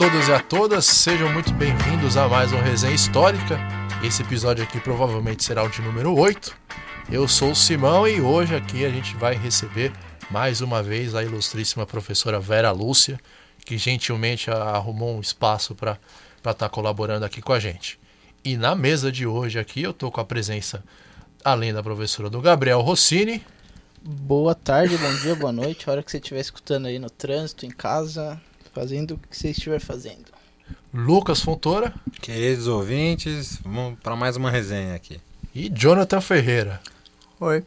todos 0.00 0.28
e 0.28 0.32
a 0.32 0.40
todas, 0.40 0.86
sejam 0.86 1.30
muito 1.30 1.52
bem-vindos 1.52 2.16
a 2.16 2.26
mais 2.26 2.54
um 2.54 2.58
Resenha 2.62 2.94
Histórica. 2.94 3.58
Esse 4.02 4.22
episódio 4.22 4.64
aqui 4.64 4.80
provavelmente 4.80 5.44
será 5.44 5.62
o 5.62 5.68
de 5.68 5.82
número 5.82 6.18
8. 6.18 6.56
Eu 7.12 7.28
sou 7.28 7.50
o 7.50 7.54
Simão 7.54 8.08
e 8.08 8.18
hoje 8.18 8.56
aqui 8.56 8.86
a 8.86 8.88
gente 8.88 9.14
vai 9.16 9.36
receber 9.36 9.92
mais 10.30 10.62
uma 10.62 10.82
vez 10.82 11.14
a 11.14 11.22
ilustríssima 11.22 11.84
professora 11.84 12.40
Vera 12.40 12.70
Lúcia, 12.70 13.20
que 13.62 13.76
gentilmente 13.76 14.50
arrumou 14.50 15.14
um 15.14 15.20
espaço 15.20 15.74
para 15.74 15.98
estar 16.38 16.54
tá 16.54 16.68
colaborando 16.70 17.26
aqui 17.26 17.42
com 17.42 17.52
a 17.52 17.60
gente. 17.60 18.00
E 18.42 18.56
na 18.56 18.74
mesa 18.74 19.12
de 19.12 19.26
hoje 19.26 19.58
aqui 19.58 19.82
eu 19.82 19.92
tô 19.92 20.10
com 20.10 20.22
a 20.22 20.24
presença, 20.24 20.82
além 21.44 21.74
da 21.74 21.82
professora 21.82 22.30
do 22.30 22.40
Gabriel 22.40 22.80
Rossini. 22.80 23.44
Boa 24.02 24.54
tarde, 24.54 24.96
bom 24.96 25.14
dia, 25.16 25.36
boa 25.36 25.52
noite. 25.52 25.90
A 25.90 25.92
hora 25.92 26.02
que 26.02 26.10
você 26.10 26.16
estiver 26.16 26.40
escutando 26.40 26.86
aí 26.86 26.98
no 26.98 27.10
trânsito, 27.10 27.66
em 27.66 27.70
casa, 27.70 28.40
fazendo 28.80 29.12
o 29.12 29.18
que 29.18 29.36
você 29.36 29.50
estiver 29.50 29.78
fazendo. 29.78 30.24
Lucas 30.92 31.42
Fontoura. 31.42 31.92
Queridos 32.22 32.66
ouvintes, 32.66 33.58
vamos 33.62 33.98
para 34.02 34.16
mais 34.16 34.36
uma 34.36 34.50
resenha 34.50 34.94
aqui. 34.94 35.20
E 35.54 35.68
Jonathan 35.68 36.22
Ferreira. 36.22 36.80
Oi. 37.38 37.62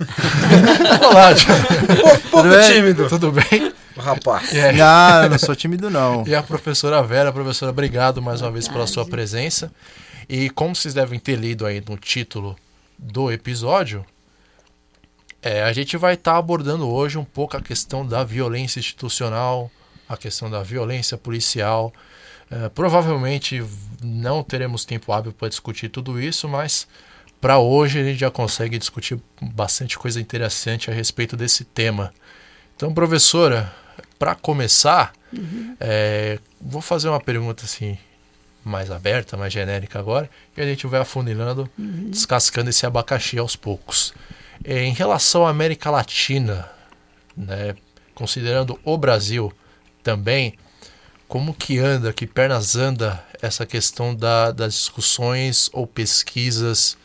Olá, 1.06 1.34
Jonathan. 1.34 1.84
Pouco, 2.00 2.28
pouco 2.30 2.48
Tudo 2.48 2.72
tímido. 2.72 3.08
Tudo 3.10 3.32
bem? 3.32 3.74
Rapaz. 3.94 4.54
É. 4.54 4.72
Não, 4.72 5.28
não 5.28 5.38
sou 5.38 5.54
tímido 5.54 5.90
não. 5.90 6.26
E 6.26 6.34
a 6.34 6.42
professora 6.42 7.02
Vera, 7.02 7.30
professora, 7.30 7.70
obrigado 7.70 8.22
mais 8.22 8.40
uma 8.40 8.50
vez 8.50 8.66
pela 8.66 8.86
sua 8.86 9.04
presença. 9.04 9.70
E 10.26 10.48
como 10.48 10.74
vocês 10.74 10.94
devem 10.94 11.18
ter 11.18 11.36
lido 11.36 11.66
aí 11.66 11.84
no 11.86 11.98
título 11.98 12.56
do 12.98 13.30
episódio, 13.30 14.02
é, 15.42 15.62
a 15.62 15.72
gente 15.74 15.94
vai 15.98 16.14
estar 16.14 16.32
tá 16.32 16.38
abordando 16.38 16.88
hoje 16.88 17.18
um 17.18 17.24
pouco 17.24 17.54
a 17.54 17.60
questão 17.60 18.06
da 18.06 18.24
violência 18.24 18.80
institucional, 18.80 19.70
a 20.12 20.16
questão 20.16 20.50
da 20.50 20.62
violência 20.62 21.16
policial. 21.16 21.92
É, 22.50 22.68
provavelmente 22.68 23.64
não 24.02 24.42
teremos 24.42 24.84
tempo 24.84 25.12
hábil 25.12 25.32
para 25.32 25.48
discutir 25.48 25.88
tudo 25.88 26.20
isso, 26.20 26.48
mas 26.48 26.86
para 27.40 27.58
hoje 27.58 27.98
a 27.98 28.04
gente 28.04 28.20
já 28.20 28.30
consegue 28.30 28.78
discutir 28.78 29.18
bastante 29.40 29.98
coisa 29.98 30.20
interessante 30.20 30.90
a 30.90 30.94
respeito 30.94 31.36
desse 31.36 31.64
tema. 31.64 32.12
Então, 32.76 32.92
professora, 32.92 33.72
para 34.18 34.34
começar, 34.34 35.12
uhum. 35.32 35.76
é, 35.80 36.38
vou 36.60 36.82
fazer 36.82 37.08
uma 37.08 37.20
pergunta 37.20 37.64
assim 37.64 37.98
mais 38.64 38.90
aberta, 38.90 39.36
mais 39.36 39.52
genérica 39.52 39.98
agora, 39.98 40.30
e 40.56 40.60
a 40.60 40.64
gente 40.64 40.86
vai 40.86 41.00
afunilando, 41.00 41.68
uhum. 41.78 42.10
descascando 42.10 42.70
esse 42.70 42.86
abacaxi 42.86 43.38
aos 43.38 43.56
poucos. 43.56 44.14
É, 44.64 44.84
em 44.84 44.92
relação 44.92 45.46
à 45.46 45.50
América 45.50 45.90
Latina, 45.90 46.70
né, 47.36 47.74
considerando 48.14 48.78
o 48.84 48.96
Brasil 48.96 49.52
também, 50.02 50.54
como 51.28 51.54
que 51.54 51.78
anda, 51.78 52.12
que 52.12 52.26
pernas 52.26 52.76
anda 52.76 53.24
essa 53.40 53.64
questão 53.64 54.14
da, 54.14 54.50
das 54.50 54.74
discussões 54.74 55.70
ou 55.72 55.86
pesquisas 55.86 56.96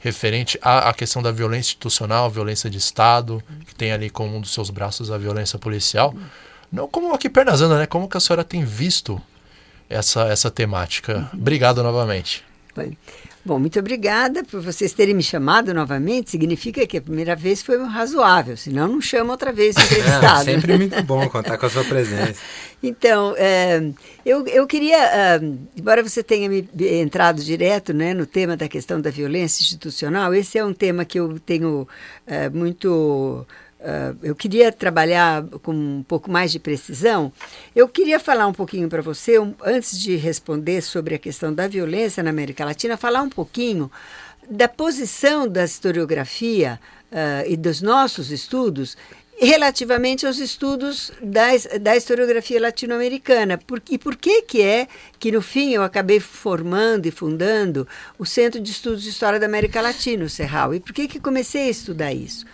referente 0.00 0.58
à, 0.62 0.88
à, 0.88 0.94
questão 0.94 1.20
da 1.20 1.32
violência 1.32 1.70
institucional, 1.70 2.30
violência 2.30 2.70
de 2.70 2.78
Estado, 2.78 3.42
que 3.66 3.74
tem 3.74 3.92
ali 3.92 4.08
como 4.08 4.36
um 4.36 4.40
dos 4.40 4.52
seus 4.52 4.70
braços 4.70 5.10
a 5.10 5.18
violência 5.18 5.58
policial. 5.58 6.14
Não 6.70 6.86
como 6.86 7.12
aqui 7.12 7.28
pernas 7.28 7.60
anda, 7.60 7.78
né? 7.78 7.86
Como 7.86 8.08
que 8.08 8.16
a 8.16 8.20
senhora 8.20 8.44
tem 8.44 8.64
visto 8.64 9.20
essa, 9.88 10.28
essa 10.28 10.50
temática? 10.50 11.28
Obrigado 11.32 11.82
novamente. 11.82 12.44
Bem, 12.76 12.96
Bom, 13.44 13.58
muito 13.58 13.78
obrigada 13.78 14.44
por 14.44 14.60
vocês 14.60 14.92
terem 14.92 15.14
me 15.14 15.22
chamado 15.22 15.72
novamente. 15.72 16.30
Significa 16.30 16.86
que 16.86 16.98
a 16.98 17.00
primeira 17.00 17.34
vez 17.34 17.62
foi 17.62 17.82
razoável, 17.86 18.56
senão 18.56 18.88
não 18.88 19.00
chama 19.00 19.32
outra 19.32 19.52
vez 19.52 19.76
o 19.76 19.80
entrevistado. 19.84 20.50
É, 20.50 20.54
sempre 20.54 20.76
muito 20.76 21.02
bom 21.04 21.28
contar 21.28 21.56
com 21.56 21.66
a 21.66 21.70
sua 21.70 21.84
presença. 21.84 22.40
Então, 22.80 23.34
é, 23.36 23.90
eu, 24.24 24.46
eu 24.46 24.64
queria, 24.64 25.04
é, 25.04 25.40
embora 25.76 26.00
você 26.00 26.22
tenha 26.22 26.48
me 26.48 26.64
entrado 26.80 27.42
direto 27.42 27.92
né, 27.92 28.14
no 28.14 28.24
tema 28.24 28.56
da 28.56 28.68
questão 28.68 29.00
da 29.00 29.10
violência 29.10 29.62
institucional, 29.62 30.32
esse 30.32 30.58
é 30.58 30.64
um 30.64 30.72
tema 30.72 31.04
que 31.04 31.18
eu 31.18 31.40
tenho 31.40 31.88
é, 32.24 32.48
muito 32.48 33.44
Uh, 33.80 34.18
eu 34.22 34.34
queria 34.34 34.72
trabalhar 34.72 35.44
com 35.62 35.72
um 35.72 36.02
pouco 36.02 36.30
mais 36.30 36.50
de 36.50 36.58
precisão. 36.58 37.32
Eu 37.76 37.88
queria 37.88 38.18
falar 38.18 38.46
um 38.48 38.52
pouquinho 38.52 38.88
para 38.88 39.00
você, 39.00 39.38
um, 39.38 39.54
antes 39.64 39.98
de 39.98 40.16
responder 40.16 40.82
sobre 40.82 41.14
a 41.14 41.18
questão 41.18 41.54
da 41.54 41.68
violência 41.68 42.22
na 42.22 42.30
América 42.30 42.64
Latina, 42.64 42.96
falar 42.96 43.22
um 43.22 43.28
pouquinho 43.28 43.90
da 44.50 44.66
posição 44.66 45.46
da 45.46 45.64
historiografia 45.64 46.80
uh, 47.12 47.48
e 47.48 47.56
dos 47.56 47.80
nossos 47.80 48.32
estudos 48.32 48.96
relativamente 49.40 50.26
aos 50.26 50.38
estudos 50.38 51.12
da, 51.22 51.46
da 51.80 51.96
historiografia 51.96 52.60
latino-americana. 52.60 53.58
E 53.90 53.98
por 53.98 54.16
que, 54.16 54.42
que 54.42 54.62
é 54.62 54.88
que, 55.18 55.30
no 55.30 55.40
fim, 55.40 55.70
eu 55.70 55.82
acabei 55.82 56.18
formando 56.18 57.06
e 57.06 57.10
fundando 57.10 57.86
o 58.18 58.26
Centro 58.26 58.60
de 58.60 58.70
Estudos 58.70 59.04
de 59.04 59.10
História 59.10 59.38
da 59.38 59.46
América 59.46 59.80
Latina, 59.80 60.24
o 60.24 60.28
CERRAL? 60.28 60.74
E 60.74 60.80
por 60.80 60.92
que, 60.92 61.06
que 61.06 61.20
comecei 61.20 61.68
a 61.68 61.70
estudar 61.70 62.12
isso? 62.12 62.44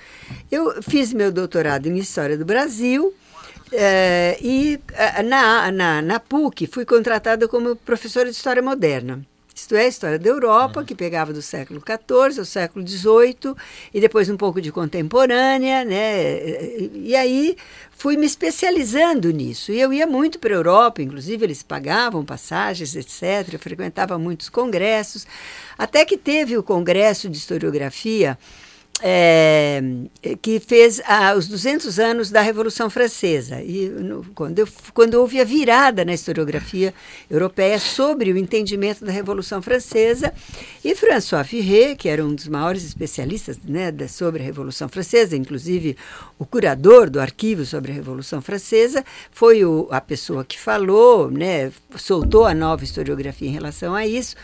Eu 0.50 0.82
fiz 0.82 1.12
meu 1.12 1.32
doutorado 1.32 1.86
em 1.86 1.96
História 1.98 2.36
do 2.36 2.44
Brasil 2.44 3.14
é, 3.72 4.38
e 4.40 4.80
eh, 4.92 5.22
na, 5.22 5.72
na, 5.72 6.02
na 6.02 6.20
PUC 6.20 6.66
fui 6.66 6.84
contratada 6.84 7.48
como 7.48 7.74
professora 7.76 8.30
de 8.30 8.36
História 8.36 8.62
Moderna. 8.62 9.24
Isto 9.54 9.76
é, 9.76 9.82
a 9.84 9.88
história 9.88 10.18
da 10.18 10.28
Europa, 10.28 10.82
que 10.82 10.96
pegava 10.96 11.32
do 11.32 11.40
século 11.40 11.80
XIV 11.80 12.40
ao 12.40 12.44
século 12.44 12.86
XVIII, 12.86 13.54
e 13.94 14.00
depois 14.00 14.28
um 14.28 14.36
pouco 14.36 14.60
de 14.60 14.72
contemporânea, 14.72 15.84
né? 15.84 16.80
E 16.92 17.14
aí 17.14 17.56
fui 17.92 18.16
me 18.16 18.26
especializando 18.26 19.30
nisso. 19.30 19.70
E 19.70 19.80
eu 19.80 19.92
ia 19.92 20.08
muito 20.08 20.40
para 20.40 20.52
a 20.52 20.56
Europa, 20.56 21.02
inclusive 21.02 21.46
eles 21.46 21.62
pagavam 21.62 22.24
passagens, 22.24 22.96
etc. 22.96 23.54
Eu 23.54 23.60
frequentava 23.60 24.18
muitos 24.18 24.48
congressos, 24.48 25.24
até 25.78 26.04
que 26.04 26.18
teve 26.18 26.58
o 26.58 26.62
Congresso 26.62 27.28
de 27.28 27.38
Historiografia 27.38 28.36
é, 29.02 29.82
que 30.40 30.60
fez 30.60 31.00
os 31.36 31.48
200 31.48 31.98
anos 31.98 32.30
da 32.30 32.40
Revolução 32.40 32.88
Francesa. 32.88 33.60
E 33.60 33.88
no, 33.88 34.24
quando, 34.34 34.60
eu, 34.60 34.68
quando 34.92 35.14
houve 35.14 35.40
a 35.40 35.44
virada 35.44 36.04
na 36.04 36.14
historiografia 36.14 36.94
europeia 37.30 37.78
sobre 37.78 38.32
o 38.32 38.38
entendimento 38.38 39.04
da 39.04 39.12
Revolução 39.12 39.60
Francesa, 39.60 40.32
e 40.84 40.94
François 40.94 41.46
Firret, 41.46 41.96
que 41.96 42.08
era 42.08 42.24
um 42.24 42.34
dos 42.34 42.48
maiores 42.48 42.84
especialistas 42.84 43.58
né, 43.64 43.90
da, 43.90 44.06
sobre 44.08 44.42
a 44.42 44.44
Revolução 44.44 44.88
Francesa, 44.88 45.36
inclusive 45.36 45.96
o 46.38 46.46
curador 46.46 47.10
do 47.10 47.20
arquivo 47.20 47.64
sobre 47.64 47.90
a 47.90 47.94
Revolução 47.94 48.40
Francesa, 48.40 49.04
foi 49.30 49.64
o, 49.64 49.88
a 49.90 50.00
pessoa 50.00 50.44
que 50.44 50.58
falou, 50.58 51.30
né, 51.30 51.72
soltou 51.96 52.44
a 52.44 52.54
nova 52.54 52.84
historiografia 52.84 53.48
em 53.48 53.52
relação 53.52 53.94
a 53.94 54.06
isso. 54.06 54.36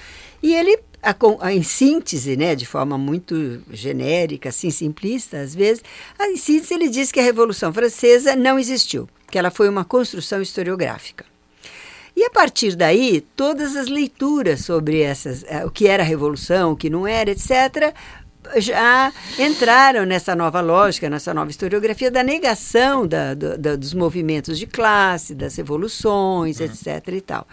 E 0.43 0.55
ele 0.55 0.79
a, 1.03 1.15
a, 1.41 1.53
em 1.53 1.63
síntese, 1.63 2.37
né, 2.37 2.55
de 2.55 2.67
forma 2.67 2.99
muito 2.99 3.63
genérica, 3.71 4.51
assim, 4.51 4.71
simplista 4.71 5.41
às 5.41 5.55
vezes, 5.55 5.83
a, 6.19 6.29
em 6.29 6.37
síntese 6.37 6.75
ele 6.75 6.89
diz 6.89 7.11
que 7.11 7.21
a 7.21 7.23
Revolução 7.23 7.73
Francesa 7.73 8.37
não 8.37 8.59
existiu, 8.59 9.09
que 9.31 9.39
ela 9.39 9.51
foi 9.51 9.69
uma 9.69 9.85
construção 9.85 10.43
historiográfica. 10.43 11.25
E 12.17 12.25
a 12.25 12.31
partir 12.31 12.77
daí, 12.77 13.21
todas 13.35 13.77
as 13.77 13.87
leituras 13.87 14.65
sobre 14.65 15.01
essas, 15.01 15.45
eh, 15.45 15.65
o 15.65 15.71
que 15.71 15.87
era 15.87 16.03
a 16.03 16.07
Revolução, 16.07 16.73
o 16.73 16.77
que 16.77 16.91
não 16.91 17.07
era, 17.07 17.31
etc., 17.31 17.95
já 18.57 19.13
entraram 19.39 20.05
nessa 20.05 20.35
nova 20.35 20.61
lógica, 20.61 21.09
nessa 21.09 21.33
nova 21.33 21.51
historiografia 21.51 22.11
da 22.11 22.23
negação 22.23 23.07
da, 23.07 23.35
da, 23.35 23.77
dos 23.77 23.95
movimentos 23.95 24.59
de 24.59 24.67
classe, 24.67 25.35
das 25.35 25.57
revoluções, 25.57 26.59
uhum. 26.59 26.67
etc. 26.67 27.09
e 27.09 27.21
tal. 27.21 27.47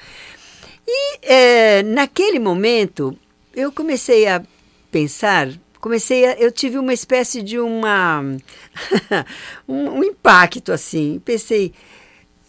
E 0.88 1.20
é, 1.22 1.84
naquele 1.84 2.40
momento, 2.40 3.18
eu 3.58 3.72
comecei 3.72 4.28
a 4.28 4.44
pensar, 4.92 5.50
comecei 5.82 6.26
a, 6.28 6.34
eu 6.34 6.52
tive 6.52 6.78
uma 6.78 6.94
espécie 6.94 7.42
de 7.42 7.58
uma 7.60 8.22
um, 9.68 9.90
um 9.98 10.04
impacto 10.04 10.72
assim. 10.72 11.20
Pensei, 11.26 11.74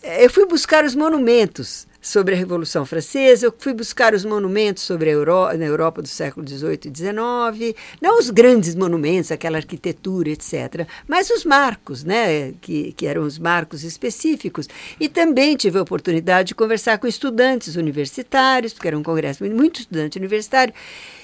eh, 0.03 0.27
eu 0.27 0.31
fui 0.31 0.45
buscar 0.45 0.85
os 0.85 0.95
monumentos 0.95 1.88
sobre 2.01 2.35
a 2.35 2.39
Revolução 2.39 2.87
Francesa, 2.87 3.47
eu 3.47 3.55
fui 3.57 3.75
buscar 3.75 4.15
os 4.15 4.25
monumentos 4.25 4.83
sobre 4.83 5.11
a 5.11 5.13
Europa, 5.13 5.57
na 5.57 5.65
Europa 5.65 6.03
do 6.03 6.09
século 6.09 6.47
XVIII 6.47 6.81
e 6.85 6.97
XIX, 6.97 7.77
não 8.01 8.19
os 8.19 8.31
grandes 8.31 8.75
monumentos, 8.75 9.33
aquela 9.33 9.59
arquitetura, 9.59 10.31
etc., 10.31 10.87
mas 11.07 11.31
os 11.31 11.45
marcos, 11.45 12.05
né, 12.05 12.53
que, 12.61 12.93
que 12.93 13.07
eram 13.07 13.23
os 13.23 13.39
marcos 13.39 13.85
específicos. 13.85 14.69
E 14.99 15.09
também 15.09 15.57
tive 15.57 15.79
a 15.79 15.83
oportunidade 15.83 16.49
de 16.49 16.55
conversar 16.55 16.99
com 16.99 17.07
estudantes 17.07 17.77
universitários, 17.77 18.73
porque 18.73 18.89
era 18.89 18.99
um 18.99 19.03
congresso 19.03 19.45
muito 19.45 19.81
estudante 19.81 20.19
universitário, 20.19 20.73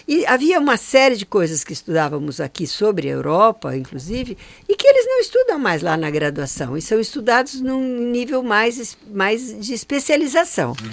e 0.07 0.25
havia 0.27 0.59
uma 0.61 0.77
série 0.77 1.17
de 1.17 1.25
coisas 1.27 1.65
que 1.65 1.73
estudávamos 1.73 2.41
aqui 2.41 2.67
sobre 2.67 3.09
a 3.09 3.13
Europa, 3.13 3.77
inclusive, 3.77 4.37
e 4.69 4.77
que 4.77 4.87
eles 4.87 5.07
não 5.07 5.21
estudam 5.21 5.59
mais 5.59 5.83
lá 5.83 5.97
na 5.97 6.11
graduação, 6.11 6.77
e 6.77 6.83
são 6.83 7.01
estudados 7.01 7.61
num 7.61 8.11
nível 8.11 8.43
mais, 8.43 8.97
mais 9.13 9.59
de 9.61 9.73
especialização. 9.73 10.71
Uhum. 10.71 10.91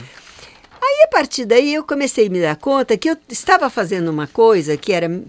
Aí, 0.82 1.04
a 1.06 1.08
partir 1.10 1.46
daí, 1.46 1.74
eu 1.74 1.84
comecei 1.84 2.28
a 2.28 2.30
me 2.30 2.42
dar 2.42 2.56
conta 2.56 2.98
que 2.98 3.10
eu 3.10 3.18
estava 3.30 3.70
fazendo 3.70 4.10
uma 4.10 4.26
coisa 4.28 4.76
que 4.76 4.92
era 4.92 5.22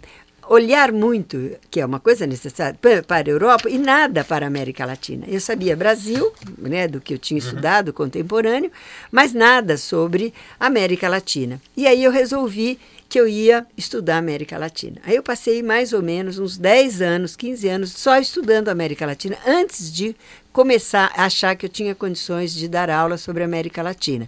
olhar 0.48 0.90
muito, 0.92 1.52
que 1.70 1.80
é 1.80 1.86
uma 1.86 2.00
coisa 2.00 2.26
necessária 2.26 2.76
pa- 2.80 3.02
para 3.06 3.28
a 3.28 3.32
Europa 3.32 3.70
e 3.70 3.78
nada 3.78 4.24
para 4.24 4.44
a 4.44 4.48
América 4.48 4.84
Latina. 4.84 5.24
Eu 5.28 5.40
sabia 5.40 5.76
Brasil, 5.76 6.32
né, 6.58 6.88
do 6.88 7.00
que 7.00 7.14
eu 7.14 7.18
tinha 7.18 7.38
estudado 7.38 7.92
contemporâneo, 7.92 8.70
mas 9.10 9.32
nada 9.32 9.76
sobre 9.76 10.34
América 10.58 11.08
Latina. 11.08 11.60
E 11.76 11.86
aí 11.86 12.02
eu 12.02 12.10
resolvi 12.10 12.78
que 13.12 13.20
eu 13.20 13.28
ia 13.28 13.66
estudar 13.76 14.16
América 14.16 14.56
Latina. 14.56 14.98
Aí 15.04 15.14
eu 15.14 15.22
passei 15.22 15.62
mais 15.62 15.92
ou 15.92 16.02
menos 16.02 16.38
uns 16.38 16.56
10 16.56 17.02
anos, 17.02 17.36
15 17.36 17.68
anos 17.68 17.92
só 17.92 18.16
estudando 18.16 18.70
América 18.70 19.04
Latina 19.04 19.36
antes 19.46 19.92
de 19.92 20.16
começar 20.50 21.12
a 21.14 21.26
achar 21.26 21.54
que 21.54 21.66
eu 21.66 21.68
tinha 21.68 21.94
condições 21.94 22.54
de 22.54 22.66
dar 22.66 22.88
aula 22.88 23.18
sobre 23.18 23.44
América 23.44 23.82
Latina. 23.82 24.26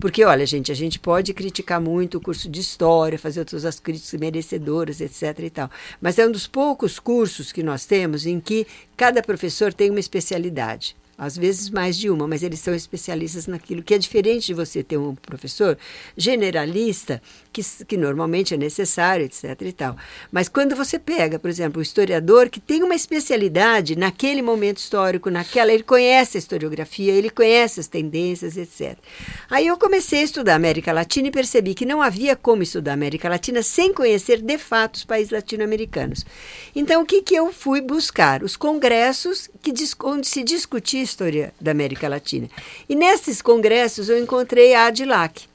Porque, 0.00 0.24
olha, 0.24 0.46
gente, 0.46 0.72
a 0.72 0.74
gente 0.74 0.98
pode 0.98 1.34
criticar 1.34 1.82
muito 1.82 2.16
o 2.16 2.20
curso 2.20 2.48
de 2.48 2.62
história, 2.62 3.18
fazer 3.18 3.44
todas 3.44 3.66
as 3.66 3.78
críticas 3.78 4.18
merecedoras, 4.18 5.02
etc. 5.02 5.40
e 5.40 5.50
tal. 5.50 5.70
Mas 6.00 6.18
é 6.18 6.26
um 6.26 6.32
dos 6.32 6.46
poucos 6.46 6.98
cursos 6.98 7.52
que 7.52 7.62
nós 7.62 7.84
temos 7.84 8.24
em 8.24 8.40
que 8.40 8.66
cada 8.96 9.22
professor 9.22 9.70
tem 9.70 9.90
uma 9.90 10.00
especialidade. 10.00 10.96
Às 11.16 11.36
vezes 11.36 11.70
mais 11.70 11.96
de 11.96 12.10
uma, 12.10 12.26
mas 12.26 12.42
eles 12.42 12.58
são 12.58 12.74
especialistas 12.74 13.46
naquilo, 13.46 13.82
que 13.82 13.94
é 13.94 13.98
diferente 13.98 14.46
de 14.46 14.54
você 14.54 14.82
ter 14.82 14.96
um 14.96 15.14
professor 15.14 15.78
generalista, 16.16 17.22
que, 17.52 17.62
que 17.86 17.96
normalmente 17.96 18.52
é 18.52 18.56
necessário, 18.56 19.24
etc. 19.24 19.44
e 19.62 19.72
tal. 19.72 19.96
Mas 20.32 20.48
quando 20.48 20.74
você 20.74 20.98
pega, 20.98 21.38
por 21.38 21.48
exemplo, 21.48 21.78
o 21.78 21.82
historiador 21.82 22.48
que 22.48 22.58
tem 22.58 22.82
uma 22.82 22.96
especialidade 22.96 23.96
naquele 23.96 24.42
momento 24.42 24.78
histórico, 24.78 25.30
naquela, 25.30 25.72
ele 25.72 25.84
conhece 25.84 26.36
a 26.36 26.40
historiografia, 26.40 27.12
ele 27.12 27.30
conhece 27.30 27.78
as 27.78 27.86
tendências, 27.86 28.56
etc. 28.56 28.98
Aí 29.48 29.68
eu 29.68 29.78
comecei 29.78 30.20
a 30.20 30.24
estudar 30.24 30.56
América 30.56 30.92
Latina 30.92 31.28
e 31.28 31.30
percebi 31.30 31.74
que 31.74 31.86
não 31.86 32.02
havia 32.02 32.34
como 32.34 32.62
estudar 32.62 32.92
América 32.92 33.28
Latina 33.28 33.62
sem 33.62 33.94
conhecer 33.94 34.42
de 34.42 34.58
fato 34.58 34.96
os 34.96 35.04
países 35.04 35.30
latino-americanos. 35.30 36.26
Então, 36.74 37.02
o 37.02 37.06
que, 37.06 37.22
que 37.22 37.36
eu 37.36 37.52
fui 37.52 37.80
buscar? 37.80 38.42
Os 38.42 38.56
congressos 38.56 39.48
que 39.62 39.72
onde 40.02 40.26
se 40.26 40.42
discutia 40.42 41.03
história 41.04 41.52
da 41.60 41.70
América 41.70 42.08
Latina. 42.08 42.48
E 42.88 42.96
nesses 42.96 43.40
congressos 43.40 44.08
eu 44.08 44.18
encontrei 44.18 44.74
a 44.74 44.86
ADILAC, 44.86 45.46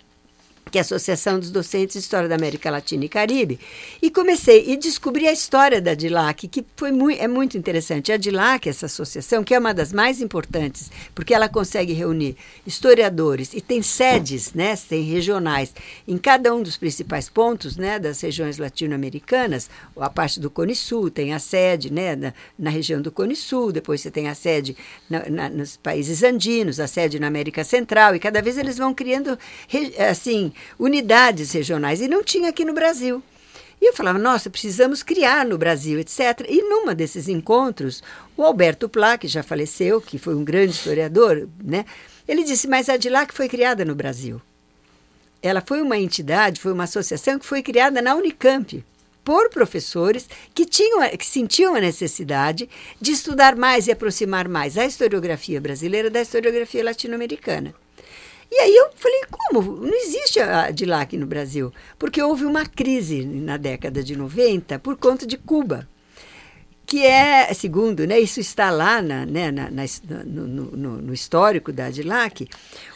que 0.70 0.78
é 0.78 0.82
a 0.82 0.84
Associação 0.84 1.40
dos 1.40 1.52
Docentes 1.52 1.94
de 1.94 2.00
História 2.00 2.30
da 2.30 2.36
América 2.36 2.70
Latina 2.70 3.06
e 3.06 3.10
Caribe, 3.10 3.60
e 4.02 4.10
comecei 4.10 4.66
e 4.68 4.78
descobri 4.78 5.28
a 5.28 5.32
história 5.32 5.82
da 5.82 5.94
DILAC, 5.94 6.48
que 6.48 6.66
foi 6.76 6.92
mui, 6.92 7.18
é 7.20 7.28
muito 7.28 7.58
interessante. 7.58 8.12
A 8.12 8.18
DILAC, 8.18 8.68
essa 8.68 8.86
associação, 8.86 9.44
que 9.44 9.54
é 9.54 9.60
uma 9.60 9.74
das 9.74 9.92
mais 9.92 10.22
importantes, 10.22 10.92
porque 11.14 11.34
ela 11.34 11.50
consegue 11.50 11.94
reunir 11.94 12.36
historiadores 12.66 13.54
e 13.54 13.62
tem 13.62 13.82
sedes, 13.82 14.54
né, 14.54 14.76
tem 14.88 15.04
regionais 15.04 15.74
em 16.08 16.18
cada 16.18 16.54
um 16.54 16.62
dos 16.62 16.78
principais 16.78 17.30
pontos, 17.30 17.78
né, 17.78 18.00
das 18.00 18.22
regiões 18.22 18.58
latino-americanas. 18.58 19.70
A 19.98 20.10
parte 20.10 20.40
do 20.40 20.50
Cone 20.50 20.76
Sul 20.76 21.10
tem 21.10 21.34
a 21.34 21.40
sede, 21.40 21.92
né, 21.92 22.16
na, 22.16 22.34
na 22.58 22.70
região 22.70 23.02
do 23.02 23.12
Cone 23.12 23.36
Sul. 23.36 23.72
Depois 23.72 24.02
você 24.02 24.12
tem 24.12 24.28
a 24.28 24.36
sede 24.36 24.76
na, 25.10 25.30
na, 25.30 25.50
nos 25.50 25.78
países 25.78 26.24
andinos, 26.24 26.80
a 26.80 26.88
sede 26.88 27.20
na 27.20 27.28
América 27.28 27.64
Central 27.64 28.16
e 28.16 28.20
cada 28.20 28.42
vez 28.42 28.58
eles 28.58 28.78
vão 28.78 28.94
criando 28.94 29.38
assim 30.10 30.52
unidades 30.78 31.52
regionais 31.52 32.02
e 32.02 32.08
não 32.08 32.24
tinha 32.24 32.50
aqui 32.50 32.66
no 32.66 32.74
Brasil. 32.74 33.24
E 33.82 33.90
eu 33.90 33.94
falava, 33.94 34.20
nossa, 34.20 34.50
precisamos 34.50 35.02
criar 35.02 35.46
no 35.46 35.58
Brasil, 35.58 36.00
etc. 36.00 36.46
E 36.50 36.62
numa 36.62 36.94
desses 36.94 37.30
encontros, 37.30 38.04
o 38.36 38.44
Alberto 38.44 38.90
Plá, 38.90 39.18
que 39.18 39.28
já 39.28 39.42
faleceu, 39.42 40.02
que 40.02 40.18
foi 40.18 40.36
um 40.36 40.44
grande 40.44 40.74
historiador, 40.74 41.48
né? 41.64 41.86
Ele 42.28 42.44
disse, 42.44 42.68
mas 42.68 42.90
a 42.90 42.98
DILAC 42.98 43.34
foi 43.34 43.48
criada 43.48 43.86
no 43.86 43.96
Brasil. 43.96 44.42
Ela 45.42 45.64
foi 45.66 45.82
uma 45.82 45.98
entidade, 45.98 46.60
foi 46.60 46.74
uma 46.74 46.84
associação 46.84 47.40
que 47.40 47.46
foi 47.46 47.64
criada 47.64 48.02
na 48.02 48.16
Unicamp 48.16 48.84
por 49.24 49.50
professores 49.50 50.28
que 50.54 50.66
tinham, 50.66 51.08
que 51.18 51.26
sentiam 51.26 51.76
a 51.76 51.80
necessidade 51.80 52.70
de 53.00 53.12
estudar 53.12 53.56
mais 53.56 53.88
e 53.88 53.92
aproximar 53.92 54.48
mais 54.50 54.78
a 54.78 54.86
historiografia 54.86 55.62
brasileira 55.62 56.10
da 56.10 56.22
historiografia 56.22 56.84
latino-americana. 56.84 57.74
E 58.52 58.56
aí 58.56 58.76
eu 58.76 58.90
falei, 58.96 59.22
como? 59.30 59.86
Não 59.86 59.94
existe 59.94 60.40
a 60.40 60.72
DILAC 60.72 61.16
no 61.18 61.28
Brasil. 61.28 61.72
Porque 61.98 62.22
houve 62.22 62.46
uma 62.46 62.66
crise 62.66 63.24
na 63.24 63.58
década 63.58 64.04
de 64.04 64.16
90 64.16 64.80
por 64.80 64.98
conta 64.98 65.26
de 65.26 65.38
Cuba. 65.38 65.88
Que 66.90 67.06
é, 67.06 67.54
segundo, 67.54 68.08
né, 68.08 68.20
isso 68.20 68.40
está 68.40 68.72
lá 68.72 69.00
na, 69.00 69.24
né, 69.24 69.52
na, 69.52 69.70
na, 69.70 69.84
no, 70.26 70.48
no, 70.48 70.98
no, 70.98 71.14
histórico 71.14 71.72
da 71.72 71.88
DILAC, 71.92 72.50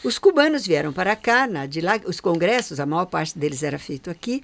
os 0.03 0.17
cubanos 0.17 0.65
vieram 0.65 0.91
para 0.91 1.15
cá, 1.15 1.45
na 1.45 1.67
DILAC, 1.67 2.09
os 2.09 2.19
congressos, 2.19 2.79
a 2.79 2.87
maior 2.87 3.05
parte 3.05 3.37
deles 3.37 3.61
era 3.61 3.77
feito 3.77 4.09
aqui, 4.09 4.43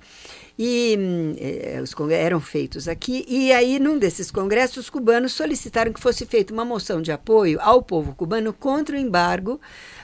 e 0.55 1.35
eh, 1.39 1.79
os 1.81 1.95
congressos 1.95 2.25
eram 2.25 2.39
feitos 2.39 2.87
aqui, 2.87 3.25
e 3.27 3.51
aí 3.51 3.79
num 3.79 3.97
desses 3.97 4.29
congressos 4.29 4.77
os 4.77 4.89
cubanos 4.91 5.33
solicitaram 5.33 5.91
que 5.91 5.99
fosse 5.99 6.27
feita 6.27 6.53
uma 6.53 6.63
moção 6.63 7.01
de 7.01 7.11
apoio 7.11 7.57
ao 7.59 7.81
povo 7.81 8.13
cubano 8.13 8.53
contra 8.53 8.95
o 8.95 8.99
embargo 8.99 9.59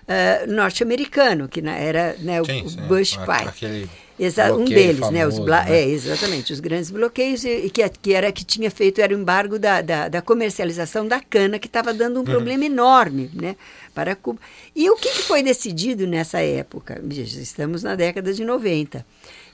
Uh, 0.07 0.51
norte-americano, 0.51 1.47
que 1.49 1.61
era 1.61 2.15
né, 2.19 2.39
o, 2.39 2.45
sim, 2.45 2.69
sim. 2.69 2.81
Bush 2.81 3.17
pai. 3.17 3.47
aquele 3.47 3.89
Exa 4.17 4.53
um 4.53 4.63
deles, 4.63 5.09
né, 5.11 5.27
os 5.27 5.35
famoso, 5.35 5.51
né? 5.51 5.77
É, 5.77 5.83
exatamente, 5.89 6.53
os 6.53 6.61
grandes 6.61 6.89
bloqueios 6.89 7.43
e, 7.43 7.49
e 7.65 7.69
que, 7.69 7.87
que 7.89 8.13
era 8.13 8.31
que 8.31 8.45
tinha 8.45 8.71
feito 8.71 9.01
era 9.01 9.13
o 9.13 9.19
embargo 9.19 9.59
da, 9.59 9.81
da, 9.81 10.07
da 10.07 10.21
comercialização 10.21 11.05
da 11.05 11.19
cana, 11.19 11.59
que 11.59 11.67
estava 11.67 11.93
dando 11.93 12.21
um 12.21 12.23
problema 12.23 12.63
enorme 12.63 13.29
né, 13.33 13.57
para 13.93 14.15
Cuba. 14.15 14.39
E 14.73 14.89
o 14.89 14.95
que, 14.95 15.09
que 15.09 15.23
foi 15.23 15.43
decidido 15.43 16.07
nessa 16.07 16.39
época? 16.39 17.01
Estamos 17.09 17.83
na 17.83 17.95
década 17.95 18.33
de 18.33 18.45
90. 18.45 19.05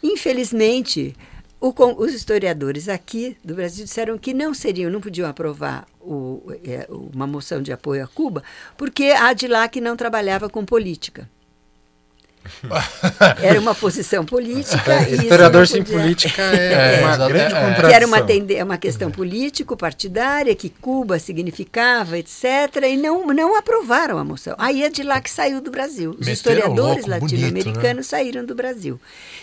Infelizmente, 0.03 1.15
o 1.61 1.73
os 2.03 2.13
historiadores 2.13 2.89
aqui 2.89 3.37
do 3.43 3.53
Brasil 3.53 3.85
disseram 3.85 4.17
que 4.17 4.33
não 4.33 4.53
seriam, 4.53 4.89
não 4.91 4.99
podiam 4.99 5.29
aprovar 5.29 5.85
o- 6.01 6.41
é, 6.65 6.87
uma 6.89 7.27
moção 7.27 7.61
de 7.61 7.71
apoio 7.71 8.03
a 8.03 8.07
Cuba, 8.07 8.43
porque 8.75 9.05
a 9.05 9.27
ADILAC 9.29 9.79
não 9.79 9.95
trabalhava 9.95 10.49
com 10.49 10.65
política. 10.65 11.29
Era 13.41 13.59
uma 13.59 13.73
posição 13.75 14.25
política. 14.25 15.01
e 15.07 15.13
isso 15.13 15.21
Historiador 15.23 15.67
sem 15.67 15.83
podia- 15.83 15.99
política 15.99 16.41
É, 16.41 16.99
é, 17.01 17.05
uma 17.05 17.17
grande 17.27 17.53
é. 17.55 17.59
contradição. 17.59 17.89
que 17.89 17.95
era 17.95 18.05
uma, 18.07 18.21
tende- 18.21 18.63
uma 18.63 18.77
questão 18.77 19.11
político-partidária, 19.11 20.55
que 20.55 20.69
Cuba 20.69 21.19
significava, 21.19 22.17
etc., 22.17 22.43
e 22.89 22.97
não, 22.97 23.27
não 23.27 23.55
aprovaram 23.57 24.17
a 24.17 24.23
moção. 24.23 24.55
Aí 24.57 24.83
é 24.83 24.89
de 24.89 25.03
lá 25.03 25.21
que 25.21 25.29
saiu 25.29 25.61
do 25.61 25.71
Brasil. 25.71 26.11
Os 26.11 26.17
Meteram 26.19 26.33
historiadores 26.33 27.05
latino-americanos 27.05 28.07
saíram 28.07 28.45
do 28.45 28.55
Brasil. 28.55 28.99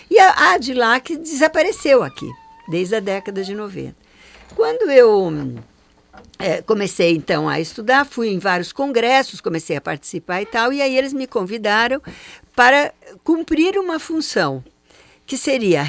E 0.09 0.19
a, 0.19 0.51
a 0.53 0.57
de 0.57 0.73
lá 0.73 0.99
que 0.99 1.17
desapareceu 1.17 2.03
aqui, 2.03 2.29
desde 2.69 2.95
a 2.95 2.99
década 2.99 3.43
de 3.43 3.53
90. 3.55 3.95
Quando 4.55 4.89
eu 4.91 5.25
hum, 5.27 5.55
é, 6.39 6.61
comecei 6.61 7.15
então 7.15 7.49
a 7.49 7.59
estudar, 7.59 8.05
fui 8.05 8.29
em 8.29 8.39
vários 8.39 8.71
congressos, 8.71 9.41
comecei 9.41 9.75
a 9.75 9.81
participar 9.81 10.41
e 10.41 10.45
tal, 10.45 10.71
e 10.71 10.81
aí 10.81 10.97
eles 10.97 11.11
me 11.11 11.27
convidaram 11.27 12.01
para 12.55 12.93
cumprir 13.25 13.77
uma 13.77 13.99
função 13.99 14.63
que 15.25 15.37
seria 15.37 15.83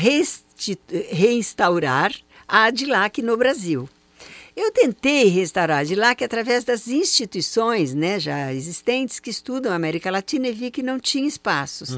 reinstaurar 1.11 2.13
a 2.49 2.65
ADILAC 2.65 3.23
no 3.23 3.37
Brasil. 3.37 3.89
Eu 4.57 4.73
tentei 4.73 5.29
restaurar 5.29 5.79
a 5.79 5.81
ADILAC 5.81 6.23
através 6.23 6.65
das 6.65 6.89
instituições 6.89 7.95
né, 7.95 8.19
já 8.19 8.53
existentes 8.53 9.21
que 9.21 9.31
estudam 9.31 9.73
a 9.73 9.77
América 9.77 10.11
Latina 10.11 10.49
e 10.49 10.53
vi 10.53 10.71
que 10.71 10.83
não 10.83 10.99
tinha 10.99 11.27
espaços. 11.27 11.97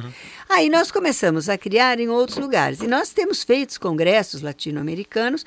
Aí 0.48 0.68
nós 0.68 0.90
começamos 0.90 1.48
a 1.48 1.56
criar 1.56 1.98
em 1.98 2.08
outros 2.08 2.38
lugares. 2.38 2.80
E 2.80 2.86
nós 2.86 3.10
temos 3.10 3.42
feito 3.42 3.80
congressos 3.80 4.42
latino-americanos 4.42 5.44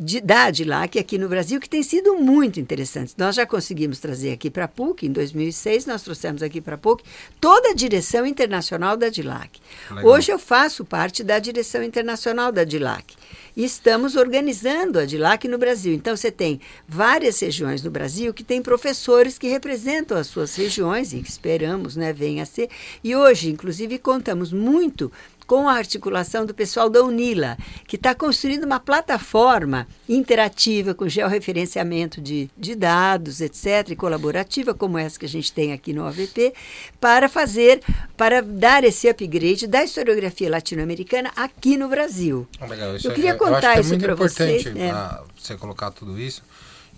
de, 0.00 0.20
da 0.20 0.44
ADILAC 0.44 0.98
aqui 0.98 1.18
no 1.18 1.28
Brasil 1.28 1.60
que 1.60 1.68
têm 1.68 1.82
sido 1.82 2.14
muito 2.16 2.60
interessantes. 2.60 3.14
Nós 3.16 3.34
já 3.34 3.46
conseguimos 3.46 3.98
trazer 3.98 4.32
aqui 4.32 4.50
para 4.50 4.64
a 4.64 4.68
PUC, 4.68 5.06
em 5.06 5.12
2006, 5.12 5.86
nós 5.86 6.02
trouxemos 6.02 6.42
aqui 6.42 6.60
para 6.60 6.74
a 6.74 6.78
PUC 6.78 7.04
toda 7.40 7.70
a 7.70 7.74
direção 7.74 8.26
internacional 8.26 8.96
da 8.96 9.06
ADILAC. 9.06 9.60
Legal. 9.90 10.06
Hoje 10.06 10.32
eu 10.32 10.38
faço 10.38 10.84
parte 10.84 11.22
da 11.22 11.38
direção 11.38 11.82
internacional 11.82 12.52
da 12.52 12.64
DILAC. 12.64 13.16
E 13.56 13.64
estamos 13.64 14.14
organizando 14.14 15.00
a 15.00 15.04
DILAC 15.04 15.48
no 15.48 15.58
Brasil. 15.58 15.92
Então, 15.92 16.16
você 16.16 16.30
tem 16.30 16.60
várias 16.86 17.40
regiões 17.40 17.82
no 17.82 17.90
Brasil 17.90 18.32
que 18.32 18.44
têm 18.44 18.62
professores 18.62 19.36
que 19.36 19.48
representam 19.48 20.16
as 20.16 20.28
suas 20.28 20.54
regiões 20.54 21.12
e 21.12 21.20
que 21.20 21.28
esperamos 21.28 21.96
né, 21.96 22.12
venha 22.12 22.44
a 22.44 22.46
ser. 22.46 22.68
E 23.02 23.16
hoje, 23.16 23.50
inclusive, 23.50 23.98
contamos 23.98 24.52
muito 24.52 25.10
com 25.48 25.66
a 25.66 25.72
articulação 25.72 26.44
do 26.44 26.52
pessoal 26.52 26.90
da 26.90 27.02
UNILA, 27.02 27.56
que 27.86 27.96
está 27.96 28.14
construindo 28.14 28.64
uma 28.64 28.78
plataforma 28.78 29.88
interativa 30.06 30.92
com 30.94 31.08
georreferenciamento 31.08 32.20
de, 32.20 32.50
de 32.54 32.74
dados, 32.74 33.40
etc., 33.40 33.88
e 33.88 33.96
colaborativa, 33.96 34.74
como 34.74 34.98
essa 34.98 35.18
que 35.18 35.24
a 35.24 35.28
gente 35.28 35.50
tem 35.50 35.72
aqui 35.72 35.94
no 35.94 36.06
OVP, 36.06 36.52
para 37.00 37.30
fazer, 37.30 37.80
para 38.14 38.42
dar 38.42 38.84
esse 38.84 39.08
upgrade 39.08 39.66
da 39.66 39.82
historiografia 39.82 40.50
latino-americana 40.50 41.32
aqui 41.34 41.78
no 41.78 41.88
Brasil. 41.88 42.46
Ah, 42.60 42.66
legal, 42.66 42.90
Eu 43.02 43.12
queria 43.14 43.30
acho 43.30 43.38
contar 43.38 43.78
é 43.78 43.80
isso 43.80 43.88
muito 43.88 44.02
pra 44.02 44.12
importante 44.12 44.62
vocês, 44.64 44.76
é. 44.76 44.90
ah, 44.90 45.22
você 45.34 45.56
colocar 45.56 45.90
tudo 45.92 46.20
isso. 46.20 46.42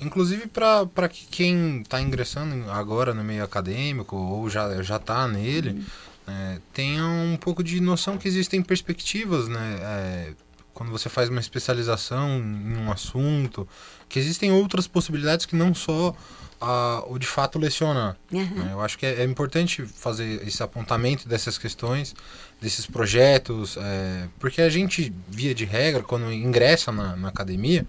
Inclusive 0.00 0.48
para 0.48 1.08
que 1.08 1.26
quem 1.26 1.82
está 1.82 2.00
ingressando 2.00 2.68
agora 2.70 3.14
no 3.14 3.22
meio 3.22 3.44
acadêmico 3.44 4.16
ou 4.16 4.50
já 4.50 4.82
já 4.82 4.96
está 4.96 5.28
nele, 5.28 5.70
Uhum. 5.70 5.84
Né, 6.30 6.60
tenha 6.72 7.04
um 7.04 7.36
pouco 7.36 7.62
de 7.62 7.80
noção 7.80 8.16
que 8.16 8.28
existem 8.28 8.62
perspectivas, 8.62 9.48
né, 9.48 9.78
é, 9.80 10.32
quando 10.72 10.92
você 10.92 11.08
faz 11.08 11.28
uma 11.28 11.40
especialização 11.40 12.38
em 12.38 12.76
um 12.76 12.90
assunto, 12.90 13.66
que 14.08 14.18
existem 14.18 14.52
outras 14.52 14.86
possibilidades 14.86 15.44
que 15.44 15.56
não 15.56 15.74
só 15.74 16.14
a, 16.60 17.02
o 17.08 17.18
de 17.18 17.26
fato 17.26 17.58
lecionar. 17.58 18.16
Uhum. 18.30 18.44
né? 18.44 18.68
Eu 18.72 18.80
acho 18.80 18.96
que 18.96 19.04
é, 19.04 19.22
é 19.22 19.24
importante 19.24 19.84
fazer 19.84 20.46
esse 20.46 20.62
apontamento 20.62 21.28
dessas 21.28 21.58
questões, 21.58 22.14
desses 22.60 22.86
projetos, 22.86 23.76
é, 23.76 24.28
porque 24.38 24.62
a 24.62 24.70
gente, 24.70 25.12
via 25.28 25.54
de 25.54 25.64
regra, 25.64 26.02
quando 26.02 26.32
ingressa 26.32 26.92
na, 26.92 27.16
na 27.16 27.28
academia, 27.28 27.86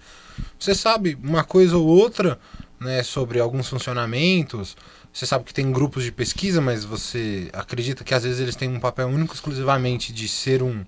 você 0.57 0.73
sabe 0.73 1.17
uma 1.21 1.43
coisa 1.43 1.77
ou 1.77 1.85
outra 1.85 2.39
né, 2.79 3.03
sobre 3.03 3.39
alguns 3.39 3.69
funcionamentos. 3.69 4.75
Você 5.13 5.25
sabe 5.25 5.43
que 5.43 5.53
tem 5.53 5.71
grupos 5.71 6.03
de 6.03 6.11
pesquisa, 6.11 6.61
mas 6.61 6.85
você 6.85 7.49
acredita 7.53 8.03
que 8.03 8.13
às 8.13 8.23
vezes 8.23 8.39
eles 8.39 8.55
têm 8.55 8.69
um 8.69 8.79
papel 8.79 9.07
único 9.07 9.33
exclusivamente 9.33 10.13
de 10.13 10.27
ser 10.27 10.63
um, 10.63 10.85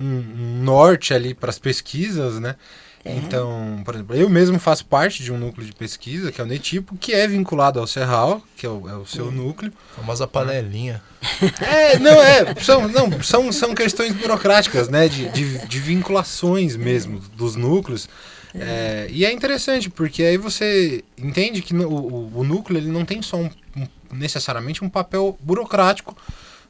um, 0.00 0.06
um 0.06 0.62
norte 0.62 1.14
ali 1.14 1.32
para 1.32 1.50
as 1.50 1.58
pesquisas, 1.58 2.40
né? 2.40 2.56
Então, 3.04 3.82
por 3.84 3.94
exemplo, 3.94 4.14
eu 4.14 4.28
mesmo 4.28 4.60
faço 4.60 4.86
parte 4.86 5.24
de 5.24 5.32
um 5.32 5.38
núcleo 5.38 5.66
de 5.66 5.72
pesquisa, 5.72 6.30
que 6.30 6.40
é 6.40 6.44
o 6.44 6.46
NETIPO, 6.46 6.96
que 6.96 7.12
é 7.12 7.26
vinculado 7.26 7.80
ao 7.80 7.86
Serral, 7.86 8.40
que 8.56 8.64
é 8.64 8.68
o, 8.68 8.88
é 8.88 8.94
o 8.94 9.04
seu 9.04 9.30
núcleo. 9.32 9.72
A 9.92 10.00
famosa 10.00 10.26
panelinha. 10.26 11.02
É, 11.60 11.98
não, 11.98 12.20
é, 12.20 12.54
são, 12.56 12.88
não, 12.88 13.22
são, 13.22 13.52
são 13.52 13.74
questões 13.74 14.12
burocráticas, 14.12 14.88
né, 14.88 15.08
de, 15.08 15.28
de, 15.30 15.66
de 15.66 15.78
vinculações 15.80 16.76
mesmo 16.76 17.20
dos 17.36 17.56
núcleos. 17.56 18.08
É, 18.54 19.06
e 19.10 19.24
é 19.24 19.32
interessante, 19.32 19.88
porque 19.88 20.22
aí 20.22 20.36
você 20.36 21.02
entende 21.16 21.62
que 21.62 21.72
no- 21.72 21.88
o, 21.88 22.38
o 22.40 22.44
núcleo 22.44 22.78
ele 22.78 22.90
não 22.90 23.04
tem 23.04 23.22
só 23.22 23.36
um, 23.38 23.50
um- 23.76 23.88
necessariamente 24.12 24.84
um 24.84 24.88
papel 24.90 25.38
burocrático 25.40 26.16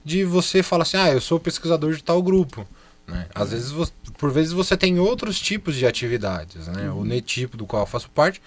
de 0.04 0.24
você 0.24 0.62
falar 0.62 0.82
assim, 0.82 0.96
ah, 0.96 1.10
eu 1.10 1.20
sou 1.20 1.38
pesquisador 1.40 1.94
de 1.94 2.02
tal 2.02 2.22
grupo. 2.22 2.66
Né? 3.06 3.26
Às 3.34 3.50
vezes, 3.50 3.70
vo- 3.70 3.88
por 4.16 4.30
vezes 4.30 4.52
você 4.52 4.76
tem 4.76 4.98
outros 5.00 5.40
tipos 5.40 5.74
de 5.74 5.84
atividades, 5.86 6.68
né? 6.68 6.88
O 6.90 7.04
NETIPO, 7.04 7.56
do 7.56 7.66
qual 7.66 7.82
eu 7.82 7.86
faço 7.86 8.08
parte, 8.10 8.40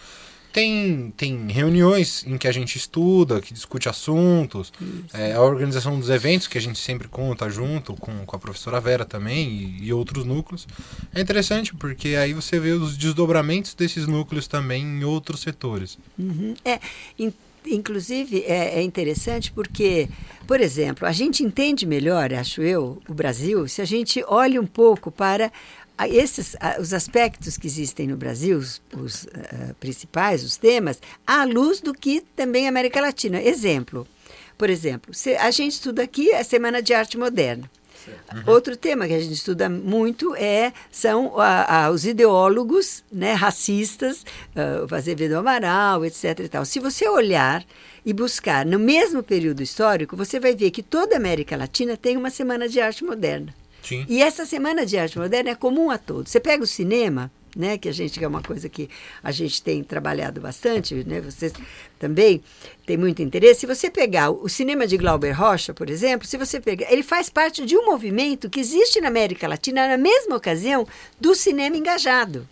tem, 0.56 1.14
tem 1.18 1.48
reuniões 1.52 2.24
em 2.26 2.38
que 2.38 2.48
a 2.48 2.52
gente 2.54 2.78
estuda, 2.78 3.42
que 3.42 3.54
discute 3.54 3.90
assuntos, 3.90 4.72
é, 5.14 5.34
a 5.34 5.42
organização 5.42 6.00
dos 6.00 6.10
eventos 6.10 6.48
que 6.48 6.58
a 6.58 6.62
gente 6.62 6.80
sempre 6.80 7.10
conta 7.10 7.50
junto 7.50 7.94
com, 7.96 8.26
com 8.26 8.36
a 8.38 8.40
professora 8.40 8.80
Vera 8.80 9.04
também 9.04 9.50
e, 9.50 9.88
e 9.88 9.92
outros 9.92 10.24
núcleos. 10.24 10.66
É 11.14 11.20
interessante 11.20 11.76
porque 11.76 12.16
aí 12.16 12.32
você 12.32 12.58
vê 12.58 12.72
os 12.72 12.96
desdobramentos 12.96 13.74
desses 13.74 14.08
núcleos 14.08 14.48
também 14.48 14.82
em 14.82 15.04
outros 15.04 15.42
setores. 15.42 15.98
Uhum. 16.18 16.54
É, 16.64 16.80
in- 17.20 17.34
inclusive 17.66 18.42
é, 18.46 18.80
é 18.80 18.82
interessante 18.82 19.52
porque, 19.52 20.08
por 20.48 20.62
exemplo, 20.62 21.06
a 21.06 21.12
gente 21.12 21.44
entende 21.44 21.86
melhor, 21.86 22.34
acho 22.34 22.62
eu, 22.62 23.02
o 23.10 23.14
Brasil, 23.14 23.68
se 23.68 23.82
a 23.82 23.86
gente 23.86 24.24
olha 24.26 24.62
um 24.62 24.68
pouco 24.68 25.12
para 25.12 25.52
esses 26.10 26.56
os 26.80 26.94
aspectos 26.94 27.58
que 27.58 27.68
existem 27.68 28.08
no 28.08 28.18
Brasil, 28.18 28.58
os, 28.58 28.82
os, 28.98 29.28
ah, 29.34 29.74
principais, 29.80 30.44
os 30.44 30.58
temas, 30.58 31.00
à 31.26 31.44
luz 31.46 31.80
do 31.80 31.94
que 31.94 32.22
também 32.36 32.66
a 32.66 32.70
América 32.70 33.00
Latina. 33.02 33.42
Exemplo, 33.42 34.06
por 34.58 34.70
exemplo, 34.70 35.14
a 35.40 35.52
gente 35.52 35.74
estuda 35.74 36.04
aqui 36.04 36.34
a 36.34 36.44
Semana 36.44 36.82
de 36.82 36.94
Arte 36.94 37.18
Moderna. 37.18 37.70
Outro 38.46 38.78
tema 38.78 39.08
que 39.08 39.14
a 39.14 39.20
gente 39.20 39.34
estuda 39.34 39.68
muito 39.68 40.36
é 40.36 40.72
são 40.92 41.40
a- 41.40 41.86
a- 41.86 41.90
os 41.90 42.06
ideólogos 42.06 43.04
né, 43.12 43.34
racistas, 43.34 44.24
ah, 44.56 44.86
o 44.90 44.94
Azevedo 44.96 45.38
Amaral, 45.38 46.06
etc. 46.06 46.40
E 46.42 46.48
tal. 46.50 46.66
Se 46.66 46.80
você 46.80 47.08
olhar 47.10 47.66
e 48.06 48.14
buscar 48.14 48.64
no 48.66 48.78
mesmo 48.78 49.24
período 49.24 49.64
histórico, 49.64 50.16
você 50.16 50.40
vai 50.40 50.56
ver 50.56 50.70
que 50.72 50.84
toda 50.84 51.16
a 51.16 51.18
América 51.18 51.58
Latina 51.58 51.98
tem 51.98 52.16
uma 52.16 52.30
semana 52.30 52.70
de 52.70 52.80
arte 52.80 53.04
moderna. 53.04 53.52
Sim. 53.86 54.06
E 54.10 54.22
essa 54.22 54.46
semana 54.46 54.86
de 54.86 54.98
arte 54.98 55.18
moderna 55.18 55.52
é 55.52 55.56
comum 55.56 55.92
a 55.92 55.98
todos. 55.98 56.32
Você 56.32 56.40
pega 56.40 56.64
o 56.64 56.68
cinema, 56.68 57.32
né, 57.56 57.78
que 57.78 57.88
a 57.88 57.92
gente 57.92 58.18
que 58.18 58.26
é 58.26 58.28
uma 58.28 58.42
coisa 58.42 58.68
que 58.68 58.90
a 59.24 59.32
gente 59.32 59.62
tem 59.62 59.84
trabalhado 59.84 60.42
bastante, 60.42 60.96
né, 61.06 61.22
vocês 61.22 61.54
também 62.00 62.44
têm 62.86 62.98
muito 62.98 63.22
interesse. 63.22 63.62
Se 63.62 63.66
você 63.66 63.90
pegar 63.90 64.32
o 64.32 64.50
cinema 64.50 64.86
de 64.86 64.98
Glauber 64.98 65.32
Rocha, 65.32 65.74
por 65.74 65.90
exemplo, 65.90 66.28
se 66.28 66.38
você 66.38 66.60
pegar, 66.60 66.92
ele 66.92 67.04
faz 67.04 67.30
parte 67.30 67.66
de 67.66 67.78
um 67.78 67.86
movimento 67.86 68.50
que 68.50 68.60
existe 68.60 69.00
na 69.00 69.08
América 69.08 69.48
Latina 69.48 69.88
na 69.88 69.98
mesma 69.98 70.36
ocasião 70.36 70.86
do 71.20 71.36
cinema 71.36 71.78
engajado. 71.78 72.48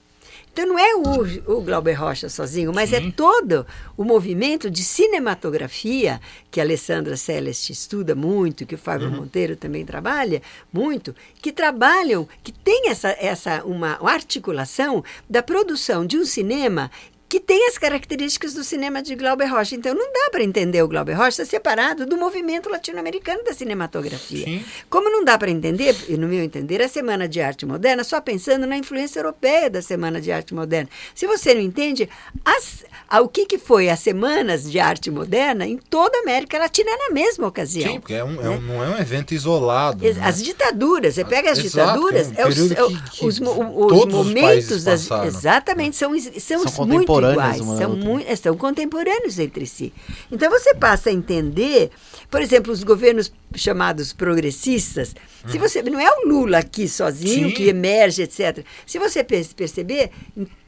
Então 0.53 0.67
não 0.67 0.77
é 0.77 0.93
o, 0.93 1.57
o 1.57 1.62
Glauber 1.62 1.93
Rocha 1.93 2.29
sozinho, 2.29 2.72
mas 2.72 2.93
é 2.93 3.01
todo 3.12 3.65
o 3.98 4.03
movimento 4.03 4.69
de 4.69 4.83
cinematografia 4.83 6.22
que 6.51 6.60
a 6.60 6.63
Alessandra 6.63 7.17
Celeste 7.17 7.74
estuda 7.74 8.13
muito, 8.13 8.63
que 8.63 8.75
o 8.75 8.77
Fábio 8.77 9.10
Monteiro 9.10 9.55
também 9.55 9.83
trabalha 9.83 10.43
muito, 10.72 11.15
que 11.41 11.51
trabalham, 11.51 12.27
que 12.43 12.51
tem 12.51 12.89
essa, 12.89 13.17
essa 13.19 13.63
uma 13.65 13.98
articulação 14.07 15.03
da 15.27 15.41
produção 15.41 16.05
de 16.05 16.19
um 16.19 16.25
cinema 16.25 16.91
que 17.33 17.39
tem 17.39 17.67
as 17.67 17.79
características 17.79 18.53
do 18.53 18.63
cinema 18.63 19.01
de 19.01 19.15
Glauber 19.15 19.47
Rocha. 19.47 19.73
Então 19.73 19.95
não 19.95 20.13
dá 20.13 20.29
para 20.29 20.43
entender 20.43 20.83
o 20.83 20.87
Glauber 20.87 21.13
Rocha 21.13 21.43
separado 21.43 22.05
do 22.05 22.15
movimento 22.15 22.69
latino-americano 22.69 23.43
da 23.43 23.53
cinematografia. 23.55 24.45
Sim. 24.45 24.63
Como 24.87 25.09
não 25.09 25.25
dá 25.25 25.35
para 25.35 25.49
entender, 25.49 25.95
e 26.07 26.15
no 26.15 26.27
meu 26.27 26.43
entender, 26.43 26.79
a 26.79 26.87
Semana 26.87 27.27
de 27.27 27.41
Arte 27.41 27.65
Moderna 27.65 28.03
só 28.03 28.21
pensando 28.21 28.67
na 28.67 28.77
influência 28.77 29.17
europeia 29.19 29.67
da 29.67 29.81
Semana 29.81 30.21
de 30.21 30.31
Arte 30.31 30.53
Moderna. 30.53 30.87
Se 31.15 31.25
você 31.25 31.55
não 31.55 31.61
entende, 31.61 32.07
as, 32.45 32.85
a- 33.09 33.21
o 33.21 33.27
que, 33.27 33.47
que 33.47 33.57
foi 33.57 33.89
as 33.89 33.99
Semanas 33.99 34.69
de 34.71 34.79
Arte 34.79 35.09
Moderna 35.09 35.65
em 35.65 35.77
toda 35.77 36.15
a 36.19 36.21
América 36.21 36.59
Latina 36.59 36.91
na 36.95 37.15
mesma 37.15 37.47
ocasião. 37.47 37.93
Sim, 37.93 37.99
porque 37.99 38.13
é 38.13 38.23
um, 38.23 38.39
é 38.45 38.49
um- 38.51 38.61
não 38.61 38.83
é 38.83 38.89
um 38.89 38.97
evento 38.99 39.33
isolado. 39.33 40.05
Ex- 40.05 40.17
né? 40.17 40.23
As 40.27 40.39
ditaduras, 40.43 41.15
você 41.15 41.25
pega 41.25 41.49
as 41.49 41.57
Exato, 41.57 41.93
ditaturas, 41.93 42.27
é 42.37 42.43
um 42.45 42.47
é 42.47 42.49
os, 42.51 42.71
é 42.71 42.75
que- 42.75 43.09
que 43.09 43.25
os, 43.25 43.39
os 43.41 43.91
os 43.91 44.05
momentos 44.05 44.83
das. 44.83 45.07
passaram. 45.07 45.27
Exatamente, 45.27 45.95
são, 45.95 46.13
is- 46.15 46.31
são, 46.43 46.67
São 46.67 46.85
muito 46.85 47.07
contemporâneas 47.24 47.58
iguais, 47.60 47.80
são, 47.80 47.92
outra. 47.92 48.10
mui- 48.10 48.36
são 48.36 48.58
contemporâneos 48.58 49.39
entre 49.39 49.65
si. 49.65 49.94
Então 50.32 50.50
você 50.50 50.74
passa 50.75 51.10
a 51.10 51.13
entender, 51.13 51.89
por 52.30 52.42
exemplo, 52.42 52.72
os 52.72 52.84
governos 52.84 53.32
chamados 53.56 54.13
progressistas, 54.13 55.15
se 55.48 55.58
você 55.58 55.82
não 55.82 56.00
é 56.00 56.10
o 56.10 56.27
Lula 56.27 56.60
aqui 56.60 56.88
sozinho 56.88 57.50
Sim. 57.50 57.53
que 57.56 57.68
emerge, 57.68 58.24
etc. 58.24 58.65
Se 58.86 58.98
você 59.00 59.24
per- 59.24 59.46
perceber, 59.56 60.12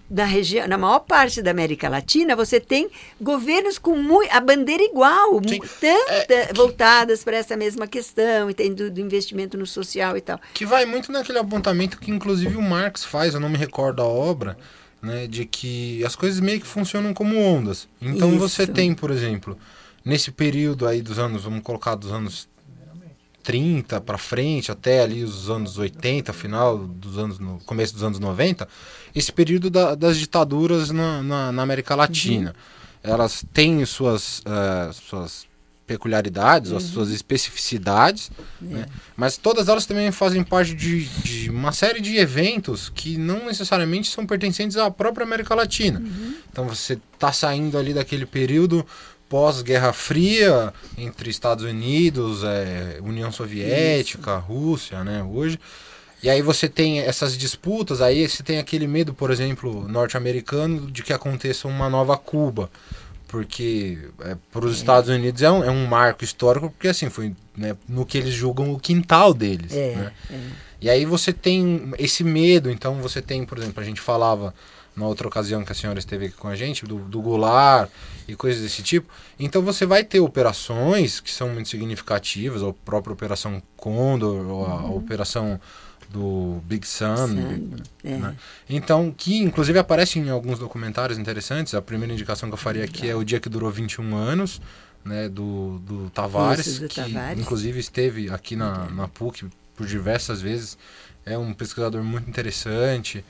na 0.07 0.23
região, 0.25 0.67
na 0.67 0.77
maior 0.77 0.99
parte 0.99 1.41
da 1.41 1.49
América 1.49 1.89
Latina, 1.89 2.35
você 2.35 2.59
tem 2.59 2.89
governos 3.19 3.79
com 3.79 3.95
mui- 3.95 4.27
a 4.29 4.39
bandeira 4.39 4.83
igual, 4.83 5.41
tanta- 5.41 6.53
voltadas 6.53 7.23
para 7.23 7.37
essa 7.37 7.57
mesma 7.57 7.87
questão, 7.87 8.47
e 8.49 8.53
tem 8.53 8.71
do, 8.73 8.91
do 8.91 9.01
investimento 9.01 9.57
no 9.57 9.65
social 9.65 10.15
e 10.15 10.21
tal. 10.21 10.39
Que 10.53 10.63
vai 10.65 10.85
muito 10.85 11.11
naquele 11.11 11.39
apontamento 11.39 11.97
que 11.99 12.11
inclusive 12.11 12.55
o 12.55 12.61
Marx 12.61 13.03
faz, 13.03 13.33
eu 13.33 13.39
não 13.39 13.49
me 13.49 13.57
recordo 13.57 14.01
a 14.01 14.05
obra, 14.05 14.55
né, 15.05 15.27
de 15.27 15.45
que 15.45 16.03
as 16.03 16.15
coisas 16.15 16.39
meio 16.39 16.59
que 16.59 16.67
funcionam 16.67 17.13
como 17.13 17.37
ondas. 17.39 17.87
Então 18.01 18.29
Isso. 18.31 18.39
você 18.39 18.65
tem, 18.67 18.93
por 18.93 19.11
exemplo, 19.11 19.57
nesse 20.03 20.31
período 20.31 20.87
aí 20.87 21.01
dos 21.01 21.19
anos, 21.19 21.43
vamos 21.43 21.61
colocar 21.63 21.95
dos 21.95 22.11
anos 22.11 22.47
30 23.43 24.01
para 24.01 24.17
frente, 24.17 24.71
até 24.71 25.01
ali 25.01 25.23
os 25.23 25.49
anos 25.49 25.77
80, 25.77 26.33
final 26.33 26.77
dos 26.79 27.17
anos 27.19 27.37
no 27.37 27.59
começo 27.65 27.93
dos 27.93 28.01
anos 28.03 28.17
90, 28.19 28.67
esse 29.13 29.31
período 29.31 29.69
da- 29.69 29.93
das 29.93 30.17
ditaduras 30.17 30.89
na, 30.89 31.21
na- 31.21 31.51
na 31.51 31.61
América 31.61 31.93
Latina. 31.95 32.55
Elas 33.03 33.45
têm 33.53 33.85
suas, 33.85 34.41
eh, 34.45 34.91
suas 34.93 35.45
peculiaridades, 35.85 36.71
as 36.71 36.83
suas 36.83 37.09
especificidades, 37.09 38.31
né? 38.59 38.87
mas 39.15 39.37
todas 39.37 39.67
elas 39.67 39.85
também 39.85 40.11
fazem 40.11 40.43
parte 40.43 40.73
de, 40.73 41.05
de 41.05 41.49
uma 41.49 41.71
série 41.71 42.01
de 42.01 42.17
eventos 42.17 42.89
que 42.89 43.17
não 43.17 43.45
necessariamente 43.45 44.09
são 44.09 44.25
pertencentes 44.25 44.77
à 44.77 44.89
própria 44.89 45.23
América 45.25 45.53
Latina. 45.53 46.01
Então 46.51 46.67
você 46.67 46.99
está 47.13 47.31
saindo 47.31 47.77
ali 47.77 47.93
daquele 47.93 48.25
período 48.25 48.85
pós-Guerra 49.29 49.93
Fria 49.93 50.73
entre 50.97 51.29
Estados 51.29 51.63
Unidos, 51.65 52.43
eh, 52.43 52.99
União 53.01 53.31
Soviética, 53.31 54.37
Rússia, 54.37 55.03
né, 55.03 55.23
hoje. 55.23 55.59
E 56.23 56.29
aí 56.29 56.41
você 56.41 56.67
tem 56.67 57.01
essas 57.01 57.37
disputas, 57.37 58.01
aí 58.01 58.27
você 58.27 58.41
tem 58.41 58.57
aquele 58.57 58.87
medo, 58.87 59.13
por 59.13 59.29
exemplo, 59.29 59.87
norte-americano 59.87 60.89
de 60.89 61.03
que 61.03 61.13
aconteça 61.13 61.67
uma 61.67 61.89
nova 61.89 62.17
Cuba. 62.17 62.69
Porque 63.35 63.97
para 64.49 64.65
os 64.65 64.77
Estados 64.77 65.09
Unidos 65.09 65.41
é 65.41 65.51
um, 65.51 65.61
é 65.61 65.69
um 65.69 65.85
marco 65.85 66.23
histórico, 66.23 66.69
porque 66.69 66.87
assim, 66.87 67.09
foi 67.09 67.35
né, 67.57 67.75
no 67.85 68.05
que 68.05 68.17
eles 68.17 68.33
julgam 68.33 68.71
o 68.71 68.79
quintal 68.79 69.33
deles. 69.33 69.73
É, 69.73 69.93
né? 69.93 70.13
E 70.79 70.89
aí 70.89 71.03
você 71.03 71.33
tem 71.33 71.91
esse 71.99 72.23
medo, 72.23 72.71
então 72.71 73.01
você 73.01 73.21
tem, 73.21 73.45
por 73.45 73.57
exemplo, 73.57 73.83
a 73.83 73.85
gente 73.85 73.99
falava 73.99 74.55
na 74.95 75.05
outra 75.05 75.27
ocasião 75.27 75.65
que 75.65 75.71
a 75.73 75.75
senhora 75.75 75.99
esteve 75.99 76.27
aqui 76.27 76.35
com 76.35 76.47
a 76.47 76.55
gente, 76.55 76.85
do, 76.85 76.95
do 76.99 77.21
Goulart 77.21 77.89
e 78.25 78.37
coisas 78.37 78.63
desse 78.63 78.81
tipo. 78.81 79.11
Então 79.37 79.61
você 79.61 79.85
vai 79.85 80.05
ter 80.05 80.21
operações 80.21 81.19
que 81.19 81.29
são 81.29 81.49
muito 81.49 81.67
significativas, 81.67 82.63
a 82.63 82.71
própria 82.85 83.11
Operação 83.11 83.61
Condor, 83.75 84.47
ou 84.47 84.65
a, 84.65 84.79
a 84.79 84.91
Operação 84.91 85.59
do 86.09 86.61
Big 86.65 86.87
Sun. 86.87 87.75
É. 88.03 88.17
né? 88.17 88.35
Então, 88.69 89.13
que 89.15 89.37
inclusive 89.37 89.77
aparece 89.79 90.19
em 90.19 90.29
alguns 90.29 90.59
documentários 90.59 91.17
interessantes. 91.17 91.73
A 91.73 91.81
primeira 91.81 92.13
indicação 92.13 92.49
que 92.49 92.53
eu 92.53 92.57
faria 92.57 92.83
aqui 92.83 93.09
é 93.09 93.15
o 93.15 93.23
dia 93.23 93.39
que 93.39 93.49
durou 93.49 93.71
21 93.71 94.15
anos, 94.15 94.61
né, 95.03 95.29
do, 95.29 95.79
do 95.79 96.09
Tavares, 96.09 96.65
Isso, 96.65 96.81
do 96.81 96.87
que 96.87 97.01
Tavares. 97.01 97.39
inclusive 97.39 97.79
esteve 97.79 98.29
aqui 98.29 98.55
na, 98.55 98.89
na 98.89 99.07
PUC 99.07 99.45
por 99.75 99.85
diversas 99.85 100.41
vezes 100.41 100.77
é 101.25 101.37
um 101.37 101.53
pesquisador 101.53 102.03
muito 102.03 102.29
interessante. 102.29 103.25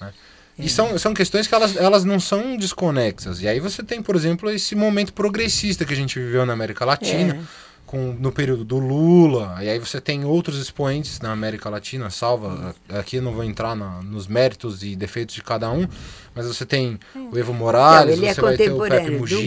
Né? 0.00 0.12
E 0.58 0.68
são, 0.68 0.98
são 0.98 1.14
questões 1.14 1.46
que 1.46 1.54
elas, 1.54 1.74
elas 1.74 2.04
não 2.04 2.20
são 2.20 2.56
desconexas. 2.56 3.40
E 3.40 3.48
aí 3.48 3.58
você 3.58 3.82
tem, 3.82 4.02
por 4.02 4.14
exemplo, 4.14 4.50
esse 4.50 4.74
momento 4.74 5.12
progressista 5.14 5.86
que 5.86 5.94
a 5.94 5.96
gente 5.96 6.18
viveu 6.18 6.44
na 6.44 6.52
América 6.52 6.84
Latina. 6.84 7.34
É. 7.34 7.69
Com, 7.90 8.14
no 8.20 8.30
período 8.30 8.64
do 8.64 8.78
Lula, 8.78 9.58
e 9.60 9.68
aí 9.68 9.76
você 9.76 10.00
tem 10.00 10.24
outros 10.24 10.60
expoentes 10.60 11.18
na 11.18 11.32
América 11.32 11.68
Latina, 11.68 12.08
salva, 12.08 12.72
aqui 12.88 13.16
eu 13.16 13.22
não 13.22 13.32
vou 13.32 13.42
entrar 13.42 13.74
na- 13.74 14.00
nos 14.00 14.28
méritos 14.28 14.84
e 14.84 14.94
defeitos 14.94 15.34
de 15.34 15.42
cada 15.42 15.68
um, 15.72 15.88
mas 16.32 16.46
você 16.46 16.64
tem 16.64 17.00
o 17.32 17.36
Evo 17.36 17.50
Não, 17.52 17.58
Morales, 17.58 18.16
ele 18.16 18.26
é 18.26 18.32
você 18.34 18.40
vai 18.40 18.56
ter 18.56 18.70
o 18.70 18.78
Pepe 18.78 18.90
contemporâneo 18.90 19.12
do 19.14 19.18
Mujica. 19.18 19.42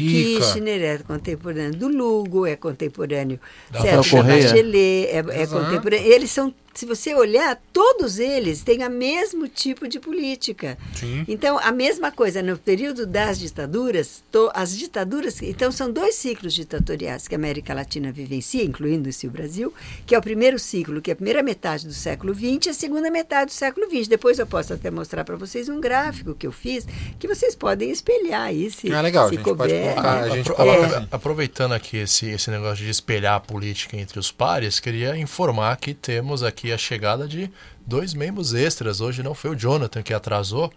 Kirchner, 0.45 0.81
é 0.81 0.97
contemporâneo 0.97 1.79
do 1.79 1.87
Lugo, 1.87 2.45
é 2.45 2.57
contemporâneo 2.57 3.39
Rafael 3.71 4.01
Correia. 4.09 4.43
Bachelet, 4.49 5.05
é, 5.07 5.17
é 5.41 5.47
contemporâneo. 5.47 6.05
Eles 6.11 6.29
são, 6.29 6.53
se 6.73 6.85
você 6.85 7.13
olhar, 7.13 7.61
todos 7.71 8.19
eles 8.19 8.61
têm 8.63 8.85
o 8.85 8.89
mesmo 8.89 9.47
tipo 9.47 9.87
de 9.87 9.99
política. 9.99 10.77
Sim. 10.95 11.23
Então, 11.27 11.59
a 11.59 11.71
mesma 11.71 12.11
coisa, 12.11 12.41
no 12.41 12.57
período 12.57 13.05
das 13.05 13.37
ditaduras, 13.39 14.23
to- 14.31 14.51
as 14.53 14.75
ditaduras, 14.77 15.41
então 15.41 15.71
são 15.71 15.91
dois 15.91 16.15
ciclos 16.15 16.53
ditatoriais 16.53 17.27
que 17.27 17.35
a 17.35 17.37
América 17.37 17.73
Latina 17.73 18.11
vivencia, 18.11 18.63
incluindo-se 18.63 19.27
o 19.27 19.31
Brasil, 19.31 19.73
que 20.05 20.15
é 20.15 20.17
o 20.17 20.21
primeiro 20.21 20.57
ciclo, 20.59 21.01
que 21.01 21.11
é 21.11 21.13
a 21.13 21.15
primeira 21.15 21.43
metade 21.43 21.85
do 21.85 21.93
século 21.93 22.33
XX 22.33 22.65
e 22.65 22.69
a 22.69 22.73
segunda 22.73 23.09
metade 23.11 23.51
do 23.51 23.53
século 23.53 23.85
XX. 23.89 24.07
Depois 24.07 24.39
eu 24.39 24.47
posso 24.47 24.73
até 24.73 24.89
mostrar 24.89 25.23
para 25.23 25.35
vocês 25.35 25.69
um 25.69 25.79
gráfico 25.79 26.33
que 26.33 26.47
eu 26.47 26.51
fiz, 26.51 26.85
que 27.19 27.27
vocês 27.27 27.55
podem 27.55 27.89
espelhar 27.91 28.41
aí, 28.43 28.69
se, 28.71 28.91
Ah, 28.91 29.01
legal, 29.01 29.25
a 29.25 29.29
se 29.29 29.35
gente 29.35 29.43
couber. 29.43 29.97
a 29.99 30.29
gente 30.29 30.49
coloca 30.51 30.85
apro- 30.85 30.97
assim. 30.97 31.07
Aproveitando 31.11 31.73
aqui 31.73 31.97
esse, 31.97 32.27
esse 32.29 32.49
negócio 32.51 32.83
de 32.83 32.89
espelhar 32.89 33.35
a 33.35 33.39
política 33.39 33.95
entre 33.97 34.17
os 34.19 34.31
pares, 34.31 34.79
queria 34.79 35.15
informar 35.17 35.75
que 35.77 35.93
temos 35.93 36.43
aqui 36.43 36.62
a 36.71 36.77
chegada 36.77 37.27
de 37.27 37.49
dois 37.85 38.13
membros 38.13 38.53
extras. 38.53 39.01
Hoje 39.01 39.21
não 39.21 39.33
foi 39.33 39.51
o 39.51 39.55
Jonathan 39.55 40.01
que 40.01 40.13
atrasou. 40.13 40.71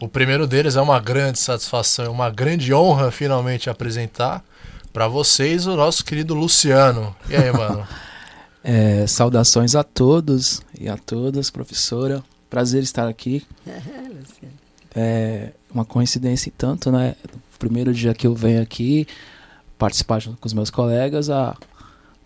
O 0.00 0.08
primeiro 0.08 0.46
deles 0.46 0.76
é 0.76 0.80
uma 0.80 0.98
grande 0.98 1.38
satisfação, 1.38 2.04
é 2.06 2.08
uma 2.08 2.30
grande 2.30 2.72
honra 2.74 3.10
finalmente 3.10 3.70
apresentar 3.70 4.44
para 4.92 5.06
vocês 5.06 5.66
o 5.66 5.76
nosso 5.76 6.04
querido 6.04 6.34
Luciano. 6.34 7.14
E 7.28 7.36
aí, 7.36 7.52
mano? 7.52 7.86
É, 8.62 9.06
saudações 9.06 9.74
a 9.74 9.82
todos 9.82 10.60
e 10.78 10.86
a 10.86 10.98
todas, 10.98 11.48
professora. 11.48 12.22
Prazer 12.50 12.82
estar 12.82 13.08
aqui. 13.08 13.46
É 14.92 15.52
uma 15.72 15.84
coincidência 15.84 16.48
e 16.48 16.52
tanto, 16.52 16.90
né? 16.90 17.14
O 17.54 17.58
primeiro 17.60 17.94
dia 17.94 18.12
que 18.12 18.26
eu 18.26 18.34
venho 18.34 18.60
aqui 18.60 19.06
participar 19.78 20.18
junto 20.18 20.36
com 20.38 20.46
os 20.46 20.52
meus 20.52 20.68
colegas, 20.68 21.30
a 21.30 21.56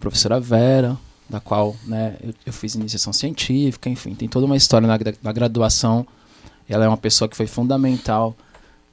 professora 0.00 0.40
Vera, 0.40 0.96
da 1.34 1.40
qual 1.40 1.74
né, 1.84 2.14
eu, 2.22 2.32
eu 2.46 2.52
fiz 2.52 2.74
iniciação 2.76 3.12
científica, 3.12 3.88
enfim, 3.90 4.14
tem 4.14 4.28
toda 4.28 4.46
uma 4.46 4.56
história 4.56 4.86
na, 4.86 4.96
na 5.22 5.32
graduação. 5.32 6.06
Ela 6.68 6.84
é 6.84 6.88
uma 6.88 6.96
pessoa 6.96 7.28
que 7.28 7.36
foi 7.36 7.46
fundamental 7.48 8.36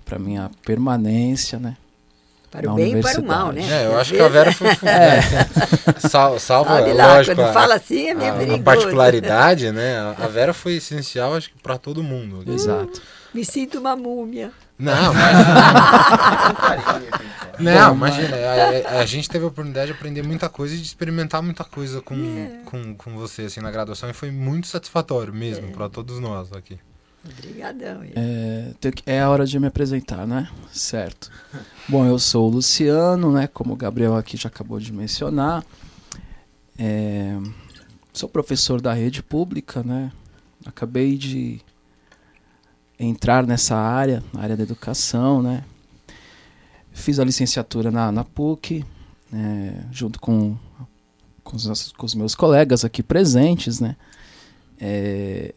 para 0.04 0.18
minha 0.18 0.50
permanência, 0.66 1.60
né? 1.60 1.78
Para 2.50 2.64
Na 2.64 2.74
o 2.74 2.76
bem 2.76 2.98
e 2.98 3.02
para 3.02 3.22
o 3.22 3.24
mal, 3.24 3.52
né? 3.52 3.62
É, 3.62 3.86
eu 3.86 3.98
acho 3.98 4.14
que 4.14 4.20
a 4.20 4.28
Vera 4.28 4.52
foi. 4.52 4.68
é, 4.84 5.22
sal, 6.10 6.38
salva, 6.40 6.80
Sabe 6.80 6.94
lá, 6.94 7.16
lógico, 7.18 7.36
quando 7.36 7.48
a- 7.48 7.54
fala 7.54 7.76
assim 7.76 8.08
é 8.08 8.14
meio 8.16 8.32
a, 8.32 8.34
a 8.36 8.38
perigoso. 8.40 8.64
particularidade, 8.64 9.72
né? 9.72 9.98
A 10.00 10.26
a 10.26 10.28
Vera 10.28 10.54
foi 10.54 10.74
essencial, 10.78 11.36
acho 11.36 11.50
que 11.52 11.58
para 11.62 11.78
todo 11.78 12.04
mundo. 12.04 12.44
Exato. 12.52 13.02
Me 13.34 13.46
sinto 13.46 13.80
uma 13.80 13.96
múmia. 13.96 14.52
Não, 14.82 15.14
mas... 15.14 15.38
Não, 17.60 17.94
imagina, 17.96 18.36
a, 18.36 18.98
a- 18.98 19.02
a 19.02 19.06
gente 19.06 19.30
teve 19.30 19.46
a 19.46 19.48
oportunidade 19.48 19.92
de 19.92 19.98
aprender 19.98 20.24
muita 20.24 20.50
coisa 20.50 20.74
e 20.74 20.78
de 20.78 20.84
experimentar 20.84 21.42
muita 21.44 21.64
coisa 21.64 22.02
com, 22.02 22.16
com, 22.66 22.96
com 22.96 23.16
você 23.16 23.44
assim, 23.44 23.60
na 23.62 23.70
graduação 23.70 24.10
e 24.10 24.14
foi 24.14 24.32
muito 24.32 24.68
satisfatório 24.68 25.34
mesmo 25.34 25.72
para 25.72 25.88
todos 25.90 26.20
nós 26.20 26.52
aqui. 26.54 26.80
Obrigadão. 27.24 28.02
É, 28.16 28.72
é 29.06 29.22
a 29.22 29.30
hora 29.30 29.46
de 29.46 29.60
me 29.60 29.68
apresentar, 29.68 30.26
né? 30.26 30.50
Certo. 30.74 31.30
Bom, 31.88 32.04
eu 32.08 32.18
sou 32.18 32.48
o 32.48 32.52
Luciano, 32.52 33.32
né? 33.32 33.48
Como 33.48 33.74
o 33.74 33.78
Gabriel 33.78 34.16
aqui 34.16 34.36
já 34.38 34.50
acabou 34.50 34.80
de 34.80 34.92
mencionar. 34.92 35.64
É, 36.80 37.38
sou 38.12 38.28
professor 38.28 38.82
da 38.82 38.92
rede 38.92 39.22
pública, 39.22 39.84
né? 39.84 40.12
Acabei 40.66 41.16
de 41.16 41.62
entrar 43.06 43.46
nessa 43.46 43.76
área, 43.76 44.24
na 44.34 44.42
área 44.42 44.56
da 44.58 44.64
educação, 44.64 45.42
né? 45.42 45.64
Fiz 46.92 47.20
a 47.20 47.24
licenciatura 47.24 47.90
na, 47.90 48.12
na 48.12 48.24
PUC, 48.24 48.86
é, 49.34 49.74
junto 49.92 50.20
com, 50.20 50.56
com, 51.44 51.56
os, 51.56 51.66
nossos- 51.66 51.92
com 51.94 52.06
os 52.06 52.14
meus 52.14 52.36
colegas 52.36 52.84
aqui 52.86 53.02
presentes, 53.02 53.80
né? 53.80 53.96
É, 54.80 55.54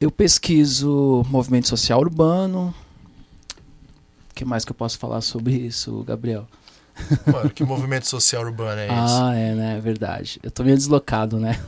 eu 0.00 0.10
pesquiso 0.10 1.24
movimento 1.28 1.68
social 1.68 2.00
urbano. 2.00 2.74
O 4.30 4.34
que 4.34 4.44
mais 4.44 4.64
que 4.64 4.72
eu 4.72 4.74
posso 4.76 4.98
falar 4.98 5.20
sobre 5.20 5.54
isso, 5.54 6.02
Gabriel? 6.04 6.46
Mano, 7.26 7.50
que 7.50 7.64
movimento 7.64 8.06
social 8.06 8.42
urbano 8.44 8.80
é 8.80 8.84
esse? 8.86 8.94
Ah, 9.22 9.34
é, 9.34 9.54
né? 9.54 9.76
É 9.78 9.80
verdade. 9.80 10.38
Eu 10.42 10.50
tô 10.50 10.62
meio 10.62 10.76
deslocado, 10.76 11.38
né? 11.38 11.58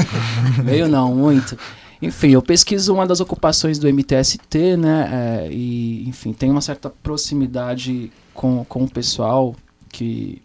meio 0.64 0.88
não, 0.88 1.14
muito. 1.14 1.58
Enfim, 2.02 2.30
eu 2.30 2.42
pesquiso 2.42 2.92
uma 2.92 3.06
das 3.06 3.20
ocupações 3.20 3.78
do 3.78 3.86
MTST, 3.86 4.76
né? 4.76 5.46
é, 5.46 5.52
e, 5.52 6.02
enfim, 6.08 6.32
tem 6.32 6.50
uma 6.50 6.60
certa 6.60 6.90
proximidade 6.90 8.10
com, 8.34 8.64
com 8.64 8.82
o 8.82 8.90
pessoal 8.90 9.54
que 9.88 10.42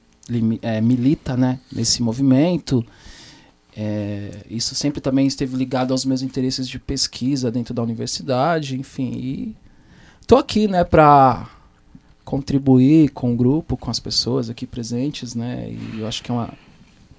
é, 0.61 0.79
milita, 0.79 1.35
né? 1.35 1.59
Nesse 1.73 2.03
movimento. 2.03 2.85
É, 3.75 4.45
isso 4.51 4.75
sempre 4.75 5.01
também 5.01 5.25
esteve 5.25 5.57
ligado 5.57 5.93
aos 5.93 6.05
meus 6.05 6.21
interesses 6.21 6.69
de 6.69 6.77
pesquisa 6.77 7.49
dentro 7.49 7.73
da 7.73 7.81
universidade, 7.81 8.79
enfim. 8.79 9.13
E 9.15 9.55
tô 10.27 10.37
aqui, 10.37 10.67
né, 10.67 10.83
para 10.83 11.49
contribuir 12.23 13.09
com 13.09 13.33
o 13.33 13.35
grupo, 13.35 13.75
com 13.75 13.89
as 13.89 13.99
pessoas 13.99 14.47
aqui 14.47 14.67
presentes, 14.67 15.33
né? 15.33 15.71
E 15.71 16.01
eu 16.01 16.07
acho 16.07 16.21
que 16.21 16.29
é 16.29 16.33
uma, 16.35 16.53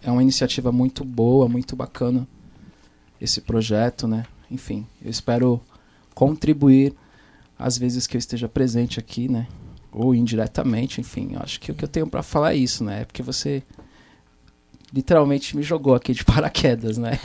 é 0.01 0.11
uma 0.13 0.23
iniciativa 0.23 0.71
muito 0.71 1.05
boa, 1.05 1.49
muito 1.49 1.75
bacana 1.75 2.25
esse 3.21 3.41
projeto, 3.41 4.07
né? 4.07 4.25
Enfim, 4.51 4.87
eu 5.03 5.11
espero 5.11 5.61
contribuir 6.15 6.95
às 7.59 7.77
vezes 7.77 8.07
que 8.07 8.17
eu 8.17 8.19
esteja 8.19 8.49
presente 8.49 8.99
aqui, 9.01 9.29
né? 9.29 9.47
Ou 9.91 10.15
indiretamente, 10.15 11.01
enfim, 11.01 11.33
acho 11.37 11.59
que 11.61 11.73
o 11.73 11.75
que 11.75 11.85
eu 11.85 11.89
tenho 11.89 12.07
para 12.07 12.23
falar 12.23 12.53
é 12.53 12.57
isso, 12.57 12.85
né? 12.85 13.03
É 13.03 13.05
porque 13.05 13.23
você 13.23 13.63
literalmente 14.93 15.57
me 15.57 15.63
jogou 15.63 15.95
aqui 15.95 16.13
de 16.13 16.25
paraquedas, 16.27 16.97
né? 16.97 17.19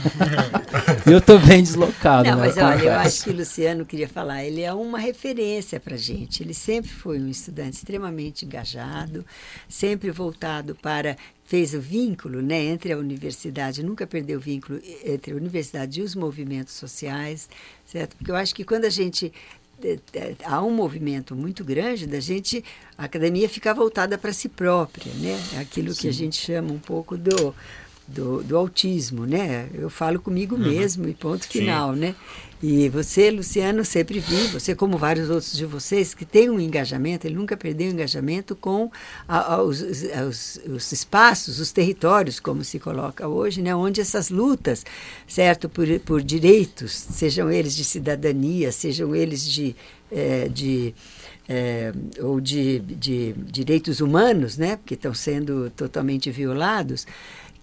E 1.08 1.12
eu 1.12 1.22
tô 1.22 1.38
bem 1.38 1.62
deslocado, 1.62 2.30
Não, 2.30 2.38
né? 2.38 2.48
mas 2.48 2.58
olha, 2.58 2.84
eu 2.84 2.94
acho 2.94 3.24
que 3.24 3.30
o 3.30 3.36
Luciano 3.36 3.86
queria 3.86 4.08
falar, 4.08 4.44
ele 4.44 4.62
é 4.62 4.74
uma 4.74 5.00
referência 5.00 5.80
para 5.80 5.96
gente. 5.98 6.44
Ele 6.44 6.54
sempre 6.54 6.92
foi 6.92 7.20
um 7.20 7.28
estudante 7.28 7.78
extremamente 7.78 8.46
engajado, 8.46 9.26
sempre 9.68 10.12
voltado 10.12 10.76
para 10.76 11.16
fez 11.46 11.74
o 11.74 11.80
vínculo, 11.80 12.42
né, 12.42 12.64
entre 12.64 12.94
a 12.94 12.98
universidade, 12.98 13.84
nunca 13.84 14.08
perdeu 14.08 14.40
o 14.40 14.42
vínculo 14.42 14.80
entre 15.06 15.34
a 15.34 15.36
universidade 15.36 16.00
e 16.00 16.04
os 16.04 16.16
movimentos 16.16 16.74
sociais, 16.74 17.50
certo? 17.86 18.16
Porque 18.16 18.32
eu 18.32 18.36
acho 18.36 18.56
que 18.56 18.64
quando 18.64 18.86
a 18.86 18.90
gente 18.90 19.26
eh, 19.26 19.32
eh, 19.32 19.63
há 20.46 20.62
um 20.64 20.72
movimento 20.72 21.36
muito 21.36 21.64
grande 21.64 22.08
da 22.08 22.20
gente, 22.20 22.64
a 22.98 23.06
academia 23.06 23.48
ficar 23.50 23.74
voltada 23.74 24.18
para 24.18 24.34
si 24.34 24.50
própria, 24.50 25.12
né? 25.16 25.40
É 25.54 25.60
Aquilo 25.60 25.94
que 25.94 26.08
a 26.08 26.14
gente 26.14 26.38
chama 26.38 26.72
um 26.72 26.80
pouco 26.80 27.18
do, 27.18 27.54
do, 28.08 28.44
do 28.44 28.58
autismo, 28.58 29.26
né? 29.26 29.70
Eu 29.74 29.90
falo 29.90 30.20
comigo 30.20 30.58
mesmo 30.58 31.08
e 31.08 31.14
ponto 31.14 31.48
final, 31.48 31.94
né? 31.94 32.16
E 32.62 32.88
você, 32.88 33.30
Luciano, 33.30 33.84
sempre 33.84 34.20
vi, 34.20 34.48
você 34.48 34.74
como 34.74 34.98
vários 34.98 35.30
outros 35.30 35.52
de 35.52 35.66
vocês, 35.66 36.14
que 36.14 36.24
tem 36.24 36.50
um 36.50 36.60
engajamento, 36.60 37.28
ele 37.28 37.36
nunca 37.36 37.58
perdeu 37.58 37.90
o 37.90 37.94
engajamento 37.94 38.56
com 38.56 38.90
a- 39.28 39.56
a- 39.56 39.62
os, 39.64 39.82
os- 39.82 40.60
os 40.66 40.92
espaços, 40.94 41.60
os 41.60 41.74
territórios, 41.74 42.40
como 42.40 42.64
se 42.64 42.80
coloca 42.80 43.28
hoje, 43.28 43.62
né? 43.62 43.76
Onde 43.76 44.00
essas 44.00 44.30
lutas, 44.30 44.86
certo, 45.28 45.68
por, 45.68 45.88
por 46.02 46.22
direitos, 46.22 46.94
sejam 46.94 47.52
eles 47.52 47.76
de 47.76 47.84
cidadania, 47.84 48.72
sejam 48.72 49.14
eles 49.14 49.46
de, 49.46 49.76
eh, 50.10 50.48
de 50.48 50.96
eh, 51.50 51.92
ou 52.22 52.40
de, 52.40 52.80
de 52.80 53.34
direitos 53.34 54.00
humanos, 54.00 54.56
né? 54.58 54.78
Porque 54.78 54.94
estão 54.94 55.14
sendo 55.14 55.70
totalmente 55.76 56.32
violados 56.32 57.06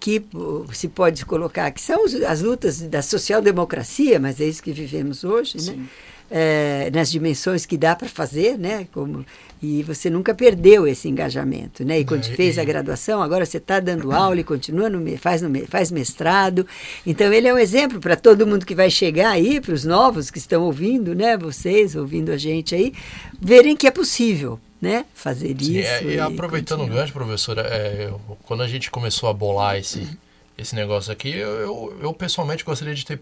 que 0.01 0.21
uh, 0.33 0.65
se 0.73 0.87
pode 0.89 1.23
colocar 1.25 1.69
que 1.71 1.79
são 1.79 2.03
as 2.27 2.41
lutas 2.41 2.81
da 2.81 3.01
social-democracia, 3.03 4.19
mas 4.19 4.41
é 4.41 4.45
isso 4.45 4.61
que 4.63 4.73
vivemos 4.73 5.23
hoje, 5.23 5.57
né? 5.71 5.85
É, 6.33 6.89
nas 6.93 7.11
dimensões 7.11 7.65
que 7.65 7.77
dá 7.77 7.93
para 7.93 8.07
fazer, 8.07 8.57
né? 8.57 8.87
Como, 8.93 9.25
e 9.61 9.83
você 9.83 10.09
nunca 10.09 10.33
perdeu 10.33 10.87
esse 10.87 11.09
engajamento, 11.09 11.83
né? 11.83 11.99
E 11.99 12.05
quando 12.05 12.25
É, 12.25 12.35
fez 12.35 12.55
e- 12.55 12.59
a 12.61 12.63
graduação, 12.63 13.21
agora 13.21 13.45
você 13.45 13.57
está 13.57 13.81
dando 13.81 14.13
aula 14.13 14.39
e 14.39 14.43
continua 14.43 14.89
no, 14.89 15.17
faz, 15.17 15.41
no, 15.41 15.49
faz 15.67 15.91
mestrado. 15.91 16.65
Então 17.05 17.31
ele 17.33 17.49
é 17.49 17.53
um 17.53 17.57
exemplo 17.57 17.99
para 17.99 18.15
todo 18.15 18.47
mundo 18.47 18.65
que 18.65 18.73
vai 18.73 18.89
chegar 18.89 19.29
aí, 19.31 19.59
para 19.59 19.73
os 19.73 19.83
novos 19.83 20.31
que 20.31 20.37
estão 20.37 20.63
ouvindo, 20.63 21.13
né? 21.13 21.35
Vocês 21.37 21.95
ouvindo 21.97 22.31
a 22.31 22.37
gente 22.37 22.73
aí, 22.73 22.93
verem 23.39 23.75
que 23.75 23.85
é 23.85 23.91
possível, 23.91 24.57
né? 24.81 25.05
Fazer 25.13 25.55
Sim, 25.59 25.77
isso. 25.77 25.87
é, 25.87 26.03
e 26.03 26.19
aproveitando 26.19 26.79
o 26.79 26.83
continuar. 26.83 27.01
gancho, 27.01 27.13
professora, 27.13 27.61
é, 27.61 28.11
quando 28.43 28.63
a 28.63 28.67
gente 28.67 28.89
começou 28.89 29.29
a 29.29 29.33
bolar 29.33 29.77
esse, 29.77 30.17
esse 30.57 30.73
negócio 30.73 31.13
aqui, 31.13 31.29
eu, 31.29 31.49
eu, 31.49 31.99
eu 32.01 32.13
pessoalmente 32.13 32.63
gostaria 32.63 32.95
de 32.95 33.05
ter 33.05 33.21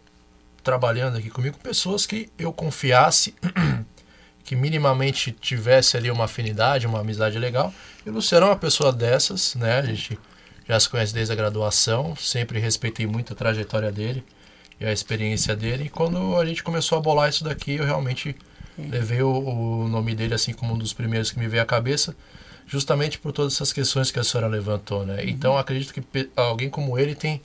trabalhando 0.63 1.17
aqui 1.17 1.29
comigo 1.29 1.57
pessoas 1.57 2.05
que 2.05 2.29
eu 2.39 2.53
confiasse, 2.53 3.35
que 4.45 4.55
minimamente 4.55 5.31
tivesse 5.31 5.97
ali 5.97 6.09
uma 6.09 6.25
afinidade, 6.25 6.87
uma 6.87 7.01
amizade 7.01 7.37
legal. 7.37 7.73
E 8.05 8.09
o 8.09 8.13
Luciano 8.13 8.45
é 8.45 8.49
uma 8.49 8.55
pessoa 8.55 8.93
dessas, 8.93 9.55
né? 9.55 9.79
A 9.79 9.83
gente 9.83 10.17
já 10.67 10.79
se 10.79 10.87
conhece 10.87 11.13
desde 11.13 11.33
a 11.33 11.35
graduação, 11.35 12.15
sempre 12.15 12.59
respeitei 12.59 13.05
muito 13.05 13.33
a 13.33 13.35
trajetória 13.35 13.91
dele 13.91 14.23
e 14.79 14.85
a 14.85 14.93
experiência 14.93 15.55
dele. 15.55 15.85
E 15.85 15.89
quando 15.89 16.37
a 16.37 16.45
gente 16.45 16.63
começou 16.63 16.97
a 16.97 17.01
bolar 17.01 17.29
isso 17.29 17.43
daqui, 17.43 17.75
eu 17.75 17.85
realmente 17.85 18.29
é. 18.29 18.48
Levei 18.89 19.21
o, 19.21 19.29
o, 19.31 19.87
nome 19.87 20.15
dele 20.15 20.33
assim 20.33 20.53
como 20.53 20.73
um 20.73 20.77
dos 20.77 20.93
primeiros 20.93 21.31
que 21.31 21.39
me 21.39 21.47
veio 21.47 21.63
à 21.63 21.65
cabeça, 21.65 22.15
justamente 22.67 23.17
por 23.19 23.31
todas 23.31 23.53
essas 23.53 23.73
questões 23.73 24.11
que 24.11 24.19
a 24.19 24.23
senhora 24.23 24.47
levantou, 24.47 25.05
né? 25.05 25.21
Uhum. 25.21 25.29
Então 25.29 25.57
acredito 25.57 25.93
que 25.93 26.29
alguém 26.35 26.69
como 26.69 26.97
ele 26.97 27.15
tem 27.15 27.41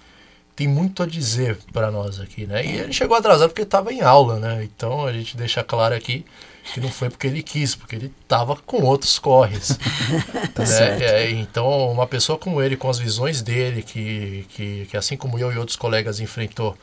tem 0.57 0.68
muito 0.68 1.03
a 1.03 1.07
dizer 1.07 1.59
para 1.73 1.90
nós 1.90 2.20
aqui, 2.20 2.47
né? 2.47 2.64
E 2.64 2.77
ele 2.77 2.92
chegou 2.92 3.16
atrasado 3.16 3.49
porque 3.49 3.62
estava 3.62 3.92
em 3.92 4.03
aula, 4.03 4.38
né? 4.38 4.62
Então 4.62 5.05
a 5.05 5.12
gente 5.12 5.37
deixa 5.37 5.64
claro 5.64 5.94
aqui 5.94 6.25
que 6.73 6.81
não 6.81 6.88
foi 6.88 7.11
porque 7.11 7.27
ele 7.27 7.42
quis, 7.42 7.75
porque 7.75 7.97
ele 7.97 8.12
estava 8.23 8.57
com 8.57 8.83
outros 8.83 9.18
corres. 9.18 9.79
tá 10.55 10.64
né? 10.64 11.05
É, 11.05 11.31
então, 11.31 11.90
uma 11.90 12.07
pessoa 12.07 12.38
como 12.38 12.62
ele, 12.62 12.77
com 12.77 12.88
as 12.88 12.99
visões 12.99 13.42
dele, 13.42 13.83
que, 13.83 14.47
que, 14.51 14.87
que 14.87 14.97
assim 14.97 15.16
como 15.16 15.38
eu 15.38 15.53
e 15.53 15.59
outros 15.59 15.77
colegas 15.77 16.20
enfrentou, 16.20 16.77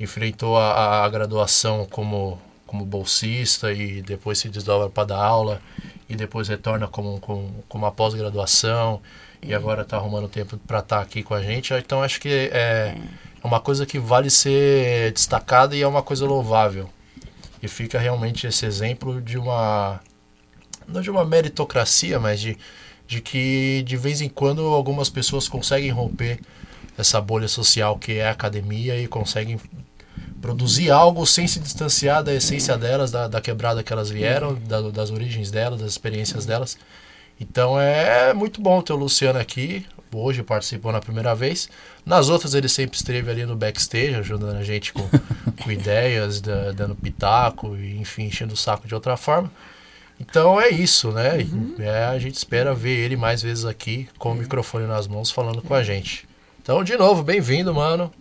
enfrentou 0.00 0.56
a, 0.56 1.04
a 1.04 1.08
graduação 1.08 1.86
como, 1.88 2.40
como 2.70 2.84
bolsista 2.84 3.72
e 3.72 4.00
depois 4.00 4.38
se 4.38 4.48
desdobra 4.48 4.88
para 4.88 5.08
dar 5.08 5.20
aula 5.20 5.60
e 6.08 6.14
depois 6.14 6.46
retorna 6.46 6.86
como, 6.86 7.18
como, 7.18 7.64
como 7.68 7.84
uma 7.84 7.90
pós-graduação 7.90 9.02
e 9.42 9.52
agora 9.52 9.82
está 9.82 9.96
arrumando 9.96 10.28
tempo 10.28 10.56
para 10.56 10.78
estar 10.78 10.98
tá 10.98 11.02
aqui 11.02 11.24
com 11.24 11.34
a 11.34 11.42
gente. 11.42 11.74
Então, 11.74 12.00
acho 12.00 12.20
que 12.20 12.28
é, 12.28 12.46
é 12.52 12.96
uma 13.42 13.58
coisa 13.58 13.84
que 13.84 13.98
vale 13.98 14.30
ser 14.30 15.10
destacada 15.10 15.74
e 15.74 15.82
é 15.82 15.88
uma 15.88 16.00
coisa 16.00 16.24
louvável. 16.24 16.88
E 17.60 17.66
fica 17.66 17.98
realmente 17.98 18.46
esse 18.46 18.64
exemplo 18.64 19.20
de 19.20 19.36
uma 19.36 20.00
não 20.86 21.00
de 21.00 21.10
uma 21.10 21.24
meritocracia, 21.24 22.20
mas 22.20 22.40
de, 22.40 22.56
de 23.04 23.20
que 23.20 23.82
de 23.84 23.96
vez 23.96 24.20
em 24.20 24.28
quando 24.28 24.62
algumas 24.62 25.10
pessoas 25.10 25.48
conseguem 25.48 25.90
romper 25.90 26.38
essa 26.96 27.20
bolha 27.20 27.48
social 27.48 27.98
que 27.98 28.18
é 28.18 28.28
a 28.28 28.30
academia 28.30 28.96
e 28.96 29.08
conseguem 29.08 29.58
produzir 30.40 30.90
algo 30.90 31.26
sem 31.26 31.46
se 31.46 31.60
distanciar 31.60 32.22
da 32.22 32.32
essência 32.32 32.76
delas, 32.76 33.10
da, 33.10 33.28
da 33.28 33.40
quebrada 33.40 33.82
que 33.82 33.92
elas 33.92 34.10
vieram, 34.10 34.54
da, 34.54 34.80
das 34.90 35.10
origens 35.10 35.50
delas, 35.50 35.80
das 35.80 35.90
experiências 35.90 36.46
delas. 36.46 36.78
Então 37.40 37.80
é 37.80 38.34
muito 38.34 38.60
bom 38.60 38.82
ter 38.82 38.92
o 38.92 38.96
Luciano 38.96 39.38
aqui. 39.38 39.86
Hoje 40.12 40.42
participou 40.42 40.92
na 40.92 41.00
primeira 41.00 41.34
vez. 41.34 41.68
Nas 42.04 42.28
outras 42.28 42.54
ele 42.54 42.68
sempre 42.68 42.96
esteve 42.96 43.30
ali 43.30 43.46
no 43.46 43.56
backstage, 43.56 44.14
ajudando 44.14 44.56
a 44.56 44.64
gente 44.64 44.92
com, 44.92 45.08
com 45.62 45.70
ideias, 45.70 46.40
da, 46.40 46.72
dando 46.72 46.94
pitaco, 46.94 47.76
e, 47.76 47.98
enfim, 47.98 48.24
enchendo 48.24 48.54
o 48.54 48.56
saco 48.56 48.86
de 48.86 48.94
outra 48.94 49.16
forma. 49.16 49.50
Então 50.18 50.60
é 50.60 50.68
isso, 50.68 51.10
né? 51.12 51.38
Uhum. 51.38 51.76
É, 51.78 52.04
a 52.04 52.18
gente 52.18 52.34
espera 52.34 52.74
ver 52.74 52.98
ele 52.98 53.16
mais 53.16 53.40
vezes 53.40 53.64
aqui 53.64 54.06
com 54.18 54.32
o 54.32 54.34
microfone 54.34 54.86
nas 54.86 55.06
mãos 55.06 55.30
falando 55.30 55.62
com 55.62 55.72
a 55.72 55.82
gente. 55.82 56.28
Então, 56.62 56.84
de 56.84 56.94
novo, 56.96 57.22
bem-vindo, 57.22 57.72
mano. 57.72 58.12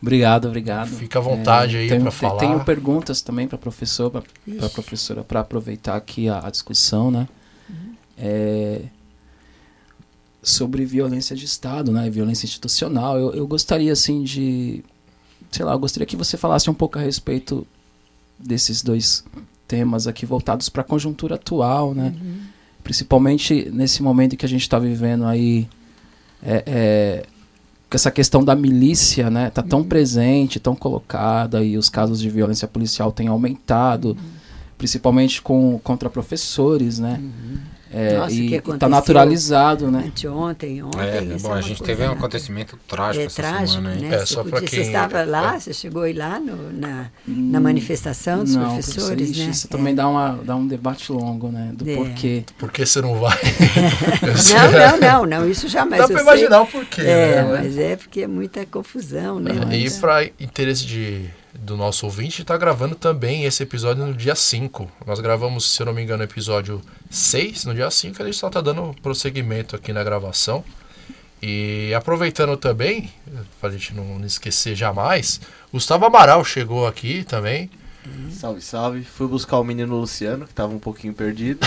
Obrigado, 0.00 0.48
obrigado. 0.48 0.88
Fica 0.88 1.18
à 1.18 1.22
vontade 1.22 1.76
é, 1.76 1.80
aí 1.80 2.00
para 2.00 2.10
falar. 2.10 2.38
Tenho 2.38 2.64
perguntas 2.64 3.22
também 3.22 3.46
para 3.46 3.56
professor, 3.56 4.10
para 4.10 4.68
professora, 4.68 5.22
para 5.22 5.40
aproveitar 5.40 5.96
aqui 5.96 6.28
a, 6.28 6.46
a 6.46 6.50
discussão, 6.50 7.10
né? 7.10 7.28
Uhum. 7.70 7.94
É, 8.18 8.80
sobre 10.42 10.84
violência 10.84 11.36
de 11.36 11.44
Estado, 11.44 11.92
né, 11.92 12.10
violência 12.10 12.46
institucional. 12.46 13.16
Eu, 13.16 13.32
eu 13.32 13.46
gostaria, 13.46 13.92
assim, 13.92 14.24
de... 14.24 14.82
Sei 15.52 15.64
lá, 15.64 15.72
eu 15.72 15.78
gostaria 15.78 16.06
que 16.06 16.16
você 16.16 16.36
falasse 16.36 16.68
um 16.68 16.74
pouco 16.74 16.98
a 16.98 17.02
respeito 17.02 17.64
desses 18.38 18.82
dois 18.82 19.24
temas 19.68 20.06
aqui 20.06 20.26
voltados 20.26 20.68
para 20.68 20.82
a 20.82 20.84
conjuntura 20.84 21.36
atual, 21.36 21.94
né? 21.94 22.14
Uhum. 22.20 22.40
Principalmente 22.82 23.70
nesse 23.72 24.02
momento 24.02 24.36
que 24.36 24.44
a 24.44 24.48
gente 24.48 24.62
está 24.62 24.78
vivendo 24.78 25.24
aí, 25.24 25.68
é, 26.42 26.64
é, 26.66 27.26
essa 27.96 28.10
questão 28.10 28.44
da 28.44 28.54
milícia, 28.54 29.30
né? 29.30 29.50
Tá 29.50 29.62
tão 29.62 29.80
uhum. 29.80 29.88
presente, 29.88 30.60
tão 30.60 30.74
colocada 30.74 31.62
e 31.62 31.76
os 31.76 31.88
casos 31.88 32.20
de 32.20 32.28
violência 32.30 32.68
policial 32.68 33.12
têm 33.12 33.28
aumentado, 33.28 34.08
uhum. 34.10 34.16
principalmente 34.78 35.42
com 35.42 35.80
contra 35.82 36.08
professores, 36.08 36.98
né? 36.98 37.20
Uhum. 37.20 37.58
É, 37.94 38.16
Nossa, 38.16 38.34
e 38.34 38.54
está 38.54 38.88
naturalizado, 38.88 39.90
né? 39.90 40.04
Anteontem, 40.06 40.82
ontem. 40.82 41.00
É, 41.00 41.20
bom, 41.38 41.54
é 41.54 41.58
a 41.58 41.60
gente 41.60 41.82
teve 41.82 42.02
um 42.04 42.12
acontecimento 42.12 42.78
trágico 42.88 43.22
é, 43.22 43.26
essa 43.26 43.42
trágico, 43.42 43.82
semana. 43.82 43.94
Né? 43.96 44.14
É, 44.14 44.24
só 44.24 44.42
para 44.42 44.60
quem... 44.60 44.68
Você 44.68 44.80
estava 44.80 45.24
lá, 45.24 45.56
é. 45.56 45.60
você 45.60 45.74
chegou 45.74 46.02
aí 46.02 46.14
lá 46.14 46.40
no, 46.40 46.72
na, 46.72 47.10
na 47.26 47.58
hum, 47.58 47.62
manifestação 47.62 48.44
dos 48.44 48.54
não, 48.54 48.64
professores, 48.64 49.30
isso, 49.30 49.40
né? 49.40 49.50
Isso 49.50 49.68
também 49.68 49.94
dá, 49.94 50.08
uma, 50.08 50.40
dá 50.42 50.56
um 50.56 50.66
debate 50.66 51.12
longo, 51.12 51.48
né? 51.48 51.70
Do 51.74 51.88
é. 51.88 51.94
porquê. 51.94 52.44
Por 52.56 52.72
que 52.72 52.86
você 52.86 53.02
não 53.02 53.16
vai? 53.16 53.38
não, 54.54 54.72
não, 54.72 55.26
não, 55.26 55.26
não, 55.26 55.50
isso 55.50 55.68
jamais. 55.68 56.00
Dá 56.00 56.08
para 56.08 56.22
imaginar 56.22 56.62
o 56.62 56.66
porquê. 56.66 57.02
É, 57.02 57.42
né? 57.42 57.48
mas 57.50 57.76
é 57.76 57.96
porque 57.96 58.22
é 58.22 58.26
muita 58.26 58.64
confusão, 58.64 59.38
né? 59.38 59.52
E 59.70 59.90
para 59.90 60.24
interesse 60.40 60.86
de 60.86 61.28
do 61.54 61.76
nosso 61.76 62.06
ouvinte 62.06 62.42
está 62.42 62.56
gravando 62.56 62.94
também 62.94 63.44
esse 63.44 63.62
episódio 63.62 64.06
no 64.06 64.14
dia 64.14 64.34
5. 64.34 64.90
Nós 65.06 65.20
gravamos, 65.20 65.70
se 65.70 65.82
eu 65.82 65.86
não 65.86 65.92
me 65.92 66.02
engano, 66.02 66.22
o 66.22 66.24
episódio 66.24 66.80
6 67.10 67.66
no 67.66 67.74
dia 67.74 67.90
5. 67.90 68.22
A 68.22 68.26
gente 68.26 68.36
só 68.36 68.48
está 68.48 68.60
dando 68.60 68.94
prosseguimento 69.02 69.76
aqui 69.76 69.92
na 69.92 70.02
gravação. 70.02 70.64
E 71.42 71.92
aproveitando 71.94 72.56
também, 72.56 73.10
para 73.60 73.68
a 73.68 73.72
gente 73.72 73.92
não 73.94 74.24
esquecer 74.24 74.76
jamais, 74.76 75.40
Gustavo 75.72 76.06
Amaral 76.06 76.44
chegou 76.44 76.86
aqui 76.86 77.24
também. 77.24 77.68
Salve, 78.32 78.60
salve. 78.60 79.04
Fui 79.04 79.28
buscar 79.28 79.58
o 79.58 79.64
menino 79.64 79.96
Luciano, 79.96 80.46
que 80.46 80.54
tava 80.54 80.72
um 80.72 80.78
pouquinho 80.78 81.14
perdido. 81.14 81.60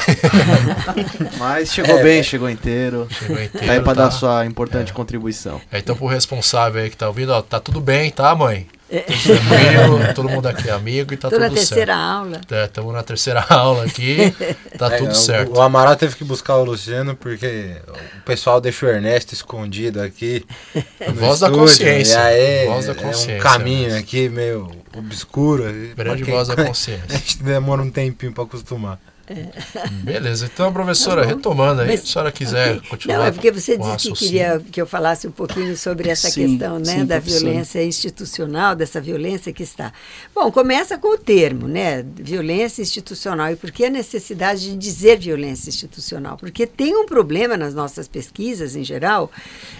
Mas 1.39 1.71
chegou 1.71 1.97
é, 1.99 2.03
bem, 2.03 2.23
chegou 2.23 2.49
inteiro. 2.49 3.07
Chegou 3.09 3.41
inteiro. 3.41 3.65
Tá 3.65 3.73
aí 3.73 3.81
pra 3.81 3.95
tá, 3.95 4.03
dar 4.05 4.11
sua 4.11 4.45
importante 4.45 4.91
é. 4.91 4.93
contribuição. 4.93 5.61
É, 5.71 5.79
então, 5.79 5.95
pro 5.95 6.07
responsável 6.07 6.81
aí 6.81 6.89
que 6.89 6.97
tá 6.97 7.07
ouvindo, 7.07 7.29
ó, 7.29 7.41
tá 7.41 7.59
tudo 7.59 7.79
bem, 7.79 8.11
tá, 8.11 8.35
mãe? 8.35 8.67
É. 8.89 8.99
Tranquilo, 8.99 10.13
todo 10.13 10.29
mundo 10.29 10.47
aqui 10.47 10.69
é 10.69 10.71
amigo 10.71 11.13
e 11.13 11.17
tá 11.17 11.29
Tô 11.29 11.35
tudo 11.35 11.41
certo. 11.41 11.51
na 11.51 11.57
terceira 11.57 11.95
aula. 11.95 12.41
É, 12.51 12.65
estamos 12.65 12.93
na 12.93 13.03
terceira 13.03 13.45
aula 13.49 13.85
aqui, 13.85 14.35
tá 14.77 14.93
é, 14.93 14.97
tudo 14.97 15.15
certo. 15.15 15.53
O, 15.53 15.57
o 15.57 15.61
Amaral 15.61 15.95
teve 15.95 16.15
que 16.15 16.23
buscar 16.23 16.57
o 16.57 16.63
Luciano 16.63 17.15
porque 17.15 17.77
o 18.19 18.21
pessoal 18.21 18.61
deixou 18.61 18.89
o 18.89 18.91
Ernesto 18.91 19.33
escondido 19.33 20.01
aqui. 20.01 20.45
Voz 21.15 21.39
da 21.39 21.49
consciência. 21.49 22.21
Aí, 22.21 22.67
voz 22.67 22.85
da 22.85 22.95
consciência. 22.95 23.33
É 23.33 23.39
um 23.39 23.41
caminho 23.41 23.89
né? 23.89 23.97
aqui 23.97 24.29
meio 24.29 24.71
obscuro. 24.95 25.63
Grande 25.95 26.23
voz 26.23 26.47
da 26.47 26.55
consciência. 26.55 27.05
A 27.09 27.13
gente 27.13 27.41
demora 27.43 27.81
um 27.81 27.89
tempinho 27.89 28.33
para 28.33 28.43
acostumar. 28.43 28.99
É. 29.27 29.89
Beleza, 30.03 30.45
então, 30.45 30.71
professora, 30.71 31.23
tá 31.23 31.29
retomando 31.29 31.81
aí, 31.81 31.87
Mas, 31.87 32.01
se 32.01 32.05
a 32.05 32.13
senhora 32.13 32.31
quiser 32.31 32.77
okay. 32.77 32.89
continuar. 32.89 33.17
Não, 33.17 33.25
é 33.25 33.31
porque 33.31 33.51
você 33.51 33.75
disse 33.75 34.11
que 34.11 34.13
queria 34.13 34.61
que 34.71 34.79
eu 34.79 34.85
falasse 34.85 35.27
um 35.27 35.31
pouquinho 35.31 35.75
sobre 35.75 36.09
essa 36.09 36.29
sim, 36.29 36.47
questão 36.47 36.77
né, 36.77 36.99
sim, 36.99 37.05
da 37.05 37.17
violência 37.17 37.83
institucional, 37.83 38.75
dessa 38.75 39.01
violência 39.01 39.51
que 39.51 39.63
está. 39.63 39.91
Bom, 40.33 40.51
começa 40.51 40.97
com 40.97 41.15
o 41.15 41.17
termo, 41.17 41.67
né? 41.67 42.05
Violência 42.15 42.83
institucional. 42.83 43.51
E 43.51 43.55
por 43.55 43.71
que 43.71 43.85
a 43.85 43.89
necessidade 43.89 44.69
de 44.69 44.77
dizer 44.77 45.17
violência 45.17 45.69
institucional? 45.69 46.37
Porque 46.37 46.67
tem 46.67 46.95
um 46.95 47.07
problema 47.07 47.57
nas 47.57 47.73
nossas 47.73 48.07
pesquisas, 48.07 48.75
em 48.75 48.83
geral, 48.83 49.31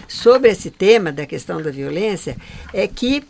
sobre 0.08 0.50
esse 0.50 0.70
tema 0.70 1.12
da 1.12 1.24
questão 1.24 1.62
da 1.62 1.70
violência, 1.70 2.36
é 2.72 2.88
que 2.88 3.22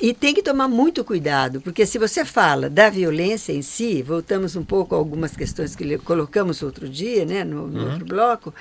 e 0.00 0.12
tem 0.12 0.34
que 0.34 0.42
tomar 0.42 0.68
muito 0.68 1.04
cuidado, 1.04 1.60
porque 1.60 1.86
se 1.86 1.98
você 1.98 2.24
fala 2.24 2.68
da 2.68 2.90
violência 2.90 3.52
em 3.52 3.62
si, 3.62 4.02
voltamos 4.02 4.56
um 4.56 4.64
pouco 4.64 4.94
a 4.94 4.98
algumas 4.98 5.36
questões 5.36 5.74
que 5.74 5.98
colocamos 5.98 6.62
outro 6.62 6.88
dia, 6.88 7.24
né, 7.24 7.44
no, 7.44 7.66
no 7.66 7.80
uhum. 7.80 7.90
outro 7.92 8.04
bloco, 8.04 8.54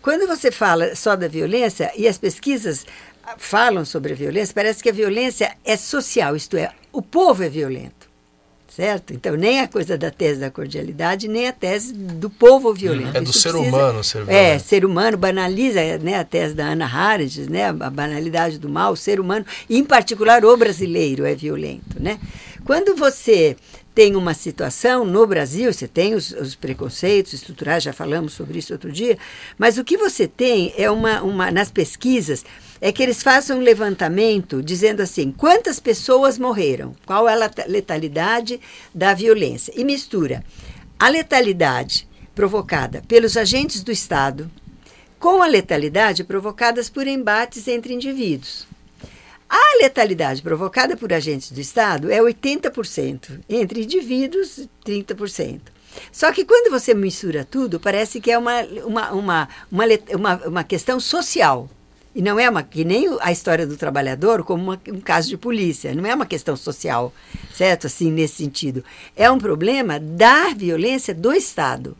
quando 0.00 0.26
você 0.26 0.50
fala 0.50 0.94
só 0.94 1.16
da 1.16 1.28
violência, 1.28 1.92
e 1.96 2.08
as 2.08 2.16
pesquisas 2.16 2.86
falam 3.36 3.84
sobre 3.84 4.12
a 4.12 4.16
violência, 4.16 4.54
parece 4.54 4.82
que 4.82 4.88
a 4.88 4.92
violência 4.92 5.54
é 5.64 5.76
social, 5.76 6.34
isto 6.34 6.56
é, 6.56 6.70
o 6.92 7.02
povo 7.02 7.42
é 7.42 7.48
violento 7.48 7.97
certo? 8.78 9.12
Então, 9.12 9.34
nem 9.34 9.58
a 9.58 9.66
coisa 9.66 9.98
da 9.98 10.08
tese 10.08 10.38
da 10.38 10.52
cordialidade, 10.52 11.26
nem 11.26 11.48
a 11.48 11.52
tese 11.52 11.92
do 11.92 12.30
povo 12.30 12.72
violento. 12.72 13.16
É 13.16 13.20
do 13.20 13.30
Isso 13.30 13.40
ser 13.40 13.50
precisa, 13.50 13.76
humano 13.76 14.04
ser 14.04 14.24
violento. 14.24 14.38
É, 14.38 14.56
ser 14.60 14.84
humano 14.84 15.16
banaliza 15.16 15.80
né, 15.98 16.14
a 16.14 16.22
tese 16.22 16.54
da 16.54 16.66
Ana 16.66 16.86
Harides, 16.86 17.48
né, 17.48 17.70
a 17.70 17.90
banalidade 17.90 18.56
do 18.56 18.68
mal, 18.68 18.92
o 18.92 18.96
ser 18.96 19.18
humano, 19.18 19.44
em 19.68 19.82
particular 19.82 20.44
o 20.44 20.56
brasileiro 20.56 21.24
é 21.24 21.34
violento, 21.34 22.00
né? 22.00 22.20
Quando 22.64 22.94
você 22.94 23.56
tem 23.96 24.14
uma 24.14 24.32
situação 24.32 25.04
no 25.04 25.26
Brasil, 25.26 25.72
você 25.72 25.88
tem 25.88 26.14
os, 26.14 26.30
os, 26.30 26.54
preconceitos 26.54 27.32
estruturais, 27.32 27.82
já 27.82 27.92
falamos 27.92 28.32
sobre 28.32 28.60
isso 28.60 28.72
outro 28.72 28.92
dia, 28.92 29.18
mas 29.58 29.76
o 29.76 29.82
que 29.82 29.96
você 29.96 30.28
tem 30.28 30.72
é 30.76 30.88
uma, 30.88 31.20
uma 31.22 31.50
nas 31.50 31.68
pesquisas 31.68 32.44
é 32.80 32.92
que 32.92 33.02
eles 33.02 33.22
façam 33.22 33.58
um 33.58 33.62
levantamento 33.62 34.62
dizendo 34.62 35.00
assim: 35.00 35.32
quantas 35.32 35.80
pessoas 35.80 36.38
morreram, 36.38 36.94
qual 37.06 37.28
é 37.28 37.34
a 37.34 37.50
letalidade 37.66 38.60
da 38.94 39.14
violência, 39.14 39.72
e 39.76 39.84
mistura 39.84 40.44
a 40.98 41.08
letalidade 41.08 42.08
provocada 42.34 43.02
pelos 43.06 43.36
agentes 43.36 43.82
do 43.82 43.92
Estado 43.92 44.50
com 45.18 45.42
a 45.42 45.46
letalidade 45.46 46.24
provocadas 46.24 46.88
por 46.88 47.06
embates 47.06 47.66
entre 47.66 47.92
indivíduos. 47.92 48.66
A 49.48 49.78
letalidade 49.80 50.42
provocada 50.42 50.96
por 50.96 51.12
agentes 51.12 51.50
do 51.50 51.60
Estado 51.60 52.10
é 52.10 52.20
80%, 52.20 53.40
entre 53.48 53.82
indivíduos, 53.82 54.68
30%. 54.84 55.60
Só 56.12 56.30
que 56.32 56.44
quando 56.44 56.70
você 56.70 56.94
mistura 56.94 57.44
tudo, 57.44 57.80
parece 57.80 58.20
que 58.20 58.30
é 58.30 58.38
uma, 58.38 58.62
uma, 58.84 59.12
uma, 59.12 59.48
uma, 59.70 60.34
uma 60.46 60.64
questão 60.64 61.00
social. 61.00 61.68
E 62.18 62.20
não 62.20 62.36
é 62.36 62.50
uma, 62.50 62.64
que 62.64 62.84
nem 62.84 63.06
a 63.20 63.30
história 63.30 63.64
do 63.64 63.76
trabalhador 63.76 64.42
como 64.42 64.60
uma, 64.60 64.80
um 64.88 65.00
caso 65.00 65.28
de 65.28 65.36
polícia, 65.36 65.94
não 65.94 66.04
é 66.04 66.12
uma 66.12 66.26
questão 66.26 66.56
social, 66.56 67.14
certo? 67.54 67.86
Assim, 67.86 68.10
nesse 68.10 68.34
sentido. 68.34 68.82
É 69.14 69.30
um 69.30 69.38
problema 69.38 70.00
da 70.00 70.52
violência 70.52 71.14
do 71.14 71.32
Estado. 71.32 71.96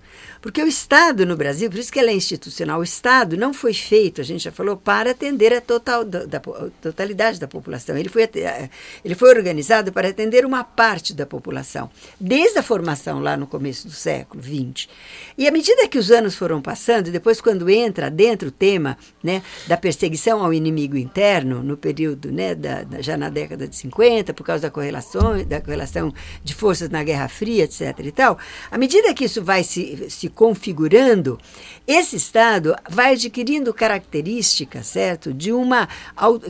Porque 0.48 0.62
o 0.62 0.66
Estado 0.66 1.26
no 1.26 1.37
Brasil, 1.37 1.68
por 1.68 1.78
isso 1.78 1.92
que 1.92 1.98
ele 1.98 2.11
é 2.11 2.14
institucional, 2.14 2.80
o 2.80 2.82
Estado 2.82 3.37
não 3.37 3.52
foi 3.52 3.74
feito, 3.74 4.22
a 4.22 4.24
gente 4.24 4.44
já 4.44 4.50
falou, 4.50 4.78
para 4.78 5.11
atender 5.11 5.52
a, 5.52 5.61
total, 5.61 6.06
da, 6.06 6.24
da 6.24 6.40
totalidade 6.80 7.38
da 7.38 7.46
população. 7.46 7.98
Ele 7.98 8.08
foi, 8.08 8.22
eh, 8.22 8.70
ele 9.04 9.14
foi 9.14 9.28
organizado 9.28 9.92
para 9.92 10.08
atender 10.08 10.46
uma 10.46 10.64
parte 10.64 11.12
da 11.12 11.26
população, 11.26 11.90
desde 12.18 12.58
a 12.58 12.62
formação 12.62 13.20
lá 13.20 13.37
no 13.37 13.46
começo 13.46 13.87
do 13.88 13.92
século 13.92 14.42
XX. 14.42 14.88
E 15.37 15.46
à 15.46 15.50
medida 15.50 15.87
que 15.87 15.98
os 15.98 16.11
anos 16.11 16.34
foram 16.34 16.62
passando, 16.62 17.11
depois 17.11 17.42
quando 17.42 17.68
entra 17.68 18.11
dentro 18.11 18.48
o 18.48 18.50
tema 18.50 18.96
né, 19.22 19.42
da 19.66 19.76
perseguição 19.76 20.42
ao 20.42 20.54
inimigo 20.54 20.96
interno, 20.96 21.62
no 21.62 21.76
período 21.76 22.32
né, 22.32 22.54
da, 22.54 22.87
já 23.00 23.18
na 23.18 23.28
década 23.28 23.68
de 23.68 23.76
50, 23.76 24.32
por 24.32 24.44
causa 24.44 24.62
da 24.62 24.70
correlação, 24.70 25.44
da 25.44 25.61
correlação 25.61 26.11
de 26.42 26.54
forças 26.54 26.88
na 26.88 27.04
Guerra 27.04 27.28
Fria, 27.28 27.64
etc. 27.64 27.98
e 28.02 28.12
tal, 28.12 28.38
à 28.70 28.78
medida 28.78 29.12
que 29.12 29.26
isso 29.26 29.44
vai 29.44 29.62
se, 29.62 30.08
se 30.08 30.38
configurando, 30.38 31.37
esse 31.85 32.14
Estado 32.14 32.77
vai 32.88 33.14
adquirindo 33.14 33.74
características, 33.74 34.87
certo, 34.87 35.35
de 35.35 35.53
uma 35.53 35.88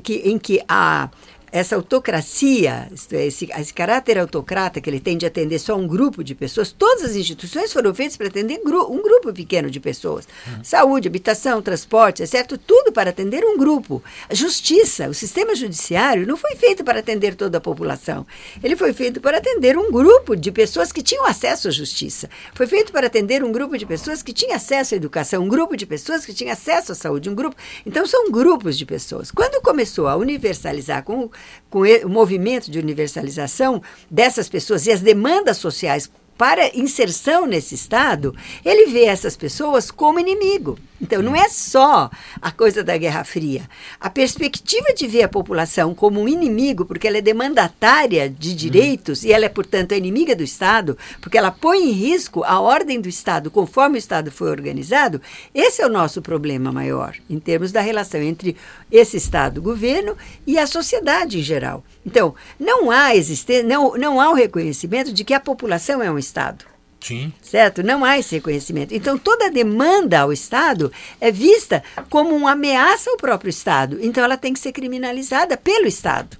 que, 0.03 0.17
em 0.29 0.39
que 0.39 0.63
a 0.69 1.09
essa 1.51 1.77
autocracia, 1.77 2.89
esse, 2.93 3.49
esse 3.51 3.75
caráter 3.75 4.19
autocrata 4.19 4.81
que 4.81 4.89
ele 4.89 5.01
tem 5.01 5.17
de 5.17 5.27
atender 5.27 5.59
só 5.59 5.77
um 5.77 5.87
grupo 5.87 6.23
de 6.23 6.35
pessoas, 6.35 6.73
todas 6.73 7.05
as 7.05 7.17
instituições 7.17 7.73
foram 7.73 7.95
feitas 7.95 8.17
para 8.17 8.29
atender 8.29 8.61
um 8.65 9.03
grupo 9.03 9.33
pequeno 9.33 9.71
de 9.71 9.81
pessoas. 9.81 10.27
Uhum. 10.47 10.65
Saúde, 10.65 11.09
habitação, 11.09 11.63
transporte, 11.63 12.27
certo? 12.27 12.59
Tudo 12.59 12.93
para 12.93 13.11
atender 13.11 13.45
um 13.45 13.57
grupo. 13.57 14.03
A 14.29 14.35
justiça, 14.35 15.09
o 15.09 15.15
sistema 15.15 15.55
judiciário 15.55 16.27
não 16.27 16.37
foi 16.37 16.55
feito 16.57 16.85
para 16.85 17.01
atender 17.01 17.35
toda 17.35 17.59
a 17.59 17.61
população. 17.61 18.27
Ele 18.63 18.77
foi 18.77 18.93
feito 18.93 19.21
para 19.21 19.39
atender 19.39 19.77
um 19.77 19.91
grupo 19.91 20.37
de 20.37 20.53
pessoas 20.53 20.93
que 20.93 21.03
tinham 21.03 21.27
acesso 21.27 21.69
à 21.69 21.71
justiça. 21.71 22.29
Foi 22.55 22.67
feito 22.67 22.93
para 22.93 23.07
atender 23.07 23.43
um 23.43 23.53
grupo 23.53 23.77
de 23.77 23.87
pessoas 23.87 24.23
que 24.23 24.33
tinham 24.33 24.55
acesso 24.55 24.95
à 24.95 24.97
educação, 24.97 25.43
um 25.43 25.49
grupo 25.49 25.77
de 25.77 25.87
pessoas 25.87 26.25
que 26.25 26.35
tinham 26.35 26.53
acesso 26.53 26.93
à 26.93 26.95
saúde, 26.95 27.31
um 27.31 27.35
grupo. 27.35 27.57
Então 27.87 28.07
são 28.07 28.31
grupos 28.31 28.77
de 28.77 28.85
pessoas. 28.85 29.31
Quando 29.31 29.63
começou 29.63 30.09
a 30.09 30.17
universalizar 30.17 31.03
com 31.03 31.31
com 31.71 31.81
o 31.81 32.09
movimento 32.09 32.71
de 32.71 32.79
universalização 32.79 33.83
dessas 34.11 34.49
pessoas 34.49 34.87
e 34.87 34.93
as 34.93 35.01
demandas 35.01 35.57
sociais 35.59 36.11
para 36.37 36.77
inserção 36.77 37.47
nesse 37.47 37.75
Estado, 37.75 38.35
ele 38.65 38.87
vê 38.87 39.05
essas 39.05 39.37
pessoas 39.37 39.91
como 39.91 40.21
inimigo. 40.21 40.79
Então, 41.01 41.23
não 41.23 41.35
é 41.35 41.49
só 41.49 42.11
a 42.41 42.51
coisa 42.51 42.83
da 42.83 42.97
Guerra 42.97 43.25
Fria. 43.25 43.69
A 44.01 44.11
perspectiva 44.11 44.93
de 44.95 45.07
ver 45.07 45.23
a 45.23 45.29
população 45.29 45.95
como 45.95 46.21
um 46.21 46.29
inimigo, 46.29 46.85
porque 46.85 47.07
ela 47.07 47.19
é 47.19 47.23
demandatária 47.23 48.29
de 48.29 48.55
direitos 48.55 49.23
uhum. 49.23 49.29
e 49.29 49.33
ela 49.33 49.45
é, 49.45 49.49
portanto, 49.49 49.95
inimiga 49.95 50.35
do 50.35 50.43
Estado, 50.43 50.97
porque 51.21 51.39
ela 51.39 51.51
põe 51.51 51.89
em 51.89 51.93
risco 51.93 52.43
a 52.45 52.61
ordem 52.61 53.01
do 53.01 53.09
Estado 53.09 53.51
conforme 53.51 53.97
o 53.97 53.99
Estado 53.99 54.31
foi 54.31 54.51
organizado, 54.51 55.21
esse 55.55 55.83
é 55.83 55.87
o 55.87 55.91
nosso 55.91 56.23
problema 56.23 56.73
maior, 56.73 57.17
em 57.29 57.39
termos 57.39 57.73
da 57.73 57.81
relação 57.81 58.21
entre 58.21 58.57
esse 58.91 59.17
Estado, 59.17 59.63
governo, 59.63 60.17
e 60.47 60.59
a 60.59 60.67
sociedade 60.67 61.39
em 61.39 61.43
geral. 61.43 61.85
Então, 62.05 62.35
não 62.59 62.91
há, 62.91 63.15
existência, 63.15 63.63
não, 63.63 63.97
não 63.97 64.21
há 64.21 64.31
o 64.31 64.35
reconhecimento 64.35 65.13
de 65.13 65.25
que 65.25 65.35
a 65.35 65.41
população 65.41 66.03
é 66.03 66.11
um 66.11 66.19
Estado. 66.19 66.65
Sim. 67.01 67.33
Certo? 67.41 67.83
Não 67.83 68.05
há 68.05 68.19
esse 68.19 68.37
reconhecimento. 68.37 68.95
Então, 68.95 69.17
toda 69.17 69.51
demanda 69.51 70.21
ao 70.21 70.33
Estado 70.33 70.93
é 71.21 71.31
vista 71.31 71.83
como 72.11 72.35
uma 72.35 72.53
ameaça 72.53 73.11
ao 73.11 73.17
próprio 73.17 73.51
Estado. 73.51 73.99
Então, 74.01 74.25
ela 74.25 74.37
tem 74.37 74.53
que 74.53 74.61
ser 74.61 74.73
criminalizada 74.73 75.57
pelo 75.57 75.87
Estado. 75.87 76.37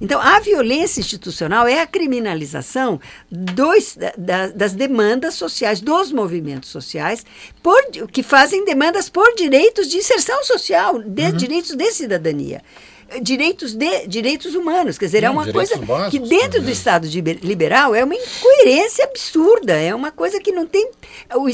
Então, 0.00 0.20
a 0.20 0.38
violência 0.38 1.00
institucional 1.00 1.66
é 1.66 1.80
a 1.80 1.86
criminalização 1.86 3.00
dos, 3.30 3.98
da, 4.16 4.48
das 4.48 4.72
demandas 4.72 5.34
sociais, 5.34 5.80
dos 5.80 6.12
movimentos 6.12 6.70
sociais, 6.70 7.26
por, 7.62 7.82
que 8.12 8.22
fazem 8.22 8.64
demandas 8.64 9.08
por 9.08 9.34
direitos 9.34 9.88
de 9.88 9.96
inserção 9.96 10.44
social, 10.44 11.02
de, 11.02 11.22
uhum. 11.22 11.32
direitos 11.32 11.74
de 11.74 11.92
cidadania 11.92 12.62
direitos, 13.22 13.74
de, 13.74 14.06
direitos 14.06 14.54
humanos. 14.54 14.98
Quer 14.98 15.06
dizer, 15.06 15.24
é 15.24 15.30
uma 15.30 15.50
coisa 15.50 15.76
básicos, 15.76 16.10
que 16.10 16.18
dentro 16.18 16.62
do 16.62 16.70
Estado 16.70 17.08
de 17.08 17.20
liberal 17.20 17.94
é 17.94 18.04
uma 18.04 18.14
incoerência 18.14 19.04
absurda, 19.04 19.74
é 19.74 19.94
uma 19.94 20.10
coisa 20.10 20.38
que 20.40 20.52
não 20.52 20.66
tem. 20.66 20.90
O, 21.34 21.46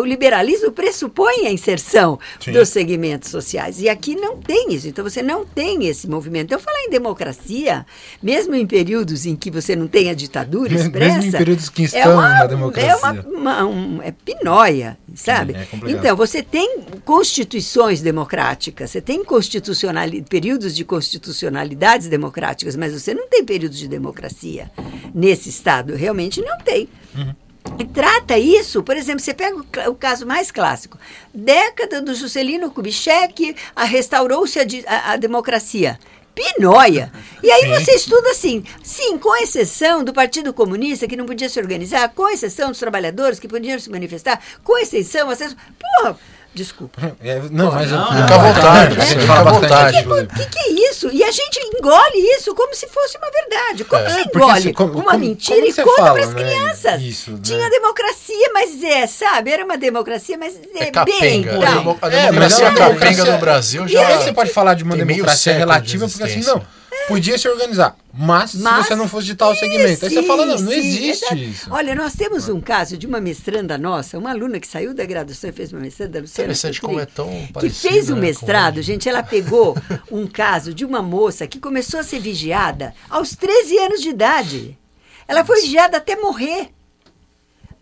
o 0.00 0.04
liberalismo 0.04 0.72
pressupõe 0.72 1.46
a 1.46 1.52
inserção 1.52 2.18
Sim. 2.40 2.52
dos 2.52 2.68
segmentos 2.68 3.30
sociais. 3.30 3.80
E 3.80 3.88
aqui 3.88 4.16
não 4.16 4.36
tem 4.38 4.72
isso. 4.72 4.88
Então 4.88 5.04
você 5.04 5.22
não 5.22 5.44
tem 5.44 5.86
esse 5.86 6.08
movimento. 6.08 6.52
Eu 6.52 6.58
falar 6.58 6.80
em 6.82 6.90
democracia, 6.90 7.86
mesmo 8.22 8.54
em 8.54 8.66
períodos 8.66 9.26
em 9.26 9.36
que 9.36 9.50
você 9.50 9.76
não 9.76 9.86
tem 9.86 10.10
a 10.10 10.14
ditadura 10.14 10.74
expressa. 10.74 11.16
Mesmo 11.16 11.28
em 11.28 11.32
períodos 11.32 11.68
que 11.68 11.84
estamos 11.84 12.06
é 12.06 12.14
uma, 12.14 12.28
na 12.28 12.46
democracia. 12.46 12.90
É 12.90 12.96
uma, 12.96 13.12
uma 13.22 13.66
um, 13.66 14.02
é 14.02 14.10
pinóia, 14.10 14.98
sabe? 15.14 15.52
Sim, 15.52 15.80
é 15.86 15.90
então, 15.90 16.16
você 16.16 16.42
tem 16.42 16.80
constituições 17.04 18.00
democráticas, 18.00 18.90
você 18.90 19.00
tem 19.00 19.24
constitucionalidade, 19.24 20.28
períodos 20.28 20.74
de 20.74 20.84
constitucionalidades 20.96 22.08
democráticas, 22.08 22.74
mas 22.74 22.94
você 22.94 23.12
não 23.12 23.28
tem 23.28 23.44
períodos 23.44 23.78
de 23.78 23.86
democracia 23.86 24.70
nesse 25.14 25.50
Estado. 25.50 25.94
Realmente 25.94 26.40
não 26.40 26.56
tem. 26.58 26.88
Uhum. 27.14 27.34
E 27.78 27.84
trata 27.84 28.38
isso, 28.38 28.82
por 28.82 28.96
exemplo, 28.96 29.20
você 29.20 29.34
pega 29.34 29.56
o, 29.56 29.90
o, 29.90 29.94
caso 29.94 30.24
mais 30.24 30.50
clássico. 30.50 30.98
Década 31.34 32.00
do 32.00 32.14
Juscelino 32.14 32.70
Kubitschek, 32.70 33.54
restaurou-se 33.76 34.58
a, 34.58 34.64
a, 34.86 35.12
a 35.12 35.16
democracia 35.16 35.98
pinóia. 36.34 37.12
E 37.42 37.50
aí 37.50 37.68
você 37.78 37.92
estuda 37.92 38.30
assim, 38.30 38.64
sim, 38.82 39.18
com 39.18 39.36
exceção 39.36 40.02
do 40.02 40.14
Partido 40.14 40.54
Comunista, 40.54 41.06
que 41.06 41.16
não 41.16 41.26
podia 41.26 41.48
se 41.48 41.58
organizar, 41.58 42.08
com 42.10 42.28
exceção 42.28 42.70
dos 42.70 42.78
trabalhadores 42.78 43.38
que 43.38 43.48
podiam 43.48 43.78
se 43.78 43.90
manifestar, 43.90 44.42
com 44.64 44.78
exceção, 44.78 45.28
acesso. 45.28 45.56
Porra, 45.78 46.18
Desculpa. 46.56 47.14
É, 47.22 47.38
não, 47.50 47.70
mas 47.70 47.90
não, 47.90 48.06
fica 48.06 48.34
à 48.34 48.38
vontade. 48.38 49.06
Fica 49.06 49.32
à 49.34 49.44
vontade. 49.44 50.08
O 50.08 50.26
que, 50.26 50.46
que, 50.46 50.58
é 50.58 50.90
isso? 50.90 51.10
E 51.12 51.22
a 51.22 51.30
gente 51.30 51.58
engole 51.58 52.18
isso 52.34 52.54
como 52.54 52.74
se 52.74 52.86
fosse 52.86 53.18
uma 53.18 53.30
verdade. 53.30 53.84
Como 53.84 54.02
é. 54.02 54.08
você 54.08 54.20
engole 54.22 54.52
assim, 54.52 54.72
como, 54.72 54.94
uma 54.94 55.04
como, 55.04 55.18
mentira 55.18 55.60
como 55.60 55.68
e 55.68 55.74
conta 55.74 56.12
para 56.14 56.24
as 56.24 56.32
né? 56.32 56.42
crianças? 56.42 57.02
Isso, 57.02 57.32
né? 57.32 57.40
Tinha 57.42 57.68
democracia, 57.68 58.50
mas 58.54 58.82
é, 58.82 59.06
sabe? 59.06 59.50
Era 59.50 59.66
uma 59.66 59.76
democracia, 59.76 60.38
mas 60.38 60.58
é, 60.74 60.88
é 60.88 61.04
bem. 61.04 61.44
Tá. 61.44 62.06
A 62.06 62.08
democracia 62.08 62.68
é, 62.68 62.74
capenga 62.74 63.24
no 63.26 63.38
Brasil 63.38 63.86
já. 63.86 64.08
Aí 64.08 64.16
você 64.16 64.32
pode 64.32 64.50
falar 64.50 64.72
de 64.72 64.82
uma 64.82 64.96
democracia 64.96 65.52
relativa, 65.52 66.08
porque 66.08 66.24
assim, 66.24 66.40
não 66.40 66.62
podia 67.06 67.38
se 67.38 67.48
organizar. 67.48 67.96
Mas, 68.12 68.54
mas, 68.54 68.82
se 68.84 68.88
você 68.88 68.94
não 68.94 69.08
fosse 69.08 69.26
de 69.26 69.34
tal 69.34 69.54
segmento. 69.54 70.04
Aí 70.04 70.10
você 70.10 70.22
fala, 70.22 70.46
não, 70.46 70.58
não 70.58 70.72
existe 70.72 71.26
sim, 71.26 71.50
isso. 71.50 71.68
Olha, 71.70 71.94
nós 71.94 72.14
temos 72.14 72.48
um 72.48 72.60
caso 72.60 72.96
de 72.96 73.06
uma 73.06 73.20
mestranda 73.20 73.76
nossa, 73.76 74.16
uma 74.18 74.30
aluna 74.30 74.58
que 74.58 74.66
saiu 74.66 74.94
da 74.94 75.04
graduação 75.04 75.50
e 75.50 75.52
fez 75.52 75.72
uma 75.72 75.80
mestranda, 75.80 76.20
Luciana 76.20 76.46
Interessante 76.46 76.80
como 76.80 76.98
é 76.98 77.06
tão 77.06 77.28
Que 77.60 77.68
fez 77.68 78.08
um 78.10 78.14
né, 78.14 78.22
mestrado, 78.22 78.80
gente, 78.80 79.08
ela 79.08 79.22
pegou 79.22 79.76
um 80.10 80.26
caso 80.26 80.72
de 80.72 80.84
uma 80.84 81.02
moça 81.02 81.46
que 81.46 81.60
começou 81.60 82.00
a 82.00 82.02
ser 82.02 82.20
vigiada 82.20 82.94
aos 83.10 83.36
13 83.36 83.78
anos 83.78 84.00
de 84.00 84.08
idade. 84.08 84.78
Ela 85.28 85.44
foi 85.44 85.60
vigiada 85.60 85.98
até 85.98 86.16
morrer 86.16 86.70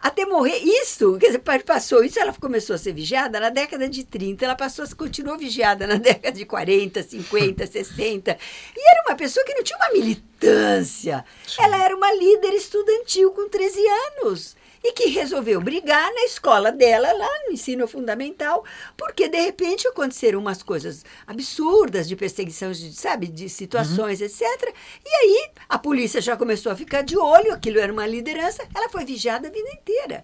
até 0.05 0.27
morrer. 0.27 0.59
Isso, 0.59 1.17
quer 1.19 1.29
dizer, 1.29 1.39
passou 1.65 2.05
isso, 2.05 2.21
ela 2.21 2.35
começou 2.35 2.75
a 2.75 2.79
ser 2.79 2.93
vigiada 2.93 3.41
na 3.41 3.49
década 3.49 3.89
de 3.89 4.05
30, 4.05 4.45
ela 4.45 4.55
passou, 4.55 4.85
continuou 4.95 5.39
vigiada 5.39 5.87
na 5.87 5.95
década 5.97 6.37
de 6.37 6.45
40, 6.45 7.03
50, 7.03 7.67
60. 7.67 8.39
E 8.77 8.91
era 8.91 9.03
uma 9.09 9.17
pessoa 9.17 9.47
que 9.47 9.55
não 9.55 9.63
tinha 9.63 9.79
uma 9.79 9.93
militância. 9.93 11.25
Ela 11.59 11.83
era 11.83 11.97
uma 11.97 12.13
líder 12.13 12.53
estudantil 12.53 13.31
com 13.31 13.49
13 13.49 13.81
anos 14.21 14.64
e 14.85 14.93
que 14.93 15.07
resolveu 15.09 15.63
brigar 15.63 16.13
na 16.13 16.25
escola 16.25 16.71
dela, 16.71 17.11
lá 17.11 17.31
no 17.47 17.55
ensino 17.55 17.89
fundamental, 17.89 18.63
porque 18.99 19.31
de 19.31 19.41
repente 19.41 19.89
aconteceram 19.89 20.39
umas 20.39 20.63
coisas 20.63 21.03
absurdas 21.27 22.07
de 22.07 22.15
perseguição, 22.15 22.71
de, 22.71 22.93
sabe, 22.93 23.29
de 23.29 23.49
situações, 23.49 24.21
uhum. 24.21 24.27
etc. 24.27 24.75
E 25.03 25.09
aí 25.09 25.51
a 25.71 25.79
polícia 25.79 26.21
já 26.21 26.37
começou 26.37 26.71
a 26.71 26.77
ficar 26.77 27.01
de 27.01 27.17
olho, 27.17 27.55
aquilo 27.55 27.81
era 27.81 27.91
uma 27.91 28.07
liderança, 28.07 28.63
ela 28.75 28.91
foi 28.91 29.07
vigiada 29.07 29.49
a 29.49 29.51
vida 29.51 29.71
inteira. 29.71 30.23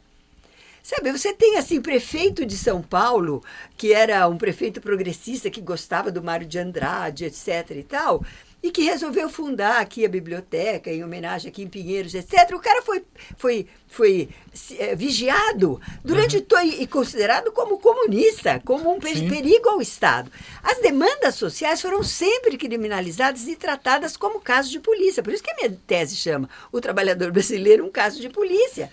Sabe, 0.82 1.12
você 1.12 1.32
tem 1.32 1.56
assim 1.56 1.80
prefeito 1.80 2.44
de 2.44 2.56
São 2.56 2.82
Paulo, 2.82 3.42
que 3.76 3.92
era 3.92 4.26
um 4.28 4.38
prefeito 4.38 4.80
progressista 4.80 5.50
que 5.50 5.60
gostava 5.60 6.10
do 6.10 6.22
Mário 6.22 6.46
de 6.46 6.58
Andrade, 6.58 7.26
etc 7.26 7.70
e 7.70 7.82
tal, 7.82 8.24
e 8.62 8.70
que 8.70 8.82
resolveu 8.82 9.28
fundar 9.28 9.80
aqui 9.80 10.04
a 10.04 10.08
biblioteca 10.08 10.90
em 10.90 11.02
homenagem 11.02 11.48
aqui 11.50 11.62
em 11.62 11.68
Pinheiros, 11.68 12.14
etc. 12.14 12.50
O 12.54 12.60
cara 12.60 12.82
foi, 12.82 13.02
foi, 13.36 13.66
foi 13.88 14.28
é, 14.78 14.94
vigiado 14.94 15.80
durante 16.04 16.36
uhum. 16.36 16.62
e 16.62 16.86
considerado 16.86 17.52
como 17.52 17.78
comunista, 17.78 18.60
como 18.64 18.94
um 18.94 19.00
Sim. 19.00 19.28
perigo 19.28 19.68
ao 19.68 19.80
Estado. 19.80 20.30
As 20.62 20.78
demandas 20.78 21.36
sociais 21.36 21.80
foram 21.80 22.02
sempre 22.02 22.58
criminalizadas 22.58 23.48
e 23.48 23.56
tratadas 23.56 24.16
como 24.16 24.40
caso 24.40 24.70
de 24.70 24.78
polícia. 24.80 25.22
Por 25.22 25.32
isso 25.32 25.42
que 25.42 25.50
a 25.50 25.56
minha 25.56 25.78
tese 25.86 26.16
chama 26.16 26.48
o 26.70 26.80
trabalhador 26.80 27.32
brasileiro 27.32 27.84
um 27.84 27.90
caso 27.90 28.20
de 28.20 28.28
polícia. 28.28 28.90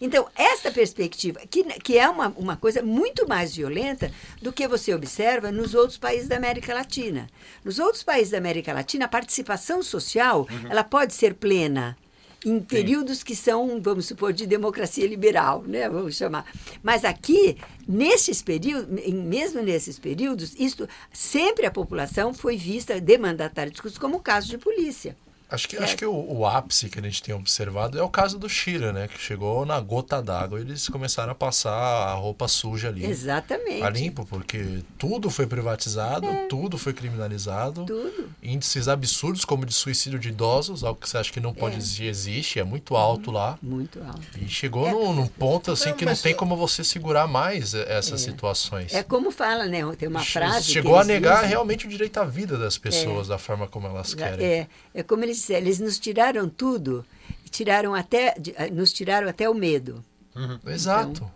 Então, 0.00 0.28
essa 0.36 0.70
perspectiva, 0.70 1.40
que, 1.50 1.64
que 1.80 1.98
é 1.98 2.08
uma, 2.08 2.28
uma 2.36 2.56
coisa 2.56 2.82
muito 2.82 3.26
mais 3.26 3.56
violenta 3.56 4.10
do 4.40 4.52
que 4.52 4.68
você 4.68 4.94
observa 4.94 5.50
nos 5.50 5.74
outros 5.74 5.98
países 5.98 6.28
da 6.28 6.36
América 6.36 6.72
Latina. 6.72 7.28
Nos 7.64 7.78
outros 7.78 8.02
países 8.02 8.30
da 8.30 8.38
América 8.38 8.72
Latina, 8.72 9.06
a 9.06 9.08
participação 9.08 9.82
social 9.82 10.46
uhum. 10.48 10.70
ela 10.70 10.84
pode 10.84 11.14
ser 11.14 11.34
plena 11.34 11.96
em 12.44 12.60
períodos 12.60 13.18
Sim. 13.18 13.24
que 13.24 13.34
são, 13.34 13.80
vamos 13.82 14.06
supor, 14.06 14.32
de 14.32 14.46
democracia 14.46 15.06
liberal, 15.06 15.64
né? 15.66 15.88
Vamos 15.88 16.16
chamar. 16.16 16.46
Mas 16.82 17.04
aqui, 17.04 17.56
nesses 17.86 18.40
períodos, 18.40 18.88
mesmo 19.12 19.60
nesses 19.60 19.98
períodos, 19.98 20.54
isto 20.56 20.88
sempre 21.12 21.66
a 21.66 21.70
população 21.70 22.32
foi 22.32 22.56
vista 22.56 23.00
de 23.00 23.18
mandatários 23.18 23.98
como 23.98 24.20
caso 24.20 24.48
de 24.48 24.58
polícia. 24.58 25.16
Acho 25.50 25.66
que, 25.66 25.78
acho 25.78 25.96
que 25.96 26.04
o, 26.04 26.12
o, 26.12 26.46
ápice 26.46 26.90
que 26.90 26.98
a 26.98 27.02
gente 27.02 27.22
tem 27.22 27.34
observado 27.34 27.98
é 27.98 28.02
o 28.02 28.08
caso 28.08 28.38
do 28.38 28.50
Shira, 28.50 28.92
né? 28.92 29.08
Que 29.08 29.18
chegou 29.18 29.64
na 29.64 29.80
gota 29.80 30.20
d'água 30.20 30.60
eles 30.60 30.88
começaram 30.90 31.32
a 31.32 31.34
passar 31.34 31.72
a 31.72 32.12
roupa 32.12 32.46
suja 32.46 32.88
ali. 32.88 33.06
Exatamente. 33.06 33.82
A 33.82 33.88
limpo, 33.88 34.26
porque 34.26 34.82
tudo 34.98 35.30
foi 35.30 35.46
privatizado, 35.46 36.26
é. 36.26 36.46
tudo 36.48 36.76
foi 36.76 36.92
criminalizado. 36.92 37.86
Tudo. 37.86 38.28
Índices 38.42 38.88
absurdos, 38.88 39.46
como 39.46 39.64
de 39.64 39.72
suicídio 39.72 40.18
de 40.18 40.28
idosos, 40.28 40.84
algo 40.84 41.00
que 41.00 41.08
você 41.08 41.16
acha 41.16 41.32
que 41.32 41.40
não 41.40 41.54
pode 41.54 41.76
é. 41.76 41.78
existir, 41.78 42.04
existe, 42.04 42.58
é 42.58 42.64
muito 42.64 42.94
alto 42.94 43.30
lá. 43.30 43.58
Muito 43.62 44.02
alto. 44.02 44.20
E 44.38 44.46
chegou 44.50 44.86
é. 44.86 44.92
num, 44.92 45.14
num, 45.14 45.26
ponto 45.26 45.72
assim 45.72 45.94
que 45.94 46.04
não 46.04 46.14
tem 46.14 46.34
como 46.34 46.58
você 46.58 46.84
segurar 46.84 47.26
mais 47.26 47.72
essas 47.72 48.20
é. 48.20 48.24
situações. 48.24 48.92
É 48.92 49.02
como 49.02 49.30
fala, 49.30 49.64
né? 49.64 49.80
Tem 49.96 50.08
uma 50.08 50.22
frase. 50.22 50.70
Chegou 50.70 50.98
a 50.98 51.04
negar 51.04 51.36
dizem. 51.36 51.48
realmente 51.48 51.86
o 51.86 51.88
direito 51.88 52.18
à 52.18 52.24
vida 52.24 52.58
das 52.58 52.76
pessoas, 52.76 53.28
é. 53.28 53.30
da 53.30 53.38
forma 53.38 53.66
como 53.66 53.86
elas 53.86 54.12
querem. 54.12 54.44
É, 54.44 54.66
é 54.94 55.02
como 55.02 55.24
eles 55.24 55.37
eles 55.50 55.78
nos 55.78 55.98
tiraram 55.98 56.48
tudo, 56.48 57.04
tiraram 57.50 57.94
até, 57.94 58.34
eh, 58.56 58.70
nos 58.70 58.92
tiraram 58.92 59.28
até 59.28 59.48
o 59.48 59.54
medo. 59.54 60.04
Uhum. 60.34 60.54
Então, 60.54 60.72
Exato. 60.72 61.30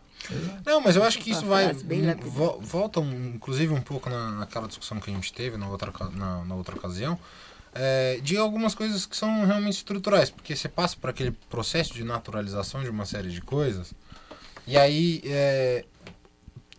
Não, 0.65 0.81
mas 0.81 0.95
eu 0.95 1.03
acho 1.03 1.19
que 1.19 1.31
isso 1.31 1.45
vai. 1.47 1.73
volta, 2.61 3.01
inclusive, 3.01 3.73
um 3.73 3.81
pouco 3.81 4.09
na, 4.09 4.31
naquela 4.31 4.69
discussão 4.69 5.01
que 5.01 5.11
a 5.11 5.15
gente 5.15 5.33
teve 5.33 5.57
na 5.57 5.69
outra, 5.69 5.93
na, 6.12 6.45
na 6.45 6.55
outra 6.55 6.77
ocasião, 6.77 7.19
é, 7.75 8.21
de 8.23 8.37
algumas 8.37 8.75
coisas 8.75 9.07
que 9.07 9.17
são 9.17 9.45
realmente 9.45 9.75
estruturais, 9.75 10.31
porque 10.31 10.55
você 10.55 10.69
passa 10.69 10.97
por 10.97 11.11
aquele 11.11 11.33
processo 11.51 11.95
de 11.95 12.05
naturalização 12.05 12.83
de 12.83 12.91
uma 12.91 13.05
série 13.05 13.31
de 13.31 13.41
coisas, 13.41 13.93
e 14.67 14.77
aí 14.77 15.21
é, 15.25 15.85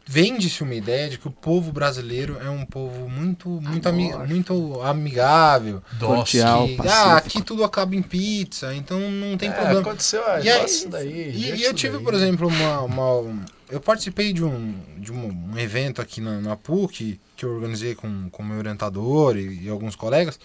vende-se 0.06 0.64
uma 0.64 0.76
ideia 0.76 1.10
de 1.10 1.18
que 1.18 1.28
o 1.28 1.32
povo 1.32 1.72
brasileiro 1.72 2.38
é 2.42 2.50
um 2.50 2.66
povo 2.66 3.10
muito 3.10 3.50
muito, 3.50 3.88
ami 3.88 4.14
muito 4.28 4.82
amigável. 4.82 5.82
Cordial, 6.00 6.68
que, 6.68 6.88
ah, 6.88 7.18
aqui 7.18 7.42
tudo 7.42 7.64
acaba 7.64 7.96
em 7.96 8.02
pizza, 8.02 8.74
então 8.76 9.00
não 9.00 9.38
tem 9.38 9.50
é, 9.50 9.54
problema. 9.54 9.82
Aconteceu, 9.82 10.28
é, 10.28 10.44
e, 10.44 10.50
aí, 10.50 10.86
daí, 10.88 11.32
e, 11.32 11.56
e 11.56 11.64
eu 11.64 11.74
tive, 11.74 11.96
daí. 11.96 12.04
por 12.04 12.14
exemplo, 12.14 12.48
uma, 12.48 12.82
uma, 12.82 13.44
eu 13.70 13.80
participei 13.80 14.34
de 14.34 14.44
um, 14.44 14.76
de 14.98 15.12
um, 15.12 15.52
um 15.54 15.58
evento 15.58 16.02
aqui 16.02 16.20
na, 16.20 16.40
na, 16.42 16.56
PUC 16.56 17.20
que 17.36 17.46
eu 17.46 17.54
organizei 17.54 17.96
com 17.96 18.30
o 18.32 18.44
meu 18.44 18.58
orientador 18.58 19.38
e, 19.38 19.64
e 19.64 19.70
alguns 19.70 19.96
colegas. 19.96 20.40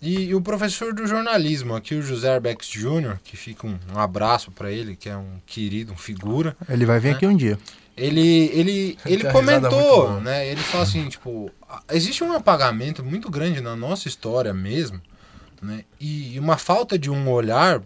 E, 0.00 0.26
e, 0.26 0.34
o 0.34 0.40
professor 0.40 0.94
do 0.94 1.06
jornalismo, 1.06 1.74
aqui 1.74 1.94
o 1.94 2.02
José 2.02 2.32
Arbex 2.32 2.68
Jr., 2.68 3.18
que 3.24 3.36
fica 3.36 3.66
um, 3.66 3.76
um 3.92 3.98
abraço 3.98 4.52
para 4.52 4.70
ele, 4.70 4.94
que 4.94 5.08
é 5.08 5.16
um 5.16 5.38
querido, 5.44 5.92
um 5.92 5.96
figura. 5.96 6.56
Ele 6.68 6.86
vai 6.86 7.00
vir 7.00 7.08
né? 7.08 7.14
aqui 7.14 7.26
um 7.26 7.36
dia. 7.36 7.58
Ele, 7.98 8.50
ele, 8.52 8.98
ele 9.06 9.30
comentou, 9.30 10.20
né? 10.20 10.46
Ele 10.46 10.60
fala 10.60 10.84
assim, 10.84 11.08
tipo, 11.08 11.50
existe 11.90 12.22
um 12.24 12.32
apagamento 12.32 13.04
muito 13.04 13.30
grande 13.30 13.60
na 13.60 13.76
nossa 13.76 14.08
história 14.08 14.54
mesmo, 14.54 15.00
né? 15.60 15.84
E 16.00 16.38
uma 16.38 16.56
falta 16.56 16.98
de 16.98 17.10
um 17.10 17.30
olhar 17.30 17.82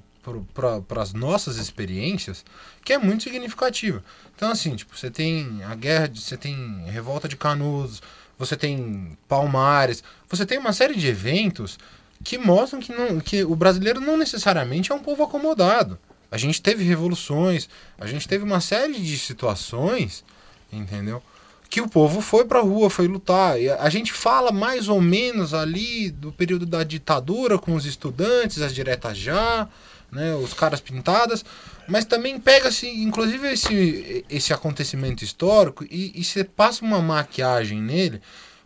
para 0.55 1.03
as 1.03 1.12
nossas 1.12 1.57
experiências 1.57 2.44
que 2.85 2.92
é 2.92 2.98
muito 2.98 3.25
significativa. 3.25 4.03
Então, 4.37 4.51
assim, 4.51 4.75
tipo, 4.77 4.96
você 4.96 5.11
tem 5.11 5.62
a 5.64 5.75
guerra, 5.75 6.09
de, 6.09 6.20
você 6.20 6.37
tem 6.37 6.85
revolta 6.87 7.29
de 7.29 7.37
Canudos, 7.37 8.01
você 8.38 8.57
tem 8.57 9.16
Palmares, 9.29 10.03
você 10.29 10.46
tem 10.46 10.59
uma 10.59 10.72
série 10.72 10.94
de 10.94 11.07
eventos 11.07 11.79
que 12.22 12.38
mostram 12.38 12.81
que, 12.81 12.92
não, 12.92 13.20
que 13.20 13.42
o 13.44 13.57
brasileiro 13.57 14.01
não 14.01 14.16
necessariamente 14.16 14.92
é 14.92 14.94
um 14.94 15.01
povo 15.01 15.25
acomodado. 15.25 15.98
A 16.33 16.38
gente 16.38 16.62
teve 16.62 16.83
revoluções, 16.83 17.68
a 17.99 18.07
gente 18.07 18.27
teve 18.27 18.42
uma 18.42 18.59
série 18.59 18.99
de 18.99 19.18
situações, 19.18 20.25
entendeu? 20.73 21.23
Que 21.68 21.83
o 21.83 21.87
povo 21.88 22.23
foi 22.23 22.47
pra 22.47 22.61
rua, 22.61 22.88
foi 22.88 23.07
lutar. 23.07 23.61
E 23.61 23.68
a 23.68 23.90
gente 23.90 24.14
fala 24.14 24.51
mais 24.51 24.88
ou 24.88 24.99
menos 24.99 25.53
ali 25.53 26.11
do 26.11 26.33
período 26.33 26.64
da 26.64 26.83
ditadura 26.85 27.59
com 27.59 27.75
os 27.75 27.85
estudantes, 27.85 28.62
as 28.62 28.75
diretas 28.75 29.18
já, 29.18 29.68
né, 30.11 30.35
os 30.35 30.55
caras 30.55 30.81
pintadas, 30.81 31.45
mas 31.87 32.07
também 32.07 32.40
pega-se, 32.40 32.88
inclusive, 32.88 33.53
esse, 33.53 34.25
esse 34.31 34.55
acontecimento 34.55 35.23
histórico 35.23 35.85
e, 35.85 36.12
e 36.14 36.25
você 36.25 36.45
passa 36.45 36.83
uma 36.83 37.03
maquiagem 37.03 37.81
nele 37.81 38.23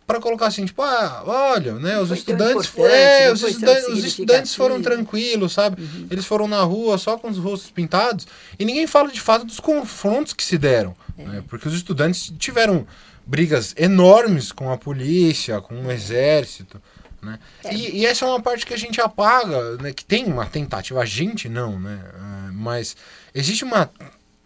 para 0.07 0.21
colocar 0.21 0.47
assim, 0.47 0.65
tipo, 0.65 0.81
ah, 0.81 1.23
olha, 1.25 1.73
né, 1.73 1.99
os 1.99 2.09
estudantes, 2.11 2.71
é, 2.77 3.29
os, 3.29 3.43
estudantes, 3.43 3.87
os 3.89 4.03
estudantes 4.05 4.55
foram 4.55 4.81
tranquilos, 4.81 5.51
sabe? 5.51 5.81
Uhum. 5.81 6.07
Eles 6.09 6.25
foram 6.25 6.47
na 6.47 6.61
rua 6.61 6.97
só 6.97 7.17
com 7.17 7.29
os 7.29 7.37
rostos 7.37 7.69
pintados 7.69 8.25
e 8.57 8.63
ninguém 8.63 8.87
fala 8.87 9.11
de 9.11 9.19
fato 9.19 9.45
dos 9.45 9.59
confrontos 9.59 10.31
que 10.31 10.45
se 10.45 10.57
deram, 10.57 10.95
é. 11.17 11.23
né? 11.25 11.43
Porque 11.49 11.67
os 11.67 11.73
estudantes 11.73 12.33
tiveram 12.39 12.87
brigas 13.25 13.75
enormes 13.77 14.53
com 14.53 14.71
a 14.71 14.77
polícia, 14.77 15.59
com 15.59 15.75
o 15.75 15.91
exército, 15.91 16.81
né? 17.21 17.37
É. 17.65 17.73
E, 17.75 17.97
e, 17.97 18.05
essa 18.05 18.23
é 18.23 18.29
uma 18.29 18.41
parte 18.41 18.65
que 18.65 18.73
a 18.73 18.77
gente 18.77 19.01
apaga, 19.01 19.75
né? 19.75 19.91
Que 19.91 20.05
tem 20.05 20.23
uma 20.25 20.45
tentativa, 20.45 21.01
a 21.01 21.05
gente 21.05 21.49
não, 21.49 21.77
né? 21.77 21.99
Uh, 22.13 22.53
mas 22.53 22.95
existe 23.35 23.65
uma 23.65 23.91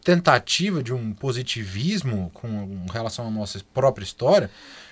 tentativa 0.04 0.82
de 0.82 0.92
um 0.92 1.14
positivismo 1.14 2.32
com 2.34 2.84
relação 2.92 3.28
à 3.28 3.30
nossa 3.30 3.62
própria 3.72 4.04
história 4.04 4.50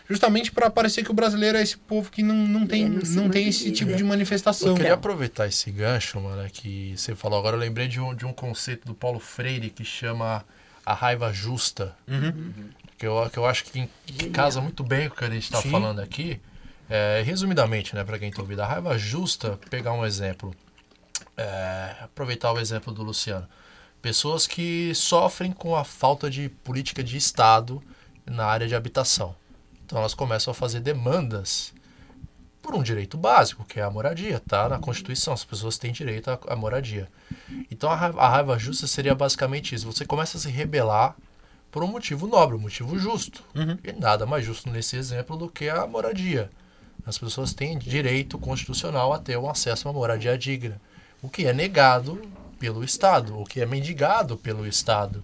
justamente 0.09 0.51
para 0.51 0.69
parecer 0.69 1.03
que 1.03 1.11
o 1.11 1.13
brasileiro 1.13 1.57
é 1.57 1.61
esse 1.61 1.77
povo 1.77 2.09
que 2.09 2.23
não, 2.23 2.35
não 2.35 2.65
tem, 2.65 2.89
não, 2.89 3.01
não 3.23 3.29
tem 3.29 3.47
esse 3.47 3.71
tipo 3.71 3.95
de 3.95 4.03
manifestação. 4.03 4.69
Eu 4.69 4.75
queria 4.75 4.95
aproveitar 4.95 5.47
esse 5.47 5.69
gancho, 5.69 6.19
mano, 6.19 6.49
que 6.49 6.95
você 6.97 7.15
falou 7.15 7.37
agora. 7.37 7.55
Eu 7.55 7.59
lembrei 7.59 7.87
de 7.87 7.99
um, 7.99 8.15
de 8.15 8.25
um 8.25 8.33
conceito 8.33 8.87
do 8.87 8.95
Paulo 8.95 9.19
Freire 9.19 9.69
que 9.69 9.85
chama 9.85 10.43
a 10.83 10.93
raiva 10.93 11.31
justa. 11.31 11.95
Uhum. 12.07 12.51
Que, 12.97 13.05
eu, 13.05 13.29
que 13.31 13.37
eu 13.37 13.45
acho 13.45 13.65
que, 13.65 13.87
que 14.07 14.29
casa 14.31 14.59
muito 14.59 14.83
bem 14.83 15.07
com 15.07 15.15
o 15.15 15.17
que 15.17 15.25
a 15.25 15.29
gente 15.29 15.43
está 15.43 15.61
falando 15.61 15.99
aqui. 15.99 16.41
É, 16.89 17.21
resumidamente, 17.23 17.93
né, 17.93 18.03
para 18.03 18.17
quem 18.17 18.29
está 18.29 18.41
ouvindo, 18.41 18.61
a 18.61 18.65
raiva 18.65 18.97
justa, 18.97 19.59
pegar 19.69 19.93
um 19.93 20.03
exemplo, 20.03 20.55
é, 21.37 21.95
aproveitar 22.01 22.51
o 22.51 22.59
exemplo 22.59 22.91
do 22.91 23.03
Luciano. 23.03 23.47
Pessoas 24.01 24.47
que 24.47 24.91
sofrem 24.95 25.51
com 25.51 25.75
a 25.75 25.83
falta 25.83 26.31
de 26.31 26.49
política 26.49 27.03
de 27.03 27.15
Estado 27.15 27.83
na 28.25 28.45
área 28.45 28.67
de 28.67 28.73
habitação. 28.73 29.35
Então 29.89 29.97
elas 29.97 30.13
começam 30.13 30.51
a 30.51 30.53
fazer 30.53 30.81
demandas 30.81 31.73
por 32.61 32.75
um 32.75 32.83
direito 32.83 33.17
básico, 33.17 33.65
que 33.65 33.79
é 33.79 33.83
a 33.83 33.89
moradia, 33.89 34.39
tá? 34.39 34.69
Na 34.69 34.77
Constituição, 34.77 35.33
as 35.33 35.43
pessoas 35.43 35.79
têm 35.79 35.91
direito 35.91 36.29
à, 36.29 36.55
moradia. 36.55 37.07
Então 37.71 37.89
a 37.89 37.95
raiva, 37.95 38.21
a 38.21 38.29
raiva, 38.29 38.59
justa 38.59 38.85
seria 38.85 39.15
basicamente 39.15 39.73
isso. 39.73 39.91
Você 39.91 40.05
começa 40.05 40.37
a 40.37 40.39
se 40.39 40.47
rebelar 40.51 41.15
por 41.71 41.83
um 41.83 41.87
motivo 41.87 42.27
nobre, 42.27 42.55
um 42.55 42.59
motivo 42.59 42.99
justo. 42.99 43.43
Uhum. 43.55 43.79
E 43.83 43.91
nada 43.91 44.27
mais 44.27 44.45
justo 44.45 44.69
nesse 44.69 44.95
exemplo 44.95 45.35
do 45.35 45.49
que 45.49 45.67
a 45.67 45.87
moradia. 45.87 46.51
As 47.03 47.17
pessoas 47.17 47.51
têm 47.55 47.75
direito 47.75 48.37
constitucional 48.37 49.11
a 49.11 49.17
ter 49.17 49.39
um 49.39 49.49
acesso 49.49 49.87
a 49.87 49.91
uma 49.91 49.97
moradia 49.97 50.37
digna, 50.37 50.79
o 51.19 51.29
que 51.29 51.47
é 51.47 51.53
negado 51.53 52.21
pelo 52.59 52.83
Estado, 52.83 53.39
o 53.39 53.43
que 53.43 53.59
é 53.59 53.65
mendigado 53.65 54.37
pelo 54.37 54.67
Estado 54.67 55.23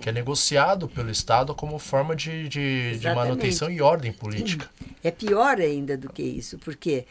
que 0.00 0.08
é 0.08 0.12
negociado 0.12 0.88
pelo 0.88 1.10
Estado 1.10 1.54
como 1.54 1.78
forma 1.78 2.14
de, 2.14 2.48
de, 2.48 2.98
de 2.98 3.14
manutenção 3.14 3.70
e 3.70 3.80
ordem 3.80 4.12
política. 4.12 4.68
É 5.02 5.10
pior 5.10 5.58
ainda 5.58 5.96
do 5.96 6.12
que 6.12 6.22
isso, 6.22 6.58
porque 6.58 7.06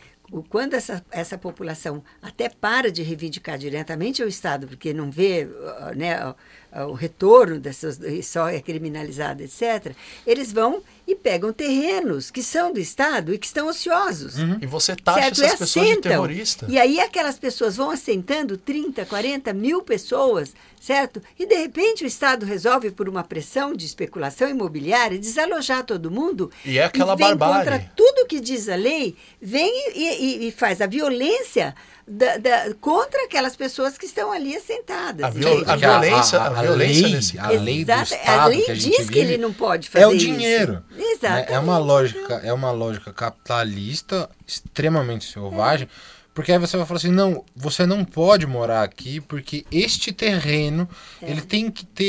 quando 0.49 0.75
essa, 0.75 1.03
essa 1.11 1.37
população 1.37 2.03
até 2.21 2.47
para 2.49 2.91
de 2.91 3.01
reivindicar 3.01 3.57
diretamente 3.57 4.21
ao 4.21 4.27
Estado, 4.27 4.67
porque 4.67 4.93
não 4.93 5.09
vê 5.09 5.47
né, 5.95 6.35
o, 6.73 6.91
o 6.91 6.93
retorno 6.93 7.59
dessas, 7.59 7.99
só 8.23 8.47
é 8.49 8.61
criminalizado, 8.61 9.43
etc., 9.43 9.93
eles 10.25 10.51
vão 10.51 10.81
e 11.07 11.15
pegam 11.15 11.51
terrenos 11.51 12.29
que 12.29 12.43
são 12.43 12.71
do 12.71 12.79
Estado 12.79 13.33
e 13.33 13.37
que 13.37 13.47
estão 13.47 13.67
ociosos. 13.67 14.37
Uhum. 14.37 14.59
E 14.61 14.65
você 14.67 14.95
taxa 14.95 15.21
certo? 15.21 15.43
essas 15.43 15.59
pessoas 15.59 15.87
de 15.87 16.01
terrorista. 16.01 16.65
E 16.69 16.77
aí 16.77 16.99
aquelas 16.99 17.39
pessoas 17.39 17.75
vão 17.75 17.89
assentando 17.89 18.55
30, 18.57 19.05
40 19.05 19.51
mil 19.53 19.81
pessoas, 19.81 20.53
certo? 20.79 21.21
E 21.37 21.47
de 21.47 21.55
repente 21.55 22.03
o 22.03 22.07
Estado 22.07 22.45
resolve, 22.45 22.91
por 22.91 23.09
uma 23.09 23.23
pressão 23.23 23.73
de 23.73 23.85
especulação 23.85 24.47
imobiliária, 24.49 25.17
desalojar 25.17 25.83
todo 25.83 26.11
mundo. 26.11 26.51
E 26.63 26.77
é 26.77 26.85
aquela 26.85 27.13
e 27.13 27.17
vem 27.17 27.35
barbárie. 27.35 27.71
contra 27.71 27.91
tudo 27.95 28.27
que 28.27 28.39
diz 28.39 28.69
a 28.69 28.75
lei, 28.75 29.15
vem 29.41 29.91
e, 29.95 30.03
e, 30.03 30.47
e 30.47 30.51
faz 30.51 30.79
a 30.79 30.85
violência 30.85 31.75
da, 32.09 32.37
da, 32.37 32.73
contra 32.81 33.25
aquelas 33.25 33.55
pessoas 33.55 33.97
que 33.97 34.05
estão 34.05 34.31
ali 34.31 34.55
assentadas. 34.55 35.23
A, 35.23 35.29
viol, 35.29 35.63
a 35.67 35.75
violência, 35.75 36.39
a, 36.39 36.43
a, 36.43 36.47
a 36.47 36.61
violência 36.63 37.01
lei, 37.03 37.13
nesse 37.13 37.39
a 37.39 37.49
lei 37.49 37.85
do 37.85 37.91
Estado 37.91 38.39
a 38.39 38.45
lei 38.45 38.61
que 38.63 38.71
a 38.71 38.73
diz 38.73 38.83
gente 38.83 39.05
que 39.11 39.19
ele 39.19 39.27
vive 39.27 39.37
não 39.37 39.53
pode 39.53 39.89
fazer 39.89 40.03
é 40.03 40.07
o 40.07 40.17
dinheiro. 40.17 40.83
Isso. 40.91 41.25
Exato. 41.25 41.53
É 41.53 41.59
uma 41.59 41.77
lógica, 41.77 42.35
é 42.43 42.51
uma 42.51 42.71
lógica 42.71 43.13
capitalista 43.13 44.29
extremamente 44.47 45.31
selvagem. 45.31 45.87
Porque 46.33 46.51
aí 46.51 46.57
você 46.57 46.77
vai 46.77 46.85
falar 46.85 46.97
assim, 46.97 47.11
não, 47.11 47.43
você 47.55 47.85
não 47.85 48.05
pode 48.05 48.47
morar 48.47 48.83
aqui 48.83 49.19
porque 49.19 49.65
este 49.71 50.11
terreno, 50.11 50.87
é. 51.21 51.29
ele 51.29 51.41
tem 51.41 51.69
que 51.69 51.85
ter, 51.85 52.05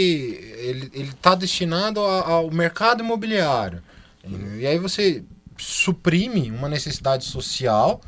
ele 0.95 1.11
está 1.11 1.35
destinado 1.35 2.01
ao 2.01 2.51
mercado 2.51 3.03
imobiliário. 3.03 3.83
E 4.59 4.67
aí 4.67 4.79
você 4.79 5.25
suprime 5.59 6.51
uma 6.51 6.69
necessidade 6.69 7.25
social 7.25 8.01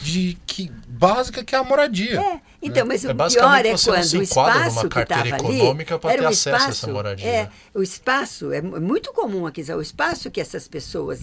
de 0.00 0.36
que 0.46 0.70
básica 0.88 1.44
que 1.44 1.54
é 1.54 1.58
a 1.58 1.64
moradia. 1.64 2.20
É. 2.20 2.40
Então, 2.62 2.84
né? 2.84 2.94
mas 2.94 3.04
o 3.04 3.10
é 3.10 3.14
pior 3.14 3.66
é 3.66 3.76
quando 3.76 4.12
o 4.14 4.22
espaço 4.22 4.88
que 4.88 4.98
estava 5.00 5.24
para 5.24 5.34
ali 5.34 5.84
ter 5.84 6.10
era 6.10 6.28
acesso 6.28 6.48
espaço, 6.48 6.66
a 6.66 6.68
essa 6.68 6.86
moradia. 6.92 7.26
É, 7.26 7.48
o 7.74 7.82
espaço 7.82 8.52
é 8.52 8.62
muito 8.62 9.12
comum 9.12 9.46
aqui, 9.46 9.62
o 9.72 9.80
espaço 9.80 10.30
que 10.30 10.40
essas 10.40 10.68
pessoas 10.68 11.20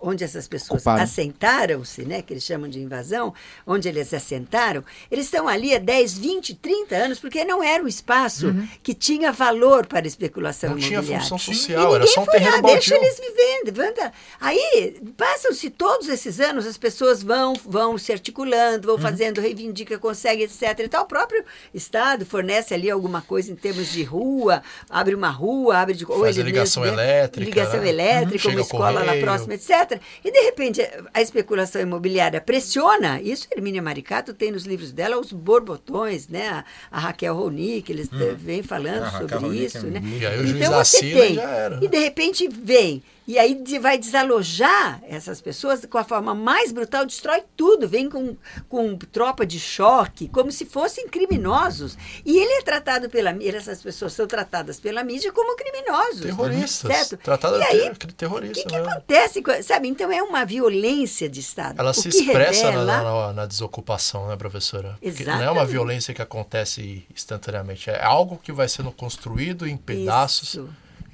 onde 0.00 0.22
essas 0.24 0.46
pessoas 0.46 0.86
assentaram-se, 0.86 2.02
né, 2.02 2.20
que 2.20 2.32
eles 2.32 2.44
chamam 2.44 2.68
de 2.68 2.80
invasão, 2.80 3.32
onde 3.66 3.88
eles 3.88 4.12
assentaram, 4.12 4.84
eles 5.10 5.26
estão 5.26 5.48
ali 5.48 5.74
há 5.74 5.78
10, 5.78 6.18
20, 6.18 6.54
30 6.56 6.96
anos, 6.96 7.18
porque 7.18 7.44
não 7.44 7.62
era 7.62 7.82
um 7.82 7.88
espaço 7.88 8.48
uhum. 8.48 8.68
que 8.82 8.92
tinha 8.92 9.32
valor 9.32 9.86
para 9.86 10.06
especulação 10.06 10.70
não 10.70 10.78
imobiliária. 10.78 11.06
Não 11.06 11.06
tinha 11.06 11.20
função 11.20 11.38
social, 11.38 11.94
era 11.94 12.06
só 12.06 12.22
um 12.22 12.26
terreno 12.26 12.62
baldio. 12.62 12.80
Deixa 12.80 12.96
eles 12.96 13.18
vivendo. 13.18 14.12
Aí, 14.40 15.00
passam-se 15.16 15.70
todos 15.70 16.08
esses 16.08 16.40
anos, 16.40 16.66
as 16.66 16.76
pessoas 16.76 17.22
vão, 17.22 17.54
vão 17.64 17.96
se 17.96 18.12
articulando, 18.12 18.86
vão 18.86 18.96
uhum. 18.96 19.02
fazendo, 19.02 19.40
reivindica, 19.70 19.98
consegue, 19.98 20.42
etc. 20.42 20.80
Então, 20.80 21.02
o 21.02 21.06
próprio 21.06 21.44
Estado 21.72 22.26
fornece 22.26 22.74
ali 22.74 22.90
alguma 22.90 23.22
coisa 23.22 23.50
em 23.50 23.54
termos 23.54 23.92
de 23.92 24.02
rua, 24.02 24.62
abre 24.88 25.14
uma 25.14 25.30
rua, 25.30 25.78
abre 25.78 25.94
de... 25.94 26.04
Faz 26.04 26.36
ou 26.36 26.44
ligação 26.44 26.82
mesmo, 26.82 26.98
elétrica. 26.98 27.44
Ligação 27.44 27.84
elétrica, 27.84 28.48
uhum. 28.48 28.54
uma 28.54 28.60
escola 28.60 29.04
lá 29.04 29.16
próxima, 29.16 29.54
etc. 29.54 30.00
E, 30.24 30.30
de 30.30 30.40
repente, 30.40 30.82
a 31.14 31.22
especulação 31.22 31.80
imobiliária 31.80 32.40
pressiona, 32.40 33.20
isso 33.20 33.46
Hermínia 33.50 33.82
Maricato 33.82 34.34
tem 34.34 34.50
nos 34.50 34.64
livros 34.64 34.92
dela 34.92 35.18
os 35.18 35.32
borbotões, 35.32 36.28
né? 36.28 36.48
A, 36.48 36.64
a 36.90 37.00
Raquel 37.00 37.34
Ronick, 37.34 37.90
eles 37.90 38.10
uhum. 38.10 38.34
vêm 38.36 38.62
falando 38.62 39.10
sobre 39.10 39.34
Raquel 39.34 39.54
isso, 39.54 39.78
é 39.78 39.90
né? 39.90 40.02
E 40.04 40.26
aí 40.26 40.40
o 40.40 40.46
juiz 40.46 40.56
então, 40.56 40.72
você 40.72 40.96
assina 40.96 41.20
tem, 41.20 41.34
já 41.34 41.50
era. 41.50 41.78
E, 41.82 41.88
de 41.88 41.98
repente, 41.98 42.48
vem 42.48 43.02
e 43.26 43.38
aí 43.38 43.62
vai 43.78 43.96
desalojar 43.96 45.00
essas 45.06 45.40
pessoas 45.40 45.86
com 45.86 45.98
a 45.98 46.04
forma 46.04 46.34
mais 46.34 46.72
brutal, 46.72 47.06
destrói 47.06 47.44
tudo, 47.56 47.88
vem 47.88 48.08
com, 48.08 48.36
com 48.68 48.96
tropa 48.96 49.46
de 49.46 49.60
choque, 49.60 50.28
como 50.28 50.50
se 50.50 50.64
fossem 50.64 51.06
criminosos. 51.08 51.96
E 52.24 52.38
ele 52.38 52.54
é 52.54 52.62
tratado 52.62 53.08
pela 53.08 53.32
mídia, 53.32 53.58
essas 53.58 53.82
pessoas 53.82 54.14
são 54.14 54.26
tratadas 54.26 54.80
pela 54.80 55.04
mídia 55.04 55.32
como 55.32 55.56
criminosos. 55.56 56.22
Terroristas. 56.22 56.96
Certo? 56.96 57.16
Tratadas 57.18 57.60
e 57.60 57.62
aí, 57.62 57.94
terroristas. 58.16 58.64
O 58.64 58.66
que, 58.66 58.68
que 58.68 58.76
acontece? 58.76 59.42
Sabe? 59.62 59.88
Então 59.88 60.10
é 60.10 60.22
uma 60.22 60.44
violência 60.44 61.28
de 61.28 61.40
Estado. 61.40 61.78
Ela 61.78 61.90
o 61.90 61.94
se 61.94 62.08
expressa 62.08 62.70
revela... 62.70 62.84
na, 62.84 63.02
na, 63.02 63.32
na, 63.32 63.46
desocupação, 63.46 64.28
né, 64.28 64.36
professora? 64.36 64.98
Porque 65.00 65.24
não 65.24 65.42
é 65.42 65.50
uma 65.50 65.64
violência 65.64 66.12
que 66.12 66.22
acontece 66.22 67.06
instantaneamente, 67.14 67.90
é 67.90 68.02
algo 68.02 68.40
que 68.42 68.50
vai 68.50 68.68
sendo 68.68 68.90
construído 68.90 69.68
em 69.68 69.76
pedaços. 69.76 70.48
Isso 70.48 70.68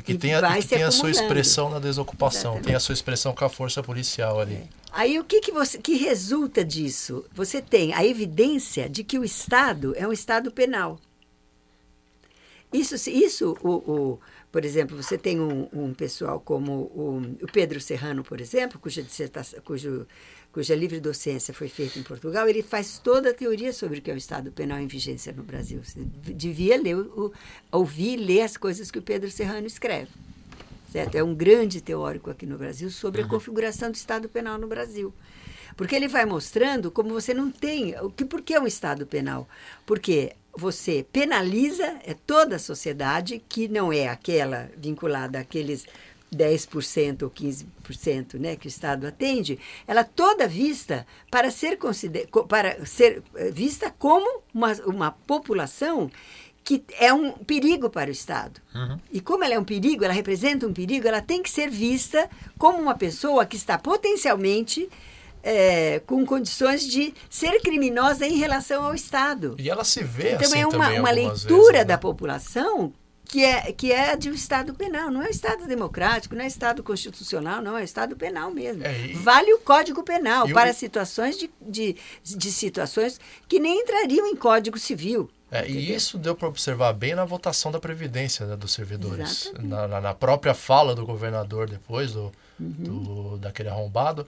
que 0.07 0.19
tem, 0.19 0.35
a, 0.35 0.57
que 0.57 0.67
tem 0.69 0.83
a 0.85 0.91
sua 0.91 1.11
expressão 1.11 1.69
na 1.69 1.79
desocupação, 1.79 2.53
Exatamente. 2.53 2.67
tem 2.67 2.75
a 2.75 2.81
sua 2.81 2.93
expressão 2.93 3.35
com 3.35 3.45
a 3.45 3.49
força 3.49 3.83
policial 3.83 4.41
ali. 4.41 4.55
É. 4.55 4.69
Aí 4.93 5.19
o 5.19 5.25
que, 5.25 5.41
que, 5.41 5.53
você, 5.53 5.79
que 5.79 5.97
resulta 5.97 6.65
disso? 6.65 7.25
Você 7.35 7.61
tem 7.61 7.93
a 7.93 8.05
evidência 8.05 8.89
de 8.89 9.05
que 9.05 9.19
o 9.19 9.25
Estado 9.25 9.95
é 9.97 10.07
um 10.07 10.13
Estado 10.13 10.51
penal. 10.51 10.99
Isso, 12.73 12.95
isso 13.11 13.57
o, 13.63 13.71
o 13.71 14.19
por 14.51 14.65
exemplo, 14.65 14.97
você 14.97 15.19
tem 15.19 15.39
um, 15.39 15.69
um 15.71 15.93
pessoal 15.93 16.41
como 16.41 16.73
o, 16.73 17.37
o, 17.43 17.47
Pedro 17.47 17.79
Serrano, 17.79 18.25
por 18.25 18.41
exemplo, 18.41 18.79
cuja 18.79 19.03
dissertação, 19.03 19.61
cujo 19.63 20.07
cuja 20.57 20.75
livre 20.75 20.99
docência 21.01 21.53
foi 21.53 21.69
feita 21.69 21.99
em 21.99 22.03
Portugal, 22.03 22.49
ele 22.49 22.63
faz 22.63 22.99
toda 22.99 23.29
a 23.29 23.35
teoria 23.35 23.75
sobre 23.75 23.99
o 23.99 24.03
que 24.03 24.11
é 24.11 24.15
o 24.15 24.17
Estado 24.17 24.51
Penal 24.51 24.79
em 24.79 24.87
vigência 24.87 25.31
no 25.31 25.43
Brasil. 25.43 25.83
Você 25.85 26.01
devia 26.33 26.81
ler, 26.81 26.97
o, 26.97 27.31
ouvir 27.71 28.15
e 28.15 28.17
ler 28.17 28.41
as 28.41 28.57
coisas 28.57 28.91
que 28.91 28.99
o 28.99 29.03
Pedro 29.03 29.31
Serrano 29.31 29.67
escreve. 29.67 30.09
Certo? 30.91 31.15
É 31.15 31.23
um 31.23 31.35
grande 31.35 31.83
teórico 31.83 32.31
aqui 32.31 32.47
no 32.47 32.57
Brasil 32.57 32.91
sobre 32.91 33.21
a 33.21 33.29
configuração 33.29 33.91
do 33.91 33.97
Estado 33.97 34.31
Penal 34.31 34.57
no 34.57 34.67
Brasil. 34.67 35.13
Porque 35.77 35.95
ele 35.95 36.09
vai 36.09 36.25
mostrando 36.25 36.91
como 36.91 37.11
você 37.11 37.35
não 37.35 37.51
tem. 37.51 37.95
O 38.01 38.09
que, 38.09 38.25
por 38.25 38.41
que 38.41 38.55
é 38.55 38.61
um 38.61 38.67
Estado 38.67 39.07
penal? 39.07 39.47
Porque 39.85 40.33
você 40.57 41.05
penaliza 41.13 42.01
é 42.03 42.15
toda 42.15 42.57
a 42.57 42.59
sociedade 42.59 43.45
que 43.47 43.69
não 43.69 43.93
é 43.93 44.09
aquela 44.09 44.71
vinculada 44.75 45.39
àqueles 45.39 45.87
10% 46.37 47.23
ou 47.23 47.31
15% 47.31 48.39
né, 48.39 48.57
que 48.57 48.67
o 48.67 48.69
Estado 48.69 49.07
atende, 49.07 49.59
ela 49.87 50.05
toda 50.05 50.47
vista 50.47 51.07
para 51.31 51.51
ser, 51.51 51.77
consider, 51.79 52.29
para 52.49 52.85
ser 52.85 53.23
eh, 53.35 53.51
vista 53.51 53.91
como 53.99 54.43
uma, 54.53 54.73
uma 54.85 55.11
população 55.11 56.11
que 56.63 56.83
é 56.99 57.15
um 57.15 57.31
perigo 57.31 57.89
para 57.89 58.11
o 58.11 58.13
Estado. 58.13 58.61
Uhum. 58.75 58.99
E 59.13 59.21
como 59.21 59.45
ela 59.45 59.55
é 59.55 59.59
um 59.59 59.65
perigo, 59.65 60.05
ela 60.05 60.13
representa 60.13 60.67
um 60.67 60.73
perigo, 60.73 61.07
ela 61.07 61.23
tem 61.23 61.41
que 61.41 61.49
ser 61.49 61.71
vista 61.71 62.29
como 62.59 62.83
uma 62.83 62.97
pessoa 62.97 63.47
que 63.47 63.55
está 63.55 63.79
potencialmente 63.79 64.89
é, 65.45 66.01
com 66.01 66.27
condições 66.27 66.85
de 66.85 67.15
ser 67.31 67.61
criminosa 67.61 68.27
em 68.27 68.37
relação 68.37 68.85
ao 68.85 68.95
Estado. 68.97 69.55
E 69.61 69.71
ela 69.71 69.85
se 69.85 70.03
vê 70.03 70.33
então 70.33 70.49
assim 70.49 70.59
é 70.59 70.67
uma, 70.67 70.91
uma 70.91 71.11
leitura 71.13 71.61
vezes, 71.61 71.73
né? 71.73 71.85
da 71.85 71.97
população 71.97 72.93
que 73.27 73.45
é, 73.45 73.73
que 73.73 73.93
é 73.93 74.17
de 74.17 74.31
um 74.31 74.35
Estado 74.35 74.73
penal. 74.75 75.11
Não 75.11 75.23
é 75.23 75.27
um 75.27 75.31
Estado 75.31 75.67
democrático, 75.67 76.35
não 76.35 76.45
é 76.45 76.47
Estado 76.47 76.83
constitucional, 76.83 77.61
não, 77.61 77.77
é 77.77 77.81
um 77.81 77.85
Estado 77.85 78.17
penal 78.17 78.51
mesmo. 78.51 78.85
É, 78.85 79.07
e, 79.07 79.13
vale 79.15 79.53
o 79.53 79.59
Código 79.59 80.03
Penal 80.03 80.49
para 80.49 80.73
situações 80.73 81.37
de, 81.37 81.51
de, 81.61 81.97
de, 82.23 82.53
situações 82.53 83.21
que 83.49 83.59
nem 83.59 83.81
entrariam 83.81 84.27
em 84.27 84.37
Código 84.37 84.79
Civil. 84.79 85.31
É, 85.51 85.69
e 85.69 85.95
isso 85.95 86.19
deu 86.19 86.35
para 86.35 86.49
observar 86.49 86.93
bem 86.93 87.15
na 87.15 87.25
votação 87.25 87.71
da 87.71 87.79
Previdência 87.79 88.47
né, 88.47 88.57
dos 88.57 88.73
servidores. 88.73 89.53
Na, 89.61 90.01
na, 90.01 90.15
própria 90.15 90.55
fala 90.55 90.95
do 90.95 91.07
governador 91.07 91.69
depois, 91.69 92.13
do, 92.13 92.33
uhum. 92.59 92.71
do, 92.79 93.39
daquele 93.39 93.69
arrombado, 93.69 94.27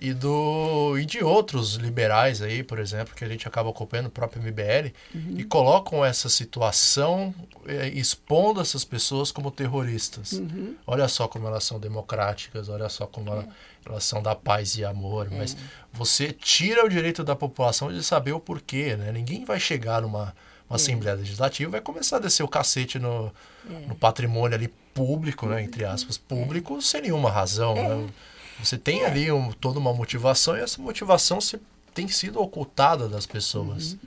e 0.00 0.12
do 0.12 0.96
e 0.96 1.04
de 1.04 1.24
outros 1.24 1.74
liberais 1.74 2.40
aí, 2.40 2.62
por 2.62 2.78
exemplo, 2.78 3.14
que 3.14 3.24
a 3.24 3.28
gente 3.28 3.48
acaba 3.48 3.70
acompanhando, 3.70 4.06
o 4.06 4.10
próprio 4.10 4.42
MBL, 4.42 4.92
uhum. 5.14 5.34
e 5.38 5.44
colocam 5.44 6.04
essa 6.04 6.28
situação 6.28 7.34
é, 7.66 7.88
expondo 7.88 8.60
essas 8.60 8.84
pessoas 8.84 9.32
como 9.32 9.50
terroristas. 9.50 10.32
Uhum. 10.32 10.76
Olha 10.86 11.08
só 11.08 11.26
como 11.26 11.48
elas 11.48 11.64
são 11.64 11.80
democráticas, 11.80 12.68
olha 12.68 12.88
só 12.88 13.06
como 13.06 13.34
é. 13.34 13.48
elas 13.84 14.04
são 14.04 14.22
da 14.22 14.34
paz 14.34 14.76
e 14.76 14.84
amor, 14.84 15.28
é. 15.32 15.36
mas 15.36 15.56
você 15.92 16.32
tira 16.32 16.84
o 16.84 16.88
direito 16.88 17.24
da 17.24 17.34
população 17.34 17.92
de 17.92 18.02
saber 18.04 18.32
o 18.32 18.40
porquê, 18.40 18.96
né? 18.96 19.10
Ninguém 19.10 19.44
vai 19.44 19.58
chegar 19.58 20.02
numa 20.02 20.32
uma 20.68 20.74
é. 20.74 20.76
Assembleia 20.76 21.16
Legislativa 21.16 21.70
vai 21.70 21.80
começar 21.80 22.16
a 22.16 22.20
descer 22.20 22.42
o 22.42 22.48
cacete 22.48 22.98
no, 22.98 23.32
no 23.86 23.94
patrimônio 23.94 24.54
ali 24.54 24.68
público, 24.92 25.46
né, 25.46 25.62
entre 25.62 25.84
aspas, 25.84 26.18
público, 26.18 26.82
sem 26.82 27.02
nenhuma 27.02 27.30
razão, 27.30 27.74
né? 27.74 28.06
Você 28.62 28.76
tem 28.76 29.02
é. 29.02 29.06
ali 29.06 29.30
um, 29.30 29.52
toda 29.52 29.78
uma 29.78 29.92
motivação 29.92 30.56
e 30.56 30.60
essa 30.60 30.80
motivação 30.80 31.40
se, 31.40 31.60
tem 31.94 32.08
sido 32.08 32.40
ocultada 32.40 33.08
das 33.08 33.26
pessoas. 33.26 33.92
Uhum. 33.92 33.98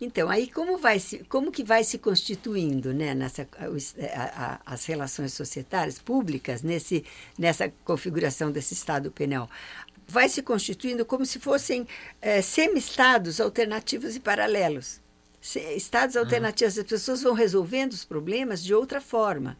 Então, 0.00 0.28
aí 0.28 0.50
como, 0.50 0.76
vai 0.76 0.98
se, 0.98 1.18
como 1.24 1.52
que 1.52 1.62
vai 1.62 1.84
se 1.84 1.98
constituindo 1.98 2.92
né, 2.92 3.14
nessa, 3.14 3.46
a, 3.58 4.44
a, 4.44 4.60
as 4.66 4.84
relações 4.84 5.32
societárias 5.32 5.98
públicas 5.98 6.62
nesse, 6.62 7.04
nessa 7.38 7.72
configuração 7.84 8.50
desse 8.50 8.74
Estado 8.74 9.10
penal? 9.10 9.48
Vai 10.06 10.28
se 10.28 10.42
constituindo 10.42 11.04
como 11.04 11.24
se 11.24 11.38
fossem 11.38 11.86
é, 12.20 12.42
semi-estados 12.42 13.40
alternativos 13.40 14.16
e 14.16 14.20
paralelos. 14.20 15.00
Estados 15.76 16.16
uhum. 16.16 16.22
alternativos, 16.22 16.78
as 16.78 16.84
pessoas 16.84 17.22
vão 17.22 17.34
resolvendo 17.34 17.92
os 17.92 18.04
problemas 18.04 18.62
de 18.62 18.74
outra 18.74 19.00
forma. 19.00 19.56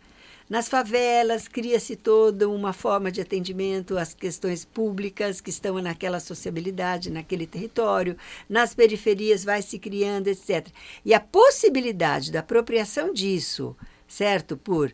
Nas 0.48 0.68
favelas, 0.68 1.48
cria-se 1.48 1.96
toda 1.96 2.48
uma 2.48 2.74
forma 2.74 3.10
de 3.10 3.20
atendimento 3.20 3.96
às 3.96 4.12
questões 4.12 4.64
públicas 4.64 5.40
que 5.40 5.48
estão 5.48 5.80
naquela 5.80 6.20
sociabilidade, 6.20 7.10
naquele 7.10 7.46
território. 7.46 8.16
Nas 8.48 8.74
periferias, 8.74 9.42
vai 9.42 9.62
se 9.62 9.78
criando, 9.78 10.28
etc. 10.28 10.68
E 11.04 11.14
a 11.14 11.20
possibilidade 11.20 12.30
da 12.30 12.40
apropriação 12.40 13.12
disso, 13.12 13.74
certo, 14.06 14.56
por 14.56 14.92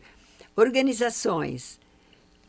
organizações 0.55 1.79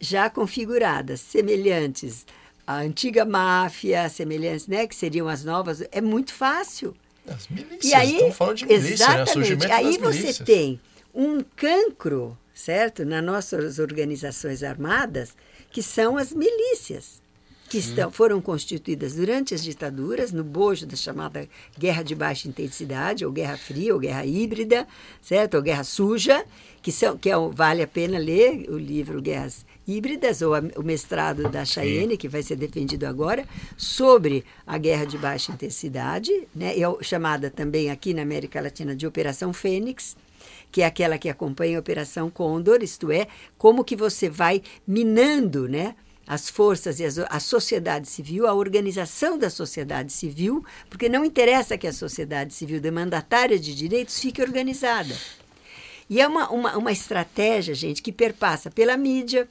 já 0.00 0.30
configuradas, 0.30 1.20
semelhantes 1.20 2.24
à 2.66 2.76
antiga 2.76 3.24
máfia, 3.24 4.08
semelhantes, 4.08 4.68
né, 4.68 4.86
que 4.86 4.94
seriam 4.94 5.28
as 5.28 5.44
novas, 5.44 5.82
é 5.90 6.00
muito 6.00 6.32
fácil. 6.32 6.94
As 7.26 7.46
milícias, 7.48 7.84
e 7.84 7.94
aí, 7.94 8.14
estamos 8.14 8.36
falando 8.36 8.56
de 8.56 8.66
milícia, 8.66 9.08
né? 9.08 9.22
exatamente, 9.22 9.68
né? 9.68 9.72
aí 9.72 9.98
você 9.98 10.44
tem 10.44 10.80
um 11.14 11.40
cancro, 11.40 12.36
certo, 12.54 13.04
nas 13.04 13.24
nossas 13.24 13.78
organizações 13.78 14.62
armadas, 14.62 15.34
que 15.70 15.82
são 15.82 16.16
as 16.16 16.32
milícias 16.32 17.22
que 17.72 17.78
estão, 17.78 18.12
foram 18.12 18.38
constituídas 18.38 19.14
durante 19.14 19.54
as 19.54 19.64
ditaduras, 19.64 20.30
no 20.30 20.44
bojo 20.44 20.84
da 20.84 20.94
chamada 20.94 21.48
guerra 21.78 22.02
de 22.02 22.14
baixa 22.14 22.46
intensidade, 22.46 23.24
ou 23.24 23.32
guerra 23.32 23.56
fria, 23.56 23.94
ou 23.94 23.98
guerra 23.98 24.26
híbrida, 24.26 24.86
certo? 25.22 25.54
Ou 25.54 25.62
guerra 25.62 25.82
suja, 25.82 26.44
que, 26.82 26.92
são, 26.92 27.16
que 27.16 27.30
é, 27.30 27.34
vale 27.50 27.80
a 27.80 27.86
pena 27.86 28.18
ler 28.18 28.68
o 28.68 28.76
livro 28.76 29.22
Guerras 29.22 29.64
Híbridas, 29.88 30.42
ou 30.42 30.54
a, 30.54 30.60
o 30.76 30.82
mestrado 30.82 31.48
da 31.48 31.64
Chayenne, 31.64 32.18
que 32.18 32.28
vai 32.28 32.42
ser 32.42 32.56
defendido 32.56 33.04
agora, 33.04 33.48
sobre 33.74 34.44
a 34.66 34.76
guerra 34.76 35.06
de 35.06 35.16
baixa 35.16 35.50
intensidade, 35.50 36.30
né? 36.54 36.78
é 36.78 37.02
chamada 37.02 37.48
também 37.48 37.90
aqui 37.90 38.12
na 38.12 38.20
América 38.20 38.60
Latina 38.60 38.94
de 38.94 39.06
Operação 39.06 39.50
Fênix, 39.50 40.14
que 40.72 40.82
é 40.82 40.86
aquela 40.86 41.18
que 41.18 41.28
acompanha 41.28 41.76
a 41.76 41.80
Operação 41.80 42.30
Condor, 42.30 42.82
isto 42.82 43.12
é, 43.12 43.28
como 43.58 43.84
que 43.84 43.94
você 43.94 44.28
vai 44.28 44.62
minando, 44.86 45.68
né? 45.68 45.94
as 46.26 46.48
forças 46.48 47.00
e 47.00 47.04
a 47.04 47.40
sociedade 47.40 48.08
civil, 48.08 48.46
a 48.46 48.54
organização 48.54 49.36
da 49.36 49.50
sociedade 49.50 50.12
civil, 50.12 50.64
porque 50.88 51.08
não 51.08 51.24
interessa 51.24 51.76
que 51.76 51.86
a 51.86 51.92
sociedade 51.92 52.54
civil 52.54 52.80
demandatária 52.80 53.58
de 53.58 53.74
direitos 53.74 54.18
fique 54.18 54.40
organizada. 54.40 55.14
E 56.08 56.20
é 56.20 56.26
uma, 56.26 56.48
uma, 56.50 56.76
uma 56.76 56.92
estratégia, 56.92 57.74
gente, 57.74 58.00
que 58.00 58.12
perpassa 58.12 58.70
pela 58.70 58.96
mídia, 58.96 59.48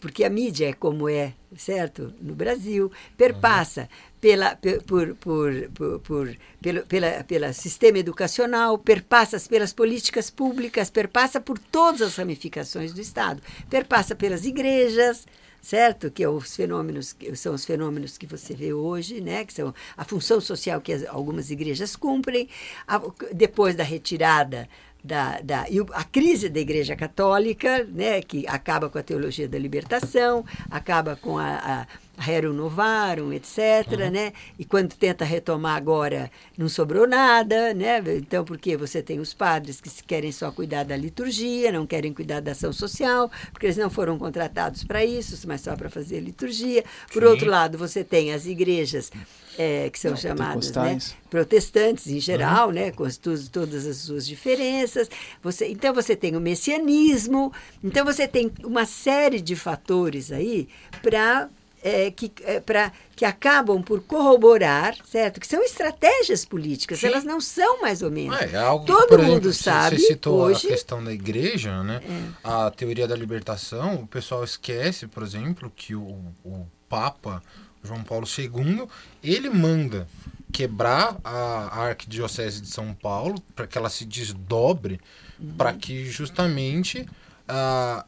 porque 0.00 0.24
a 0.24 0.30
mídia 0.30 0.70
é 0.70 0.72
como 0.72 1.08
é, 1.08 1.34
certo? 1.56 2.14
No 2.20 2.34
Brasil, 2.34 2.90
perpassa 3.16 3.88
pela, 4.20 4.56
por, 4.86 5.14
por, 5.14 5.68
por, 5.74 6.00
por, 6.00 6.36
pelo 6.60 6.82
pela, 6.86 7.24
pela 7.24 7.52
sistema 7.52 7.98
educacional, 7.98 8.78
perpassa 8.78 9.40
pelas 9.48 9.72
políticas 9.72 10.30
públicas, 10.30 10.90
perpassa 10.90 11.40
por 11.40 11.58
todas 11.58 12.02
as 12.02 12.16
ramificações 12.16 12.92
do 12.92 13.00
Estado, 13.00 13.42
perpassa 13.68 14.14
pelas 14.14 14.44
igrejas, 14.44 15.26
certo? 15.62 16.10
Que 16.10 16.22
é 16.22 16.28
os 16.28 16.54
fenômenos, 16.54 17.16
são 17.34 17.54
os 17.54 17.64
fenômenos 17.64 18.18
que 18.18 18.26
você 18.26 18.54
vê 18.54 18.72
hoje, 18.72 19.20
né? 19.20 19.44
Que 19.44 19.54
são 19.54 19.74
a 19.96 20.04
função 20.04 20.40
social 20.40 20.80
que 20.80 20.92
as, 20.92 21.06
algumas 21.06 21.50
igrejas 21.50 21.96
cumprem. 21.96 22.48
A, 22.86 23.00
depois 23.32 23.74
da 23.74 23.84
retirada 23.84 24.68
da, 25.02 25.40
da 25.40 25.64
a 25.94 26.04
crise 26.04 26.48
da 26.48 26.60
Igreja 26.60 26.94
Católica, 26.94 27.84
né, 27.84 28.20
que 28.20 28.46
acaba 28.46 28.90
com 28.90 28.98
a 28.98 29.02
teologia 29.02 29.48
da 29.48 29.58
libertação, 29.58 30.44
acaba 30.70 31.16
com 31.16 31.38
a, 31.38 31.56
a 31.56 31.86
Rerum 32.20 32.52
Novarum, 32.52 33.32
etc. 33.32 33.58
Uhum. 33.92 34.10
Né? 34.10 34.32
E 34.58 34.64
quando 34.64 34.94
tenta 34.94 35.24
retomar 35.24 35.76
agora, 35.76 36.30
não 36.56 36.68
sobrou 36.68 37.06
nada. 37.06 37.72
Né? 37.72 37.98
Então, 38.16 38.44
porque 38.44 38.76
você 38.76 39.02
tem 39.02 39.18
os 39.18 39.32
padres 39.32 39.80
que 39.80 39.90
querem 40.04 40.30
só 40.30 40.52
cuidar 40.52 40.84
da 40.84 40.96
liturgia, 40.96 41.72
não 41.72 41.86
querem 41.86 42.12
cuidar 42.12 42.40
da 42.40 42.52
ação 42.52 42.72
social, 42.72 43.30
porque 43.52 43.66
eles 43.66 43.76
não 43.76 43.88
foram 43.88 44.18
contratados 44.18 44.84
para 44.84 45.04
isso, 45.04 45.36
mas 45.48 45.62
só 45.62 45.74
para 45.74 45.88
fazer 45.88 46.20
liturgia. 46.20 46.84
Por 47.12 47.22
Sim. 47.22 47.28
outro 47.28 47.50
lado, 47.50 47.78
você 47.78 48.04
tem 48.04 48.32
as 48.32 48.44
igrejas 48.46 49.10
é, 49.58 49.88
que 49.90 49.98
são 49.98 50.12
não, 50.12 50.18
chamadas 50.18 50.70
né, 50.72 50.98
protestantes 51.28 52.06
em 52.06 52.20
geral, 52.20 52.68
uhum. 52.68 52.74
né, 52.74 52.90
com 52.90 53.04
as, 53.04 53.16
todas 53.16 53.86
as 53.86 53.96
suas 53.96 54.26
diferenças. 54.26 55.08
Você, 55.42 55.68
então 55.68 55.94
você 55.94 56.14
tem 56.14 56.36
o 56.36 56.40
messianismo, 56.40 57.52
então 57.82 58.04
você 58.04 58.28
tem 58.28 58.52
uma 58.62 58.84
série 58.84 59.40
de 59.40 59.56
fatores 59.56 60.30
aí 60.30 60.68
para 61.02 61.48
é, 61.82 62.10
que, 62.10 62.32
é, 62.42 62.60
pra, 62.60 62.92
que 63.16 63.24
acabam 63.24 63.82
por 63.82 64.02
corroborar, 64.02 64.96
certo? 65.04 65.40
Que 65.40 65.46
são 65.46 65.62
estratégias 65.62 66.44
políticas, 66.44 67.00
Sim. 67.00 67.08
elas 67.08 67.24
não 67.24 67.40
são 67.40 67.80
mais 67.80 68.02
ou 68.02 68.10
menos. 68.10 68.38
É, 68.40 68.52
é 68.52 68.56
algo, 68.56 68.86
Todo 68.86 69.18
mundo 69.18 69.48
exemplo, 69.48 69.52
sabe. 69.52 69.98
Você 69.98 70.06
citou 70.08 70.40
hoje, 70.40 70.66
a 70.66 70.70
questão 70.70 71.02
da 71.02 71.12
igreja, 71.12 71.82
né? 71.82 72.00
É. 72.04 72.30
A 72.44 72.70
teoria 72.70 73.08
da 73.08 73.16
libertação, 73.16 73.94
o 73.96 74.06
pessoal 74.06 74.44
esquece, 74.44 75.06
por 75.06 75.22
exemplo, 75.22 75.72
que 75.74 75.94
o, 75.94 76.18
o 76.44 76.66
Papa 76.88 77.42
João 77.82 78.02
Paulo 78.02 78.26
II, 78.26 78.86
ele 79.22 79.48
manda 79.48 80.06
quebrar 80.52 81.16
a, 81.24 81.30
a 81.30 81.86
arquidiocese 81.88 82.60
de 82.60 82.68
São 82.68 82.92
Paulo 82.92 83.40
para 83.54 83.66
que 83.66 83.78
ela 83.78 83.88
se 83.88 84.04
desdobre, 84.04 85.00
uhum. 85.38 85.54
para 85.56 85.72
que 85.72 86.04
justamente 86.06 87.06
uh, 87.48 88.04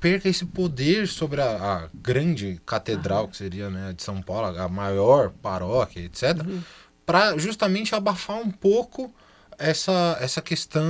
perca 0.00 0.28
esse 0.28 0.44
poder 0.44 1.06
sobre 1.08 1.40
a, 1.40 1.46
a 1.46 1.88
grande 1.94 2.60
catedral, 2.64 3.24
uhum. 3.24 3.30
que 3.30 3.36
seria 3.36 3.70
né, 3.70 3.92
de 3.92 4.02
São 4.02 4.20
Paulo, 4.22 4.58
a 4.58 4.68
maior 4.68 5.30
paróquia, 5.30 6.00
etc., 6.00 6.42
uhum. 6.46 6.62
para 7.04 7.36
justamente 7.38 7.94
abafar 7.94 8.38
um 8.38 8.50
pouco 8.50 9.12
essa, 9.58 10.18
essa 10.20 10.42
questão, 10.42 10.84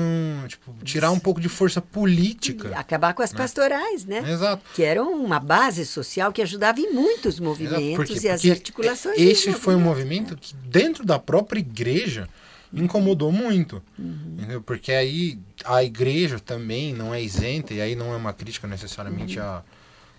tipo, 0.49 0.75
tirar 0.85 1.11
um 1.11 1.19
pouco 1.19 1.41
de 1.41 1.49
força 1.49 1.81
política. 1.81 2.77
Acabar 2.77 3.15
com 3.15 3.23
as 3.23 3.33
né? 3.33 3.39
pastorais, 3.39 4.05
né? 4.05 4.25
Exato. 4.29 4.63
Que 4.75 4.83
eram 4.83 5.13
uma 5.13 5.39
base 5.39 5.87
social 5.87 6.33
que 6.33 6.43
ajudava 6.43 6.81
em 6.81 6.93
muitos 6.93 7.39
movimentos 7.39 7.97
porque, 7.97 8.27
e 8.27 8.29
as 8.29 8.45
articulações. 8.45 9.19
Esse 9.19 9.53
foi 9.53 9.75
um 9.75 9.81
movimento 9.81 10.37
que, 10.37 10.55
dentro 10.57 11.05
da 11.05 11.19
própria 11.19 11.61
igreja, 11.61 12.29
incomodou 12.77 13.33
muito. 13.33 13.83
Uhum. 13.99 14.37
Entendeu? 14.37 14.63
Porque 14.63 14.93
aí 14.93 15.39
a 15.65 15.83
igreja 15.83 16.39
também 16.39 16.95
não 16.95 17.15
é 17.15 17.23
isenta, 17.23 17.75
e 17.75 17.81
aí 17.81 17.95
não 17.95 18.13
é 18.13 18.17
uma 18.17 18.33
crítica 18.33 18.67
necessariamente 18.67 19.39
uhum. 19.39 19.45
à, 19.45 19.65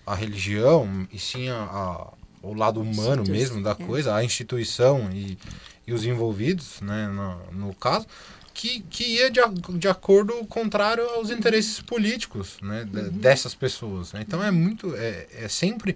à 0.06 0.16
religião, 0.16 1.08
e 1.12 1.20
sim 1.20 1.50
a, 1.50 2.08
o 2.42 2.54
lado 2.54 2.82
humano 2.82 3.24
mesmo 3.28 3.62
da 3.62 3.72
é. 3.72 3.76
coisa, 3.76 4.16
a 4.16 4.24
instituição 4.24 5.10
e, 5.12 5.38
e 5.86 5.94
os 5.94 6.06
envolvidos, 6.06 6.82
né, 6.82 7.08
no, 7.08 7.68
no 7.68 7.74
caso, 7.76 8.08
que, 8.54 8.80
que 8.90 9.04
ia 9.04 9.30
de, 9.30 9.40
de 9.78 9.88
acordo 9.88 10.34
contrário 10.48 11.08
aos 11.12 11.30
interesses 11.30 11.80
políticos 11.80 12.58
né, 12.62 12.88
uhum. 12.92 13.10
dessas 13.10 13.54
pessoas. 13.54 14.14
Né? 14.14 14.24
Então 14.28 14.44
é 14.44 14.50
muito, 14.50 14.96
é, 14.96 15.28
é 15.32 15.48
sempre 15.48 15.96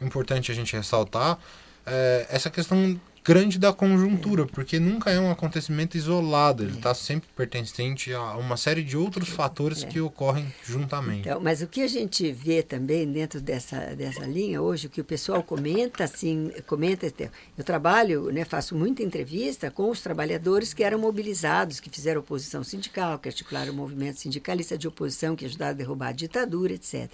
importante 0.00 0.52
a 0.52 0.54
gente 0.54 0.76
ressaltar 0.76 1.38
é, 1.86 2.26
essa 2.28 2.50
questão 2.50 3.00
grande 3.24 3.58
da 3.58 3.72
conjuntura, 3.72 4.46
porque 4.46 4.80
nunca 4.80 5.10
é 5.10 5.20
um 5.20 5.30
acontecimento 5.30 5.96
isolado, 5.96 6.64
ele 6.64 6.76
está 6.76 6.90
é. 6.90 6.94
sempre 6.94 7.28
pertencente 7.36 8.12
a 8.12 8.36
uma 8.36 8.56
série 8.56 8.82
de 8.82 8.96
outros 8.96 9.28
fatores 9.28 9.84
é. 9.84 9.86
que 9.86 10.00
ocorrem 10.00 10.52
juntamente. 10.64 11.28
Então, 11.28 11.40
mas 11.40 11.62
o 11.62 11.66
que 11.66 11.82
a 11.82 11.86
gente 11.86 12.32
vê 12.32 12.62
também 12.62 13.10
dentro 13.10 13.40
dessa, 13.40 13.94
dessa 13.94 14.24
linha 14.26 14.60
hoje, 14.60 14.88
o 14.88 14.90
que 14.90 15.00
o 15.00 15.04
pessoal 15.04 15.42
comenta, 15.42 16.04
assim, 16.04 16.50
comenta, 16.66 17.12
eu 17.56 17.64
trabalho, 17.64 18.30
né, 18.32 18.44
faço 18.44 18.74
muita 18.74 19.02
entrevista 19.02 19.70
com 19.70 19.88
os 19.88 20.00
trabalhadores 20.00 20.74
que 20.74 20.82
eram 20.82 20.98
mobilizados, 20.98 21.78
que 21.78 21.90
fizeram 21.90 22.20
oposição 22.20 22.64
sindical, 22.64 23.18
que 23.18 23.28
articularam 23.28 23.72
o 23.72 23.76
movimento 23.76 24.18
sindicalista 24.18 24.76
de 24.76 24.88
oposição, 24.88 25.36
que 25.36 25.44
ajudaram 25.44 25.72
a 25.72 25.74
derrubar 25.74 26.08
a 26.08 26.12
ditadura, 26.12 26.72
etc. 26.72 27.10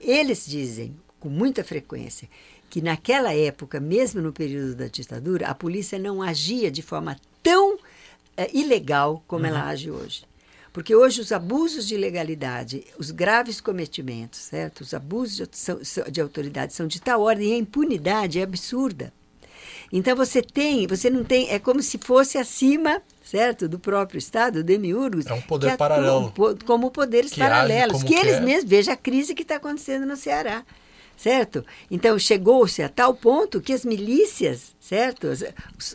Eles 0.00 0.46
dizem, 0.46 0.96
com 1.20 1.28
muita 1.28 1.62
frequência, 1.62 2.28
que 2.72 2.80
naquela 2.80 3.34
época, 3.34 3.78
mesmo 3.78 4.22
no 4.22 4.32
período 4.32 4.74
da 4.74 4.86
ditadura, 4.86 5.46
a 5.46 5.54
polícia 5.54 5.98
não 5.98 6.22
agia 6.22 6.70
de 6.70 6.80
forma 6.80 7.18
tão 7.42 7.78
é, 8.34 8.48
ilegal 8.56 9.22
como 9.28 9.44
uhum. 9.44 9.50
ela 9.50 9.68
age 9.68 9.90
hoje. 9.90 10.24
Porque 10.72 10.96
hoje 10.96 11.20
os 11.20 11.32
abusos 11.32 11.86
de 11.86 11.98
legalidade, 11.98 12.82
os 12.98 13.10
graves 13.10 13.60
cometimentos, 13.60 14.40
certo? 14.40 14.80
Os 14.80 14.94
abusos 14.94 15.36
de, 15.36 16.10
de 16.10 16.20
autoridade 16.22 16.72
são 16.72 16.86
de 16.86 16.98
tal 16.98 17.20
ordem 17.20 17.50
e 17.50 17.52
a 17.52 17.58
impunidade 17.58 18.38
é 18.38 18.42
absurda. 18.42 19.12
Então 19.92 20.16
você 20.16 20.40
tem, 20.40 20.86
você 20.86 21.10
não 21.10 21.24
tem, 21.24 21.50
é 21.50 21.58
como 21.58 21.82
se 21.82 21.98
fosse 21.98 22.38
acima, 22.38 23.02
certo, 23.22 23.68
do 23.68 23.78
próprio 23.78 24.16
Estado, 24.16 24.64
demiurgos. 24.64 25.26
É 25.26 25.34
um 25.34 25.42
poder 25.42 25.76
paralelo. 25.76 26.32
como 26.64 26.90
poderes 26.90 27.32
que 27.32 27.38
paralelos, 27.38 28.02
como 28.02 28.06
que 28.06 28.14
eles 28.14 28.40
mesmos, 28.40 28.70
veja 28.70 28.94
a 28.94 28.96
crise 28.96 29.34
que 29.34 29.42
está 29.42 29.56
acontecendo 29.56 30.06
no 30.06 30.16
Ceará 30.16 30.64
certo? 31.16 31.64
Então 31.90 32.18
chegou-se 32.18 32.82
a 32.82 32.88
tal 32.88 33.14
ponto 33.14 33.60
que 33.60 33.72
as 33.72 33.84
milícias, 33.84 34.74
certo? 34.80 35.28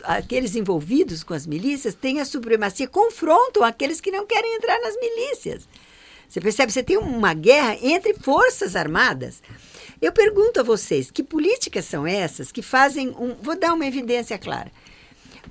Aqueles 0.04 0.56
envolvidos 0.56 1.22
com 1.22 1.34
as 1.34 1.46
milícias 1.46 1.94
têm 1.94 2.20
a 2.20 2.24
supremacia, 2.24 2.88
confrontam 2.88 3.62
aqueles 3.62 4.00
que 4.00 4.10
não 4.10 4.26
querem 4.26 4.56
entrar 4.56 4.80
nas 4.80 4.96
milícias. 4.98 5.68
Você 6.28 6.40
percebe? 6.40 6.72
Você 6.72 6.82
tem 6.82 6.98
uma 6.98 7.32
guerra 7.32 7.78
entre 7.80 8.14
forças 8.14 8.76
armadas. 8.76 9.42
Eu 10.00 10.12
pergunto 10.12 10.60
a 10.60 10.62
vocês, 10.62 11.10
que 11.10 11.22
políticas 11.22 11.86
são 11.86 12.06
essas 12.06 12.52
que 12.52 12.62
fazem 12.62 13.08
um. 13.18 13.34
Vou 13.42 13.58
dar 13.58 13.72
uma 13.72 13.86
evidência 13.86 14.38
clara. 14.38 14.70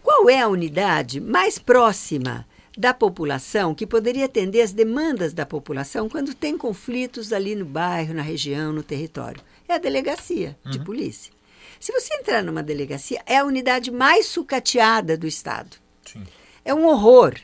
Qual 0.03 0.30
é 0.30 0.39
a 0.39 0.47
unidade 0.47 1.20
mais 1.20 1.57
próxima 1.57 2.47
da 2.78 2.93
população 2.93 3.74
que 3.74 3.88
poderia 3.88 4.26
atender 4.26 4.61
as 4.61 4.72
demandas 4.72 5.34
da 5.34 5.45
população 5.45 6.07
quando 6.07 6.36
tem 6.36 6.57
conflitos 6.57 7.34
ali 7.34 7.55
no 7.55 7.65
bairro, 7.65 8.13
na 8.13 8.22
região, 8.22 8.72
no 8.72 8.84
território? 8.84 9.41
É 9.68 9.74
a 9.74 9.80
delegacia 9.80 10.57
uhum. 10.65 10.72
de 10.72 10.80
polícia. 10.80 11.32
Se 11.80 11.91
você 11.91 12.13
entrar 12.15 12.43
numa 12.43 12.63
delegacia, 12.63 13.22
é 13.26 13.38
a 13.38 13.45
unidade 13.45 13.91
mais 13.91 14.26
sucateada 14.26 15.18
do 15.18 15.28
Estado. 15.28 15.78
Sim. 16.05 16.24
É 16.65 16.74
um 16.74 16.86
horror. 16.86 17.36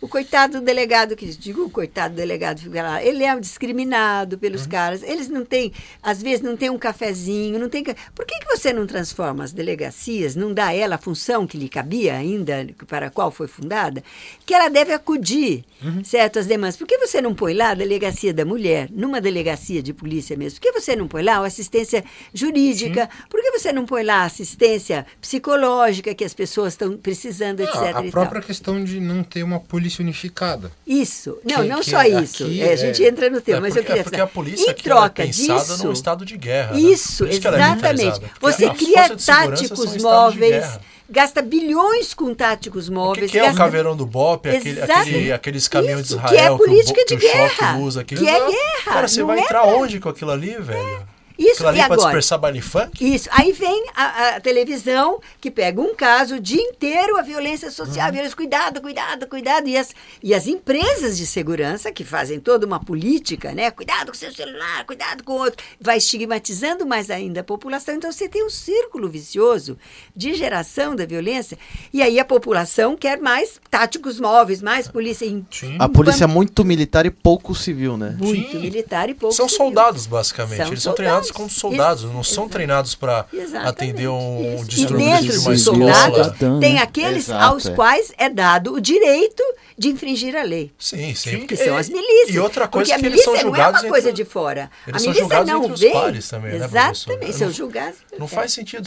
O 0.00 0.08
coitado 0.08 0.60
do 0.60 0.64
delegado 0.64 1.14
que 1.14 1.26
digo, 1.26 1.64
o 1.64 1.70
coitado 1.70 2.14
do 2.14 2.16
delegado 2.16 2.62
ele 3.02 3.22
é 3.22 3.34
um 3.34 3.40
discriminado 3.40 4.38
pelos 4.38 4.62
uhum. 4.62 4.68
caras. 4.70 5.02
Eles 5.02 5.28
não 5.28 5.44
têm, 5.44 5.72
às 6.02 6.22
vezes 6.22 6.40
não 6.40 6.56
tem 6.56 6.70
um 6.70 6.78
cafezinho, 6.78 7.58
não 7.58 7.68
tem. 7.68 7.84
Por 8.14 8.24
que, 8.24 8.38
que 8.38 8.46
você 8.46 8.72
não 8.72 8.86
transforma 8.86 9.44
as 9.44 9.52
delegacias, 9.52 10.34
não 10.34 10.54
dá 10.54 10.68
a 10.68 10.72
ela 10.72 10.94
a 10.94 10.98
função 10.98 11.46
que 11.46 11.58
lhe 11.58 11.68
cabia 11.68 12.14
ainda, 12.14 12.66
para 12.86 13.08
a 13.08 13.10
qual 13.10 13.30
foi 13.30 13.46
fundada, 13.46 14.02
que 14.46 14.54
ela 14.54 14.70
deve 14.70 14.94
acudir, 14.94 15.64
uhum. 15.82 16.02
certo, 16.02 16.38
as 16.38 16.46
demandas? 16.46 16.78
Por 16.78 16.86
que 16.86 16.96
você 16.96 17.20
não 17.20 17.34
põe 17.34 17.52
lá 17.52 17.70
a 17.70 17.74
delegacia 17.74 18.32
da 18.32 18.44
mulher, 18.44 18.88
numa 18.90 19.20
delegacia 19.20 19.82
de 19.82 19.92
polícia 19.92 20.34
mesmo? 20.34 20.60
Por 20.60 20.62
que 20.62 20.80
você 20.80 20.96
não 20.96 21.06
põe 21.06 21.22
lá 21.22 21.36
a 21.36 21.46
assistência 21.46 22.02
jurídica? 22.32 23.02
Sim. 23.02 23.24
Por 23.28 23.42
que 23.42 23.50
você 23.50 23.70
não 23.70 23.84
põe 23.84 24.02
lá 24.02 24.22
a 24.22 24.24
assistência 24.24 25.04
psicológica 25.20 26.14
que 26.14 26.24
as 26.24 26.32
pessoas 26.32 26.72
estão 26.72 26.96
precisando, 26.96 27.60
etc. 27.60 27.96
A 27.96 28.02
própria 28.04 28.40
questão 28.40 28.82
de 28.82 28.98
não 28.98 29.22
ter 29.22 29.42
uma 29.42 29.60
polícia 29.60 29.89
unificada. 29.98 30.70
Isso. 30.86 31.38
Não, 31.44 31.62
que, 31.62 31.68
não 31.68 31.80
que 31.80 31.90
só 31.90 32.02
isso. 32.02 32.44
É, 32.44 32.72
a 32.72 32.76
gente 32.76 33.04
é... 33.04 33.08
entra 33.08 33.28
no 33.28 33.40
tema, 33.40 33.58
é 33.58 33.60
mas 33.60 33.74
porque, 33.74 33.80
eu 33.80 33.84
queria... 33.86 34.00
É 34.00 34.04
porque 34.04 34.20
a 34.20 34.26
polícia 34.26 34.70
em 34.70 34.74
troca 34.74 35.22
é 35.22 35.26
pensada 35.26 35.58
disso, 35.58 35.84
num 35.84 35.92
estado 35.92 36.24
de 36.24 36.36
guerra. 36.36 36.74
Né? 36.74 36.80
Isso, 36.80 37.24
né? 37.24 37.30
exatamente. 37.32 38.20
Você 38.40 38.70
cria 38.70 39.16
táticos 39.16 39.96
móveis 39.96 40.78
gasta 41.10 41.42
bilhões 41.42 42.14
com 42.14 42.32
táticos 42.32 42.88
móveis. 42.88 43.28
O 43.28 43.32
que, 43.32 43.40
que 43.40 43.44
é 43.44 43.50
o 43.50 43.54
caveirão 43.54 43.96
do 43.96 44.06
BOP, 44.06 44.48
aquele, 44.48 44.80
aquele, 44.80 45.32
aqueles 45.32 45.66
caminhões 45.66 46.06
de 46.06 46.14
Israel 46.14 46.28
que 46.28 46.36
é 46.36 46.56
política 46.56 47.04
que 47.04 47.14
o, 47.14 47.18
de 47.18 47.26
que 47.26 47.32
guerra, 47.32 47.78
usa. 47.78 48.04
Que 48.04 48.14
é 48.14 48.18
guerra. 48.18 48.84
Cara, 48.84 49.08
você 49.08 49.22
vai 49.24 49.40
é? 49.40 49.42
entrar 49.42 49.64
onde 49.64 49.98
com 49.98 50.08
aquilo 50.08 50.30
ali, 50.30 50.56
velho? 50.56 51.08
Isso, 51.40 51.66
ali 51.66 51.78
e 51.78 51.80
agora? 51.80 52.00
dispersar 52.00 52.38
baile 52.38 52.60
funk? 52.60 53.14
Isso. 53.14 53.28
Aí 53.32 53.50
vem 53.52 53.86
a, 53.94 54.36
a, 54.36 54.40
televisão 54.40 55.20
que 55.40 55.50
pega 55.50 55.80
um 55.80 55.94
caso 55.94 56.36
o 56.36 56.40
dia 56.40 56.60
inteiro, 56.60 57.16
a 57.16 57.22
violência 57.22 57.70
social, 57.70 58.06
uhum. 58.06 58.12
violência, 58.12 58.36
cuidado, 58.36 58.80
cuidado, 58.80 59.26
cuidado. 59.26 59.66
E 59.66 59.76
as, 59.76 59.94
e 60.22 60.34
as 60.34 60.46
empresas 60.46 61.16
de 61.16 61.26
segurança 61.26 61.90
que 61.90 62.04
fazem 62.04 62.38
toda 62.38 62.66
uma 62.66 62.78
política, 62.78 63.52
né? 63.52 63.70
Cuidado 63.70 64.08
com 64.08 64.14
seu 64.14 64.32
celular, 64.32 64.84
cuidado 64.84 65.24
com 65.24 65.32
o 65.32 65.38
outro. 65.38 65.64
Vai 65.80 65.96
estigmatizando 65.96 66.84
mais 66.86 67.10
ainda 67.10 67.40
a 67.40 67.44
população. 67.44 67.94
Então 67.94 68.12
você 68.12 68.28
tem 68.28 68.44
um 68.44 68.50
círculo 68.50 69.08
vicioso 69.08 69.78
de 70.14 70.34
geração 70.34 70.94
da 70.94 71.06
violência. 71.06 71.58
E 71.92 72.02
aí 72.02 72.20
a 72.20 72.24
população 72.24 72.96
quer 72.96 73.18
mais 73.18 73.58
táticos 73.70 74.20
móveis, 74.20 74.60
mais 74.60 74.86
polícia. 74.86 75.26
Sim. 75.50 75.76
A 75.78 75.88
polícia 75.88 76.24
é 76.24 76.26
muito 76.26 76.64
militar 76.64 77.06
e 77.06 77.10
pouco 77.10 77.54
civil, 77.54 77.96
né? 77.96 78.14
Muito 78.18 78.52
Sim. 78.52 78.58
militar 78.58 79.08
e 79.08 79.14
pouco 79.14 79.34
São 79.34 79.48
civil. 79.48 79.64
soldados, 79.64 80.06
basicamente. 80.06 80.58
São 80.58 80.66
Eles 80.66 80.82
soldados. 80.82 80.82
são 80.82 80.94
treinados 80.94 81.29
como 81.30 81.48
soldados, 81.48 82.04
não 82.04 82.22
são 82.22 82.48
treinados 82.48 82.94
para 82.94 83.26
atender 83.64 84.08
um 84.08 84.64
distúrbio 84.64 85.20
de 85.20 85.38
uma 85.38 85.54
escola. 85.54 86.36
Tem 86.60 86.78
aqueles 86.78 87.28
Exato, 87.28 87.44
aos 87.44 87.66
é. 87.66 87.74
quais 87.74 88.12
é 88.16 88.28
dado 88.28 88.74
o 88.74 88.80
direito 88.80 89.42
de 89.80 89.88
infringir 89.88 90.36
a 90.36 90.42
lei. 90.42 90.70
Sim, 90.78 91.14
sim. 91.14 91.46
Que 91.46 91.56
são 91.56 91.74
as 91.76 91.88
milícias. 91.88 92.34
E 92.34 92.38
outra 92.38 92.68
coisa 92.68 92.92
porque 92.92 93.00
que 93.00 93.14
eles 93.14 93.24
são 93.24 93.34
julgados 93.36 93.80
não 93.80 93.80
é 93.80 93.82
uma 93.84 93.90
coisa 93.90 94.10
entre... 94.10 94.24
de 94.24 94.30
fora. 94.30 94.70
Eles 94.86 95.00
a 95.00 95.04
são 95.04 95.14
julgados 95.14 95.48
não 95.48 95.64
entre 95.64 95.76
vem. 95.76 95.88
os 95.88 96.00
pares 96.00 96.28
também, 96.28 96.58
né, 96.58 96.64
Exatamente, 96.66 97.26
né, 97.26 97.32
são 97.32 97.50
julgados. 97.50 97.98
Não 98.18 98.28
faz 98.28 98.52
sentido. 98.52 98.86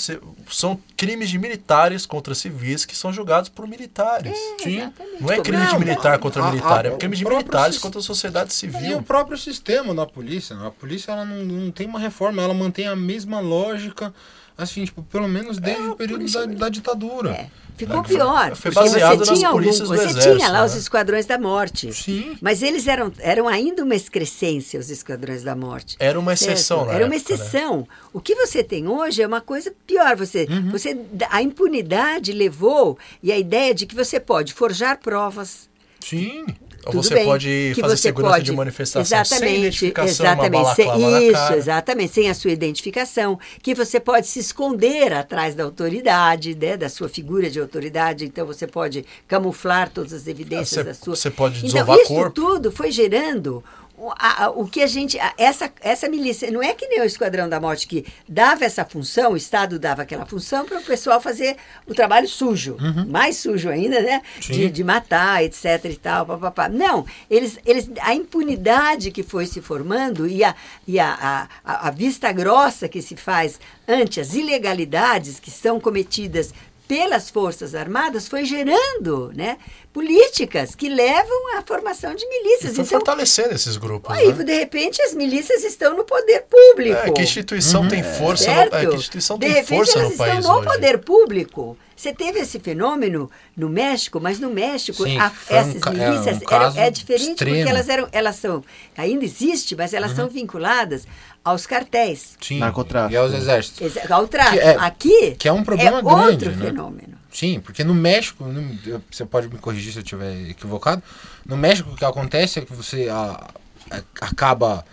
São 0.51 0.79
crimes 0.95 1.29
de 1.29 1.39
militares 1.39 2.05
contra 2.05 2.35
civis 2.35 2.85
que 2.85 2.95
são 2.95 3.11
julgados 3.11 3.49
por 3.49 3.67
militares. 3.67 4.37
É, 4.37 4.63
sim. 4.63 4.93
Não 5.19 5.31
é 5.31 5.41
crime 5.41 5.65
de 5.65 5.79
militar 5.79 6.19
contra 6.19 6.43
militar, 6.43 6.85
é 6.85 6.91
crime 6.91 7.15
de 7.15 7.25
militares 7.25 7.77
contra 7.79 7.99
a 7.99 8.03
sociedade 8.03 8.53
civil. 8.53 8.81
E 8.81 8.93
o 8.93 9.01
próprio 9.01 9.37
sistema 9.37 9.93
da 9.93 10.05
polícia. 10.05 10.55
A 10.57 10.71
polícia 10.71 11.11
ela 11.11 11.25
não, 11.25 11.43
não 11.43 11.71
tem 11.71 11.87
uma 11.87 11.99
reforma, 11.99 12.32
ela 12.41 12.53
mantém 12.53 12.87
a 12.87 12.95
mesma 12.95 13.39
lógica, 13.39 14.13
assim, 14.57 14.85
tipo, 14.85 15.03
pelo 15.03 15.27
menos 15.27 15.57
desde 15.57 15.83
é, 15.83 15.89
o 15.89 15.95
período 15.95 16.31
da, 16.31 16.45
da, 16.45 16.69
ditadura. 16.69 17.31
É. 17.31 17.49
Ficou 17.75 17.97
né? 17.97 18.07
pior. 18.07 18.55
Foi 18.55 18.71
baseado 18.71 19.25
você 19.25 19.33
tinha 19.33 19.47
algum, 19.47 19.63
Você 19.63 19.83
exército, 19.83 20.35
tinha 20.35 20.47
lá 20.47 20.59
né? 20.59 20.65
os 20.65 20.75
esquadrões 20.75 21.25
da 21.25 21.39
morte. 21.39 21.91
Sim. 21.91 22.37
Mas 22.39 22.61
eles 22.61 22.87
eram, 22.87 23.11
eram 23.19 23.47
ainda 23.47 23.83
uma 23.83 23.95
excrescência, 23.95 24.79
os 24.79 24.89
esquadrões 24.89 25.43
da 25.43 25.55
morte. 25.55 25.95
Era 25.99 26.19
uma 26.19 26.33
exceção, 26.33 26.85
né? 26.85 26.95
Era 26.95 27.05
uma 27.05 27.15
exceção. 27.15 27.79
Né? 27.79 27.87
O 28.13 28.21
que 28.21 28.35
você 28.35 28.63
tem 28.63 28.87
hoje 28.87 29.21
é 29.21 29.27
uma 29.27 29.41
coisa 29.41 29.73
pior. 29.87 30.15
Você, 30.15 30.47
uhum. 30.49 30.69
você, 30.69 30.95
a 31.29 31.41
impunidade 31.41 32.31
levou 32.31 32.97
e 33.23 33.31
a 33.31 33.37
ideia 33.37 33.73
de 33.73 33.87
que 33.87 33.95
você 33.95 34.19
pode 34.19 34.53
forjar 34.53 34.99
provas. 34.99 35.67
Sim. 35.99 36.45
Ou 36.85 36.93
você 36.93 37.13
bem, 37.13 37.25
pode 37.25 37.73
fazer 37.79 37.97
segurança 37.97 38.33
pode, 38.35 38.45
de 38.45 38.51
manifestação 38.51 39.01
exatamente, 39.01 39.39
sem 39.45 39.59
identificação, 39.59 40.25
exatamente, 40.25 40.75
sem, 40.75 41.29
isso, 41.29 41.53
exatamente, 41.53 42.13
sem 42.13 42.29
a 42.29 42.33
sua 42.33 42.51
identificação, 42.51 43.39
que 43.61 43.73
você 43.73 43.99
pode 43.99 44.27
se 44.27 44.39
esconder 44.39 45.13
atrás 45.13 45.55
da 45.55 45.63
autoridade, 45.63 46.55
né, 46.55 46.75
da 46.75 46.89
sua 46.89 47.07
figura 47.07 47.49
de 47.49 47.59
autoridade, 47.59 48.25
então 48.25 48.45
você 48.45 48.67
pode 48.67 49.05
camuflar 49.27 49.89
todas 49.89 50.13
as 50.13 50.27
evidências 50.27 50.69
você, 50.69 50.83
da 50.83 50.93
sua. 50.93 51.15
Você 51.15 51.29
pode 51.29 51.57
então, 51.57 51.69
desovar 51.69 51.95
então, 51.95 52.03
isso 52.03 52.13
corpo. 52.13 52.31
tudo 52.31 52.71
foi 52.71 52.91
gerando 52.91 53.63
a, 54.11 54.45
a, 54.45 54.49
o 54.49 54.67
que 54.67 54.81
a 54.81 54.87
gente. 54.87 55.19
A, 55.19 55.33
essa, 55.37 55.71
essa 55.81 56.09
milícia. 56.09 56.49
Não 56.51 56.61
é 56.61 56.73
que 56.73 56.87
nem 56.87 57.01
o 57.01 57.05
Esquadrão 57.05 57.47
da 57.47 57.59
Morte 57.59 57.87
que 57.87 58.05
dava 58.27 58.65
essa 58.65 58.83
função, 58.83 59.33
o 59.33 59.37
Estado 59.37 59.79
dava 59.79 60.01
aquela 60.01 60.25
função 60.25 60.65
para 60.65 60.79
o 60.79 60.83
pessoal 60.83 61.21
fazer 61.21 61.57
o 61.87 61.93
trabalho 61.93 62.27
sujo. 62.27 62.77
Uhum. 62.79 63.07
Mais 63.07 63.37
sujo 63.37 63.69
ainda, 63.69 64.01
né? 64.01 64.21
De, 64.39 64.69
de, 64.69 64.83
matar, 64.83 65.43
etc. 65.43 65.85
e 65.85 65.95
tal. 65.95 66.27
Não, 66.71 67.05
eles, 67.29 67.59
eles, 67.65 67.89
a 68.01 68.13
impunidade 68.13 69.11
que 69.11 69.23
foi 69.23 69.45
se 69.45 69.61
formando 69.61 70.27
e, 70.27 70.43
a, 70.43 70.55
e 70.87 70.99
a, 70.99 71.47
a, 71.63 71.87
a 71.87 71.91
vista 71.91 72.31
grossa 72.31 72.87
que 72.87 73.01
se 73.01 73.15
faz 73.15 73.59
ante 73.87 74.19
as 74.19 74.33
ilegalidades 74.33 75.39
que 75.39 75.51
são 75.51 75.79
cometidas 75.79 76.53
pelas 76.87 77.29
Forças 77.29 77.73
Armadas 77.73 78.27
foi 78.27 78.45
gerando 78.45 79.31
né, 79.33 79.57
políticas 79.91 80.75
que 80.75 80.89
levam 80.89 81.57
à 81.57 81.61
formação 81.61 82.13
de 82.13 82.27
milícias. 82.27 82.71
E 82.71 82.81
então, 82.81 82.85
fortalecendo 82.85 83.53
esses 83.53 83.77
grupos. 83.77 84.15
Aí, 84.15 84.33
né? 84.33 84.43
de 84.43 84.53
repente, 84.53 85.01
as 85.01 85.13
milícias 85.13 85.63
estão 85.63 85.95
no 85.95 86.03
poder 86.03 86.43
público. 86.43 86.99
É, 86.99 87.11
que 87.11 87.21
instituição 87.21 87.81
uhum. 87.81 87.87
tem 87.87 88.03
força, 88.03 88.53
no, 88.53 88.75
é, 88.75 88.85
que 88.85 88.95
instituição 88.95 89.37
de 89.37 89.45
tem 89.45 89.55
repente, 89.55 89.75
força 89.75 89.99
elas 89.99 90.11
no 90.11 90.17
país 90.17 90.39
estão 90.39 90.53
no 90.53 90.59
hoje. 90.59 90.67
poder 90.67 90.97
público. 90.99 91.77
Você 91.95 92.11
teve 92.11 92.39
esse 92.39 92.59
fenômeno 92.59 93.31
no 93.55 93.69
México, 93.69 94.19
mas 94.19 94.39
no 94.39 94.49
México 94.49 95.03
Sim, 95.03 95.17
a, 95.17 95.31
essas 95.49 95.75
um, 95.75 95.91
milícias 95.91 96.41
é, 96.41 96.45
um 96.45 96.55
eram, 96.55 96.77
é 96.77 96.89
diferente 96.89 97.29
extremo. 97.29 97.55
porque 97.55 97.69
elas 97.69 97.87
eram, 97.87 98.09
elas 98.11 98.35
são, 98.35 98.63
ainda 98.97 99.23
existe, 99.23 99.75
mas 99.75 99.93
elas 99.93 100.11
uhum. 100.11 100.17
são 100.17 100.27
vinculadas 100.27 101.07
aos 101.43 101.65
cartéis. 101.65 102.37
Sim, 102.41 102.59
Narcotráfico. 102.59 103.13
E 103.13 103.17
aos 103.17 103.33
exércitos. 103.33 103.97
Ao 104.09 104.27
tráfico. 104.27 104.57
Que 104.57 104.67
é, 104.67 104.75
Aqui 104.77 105.35
que 105.37 105.47
é 105.47 105.51
um 105.51 105.63
problema 105.63 105.99
é 105.99 106.01
grande, 106.01 106.45
outro 106.45 106.51
né? 106.51 106.65
fenômeno. 106.65 107.17
Sim, 107.31 107.59
porque 107.59 107.83
no 107.83 107.93
México, 107.93 108.45
no, 108.45 109.01
você 109.09 109.25
pode 109.25 109.47
me 109.47 109.57
corrigir 109.57 109.91
se 109.91 109.99
eu 109.99 110.03
estiver 110.03 110.49
equivocado, 110.49 111.01
no 111.45 111.57
México 111.57 111.89
o 111.91 111.95
que 111.95 112.05
acontece 112.05 112.59
é 112.59 112.61
que 112.61 112.71
você 112.71 113.09
a, 113.09 113.49
a, 113.89 114.01
acaba 114.21 114.85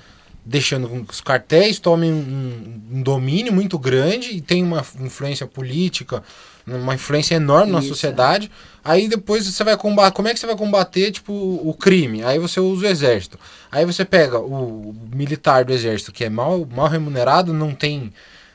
deixando 0.44 0.88
com 0.88 1.04
que 1.04 1.12
os 1.12 1.20
cartéis 1.20 1.78
tomem 1.78 2.10
um, 2.10 2.82
um, 2.92 3.02
domínio 3.02 3.52
muito 3.52 3.78
grande 3.78 4.30
e 4.30 4.40
tem 4.40 4.62
uma 4.62 4.84
influência 4.98 5.46
política, 5.46 6.22
uma 6.66 6.94
influência 6.94 7.34
enorme 7.34 7.72
Isso. 7.72 7.82
na 7.82 7.82
sociedade. 7.82 8.50
Aí 8.84 9.08
depois 9.08 9.46
você 9.46 9.62
vai 9.62 9.76
combater. 9.76 10.14
Como 10.14 10.28
é 10.28 10.34
que 10.34 10.40
você 10.40 10.46
vai 10.46 10.56
combater 10.56 11.10
tipo, 11.10 11.32
o 11.32 11.74
crime? 11.74 12.22
Aí 12.24 12.38
você 12.38 12.60
usa 12.60 12.86
o 12.86 12.88
exército. 12.88 13.38
Aí 13.70 13.84
você 13.84 14.04
pega 14.04 14.38
o 14.38 14.94
militar 15.12 15.64
do 15.64 15.72
exército 15.72 16.12
que 16.12 16.24
é 16.24 16.30
mal, 16.30 16.66
mal 16.70 16.88
remunerado, 16.88 17.52
não 17.52 17.74
tem 17.74 18.12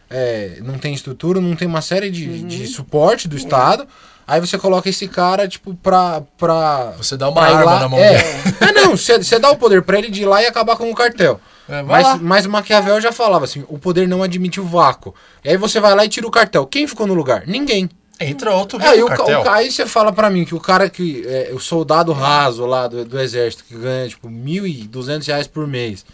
é, 0.10 0.60
não 0.64 0.78
tem 0.78 0.94
estrutura, 0.94 1.42
não 1.42 1.56
tem 1.56 1.68
uma 1.68 1.82
série 1.82 2.10
de, 2.10 2.28
uhum. 2.28 2.48
de 2.48 2.68
suporte 2.68 3.28
do 3.28 3.36
é. 3.36 3.40
Estado. 3.40 3.88
Aí 4.28 4.40
você 4.40 4.58
coloca 4.58 4.90
esse 4.90 5.08
cara, 5.08 5.48
tipo, 5.48 5.76
pra. 5.76 6.22
pra 6.38 6.94
você 6.98 7.16
dá 7.16 7.30
uma 7.30 7.44
arma 7.44 7.64
lá, 7.64 7.80
na 7.82 7.90
mão 7.90 8.00
é. 8.00 8.18
dele. 8.18 8.56
É, 8.60 8.72
não, 8.72 8.98
você, 8.98 9.18
você 9.18 9.38
dá 9.38 9.52
o 9.52 9.56
poder 9.56 9.84
pra 9.84 10.00
ele 10.00 10.10
de 10.10 10.24
ir 10.24 10.26
lá 10.26 10.42
e 10.42 10.48
acabar 10.48 10.76
com 10.78 10.90
o 10.90 10.96
cartel. 10.96 11.40
É, 11.68 11.82
mas, 11.82 12.22
mas 12.22 12.46
Maquiavel 12.46 13.02
já 13.02 13.12
falava 13.12 13.46
assim: 13.46 13.66
o 13.68 13.80
poder 13.80 14.08
não 14.08 14.22
admite 14.22 14.60
o 14.60 14.66
vácuo. 14.66 15.14
E 15.44 15.50
aí 15.50 15.58
você 15.58 15.80
vai 15.80 15.96
lá 15.96 16.06
e 16.06 16.10
tira 16.10 16.28
o 16.28 16.32
cartel. 16.32 16.66
Quem 16.66 16.88
ficou 16.88 17.08
no 17.08 17.14
lugar? 17.14 17.46
Ninguém. 17.48 17.90
Entra 18.20 18.54
outro 18.54 18.82
aí, 18.82 19.04
o, 19.04 19.08
o, 19.08 19.50
aí 19.50 19.70
você 19.70 19.86
fala 19.86 20.10
para 20.14 20.30
mim 20.30 20.46
que 20.46 20.56
o 20.56 20.60
cara 20.60 20.90
que. 20.90 21.26
É, 21.28 21.52
o 21.54 21.60
soldado 21.60 22.14
raso 22.14 22.66
lá 22.66 22.88
do, 22.88 23.04
do 23.04 23.20
exército, 23.20 23.66
que 23.66 23.76
ganha, 23.76 24.08
tipo, 24.08 24.30
1.200 24.30 25.28
reais 25.28 25.48
por 25.48 25.68
mês. 25.68 26.06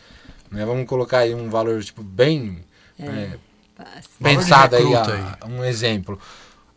Né? 0.50 0.66
Vamos 0.66 0.88
colocar 0.88 1.20
aí 1.20 1.36
um 1.36 1.50
valor, 1.50 1.84
tipo, 1.84 2.02
bem. 2.02 2.64
É. 3.00 3.04
É, 3.04 3.86
pensado 4.22 4.76
aí, 4.76 4.96
a, 4.96 5.38
um 5.48 5.64
exemplo. 5.64 6.20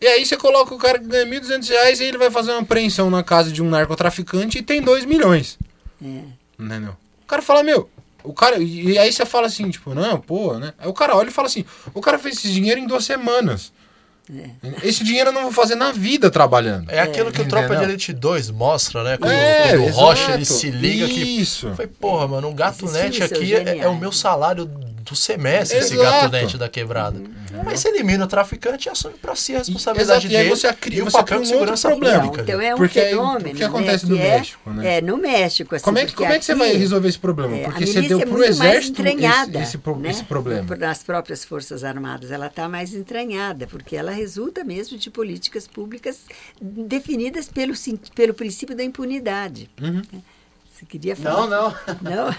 E 0.00 0.06
aí 0.06 0.26
você 0.26 0.36
coloca 0.36 0.74
o 0.74 0.78
cara 0.78 0.98
que 0.98 1.06
ganha 1.06 1.24
1.200 1.24 1.68
reais 1.68 2.00
e 2.00 2.04
ele 2.04 2.18
vai 2.18 2.30
fazer 2.30 2.50
uma 2.50 2.60
apreensão 2.60 3.08
na 3.10 3.22
casa 3.22 3.50
de 3.50 3.62
um 3.62 3.70
narcotraficante 3.70 4.58
e 4.58 4.62
tem 4.62 4.82
2 4.82 5.06
milhões. 5.06 5.58
É. 6.02 6.20
Entendeu? 6.58 6.96
O 7.22 7.26
cara 7.26 7.40
fala, 7.40 7.62
meu, 7.62 7.88
o 8.24 8.32
cara. 8.32 8.58
E 8.58 8.98
aí 8.98 9.12
você 9.12 9.24
fala 9.24 9.46
assim, 9.46 9.70
tipo, 9.70 9.94
não, 9.94 10.20
pô, 10.20 10.54
né? 10.58 10.72
Aí 10.78 10.88
o 10.88 10.94
cara 10.94 11.14
olha 11.14 11.28
e 11.28 11.32
fala 11.32 11.46
assim, 11.46 11.64
o 11.92 12.00
cara 12.00 12.18
fez 12.18 12.38
esse 12.38 12.52
dinheiro 12.52 12.80
em 12.80 12.86
duas 12.86 13.04
semanas. 13.04 13.72
É. 14.32 14.88
Esse 14.88 15.04
dinheiro 15.04 15.28
eu 15.28 15.32
não 15.34 15.42
vou 15.42 15.52
fazer 15.52 15.74
na 15.74 15.92
vida 15.92 16.30
trabalhando. 16.30 16.90
É 16.90 17.00
aquilo 17.00 17.30
que 17.30 17.42
o 17.42 17.48
Tropa 17.48 17.76
de 17.76 17.82
Elite 17.84 18.12
2 18.12 18.50
mostra, 18.50 19.04
né? 19.04 19.16
Quando, 19.18 19.32
é, 19.32 19.68
quando 19.70 19.82
o 19.82 19.90
Rocha 19.90 20.32
ele 20.32 20.44
se 20.46 20.70
liga 20.70 21.04
Isso. 21.06 21.68
que. 21.68 21.76
Foi, 21.76 21.86
porra, 21.86 22.26
mano, 22.26 22.48
um 22.48 22.54
gato 22.54 22.90
net 22.90 23.22
aqui 23.22 23.54
é, 23.54 23.78
é, 23.78 23.88
o 23.88 23.96
meu 23.96 24.10
salário 24.10 24.64
do 25.04 25.14
semestre 25.14 25.78
Exato. 25.78 25.94
esse 25.94 26.02
gato 26.02 26.30
dente 26.30 26.56
da 26.56 26.68
quebrada. 26.68 27.18
Uhum. 27.18 27.62
Mas 27.64 27.80
você 27.80 27.88
elimina 27.88 28.24
o 28.24 28.26
traficante 28.26 28.88
e 28.88 28.90
assume 28.90 29.14
para 29.14 29.36
si 29.36 29.54
a 29.54 29.58
responsabilidade 29.58 30.26
Exato. 30.26 30.28
dele. 30.28 30.34
E 30.34 30.42
aí 30.42 30.48
você 30.48 30.72
cria, 30.72 30.98
e 30.98 31.02
o 31.02 31.10
papel 31.10 31.42
de 31.42 31.48
segurança 31.48 31.88
problema. 31.88 32.22
pública. 32.24 32.42
Então 32.42 32.60
é 32.60 32.74
um 32.74 32.78
porque 32.78 33.00
fenômeno. 33.00 33.50
O 33.50 33.54
que 33.54 33.64
acontece 33.64 34.06
né, 34.06 34.10
no 34.10 34.20
é, 34.20 34.30
México, 34.30 34.70
né? 34.70 34.96
É, 34.96 35.00
no 35.00 35.16
México. 35.16 35.74
Assim, 35.74 35.84
como 35.84 35.98
é, 35.98 36.06
que, 36.06 36.14
como 36.14 36.32
é 36.32 36.38
que 36.38 36.44
você 36.44 36.54
vai 36.54 36.72
resolver 36.72 37.08
esse 37.08 37.18
problema? 37.18 37.56
É, 37.56 37.64
porque 37.64 37.86
você 37.86 38.02
deu 38.02 38.20
é 38.20 38.26
para 38.26 38.34
o 38.34 38.44
exército 38.44 39.02
esse, 39.02 39.16
esse, 39.16 39.78
né? 39.98 40.10
esse 40.10 40.24
problema. 40.24 40.76
Nas 40.76 41.02
próprias 41.02 41.44
Forças 41.44 41.84
Armadas, 41.84 42.30
ela 42.30 42.46
está 42.46 42.68
mais 42.68 42.94
entranhada, 42.94 43.66
porque 43.66 43.96
ela 43.96 44.10
resulta 44.14 44.64
mesmo 44.64 44.96
de 44.96 45.10
políticas 45.10 45.66
públicas 45.66 46.22
definidas 46.60 47.48
pelo, 47.48 47.74
pelo 48.14 48.34
princípio 48.34 48.74
da 48.76 48.82
impunidade. 48.82 49.70
Uhum. 49.80 50.02
Você 50.72 50.86
queria 50.86 51.14
falar? 51.14 51.46
Não, 51.46 51.70
não. 51.70 51.74
Não? 52.02 52.30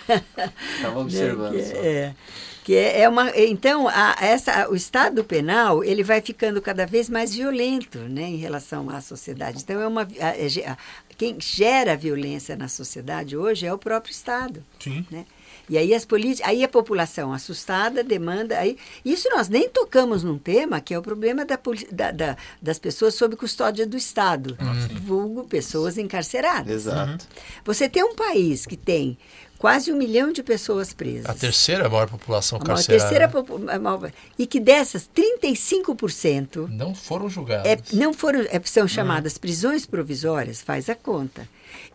Estava 0.75 0.99
observando. 0.99 1.53
que, 1.53 1.77
é, 1.77 2.15
que 2.63 2.75
é, 2.75 3.01
é 3.01 3.09
uma, 3.09 3.29
então, 3.37 3.87
a, 3.87 4.15
essa, 4.19 4.69
o 4.69 4.75
Estado 4.75 5.23
penal 5.23 5.83
ele 5.83 6.03
vai 6.03 6.21
ficando 6.21 6.61
cada 6.61 6.85
vez 6.85 7.09
mais 7.09 7.33
violento 7.33 7.97
né, 7.99 8.23
em 8.23 8.37
relação 8.37 8.89
à 8.89 8.99
sociedade. 8.99 9.61
Então, 9.63 9.81
é 9.81 9.87
uma, 9.87 10.01
a, 10.01 10.71
a, 10.71 10.77
quem 11.17 11.39
gera 11.39 11.95
violência 11.95 12.55
na 12.55 12.67
sociedade 12.67 13.37
hoje 13.37 13.65
é 13.65 13.73
o 13.73 13.77
próprio 13.77 14.11
Estado. 14.11 14.63
Sim. 14.79 15.05
Né? 15.09 15.25
E 15.69 15.77
aí 15.77 15.93
as 15.93 16.05
políticas, 16.05 16.49
aí 16.49 16.63
a 16.63 16.67
população 16.67 17.33
assustada 17.33 18.03
demanda 18.03 18.57
aí 18.57 18.77
isso 19.03 19.29
nós 19.29 19.49
nem 19.49 19.69
tocamos 19.69 20.23
num 20.23 20.37
tema 20.37 20.79
que 20.79 20.93
é 20.93 20.99
o 20.99 21.01
problema 21.01 21.45
da, 21.45 21.59
da, 21.91 22.11
da 22.11 22.37
das 22.61 22.79
pessoas 22.79 23.15
sob 23.15 23.35
custódia 23.35 23.85
do 23.85 23.97
Estado, 23.97 24.57
uhum. 24.59 24.99
vulgo 25.01 25.43
pessoas 25.47 25.97
encarceradas. 25.97 26.71
Exato. 26.71 27.25
Você 27.63 27.89
tem 27.89 28.03
um 28.03 28.15
país 28.15 28.65
que 28.65 28.77
tem 28.77 29.17
quase 29.57 29.91
um 29.91 29.97
milhão 29.97 30.31
de 30.31 30.43
pessoas 30.43 30.93
presas. 30.93 31.25
A 31.25 31.33
terceira 31.33 31.89
maior 31.89 32.07
população 32.07 32.59
carcerária. 32.59 33.03
A 33.03 33.07
terceira 33.07 33.29
população. 33.29 34.11
E 34.37 34.45
que 34.45 34.59
dessas, 34.59 35.09
35%. 35.15 36.67
Não 36.69 36.93
foram 36.93 37.29
julgadas. 37.29 37.65
É, 37.65 37.77
não 37.93 38.13
foram, 38.13 38.41
é, 38.41 38.61
são 38.63 38.87
chamadas 38.87 39.33
uhum. 39.33 39.39
prisões 39.39 39.85
provisórias, 39.85 40.61
faz 40.61 40.89
a 40.89 40.95
conta. 40.95 41.47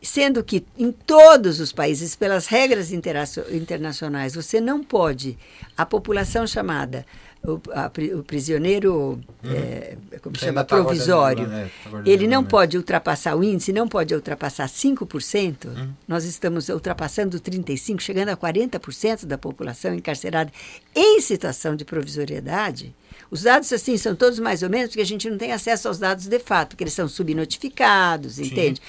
Sendo 0.03 0.43
que 0.43 0.64
em 0.79 0.91
todos 0.93 1.61
os 1.61 1.73
países, 1.73 2.16
pelas 2.16 2.47
regras 2.47 2.91
internacionais, 2.93 4.35
você 4.35 4.61
não 4.61 4.83
pode, 4.83 5.39
a 5.77 5.85
população 5.85 6.47
chamada 6.47 7.05
o, 7.43 7.61
a, 7.73 7.91
o 8.18 8.23
prisioneiro 8.23 9.18
uhum. 9.43 9.51
é, 9.51 9.97
como 10.23 10.37
Você 10.37 10.47
chama 10.47 10.62
tá 10.62 10.77
provisório 10.77 11.47
né? 11.47 11.71
tá 11.91 12.03
ele 12.05 12.27
não 12.27 12.45
pode 12.45 12.77
ultrapassar 12.77 13.35
o 13.35 13.43
índice 13.43 13.73
não 13.73 13.89
pode 13.89 14.14
ultrapassar 14.14 14.68
5% 14.68 15.64
uhum. 15.64 15.89
nós 16.07 16.25
estamos 16.25 16.68
ultrapassando 16.68 17.41
35 17.41 18.03
chegando 18.03 18.29
a 18.29 18.37
40% 18.37 19.25
da 19.25 19.39
população 19.39 19.95
encarcerada 19.95 20.53
em 20.95 21.21
situação 21.23 21.75
de 21.75 21.85
provisoriedade 21.85 22.95
os 23.31 23.43
dados, 23.43 23.73
assim, 23.73 23.97
são 23.97 24.14
todos 24.14 24.39
mais 24.39 24.62
ou 24.62 24.71
menos, 24.71 24.89
porque 24.89 25.03
a 25.03 25.07
gente 25.07 25.29
não 25.29 25.39
tem 25.39 25.53
acesso 25.53 25.89
aos 25.89 25.99
dados 25.99 26.27
de 26.27 26.39
fato, 26.39 26.71
porque 26.71 26.85
eles 26.85 26.95
são 26.95 27.09
subnotificados, 27.09 28.35
Sim. 28.35 28.45
entende? 28.45 28.81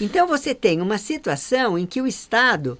Então, 0.00 0.26
você 0.26 0.54
tem 0.54 0.80
uma 0.80 0.98
situação 0.98 1.78
em 1.78 1.86
que 1.86 2.00
o 2.00 2.06
Estado. 2.06 2.78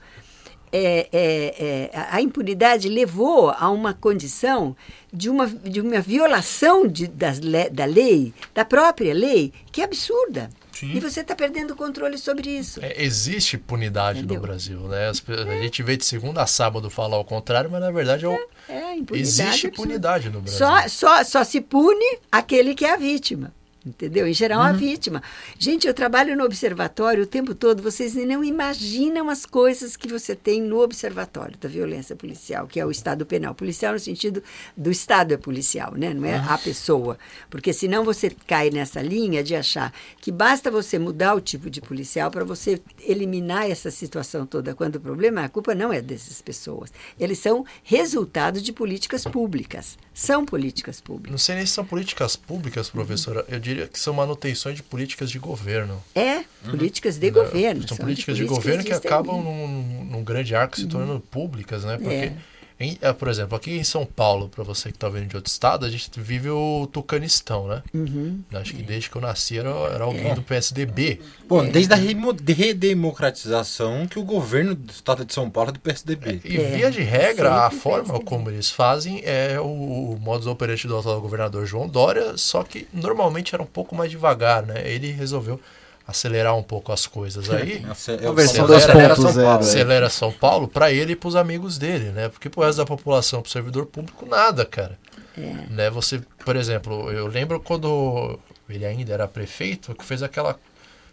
É, 0.70 1.08
é, 1.10 1.90
é, 1.94 2.06
a 2.10 2.20
impunidade 2.20 2.90
levou 2.90 3.48
a 3.48 3.70
uma 3.70 3.94
condição 3.94 4.76
de 5.10 5.30
uma, 5.30 5.46
de 5.46 5.80
uma 5.80 5.98
violação 5.98 6.86
de, 6.86 7.06
das, 7.06 7.40
da 7.72 7.86
lei, 7.86 8.34
da 8.54 8.66
própria 8.66 9.14
lei, 9.14 9.50
que 9.72 9.80
é 9.80 9.84
absurda. 9.84 10.50
Sim. 10.78 10.92
E 10.94 11.00
você 11.00 11.22
está 11.22 11.34
perdendo 11.34 11.72
o 11.72 11.76
controle 11.76 12.16
sobre 12.16 12.50
isso. 12.50 12.78
É, 12.80 13.02
existe 13.02 13.56
impunidade 13.56 14.20
Entendeu? 14.20 14.36
no 14.36 14.42
Brasil, 14.42 14.78
né? 14.82 15.08
As, 15.08 15.22
é. 15.28 15.58
A 15.58 15.62
gente 15.62 15.82
vê 15.82 15.96
de 15.96 16.04
segunda 16.04 16.42
a 16.42 16.46
sábado 16.46 16.88
falar 16.88 17.18
o 17.18 17.24
contrário, 17.24 17.68
mas 17.68 17.80
na 17.80 17.90
verdade 17.90 18.26
é, 18.26 18.28
é, 18.68 18.74
é 18.74 18.96
impunidade 18.96 19.20
existe 19.20 19.66
impunidade 19.66 20.30
no 20.30 20.40
Brasil. 20.40 20.58
Só, 20.58 20.88
só, 20.88 21.24
só 21.24 21.44
se 21.44 21.60
pune 21.60 22.18
aquele 22.30 22.76
que 22.76 22.84
é 22.84 22.94
a 22.94 22.96
vítima 22.96 23.52
entendeu? 23.84 24.26
Em 24.26 24.32
geral, 24.32 24.60
uhum. 24.60 24.66
a 24.66 24.72
vítima. 24.72 25.22
Gente, 25.58 25.86
eu 25.86 25.94
trabalho 25.94 26.36
no 26.36 26.44
observatório 26.44 27.24
o 27.24 27.26
tempo 27.26 27.54
todo, 27.54 27.82
vocês 27.82 28.14
não 28.14 28.44
imaginam 28.44 29.30
as 29.30 29.46
coisas 29.46 29.96
que 29.96 30.08
você 30.08 30.34
tem 30.34 30.60
no 30.60 30.80
observatório 30.80 31.56
da 31.58 31.68
violência 31.68 32.14
policial, 32.14 32.66
que 32.66 32.80
é 32.80 32.84
o 32.84 32.90
Estado 32.90 33.24
penal. 33.24 33.54
Policial 33.54 33.92
no 33.92 33.98
sentido 33.98 34.42
do 34.76 34.90
Estado 34.90 35.32
é 35.32 35.36
policial, 35.36 35.94
né? 35.94 36.12
não 36.12 36.26
é 36.26 36.36
uhum. 36.36 36.50
a 36.50 36.58
pessoa. 36.58 37.18
Porque 37.48 37.72
senão 37.72 38.04
você 38.04 38.30
cai 38.46 38.70
nessa 38.70 39.00
linha 39.00 39.42
de 39.42 39.54
achar 39.54 39.92
que 40.20 40.30
basta 40.30 40.70
você 40.70 40.98
mudar 40.98 41.34
o 41.34 41.40
tipo 41.40 41.70
de 41.70 41.80
policial 41.80 42.30
para 42.30 42.44
você 42.44 42.80
eliminar 43.00 43.70
essa 43.70 43.90
situação 43.90 44.46
toda, 44.46 44.74
quando 44.74 44.96
o 44.96 45.00
problema, 45.00 45.44
a 45.44 45.48
culpa 45.48 45.74
não 45.74 45.92
é 45.92 46.02
dessas 46.02 46.42
pessoas. 46.42 46.92
Eles 47.18 47.38
são 47.38 47.64
resultado 47.82 48.60
de 48.60 48.72
políticas 48.72 49.24
públicas. 49.24 49.98
São 50.18 50.44
políticas 50.44 51.00
públicas. 51.00 51.30
Não 51.30 51.38
sei 51.38 51.54
nem 51.54 51.64
se 51.64 51.70
são 51.70 51.84
políticas 51.84 52.34
públicas, 52.34 52.90
professora. 52.90 53.44
Eu 53.48 53.60
diria 53.60 53.86
que 53.86 54.00
são 54.00 54.12
manutenções 54.12 54.74
de 54.74 54.82
políticas 54.82 55.30
de 55.30 55.38
governo. 55.38 56.02
É, 56.12 56.38
uhum. 56.38 56.72
políticas 56.72 57.18
de 57.18 57.30
governo. 57.30 57.86
São, 57.86 57.96
são 57.96 57.98
políticas 57.98 58.36
de, 58.36 58.44
políticas 58.44 58.64
governo 58.64 58.84
que 58.84 58.92
acabam 58.92 59.40
num, 59.40 60.04
num, 60.06 60.24
grande 60.24 60.56
arco 60.56 60.74
se 60.74 60.82
uhum. 60.82 60.88
tornando 60.88 61.20
públicas, 61.20 61.84
né? 61.84 61.98
Porque, 61.98 62.12
é. 62.12 62.36
Em, 62.80 62.96
é, 63.00 63.12
por 63.12 63.26
exemplo, 63.26 63.56
aqui 63.56 63.72
em 63.72 63.82
São 63.82 64.06
Paulo, 64.06 64.48
para 64.48 64.62
você 64.62 64.90
que 64.90 64.96
está 64.96 65.08
vendo 65.08 65.26
de 65.26 65.36
outro 65.36 65.50
estado, 65.50 65.84
a 65.84 65.90
gente 65.90 66.08
vive 66.20 66.48
o 66.48 66.88
Tucanistão, 66.92 67.66
né? 67.66 67.82
Uhum. 67.92 68.40
Acho 68.52 68.72
que 68.72 68.82
desde 68.82 69.10
que 69.10 69.16
eu 69.16 69.22
nasci 69.22 69.58
era, 69.58 69.70
era 69.70 70.04
alguém 70.04 70.30
é. 70.30 70.34
do 70.34 70.42
PSDB. 70.42 71.20
Bom, 71.48 71.64
é. 71.64 71.70
desde 71.70 71.92
a 71.92 71.96
redemocratização 71.96 74.06
que 74.06 74.18
o 74.18 74.22
governo 74.22 74.76
do 74.76 74.92
estado 74.92 75.24
de 75.24 75.34
São 75.34 75.50
Paulo 75.50 75.70
é 75.70 75.72
do 75.72 75.80
PSDB. 75.80 76.40
E 76.44 76.58
via 76.58 76.88
de 76.88 77.02
regra, 77.02 77.66
a 77.66 77.70
forma 77.70 78.20
como 78.20 78.48
eles 78.48 78.70
fazem 78.70 79.22
é 79.24 79.58
o, 79.58 80.12
o 80.12 80.18
modus 80.20 80.46
operandi 80.46 80.86
do 80.86 80.96
atual 80.96 81.20
governador 81.20 81.66
João 81.66 81.88
Dória, 81.88 82.36
só 82.36 82.62
que 82.62 82.86
normalmente 82.92 83.56
era 83.56 83.62
um 83.62 83.66
pouco 83.66 83.96
mais 83.96 84.08
devagar, 84.08 84.64
né? 84.64 84.88
Ele 84.88 85.10
resolveu 85.10 85.60
acelerar 86.08 86.56
um 86.56 86.62
pouco 86.62 86.90
as 86.90 87.06
coisas 87.06 87.50
aí. 87.52 87.84
a 87.84 88.32
versão 88.32 88.64
acelera, 88.64 89.14
São 89.14 89.34
Paulo, 89.34 89.58
acelera 89.60 90.10
São 90.10 90.32
Paulo 90.32 90.66
para 90.66 90.90
ele 90.90 91.12
e 91.12 91.16
para 91.16 91.28
os 91.28 91.36
amigos 91.36 91.76
dele, 91.76 92.10
né? 92.10 92.30
Porque 92.30 92.48
pro 92.48 92.62
resto 92.62 92.78
da 92.78 92.86
população, 92.86 93.42
pro 93.42 93.50
servidor 93.50 93.84
público, 93.84 94.24
nada, 94.24 94.64
cara. 94.64 94.98
É. 95.36 95.66
Né? 95.70 95.90
Você, 95.90 96.22
por 96.44 96.56
exemplo, 96.56 97.12
eu 97.12 97.26
lembro 97.26 97.60
quando 97.60 98.38
ele 98.70 98.86
ainda 98.86 99.12
era 99.12 99.28
prefeito, 99.28 99.94
que 99.94 100.04
fez 100.04 100.22
aquela 100.22 100.58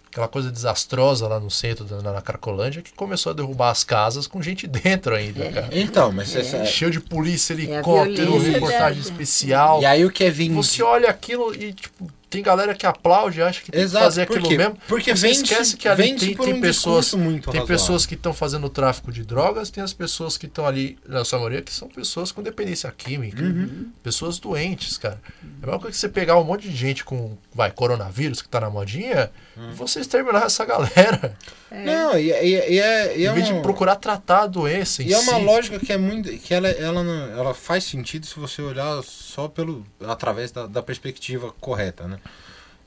aquela 0.09 0.29
coisa 0.29 0.49
desastrosa 0.49 1.27
lá 1.27 1.41
no 1.41 1.51
centro, 1.51 1.85
na, 2.01 2.13
na 2.13 2.21
Cracolândia, 2.21 2.81
que 2.81 2.93
começou 2.93 3.33
a 3.33 3.35
derrubar 3.35 3.69
as 3.69 3.83
casas 3.83 4.25
com 4.25 4.41
gente 4.41 4.63
dentro 4.65 5.13
ainda, 5.13 5.43
é. 5.43 5.51
cara. 5.51 5.69
Então, 5.73 6.09
mas 6.13 6.33
é. 6.33 6.39
Essa... 6.39 6.65
Cheio 6.65 6.89
de 6.89 7.01
polícia, 7.01 7.53
é 7.53 7.57
helicóptero, 7.57 8.39
reportagem 8.39 9.01
especial. 9.01 9.81
E 9.81 9.85
aí 9.85 10.05
o 10.05 10.09
que 10.09 10.23
é 10.23 10.29
vindo... 10.29 10.55
Você 10.55 10.81
olha 10.81 11.09
aquilo 11.09 11.53
e, 11.53 11.73
tipo, 11.73 12.09
tem 12.29 12.41
galera 12.41 12.73
que 12.73 12.85
aplaude, 12.85 13.41
acha 13.41 13.61
que 13.61 13.71
tem 13.71 13.81
Exato, 13.81 14.03
que 14.03 14.05
fazer 14.05 14.21
aquilo 14.23 14.49
mesmo. 14.49 14.77
Porque 14.87 15.15
você 15.15 15.29
esquece 15.29 15.77
que 15.77 15.87
ali 15.87 16.15
tem, 16.15 16.35
tem 16.35 16.53
um 16.53 16.61
pessoas, 16.61 17.13
muito 17.13 17.51
tem 17.51 17.65
pessoas 17.65 18.05
que 18.05 18.15
estão 18.15 18.33
fazendo 18.33 18.69
tráfico 18.69 19.11
de 19.11 19.23
drogas, 19.23 19.69
tem 19.69 19.83
as 19.83 19.93
pessoas 19.93 20.37
que 20.37 20.45
estão 20.45 20.65
ali, 20.65 20.97
na 21.07 21.23
sua 21.23 21.39
maioria, 21.39 21.61
que 21.61 21.71
são 21.71 21.87
pessoas 21.87 22.31
com 22.31 22.41
dependência 22.41 22.91
química, 22.91 23.43
uhum. 23.43 23.91
pessoas 24.03 24.39
doentes, 24.39 24.97
cara. 24.97 25.21
É 25.43 25.63
a 25.63 25.65
mesma 25.67 25.79
coisa 25.79 25.91
que 25.91 25.97
você 25.97 26.09
pegar 26.09 26.37
um 26.37 26.43
monte 26.43 26.69
de 26.69 26.75
gente 26.75 27.03
com, 27.03 27.37
vai, 27.53 27.71
coronavírus, 27.71 28.41
que 28.41 28.49
tá 28.49 28.61
na 28.61 28.69
modinha, 28.69 29.31
uhum. 29.55 29.71
e 29.71 29.73
você 29.73 29.99
exterminar 29.99 30.45
essa 30.45 30.65
galera. 30.65 31.37
É. 31.71 31.83
Não, 31.83 32.17
e, 32.17 32.31
e, 32.31 32.73
e 32.73 32.79
é, 32.79 33.17
e 33.17 33.25
é 33.25 33.29
em 33.29 33.33
vez 33.33 33.49
uma... 33.49 33.57
de 33.57 33.61
procurar 33.61 33.95
tratar 33.95 34.43
a 34.43 34.47
doença 34.47 35.03
em 35.03 35.07
E 35.07 35.13
é 35.13 35.17
si. 35.17 35.29
uma 35.29 35.37
lógica 35.37 35.79
que 35.79 35.91
é 35.91 35.97
muito, 35.97 36.29
que 36.37 36.53
ela, 36.53 36.69
ela, 36.69 37.03
não, 37.03 37.27
ela 37.37 37.53
faz 37.53 37.83
sentido 37.83 38.25
se 38.25 38.39
você 38.39 38.61
olhar 38.61 39.01
só 39.03 39.47
pelo, 39.47 39.85
através 40.07 40.51
da, 40.51 40.67
da 40.67 40.81
perspectiva 40.81 41.53
correta, 41.59 42.07
né? 42.07 42.19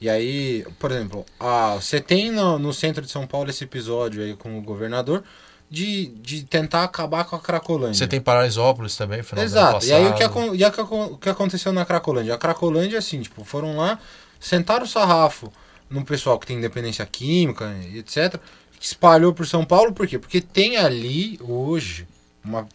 E 0.00 0.08
aí, 0.08 0.64
por 0.78 0.92
exemplo, 0.92 1.26
a, 1.40 1.74
você 1.74 2.00
tem 2.00 2.30
no, 2.30 2.58
no 2.58 2.72
centro 2.72 3.02
de 3.02 3.10
São 3.10 3.26
Paulo 3.26 3.50
esse 3.50 3.64
episódio 3.64 4.22
aí 4.22 4.36
com 4.36 4.56
o 4.56 4.62
governador 4.62 5.24
de, 5.70 6.06
de 6.06 6.44
tentar 6.44 6.84
acabar 6.84 7.24
com 7.24 7.36
a 7.36 7.40
Cracolândia. 7.40 7.94
Você 7.94 8.06
tem 8.06 8.20
Paraisópolis 8.20 8.96
também, 8.96 9.22
final 9.22 9.44
Exato. 9.44 9.84
E 9.84 9.92
aí 9.92 10.06
o 10.06 10.14
que, 10.14 10.22
e 10.56 10.64
aí, 10.64 10.72
o 10.90 11.18
que 11.18 11.28
aconteceu 11.28 11.72
na 11.72 11.84
Cracolândia? 11.84 12.34
A 12.34 12.38
Cracolândia, 12.38 12.98
assim, 12.98 13.20
tipo, 13.20 13.44
foram 13.44 13.76
lá, 13.76 13.98
sentaram 14.40 14.84
o 14.84 14.88
sarrafo 14.88 15.52
no 15.90 16.04
pessoal 16.04 16.38
que 16.38 16.46
tem 16.46 16.56
independência 16.56 17.04
química, 17.04 17.74
etc. 17.94 18.40
Espalhou 18.80 19.34
por 19.34 19.46
São 19.46 19.64
Paulo, 19.64 19.92
por 19.92 20.06
quê? 20.06 20.18
Porque 20.18 20.40
tem 20.40 20.76
ali 20.76 21.38
hoje 21.42 22.06
uma, 22.44 22.66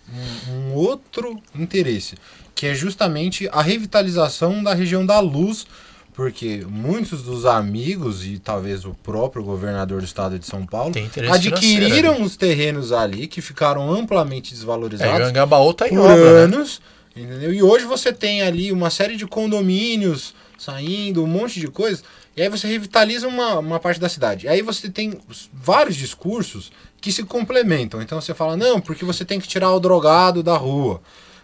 um, 0.48 0.52
um 0.52 0.74
outro 0.74 1.42
interesse, 1.56 2.16
que 2.54 2.68
é 2.68 2.74
justamente 2.74 3.50
a 3.52 3.62
revitalização 3.62 4.62
da 4.62 4.74
região 4.74 5.06
da 5.06 5.20
luz 5.20 5.66
porque 6.14 6.64
muitos 6.70 7.24
dos 7.24 7.46
amigos 7.46 8.26
e 8.26 8.38
talvez 8.38 8.86
o 8.86 8.94
próprio 9.04 9.44
governador 9.44 10.00
do 10.00 10.06
estado 10.06 10.38
de 10.38 10.46
São 10.46 10.66
Paulo 10.66 10.94
adquiriram 11.32 12.22
os 12.22 12.38
terrenos 12.38 12.92
ali 12.92 13.28
que 13.28 13.42
ficaram 13.42 13.92
amplamente 13.92 14.54
desvalorizados 14.54 15.30
é, 15.30 15.34
tá 15.74 15.88
por 15.88 16.00
obra, 16.00 16.16
né? 16.16 16.40
anos. 16.44 16.80
Né? 17.16 17.24
Entendeu? 17.24 17.54
E 17.54 17.62
hoje 17.62 17.86
você 17.86 18.12
tem 18.12 18.42
ali 18.42 18.72
uma 18.72 18.90
série 18.90 19.16
de 19.16 19.26
condomínios 19.28 20.34
saindo, 20.58 21.24
um 21.24 21.28
monte 21.28 21.60
de 21.60 21.68
coisas, 21.68 22.04
e 22.36 22.42
aí 22.42 22.50
você 22.50 22.68
revitaliza 22.68 23.28
uma, 23.28 23.60
uma 23.60 23.80
parte 23.80 24.00
da 24.00 24.10
cidade. 24.10 24.46
E 24.46 24.50
aí 24.50 24.62
você 24.62 24.90
tem 24.90 25.20
vários 25.54 25.96
discursos 25.96 26.72
que 27.02 27.12
se 27.12 27.24
complementam. 27.24 28.02
Então 28.02 28.20
você 28.20 28.34
fala, 28.34 28.56
não, 28.56 28.80
porque 28.80 29.04
você 29.04 29.26
tem 29.26 29.40
que 29.40 29.48
tirar 29.48 29.72
o 29.72 29.80
drogado 29.80 30.42
da 30.42 30.56
rua 30.56 31.02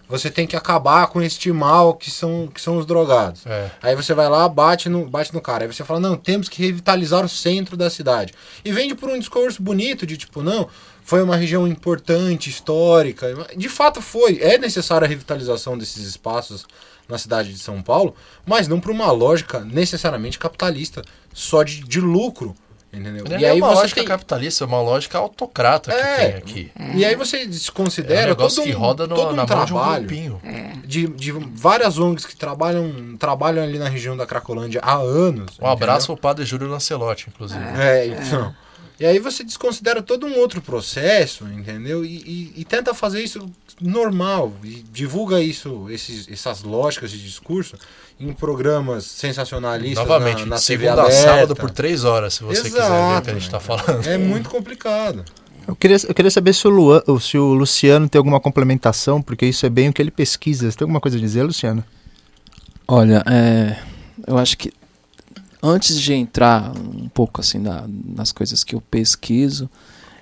você 0.09 0.31
tem 0.31 0.47
que 0.47 0.55
acabar 0.55 1.05
com 1.07 1.21
este 1.21 1.51
mal 1.51 1.93
que 1.93 2.09
são, 2.09 2.47
que 2.47 2.59
são 2.59 2.77
os 2.77 2.85
drogados. 2.85 3.45
É. 3.45 3.69
Aí 3.79 3.95
você 3.95 4.11
vai 4.15 4.27
lá, 4.27 4.49
bate 4.49 4.89
no, 4.89 5.07
bate 5.07 5.31
no 5.31 5.39
cara. 5.39 5.63
Aí 5.65 5.71
você 5.71 5.83
fala, 5.83 5.99
não, 5.99 6.17
temos 6.17 6.49
que 6.49 6.65
revitalizar 6.65 7.23
o 7.23 7.29
centro 7.29 7.77
da 7.77 7.91
cidade. 7.91 8.33
E 8.65 8.71
vende 8.71 8.95
por 8.95 9.07
um 9.07 9.19
discurso 9.19 9.61
bonito 9.61 10.07
de 10.07 10.17
tipo, 10.17 10.41
não, 10.41 10.67
foi 11.03 11.21
uma 11.21 11.35
região 11.35 11.67
importante, 11.67 12.49
histórica. 12.49 13.27
De 13.55 13.69
fato 13.69 14.01
foi. 14.01 14.39
É 14.41 14.57
necessária 14.57 15.05
a 15.05 15.09
revitalização 15.09 15.77
desses 15.77 16.03
espaços 16.07 16.65
na 17.07 17.17
cidade 17.17 17.53
de 17.53 17.59
São 17.59 17.81
Paulo, 17.81 18.15
mas 18.45 18.67
não 18.67 18.79
por 18.79 18.91
uma 18.91 19.11
lógica 19.11 19.61
necessariamente 19.61 20.37
capitalista, 20.39 21.03
só 21.33 21.63
de, 21.63 21.81
de 21.81 22.01
lucro. 22.01 22.55
Entendeu? 22.91 23.23
Não 23.29 23.39
e 23.39 23.45
é 23.45 23.51
aí 23.51 23.61
uma 23.61 23.71
lógica 23.71 24.01
tem... 24.01 24.07
capitalista, 24.07 24.63
é 24.63 24.67
uma 24.67 24.81
lógica 24.81 25.17
autocrata 25.19 25.91
é, 25.91 26.01
que 26.01 26.17
tem 26.17 26.35
aqui. 26.35 26.71
É. 26.77 26.97
E 26.97 27.05
aí 27.05 27.15
você 27.15 27.45
desconsidera 27.45 28.31
é 28.31 28.33
um 28.33 28.35
todo 28.35 28.61
um, 28.61 28.63
que 28.63 28.71
roda 28.71 29.05
no, 29.05 29.15
todo 29.15 29.39
um 29.39 29.45
trabalho 29.45 30.07
de, 30.07 30.29
um 30.31 30.39
de, 30.83 31.07
de, 31.07 31.31
várias 31.31 31.99
ONGs 31.99 32.25
que 32.25 32.35
trabalham, 32.35 33.15
trabalham 33.17 33.63
ali 33.63 33.77
na 33.77 33.87
região 33.87 34.17
da 34.17 34.25
Cracolândia 34.25 34.81
há 34.83 34.95
anos. 34.95 35.59
Um 35.61 35.67
abraço 35.67 36.07
pro 36.07 36.17
padre 36.17 36.45
Júlio 36.45 36.67
Lancelotti, 36.67 37.27
inclusive. 37.29 37.63
É, 37.79 38.07
então. 38.07 38.55
E 38.99 39.05
aí 39.05 39.17
você 39.17 39.45
desconsidera 39.45 40.01
todo 40.01 40.25
um 40.25 40.37
outro 40.39 40.61
processo, 40.61 41.45
entendeu? 41.45 42.03
E, 42.03 42.17
e, 42.17 42.53
e 42.57 42.65
tenta 42.65 42.93
fazer 42.93 43.23
isso 43.23 43.49
normal, 43.81 44.51
e 44.63 44.83
divulga 44.91 45.41
isso, 45.41 45.87
esses, 45.89 46.27
essas 46.29 46.63
lógicas 46.63 47.11
de 47.11 47.21
discurso 47.21 47.77
em 48.19 48.33
programas 48.33 49.05
sensacionalistas 49.05 50.05
Novamente, 50.05 50.41
na, 50.41 50.47
na 50.47 50.57
segunda 50.57 51.03
a 51.03 51.11
sábado 51.11 51.55
por 51.55 51.71
três 51.71 52.03
horas, 52.03 52.33
se 52.33 52.43
você 52.43 52.67
Exato, 52.67 52.75
quiser 52.75 52.89
ver 52.89 53.17
o 53.17 53.21
que 53.21 53.29
a 53.29 53.33
gente 53.33 53.43
está 53.43 53.59
falando. 53.59 54.05
É 54.05 54.17
muito 54.17 54.49
complicado. 54.49 55.23
Eu 55.67 55.75
queria, 55.75 55.97
eu 56.07 56.13
queria 56.15 56.31
saber 56.31 56.53
se 56.53 56.67
o, 56.67 56.71
Luan, 56.71 57.01
se 57.21 57.37
o 57.37 57.53
Luciano 57.53 58.09
tem 58.09 58.17
alguma 58.17 58.39
complementação, 58.39 59.21
porque 59.21 59.45
isso 59.45 59.65
é 59.65 59.69
bem 59.69 59.89
o 59.89 59.93
que 59.93 60.01
ele 60.01 60.11
pesquisa. 60.11 60.69
Você 60.69 60.77
tem 60.77 60.85
alguma 60.85 60.99
coisa 60.99 61.17
a 61.17 61.19
dizer, 61.19 61.43
Luciano? 61.43 61.83
Olha, 62.87 63.23
é, 63.27 63.77
eu 64.25 64.37
acho 64.37 64.57
que 64.57 64.73
antes 65.61 66.01
de 66.01 66.13
entrar 66.13 66.71
um 66.75 67.07
pouco 67.07 67.39
assim 67.39 67.59
na, 67.59 67.85
nas 67.87 68.31
coisas 68.31 68.63
que 68.63 68.73
eu 68.73 68.81
pesquiso, 68.81 69.69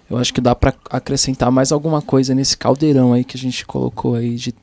eu 0.09 0.17
acho 0.17 0.33
que 0.33 0.39
dá 0.39 0.55
para 0.55 0.73
acrescentar 0.89 1.51
mais 1.51 1.71
alguma 1.71 2.01
coisa 2.01 2.33
nesse 2.33 2.57
caldeirão 2.57 3.13
aí 3.13 3.23
que 3.23 3.35
a 3.35 3.39
gente 3.39 3.65
colocou 3.65 4.15
aí 4.15 4.35
de 4.35 4.53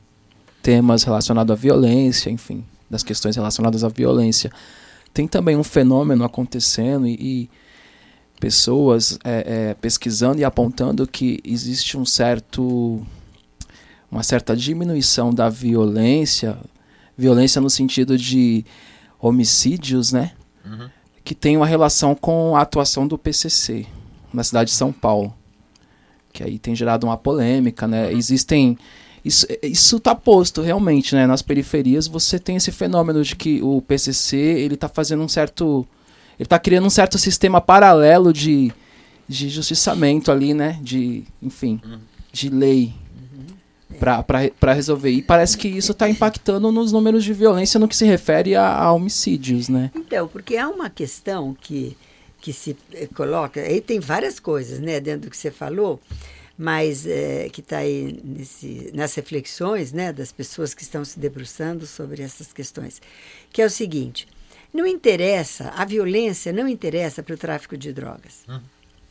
temas 0.62 1.02
relacionados 1.02 1.52
à 1.52 1.54
violência, 1.54 2.30
enfim, 2.30 2.64
das 2.88 3.02
questões 3.02 3.36
relacionadas 3.36 3.84
à 3.84 3.88
violência. 3.88 4.50
Tem 5.12 5.28
também 5.28 5.56
um 5.56 5.62
fenômeno 5.62 6.24
acontecendo 6.24 7.06
e, 7.06 7.14
e 7.20 7.50
pessoas 8.40 9.18
é, 9.22 9.70
é, 9.70 9.74
pesquisando 9.74 10.40
e 10.40 10.44
apontando 10.44 11.06
que 11.06 11.40
existe 11.44 11.96
um 11.98 12.06
certo 12.06 13.02
uma 14.10 14.22
certa 14.22 14.56
diminuição 14.56 15.34
da 15.34 15.48
violência, 15.48 16.56
violência 17.18 17.60
no 17.60 17.68
sentido 17.68 18.16
de 18.16 18.64
homicídios, 19.18 20.12
né? 20.12 20.32
Uhum. 20.64 20.88
Que 21.24 21.34
tem 21.34 21.56
uma 21.56 21.66
relação 21.66 22.14
com 22.14 22.56
a 22.56 22.60
atuação 22.60 23.08
do 23.08 23.18
PCC 23.18 23.86
na 24.34 24.44
cidade 24.44 24.70
de 24.70 24.76
São 24.76 24.92
Paulo, 24.92 25.32
que 26.32 26.42
aí 26.42 26.58
tem 26.58 26.74
gerado 26.74 27.06
uma 27.06 27.16
polêmica, 27.16 27.86
né? 27.86 28.12
Existem 28.12 28.76
isso, 29.24 29.46
isso 29.62 29.98
tá 29.98 30.14
posto 30.14 30.60
realmente, 30.60 31.14
né? 31.14 31.26
Nas 31.26 31.40
periferias 31.40 32.06
você 32.06 32.38
tem 32.38 32.56
esse 32.56 32.70
fenômeno 32.70 33.22
de 33.22 33.34
que 33.36 33.62
o 33.62 33.80
PCC 33.80 34.36
ele 34.36 34.76
tá 34.76 34.88
fazendo 34.88 35.22
um 35.22 35.28
certo, 35.28 35.86
ele 36.38 36.46
tá 36.46 36.58
criando 36.58 36.86
um 36.86 36.90
certo 36.90 37.16
sistema 37.16 37.60
paralelo 37.60 38.32
de, 38.32 38.72
de 39.26 39.48
justiçamento 39.48 40.30
ali, 40.30 40.52
né? 40.52 40.78
De, 40.82 41.24
enfim, 41.40 41.80
de 42.32 42.50
lei 42.50 42.92
para 43.98 44.72
resolver. 44.74 45.10
E 45.10 45.22
parece 45.22 45.56
que 45.56 45.68
isso 45.68 45.92
está 45.92 46.08
impactando 46.08 46.70
nos 46.70 46.92
números 46.92 47.24
de 47.24 47.32
violência 47.32 47.80
no 47.80 47.88
que 47.88 47.96
se 47.96 48.04
refere 48.04 48.54
a, 48.54 48.76
a, 48.76 48.92
homicídios, 48.92 49.68
né? 49.68 49.90
Então, 49.94 50.28
porque 50.28 50.56
há 50.56 50.68
uma 50.68 50.90
questão 50.90 51.56
que, 51.58 51.96
que 52.44 52.52
se 52.52 52.76
eh, 52.92 53.08
coloca, 53.14 53.58
aí 53.58 53.80
tem 53.80 53.98
várias 53.98 54.38
coisas, 54.38 54.78
né, 54.78 55.00
dentro 55.00 55.22
do 55.22 55.30
que 55.30 55.36
você 55.36 55.50
falou, 55.50 55.98
mas 56.58 57.06
é, 57.06 57.48
que 57.48 57.62
está 57.62 57.78
aí 57.78 58.20
nesse, 58.22 58.90
nas 58.92 59.14
reflexões 59.14 59.94
né, 59.94 60.12
das 60.12 60.30
pessoas 60.30 60.74
que 60.74 60.82
estão 60.82 61.02
se 61.06 61.18
debruçando 61.18 61.86
sobre 61.86 62.22
essas 62.22 62.52
questões, 62.52 63.00
que 63.50 63.62
é 63.62 63.64
o 63.64 63.70
seguinte: 63.70 64.28
não 64.74 64.86
interessa, 64.86 65.70
a 65.70 65.86
violência 65.86 66.52
não 66.52 66.68
interessa 66.68 67.22
para 67.22 67.34
o 67.34 67.38
tráfico 67.38 67.78
de 67.78 67.94
drogas. 67.94 68.44
Uhum. 68.46 68.60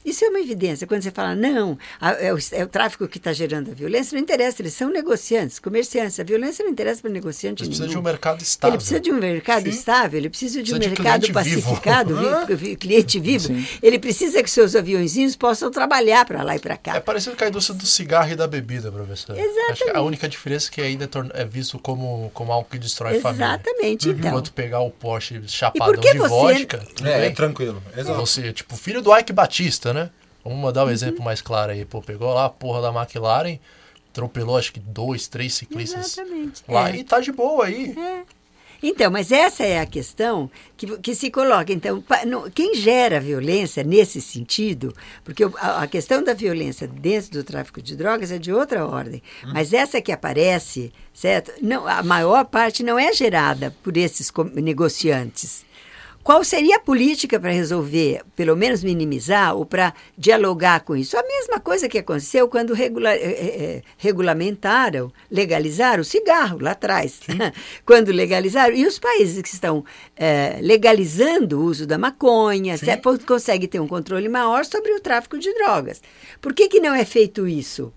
Isso 0.05 0.25
é 0.25 0.29
uma 0.29 0.39
evidência. 0.39 0.85
Quando 0.87 1.01
você 1.01 1.11
fala, 1.11 1.35
não, 1.35 1.77
a, 1.99 2.11
é, 2.11 2.33
o, 2.33 2.37
é, 2.51 2.63
o, 2.63 2.67
tráfico 2.67 3.07
que 3.07 3.17
está 3.17 3.33
gerando 3.33 3.71
a 3.71 3.73
violência, 3.73 4.15
não 4.15 4.21
interessa, 4.21 4.61
eles 4.61 4.73
são 4.73 4.89
negociantes, 4.89 5.59
comerciantes. 5.59 6.19
A 6.19 6.23
violência 6.23 6.63
não 6.63 6.71
interessa 6.71 7.01
para 7.01 7.11
negociante. 7.11 7.63
Ele 7.63 7.69
precisa 7.69 7.87
nenhum. 7.87 8.01
de 8.01 8.07
um 8.07 8.11
mercado 8.11 8.41
estável. 8.41 8.73
Ele 8.73 8.77
precisa 8.77 8.99
de 8.99 9.11
um 9.11 9.17
mercado 9.17 9.63
Sim. 9.63 9.69
estável, 9.69 10.19
ele 10.19 10.29
precisa 10.29 10.63
de 10.63 10.71
precisa 10.71 10.77
um 10.77 10.95
de 10.95 11.01
mercado 11.01 11.33
pacificado, 11.33 12.15
vi, 12.55 12.75
cliente 12.75 13.19
vivo. 13.19 13.47
Sim. 13.47 13.65
Ele 13.81 13.99
precisa 13.99 14.43
que 14.43 14.49
seus 14.49 14.75
aviãozinhos 14.75 15.35
possam 15.35 15.71
trabalhar 15.71 16.25
para 16.25 16.43
lá 16.43 16.55
e 16.55 16.59
para 16.59 16.77
cá. 16.77 16.95
É 16.95 16.99
parecido 16.99 17.35
com 17.35 17.43
a 17.43 17.47
indústria 17.47 17.77
do 17.77 17.85
cigarro 17.85 18.31
e 18.31 18.35
da 18.35 18.47
bebida, 18.47 18.91
professor. 18.91 19.37
Exatamente. 19.37 19.71
Acho 19.71 19.85
que 19.85 19.97
a 19.97 20.01
única 20.01 20.27
diferença 20.27 20.69
é 20.69 20.71
que 20.71 20.81
ainda 20.81 21.09
é 21.33 21.45
visto 21.45 21.79
como, 21.79 22.29
como 22.33 22.51
algo 22.51 22.67
que 22.69 22.77
destrói 22.77 23.15
Exatamente, 23.15 23.39
família. 23.39 23.55
Exatamente, 23.55 24.09
então. 24.09 24.29
Enquanto 24.29 24.53
pegar 24.53 24.79
o 24.81 24.91
Porsche 24.91 25.41
chapadão 25.47 26.01
de 26.01 26.17
você... 26.17 26.29
vodka, 26.29 26.83
é, 27.03 27.27
é, 27.27 27.29
tranquilo. 27.31 27.81
Exato. 27.95 28.19
Você, 28.19 28.51
tipo, 28.53 28.75
filho 28.75 29.01
do 29.01 29.15
Ike 29.15 29.31
Batista, 29.33 29.92
né? 29.92 29.92
Vamos 30.43 30.59
mandar 30.59 30.83
um 30.83 30.87
uhum. 30.87 30.91
exemplo 30.91 31.23
mais 31.23 31.41
claro 31.41 31.71
aí. 31.71 31.85
Pô, 31.85 32.01
pegou 32.01 32.33
lá 32.33 32.45
a 32.45 32.49
porra 32.49 32.81
da 32.81 33.01
McLaren, 33.01 33.59
atropelou 34.09 34.57
acho 34.57 34.73
que 34.73 34.79
dois, 34.79 35.27
três 35.27 35.53
ciclistas 35.53 36.17
Exatamente. 36.17 36.63
lá 36.67 36.89
é. 36.89 36.97
e 36.97 37.03
tá 37.03 37.19
de 37.19 37.31
boa 37.31 37.65
aí. 37.65 37.95
É. 37.97 38.23
Então, 38.83 39.09
mas 39.09 39.31
essa 39.31 39.63
é 39.63 39.79
a 39.79 39.85
questão 39.85 40.51
que, 40.75 40.97
que 40.97 41.15
se 41.15 41.31
coloca. 41.31 41.71
Então, 41.71 42.03
quem 42.53 42.75
gera 42.75 43.17
violência 43.17 43.81
nesse 43.81 44.19
sentido, 44.19 44.93
porque 45.23 45.45
a, 45.45 45.83
a, 45.83 45.87
questão 45.87 46.21
da 46.21 46.33
violência 46.33 46.85
dentro 46.85 47.31
do 47.31 47.43
tráfico 47.45 47.81
de 47.81 47.95
drogas 47.95 48.29
é 48.29 48.37
de 48.37 48.51
outra 48.51 48.85
ordem, 48.85 49.23
hum. 49.45 49.51
mas 49.53 49.71
essa 49.71 50.01
que 50.01 50.11
aparece, 50.11 50.91
certo? 51.13 51.53
Não, 51.61 51.87
a 51.87 52.03
maior 52.03 52.43
parte 52.43 52.83
não 52.83 52.99
é 52.99 53.13
gerada 53.13 53.73
por 53.81 53.95
esses 53.95 54.29
negociantes. 54.55 55.65
Qual 56.23 56.41
seria 56.41 56.77
a 56.77 56.79
política 56.79 57.37
para 57.37 57.51
resolver, 57.51 58.21
pelo 58.33 58.55
menos 58.55 58.81
minimizar 58.81 59.57
ou 59.57 59.65
para 59.65 59.93
dialogar 60.17 60.79
com 60.85 60.95
isso? 60.95 61.17
A 61.17 61.23
mesma 61.23 61.59
coisa 61.59 61.89
que 61.89 61.97
aconteceu 61.97 62.47
quando 62.47 62.73
regula 62.73 63.09
é, 63.09 63.17
é, 63.17 63.81
regulamentaram, 63.97 65.11
legalizaram 65.29 66.01
o 66.01 66.05
cigarro 66.05 66.59
lá 66.61 66.71
atrás. 66.71 67.19
quando 67.85 68.09
legalizaram. 68.13 68.73
E 68.73 68.87
os 68.87 68.97
países 68.97 69.41
que 69.41 69.49
estão 69.49 69.83
é, 70.15 70.59
legalizando 70.61 71.59
o 71.59 71.65
uso 71.65 71.85
da 71.85 71.97
maconha 71.97 72.75
conseguem 73.27 73.67
ter 73.67 73.81
um 73.81 73.87
controle 73.87 74.29
maior 74.29 74.63
sobre 74.63 74.93
o 74.93 75.01
tráfico 75.01 75.37
de 75.37 75.53
drogas. 75.53 76.01
Por 76.39 76.53
que, 76.53 76.69
que 76.69 76.79
não 76.79 76.95
é 76.95 77.03
feito 77.03 77.45
isso? 77.45 77.91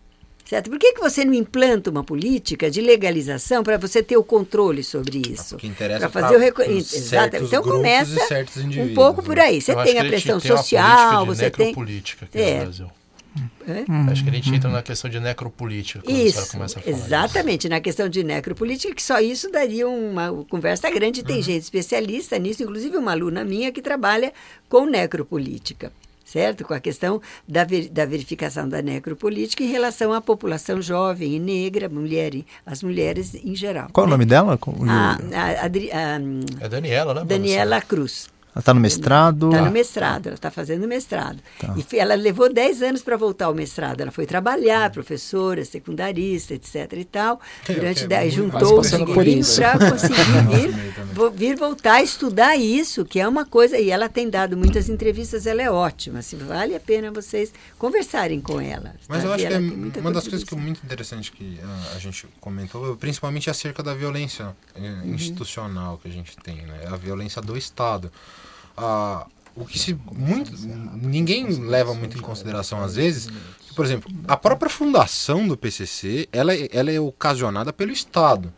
Certo? 0.48 0.70
Por 0.70 0.78
que, 0.78 0.92
que 0.92 1.00
você 1.00 1.24
não 1.24 1.34
implanta 1.34 1.90
uma 1.90 2.04
política 2.04 2.70
de 2.70 2.80
legalização 2.80 3.64
para 3.64 3.76
você 3.76 4.00
ter 4.00 4.16
o 4.16 4.22
controle 4.22 4.84
sobre 4.84 5.20
isso? 5.28 5.56
Para 5.98 6.08
fazer 6.08 6.36
o 6.36 6.38
reco... 6.38 6.62
Exato. 6.62 7.36
Então 7.36 7.62
começa 7.64 8.20
um 8.78 8.94
pouco 8.94 9.24
por 9.24 9.40
aí. 9.40 9.60
Você 9.60 9.74
tem 9.74 9.98
a 9.98 10.04
pressão 10.04 10.38
tem 10.38 10.56
social, 10.56 11.26
você 11.26 11.50
tem 11.50 11.74
política 11.74 12.26
aqui 12.26 12.38
é. 12.38 12.58
no 12.58 12.60
Brasil. 12.60 12.90
É? 13.68 13.84
Acho 14.10 14.22
que 14.22 14.30
a 14.30 14.32
gente 14.32 14.54
entra 14.54 14.70
na 14.70 14.82
questão 14.82 15.10
de 15.10 15.20
necropolítica. 15.20 16.10
Isso, 16.10 16.56
exatamente, 16.86 17.68
na 17.68 17.80
questão 17.80 18.08
de 18.08 18.22
necropolítica, 18.22 18.94
que 18.94 19.02
só 19.02 19.20
isso 19.20 19.50
daria 19.50 19.86
uma 19.86 20.32
conversa 20.48 20.88
grande. 20.88 21.22
Tem 21.24 21.36
uhum. 21.36 21.42
gente 21.42 21.62
especialista 21.62 22.38
nisso, 22.38 22.62
inclusive 22.62 22.96
uma 22.96 23.10
aluna 23.10 23.44
minha 23.44 23.70
que 23.72 23.82
trabalha 23.82 24.32
com 24.68 24.86
necropolítica 24.86 25.92
certo? 26.26 26.64
Com 26.64 26.74
a 26.74 26.80
questão 26.80 27.22
da, 27.48 27.64
ver, 27.64 27.88
da 27.88 28.04
verificação 28.04 28.68
da 28.68 28.82
necropolítica 28.82 29.62
em 29.62 29.68
relação 29.68 30.12
à 30.12 30.20
população 30.20 30.82
jovem 30.82 31.36
e 31.36 31.38
negra, 31.38 31.88
mulher, 31.88 32.32
as 32.66 32.82
mulheres 32.82 33.34
em 33.34 33.54
geral. 33.54 33.88
Qual 33.92 34.06
né? 34.06 34.10
o 34.10 34.14
nome 34.14 34.26
dela? 34.26 34.58
A, 34.88 35.12
a, 35.12 35.62
a, 35.62 36.64
é 36.64 36.68
Daniela, 36.68 37.14
né? 37.14 37.24
Daniela 37.24 37.80
Cruz. 37.80 38.35
Ela 38.56 38.60
está 38.60 38.72
no 38.72 38.80
mestrado? 38.80 39.50
Está 39.50 39.64
no 39.66 39.70
mestrado, 39.70 40.26
ela 40.28 40.34
está 40.34 40.50
fazendo 40.50 40.88
mestrado. 40.88 41.38
Tá. 41.58 41.74
E 41.76 41.98
ela 41.98 42.14
levou 42.14 42.50
10 42.50 42.80
anos 42.80 43.02
para 43.02 43.14
voltar 43.14 43.46
ao 43.46 43.54
mestrado. 43.54 44.00
Ela 44.00 44.10
foi 44.10 44.24
trabalhar, 44.24 44.90
professora, 44.90 45.62
secundarista, 45.62 46.54
etc 46.54 46.90
e 46.94 47.04
tal. 47.04 47.38
Durante 47.66 48.06
10 48.06 48.32
juntou 48.32 48.78
o 48.78 48.80
dinheiro 48.80 49.12
para 49.12 49.90
conseguir 49.90 50.24
vir, 50.48 51.30
vir 51.34 51.56
voltar 51.56 51.96
a 51.96 52.02
estudar 52.02 52.56
isso, 52.56 53.04
que 53.04 53.20
é 53.20 53.28
uma 53.28 53.44
coisa. 53.44 53.76
E 53.76 53.90
ela 53.90 54.08
tem 54.08 54.30
dado 54.30 54.56
muitas 54.56 54.88
entrevistas, 54.88 55.46
ela 55.46 55.60
é 55.60 55.70
ótima. 55.70 56.22
Se 56.22 56.34
vale 56.34 56.74
a 56.74 56.80
pena 56.80 57.12
vocês 57.12 57.52
conversarem 57.78 58.40
com 58.40 58.58
ela. 58.58 58.94
Mas 59.06 59.22
tá? 59.22 59.28
eu 59.28 59.32
acho 59.34 59.46
que 59.46 59.52
é 59.52 60.00
uma 60.00 60.12
das 60.12 60.26
coisas 60.26 60.48
que 60.48 60.54
é 60.54 60.58
muito 60.58 60.80
interessante 60.82 61.30
que 61.30 61.60
a, 61.62 61.66
ah, 61.66 61.96
a 61.96 61.98
gente 61.98 62.26
comentou, 62.40 62.96
principalmente 62.96 63.50
acerca 63.50 63.82
da 63.82 63.92
violência 63.92 64.56
eh, 64.74 64.80
uhum. 64.80 65.14
institucional 65.14 65.98
que 65.98 66.08
a 66.08 66.10
gente 66.10 66.34
tem, 66.38 66.62
né? 66.62 66.86
A 66.86 66.96
violência 66.96 67.42
do 67.42 67.54
Estado 67.54 68.10
ah, 68.76 69.26
o 69.54 69.64
que 69.64 69.78
se 69.78 69.98
muito 70.12 70.52
ninguém 71.02 71.46
leva 71.46 71.94
muito 71.94 72.18
em 72.18 72.20
consideração 72.20 72.82
às 72.82 72.96
vezes 72.96 73.30
por 73.76 73.84
exemplo, 73.84 74.10
a 74.26 74.38
própria 74.38 74.70
fundação 74.70 75.46
do 75.46 75.54
PCC, 75.54 76.26
ela, 76.32 76.54
é, 76.54 76.66
ela 76.72 76.90
é 76.90 76.98
ocasionada 76.98 77.74
pelo 77.74 77.92
Estado. 77.92 78.50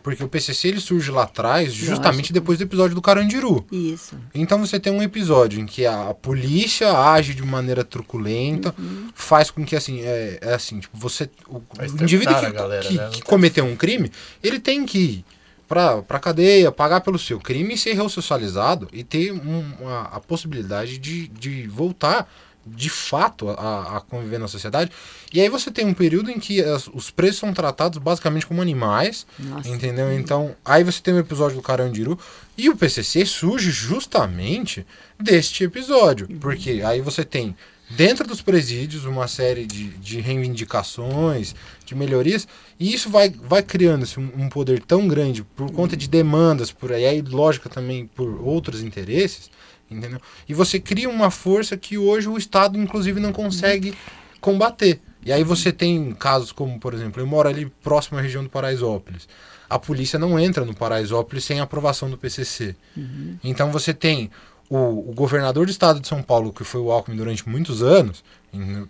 Porque 0.00 0.22
o 0.22 0.28
PCC 0.28 0.68
ele 0.68 0.80
surge 0.80 1.10
lá 1.10 1.24
atrás, 1.24 1.74
justamente 1.74 2.32
depois 2.32 2.56
do 2.56 2.62
episódio 2.62 2.94
do 2.94 3.02
Carandiru. 3.02 3.66
Isso. 3.70 4.16
Então 4.32 4.64
você 4.64 4.80
tem 4.80 4.90
um 4.90 5.02
episódio 5.02 5.60
em 5.60 5.66
que 5.66 5.84
a, 5.84 6.14
polícia 6.14 6.96
age 6.96 7.34
de 7.34 7.42
maneira 7.42 7.84
truculenta, 7.84 8.74
uhum. 8.78 9.10
faz 9.12 9.50
com 9.50 9.62
que 9.62 9.76
assim, 9.76 10.00
é, 10.00 10.38
é 10.40 10.54
assim, 10.54 10.80
tipo, 10.80 10.96
você 10.96 11.28
o, 11.46 11.56
o 11.56 12.02
indivíduo 12.02 12.34
que, 12.40 12.50
galera, 12.50 12.82
que, 12.82 12.94
né? 12.94 13.10
que 13.12 13.22
cometeu 13.22 13.64
um 13.66 13.76
crime, 13.76 14.10
ele 14.42 14.58
tem 14.58 14.86
que 14.86 14.98
ir 14.98 15.24
para 15.70 16.02
pra 16.02 16.18
cadeia, 16.18 16.72
pagar 16.72 17.00
pelo 17.00 17.16
seu 17.16 17.38
crime 17.38 17.74
e 17.74 17.78
ser 17.78 17.92
ressocializado 17.92 18.88
e 18.92 19.04
ter 19.04 19.30
um, 19.30 19.64
uma, 19.78 20.02
a 20.02 20.18
possibilidade 20.18 20.98
de, 20.98 21.28
de 21.28 21.68
voltar 21.68 22.28
de 22.66 22.90
fato 22.90 23.48
a, 23.50 23.98
a, 23.98 24.00
conviver 24.00 24.38
na 24.38 24.48
sociedade. 24.48 24.90
E 25.32 25.40
aí 25.40 25.48
você 25.48 25.70
tem 25.70 25.86
um 25.86 25.94
período 25.94 26.28
em 26.28 26.40
que 26.40 26.60
as, 26.60 26.88
os 26.88 27.08
presos 27.08 27.38
são 27.38 27.54
tratados 27.54 27.98
basicamente 27.98 28.46
como 28.46 28.60
animais, 28.60 29.24
Nossa. 29.38 29.68
entendeu? 29.68 30.12
Então, 30.12 30.56
aí 30.64 30.82
você 30.82 31.00
tem 31.00 31.14
o 31.14 31.18
um 31.18 31.20
episódio 31.20 31.56
do 31.56 31.62
Carandiru 31.62 32.18
e 32.58 32.68
o 32.68 32.76
PCC 32.76 33.24
surge 33.24 33.70
justamente 33.70 34.84
deste 35.20 35.62
episódio, 35.62 36.26
uhum. 36.28 36.38
porque 36.40 36.82
aí 36.84 37.00
você 37.00 37.24
tem 37.24 37.54
dentro 37.90 38.26
dos 38.26 38.40
presídios 38.40 39.04
uma 39.04 39.26
série 39.26 39.66
de, 39.66 39.88
de 39.98 40.20
reivindicações, 40.20 41.54
de 41.84 41.94
melhorias, 41.94 42.46
e 42.78 42.94
isso 42.94 43.10
vai, 43.10 43.30
vai 43.30 43.62
criando-se 43.62 44.18
um, 44.18 44.30
um, 44.36 44.48
poder 44.48 44.80
tão 44.80 45.08
grande 45.08 45.42
por 45.42 45.70
conta 45.72 45.96
de 45.96 46.08
demandas, 46.08 46.70
por 46.70 46.92
aí, 46.92 47.04
aí 47.04 47.20
lógica 47.20 47.68
também 47.68 48.06
por 48.06 48.40
outros 48.42 48.82
interesses, 48.82 49.50
entendeu? 49.90 50.20
E 50.48 50.54
você 50.54 50.78
cria 50.78 51.08
uma 51.08 51.30
força 51.30 51.76
que 51.76 51.98
hoje 51.98 52.28
o 52.28 52.38
Estado, 52.38 52.78
inclusive, 52.78 53.18
não 53.18 53.32
consegue 53.32 53.92
combater. 54.40 55.00
E 55.24 55.32
aí 55.32 55.44
você 55.44 55.70
tem 55.70 56.12
casos 56.12 56.50
como, 56.52 56.78
por 56.78 56.94
exemplo, 56.94 57.20
eu 57.20 57.26
moro 57.26 57.48
ali 57.48 57.66
próximo 57.82 58.18
à 58.18 58.22
região 58.22 58.42
do 58.42 58.48
Paraisópolis. 58.48 59.28
A 59.68 59.78
polícia 59.78 60.18
não 60.18 60.38
entra 60.38 60.64
no 60.64 60.74
Paraisópolis 60.74 61.44
sem 61.44 61.60
aprovação 61.60 62.10
do 62.10 62.16
PCC. 62.16 62.74
Uhum. 62.96 63.36
Então 63.44 63.70
você 63.70 63.92
tem 63.92 64.30
o, 64.70 65.10
o, 65.10 65.12
governador 65.12 65.66
do 65.66 65.70
estado 65.70 65.98
de 65.98 66.06
São 66.06 66.22
Paulo, 66.22 66.52
que 66.52 66.62
foi 66.62 66.80
o 66.80 66.92
Alckmin 66.92 67.16
durante 67.16 67.46
muitos 67.48 67.82
anos, 67.82 68.22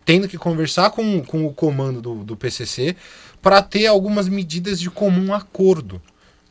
tendo 0.04 0.28
que 0.28 0.36
conversar 0.36 0.90
com, 0.90 1.22
com 1.22 1.46
o 1.46 1.54
comando 1.54 2.02
do, 2.02 2.14
do 2.22 2.36
PCC 2.36 2.94
para 3.40 3.62
ter 3.62 3.86
algumas 3.86 4.28
medidas 4.28 4.78
de 4.78 4.90
comum 4.90 5.32
acordo. 5.34 6.00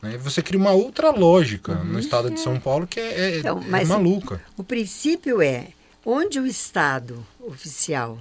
Né? 0.01 0.17
Você 0.17 0.41
cria 0.41 0.59
uma 0.59 0.71
outra 0.71 1.11
lógica 1.11 1.73
uhum. 1.73 1.86
no 1.86 1.99
estado 1.99 2.32
de 2.32 2.39
São 2.39 2.59
Paulo 2.59 2.88
que 2.88 2.99
é, 2.99 3.19
é, 3.19 3.39
então, 3.39 3.61
é 3.71 3.86
maluca. 3.86 4.41
O, 4.57 4.61
o 4.61 4.63
princípio 4.63 5.41
é, 5.41 5.67
onde 6.03 6.39
o 6.39 6.47
estado 6.47 7.23
oficial 7.39 8.17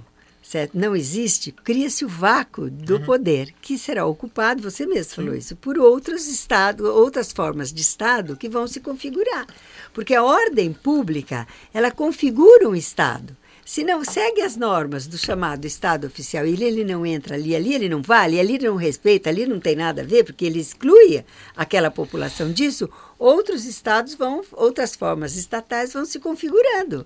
certo? 0.49 0.75
não 0.75 0.95
existe, 0.95 1.51
cria-se 1.51 2.03
o 2.03 2.07
vácuo 2.07 2.71
do 2.71 2.95
uhum. 2.95 3.05
poder, 3.05 3.53
que 3.61 3.77
será 3.77 4.03
ocupado, 4.07 4.63
você 4.63 4.83
mesmo 4.83 5.13
falou 5.13 5.35
isso, 5.35 5.55
por 5.55 5.77
outros 5.77 6.25
estados, 6.25 6.83
outras 6.87 7.31
formas 7.31 7.71
de 7.71 7.83
estado 7.83 8.35
que 8.35 8.49
vão 8.49 8.65
se 8.65 8.79
configurar. 8.79 9.45
Porque 9.93 10.15
a 10.15 10.23
ordem 10.23 10.73
pública, 10.73 11.47
ela 11.71 11.91
configura 11.91 12.67
um 12.67 12.73
estado. 12.73 13.37
Se 13.63 13.83
não 13.83 14.03
segue 14.03 14.41
as 14.41 14.55
normas 14.55 15.05
do 15.05 15.19
chamado 15.19 15.65
Estado 15.65 16.07
oficial, 16.07 16.43
ele, 16.43 16.63
ele 16.63 16.83
não 16.83 17.05
entra 17.05 17.35
ali, 17.35 17.55
ali 17.55 17.75
ele 17.75 17.87
não 17.87 18.01
vale, 18.01 18.39
ali 18.39 18.55
ele 18.55 18.67
não 18.67 18.75
respeita, 18.75 19.29
ali 19.29 19.45
não 19.45 19.59
tem 19.59 19.75
nada 19.75 20.01
a 20.01 20.05
ver, 20.05 20.23
porque 20.23 20.45
ele 20.45 20.59
exclui 20.59 21.23
aquela 21.55 21.91
população 21.91 22.51
disso, 22.51 22.89
outros 23.19 23.65
estados 23.65 24.15
vão, 24.15 24.41
outras 24.53 24.95
formas 24.95 25.35
estatais 25.37 25.93
vão 25.93 26.05
se 26.05 26.19
configurando 26.19 27.05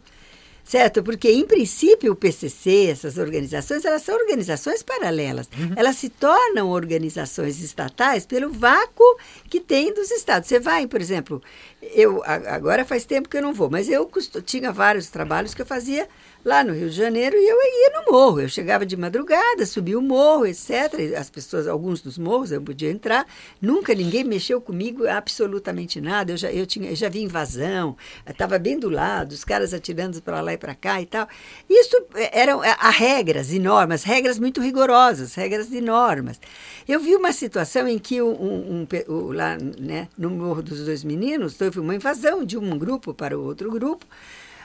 certo? 0.64 1.03
Porque, 1.03 1.30
em 1.30 1.45
princípio, 1.45 2.14
o 2.14 2.16
PCC, 2.16 2.88
essas 2.91 3.18
organizações, 3.18 3.84
elas 3.86 4.01
são 4.01 4.16
organizações 4.16 4.82
paralelas. 4.82 5.49
Uhum. 5.57 5.74
Elas 5.76 5.97
se 5.97 6.09
tornam 6.09 6.70
organizações 6.70 7.61
estatais 7.61 8.26
pelo 8.26 8.49
vácuo 8.51 9.03
que 9.49 9.59
tem 9.59 9.93
dos 9.93 10.09
estados. 10.11 10.47
Você 10.47 10.59
vai, 10.59 10.88
por 10.88 11.01
exemplo, 11.01 11.41
eu 11.82 12.24
agora 12.26 12.86
faz 12.86 13.05
tempo 13.05 13.28
que 13.30 13.38
eu 13.38 13.41
não 13.41 13.53
vou, 13.53 13.70
mas 13.70 13.89
eu 13.89 14.09
tinha 14.45 14.72
vários 14.72 15.09
trabalhos 15.09 15.53
que 15.53 15.61
eu 15.61 15.66
fazia 15.66 16.07
lá 16.43 16.63
no 16.63 16.73
Rio 16.73 16.89
de 16.89 16.95
Janeiro 16.95 17.35
e 17.37 17.47
eu 17.47 17.57
ia 17.57 18.01
no 18.01 18.11
morro. 18.11 18.41
Eu 18.41 18.49
chegava 18.49 18.85
de 18.85 18.97
madrugada, 18.97 19.65
subia 19.65 19.97
o 19.97 20.01
morro, 20.01 20.45
etc. 20.45 21.15
As 21.17 21.29
pessoas, 21.29 21.67
alguns 21.67 22.01
dos 22.01 22.17
morros 22.17 22.51
eu 22.51 22.61
podia 22.61 22.89
entrar. 22.89 23.25
Nunca 23.61 23.93
ninguém 23.93 24.23
mexeu 24.23 24.59
comigo 24.59 25.07
absolutamente 25.07 26.01
nada. 26.01 26.31
Eu 26.31 26.37
já, 26.37 26.51
eu 26.51 26.65
tinha, 26.65 26.89
eu 26.89 26.95
já 26.95 27.09
vi 27.09 27.21
invasão, 27.21 27.95
estava 28.27 28.59
bem 28.59 28.77
do 28.77 28.89
lado, 28.89 29.31
os 29.31 29.43
caras 29.43 29.73
atirando 29.73 30.21
para 30.21 30.41
lá 30.41 30.53
e 30.53 30.57
para 30.57 30.75
cá 30.75 31.01
e 31.01 31.05
tal. 31.05 31.27
Isso 31.69 31.95
é, 32.15 32.41
eram 32.41 32.63
é, 32.63 32.75
há 32.79 32.89
regras 32.89 33.51
enormes, 33.51 34.03
regras 34.03 34.37
muito 34.37 34.61
rigorosas, 34.61 35.35
regras 35.35 35.69
de 35.69 35.81
normas. 35.81 36.39
Eu 36.87 36.99
vi 36.99 37.15
uma 37.15 37.31
situação 37.31 37.87
em 37.87 37.97
que 37.97 38.21
um, 38.21 38.31
um, 38.31 38.87
um, 39.07 39.31
lá 39.31 39.57
né, 39.57 40.09
no 40.17 40.29
Morro 40.29 40.61
dos 40.61 40.83
Dois 40.85 41.03
Meninos 41.03 41.59
houve 41.61 41.79
uma 41.79 41.95
invasão 41.95 42.43
de 42.43 42.57
um 42.57 42.77
grupo 42.77 43.13
para 43.13 43.37
o 43.37 43.43
outro 43.43 43.71
grupo. 43.71 44.05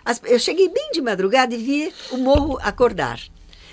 As, 0.09 0.23
eu 0.25 0.39
cheguei 0.39 0.71
bem 0.71 0.91
de 0.91 1.03
madrugada 1.03 1.55
e 1.55 1.59
vi 1.59 1.93
o 2.11 2.17
morro 2.17 2.59
acordar. 2.63 3.21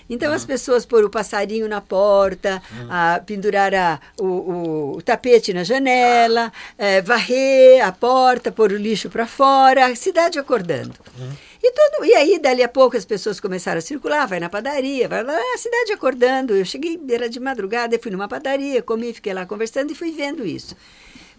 Então 0.10 0.32
uhum. 0.32 0.36
as 0.36 0.44
pessoas 0.44 0.86
pôr 0.86 1.06
o 1.06 1.10
passarinho 1.10 1.66
na 1.70 1.80
porta, 1.80 2.62
uhum. 2.74 2.88
a, 2.90 3.22
pendurar 3.26 3.74
a, 3.74 4.02
o, 4.20 4.26
o, 4.26 4.98
o, 4.98 5.02
tapete 5.02 5.54
na 5.54 5.64
janela, 5.64 6.52
é, 6.78 7.02
varrer 7.02 7.82
a 7.88 7.90
porta, 7.94 8.52
pôr 8.52 8.74
o 8.74 8.76
lixo 8.76 9.10
para 9.10 9.26
fora, 9.26 9.86
a 9.86 9.96
cidade 9.96 10.38
acordando. 10.38 10.94
Uhum. 11.18 11.32
E, 11.64 12.06
e 12.06 12.16
aí, 12.16 12.38
dali 12.38 12.62
a 12.62 12.68
pouco, 12.68 12.98
as 12.98 13.06
pessoas 13.06 13.40
começaram 13.40 13.80
a 13.80 13.82
circular, 13.82 14.28
vai 14.28 14.42
na 14.42 14.50
padaria, 14.50 15.08
vai 15.08 15.24
lá, 15.24 15.40
a 15.54 15.58
cidade 15.58 15.94
acordando. 15.94 16.54
Eu 16.54 16.66
cheguei, 16.66 17.00
era 17.10 17.30
de 17.30 17.40
madrugada, 17.40 17.98
fui 17.98 18.12
numa 18.12 18.28
padaria, 18.28 18.82
comi, 18.82 19.14
fiquei 19.14 19.34
lá 19.34 19.46
conversando 19.46 19.90
e 19.90 19.96
fui 19.96 20.12
vendo 20.12 20.46
isso. 20.46 20.76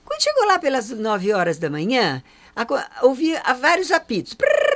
Quando 0.07 0.23
chegou 0.23 0.47
lá 0.47 0.59
pelas 0.59 0.89
9 0.89 1.33
horas 1.35 1.59
da 1.59 1.69
manhã, 1.69 2.23
ouvi 3.03 3.35
vários 3.61 3.91
apitos. 3.91 4.33
Prrr, 4.35 4.76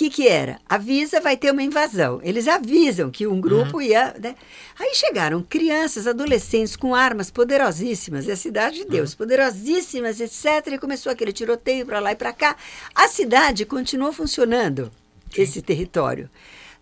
que, 0.00 0.08
que 0.08 0.28
era? 0.28 0.58
Avisa, 0.66 1.20
vai 1.20 1.36
ter 1.36 1.50
uma 1.50 1.62
invasão. 1.62 2.20
Eles 2.22 2.48
avisam 2.48 3.10
que 3.10 3.26
um 3.26 3.38
grupo 3.38 3.76
uhum. 3.76 3.82
ia. 3.82 4.14
Né? 4.18 4.34
Aí 4.78 4.94
chegaram 4.94 5.42
crianças, 5.42 6.06
adolescentes 6.06 6.74
com 6.74 6.94
armas 6.94 7.30
poderosíssimas, 7.30 8.26
é 8.26 8.32
a 8.32 8.36
cidade 8.36 8.76
de 8.76 8.86
Deus, 8.86 9.10
uhum. 9.10 9.18
poderosíssimas, 9.18 10.18
etc. 10.18 10.72
E 10.72 10.78
começou 10.78 11.12
aquele 11.12 11.34
tiroteio 11.34 11.84
para 11.84 12.00
lá 12.00 12.12
e 12.12 12.16
para 12.16 12.32
cá. 12.32 12.56
A 12.94 13.08
cidade 13.08 13.66
continuou 13.66 14.10
funcionando, 14.10 14.90
Sim. 15.34 15.42
esse 15.42 15.60
território. 15.60 16.30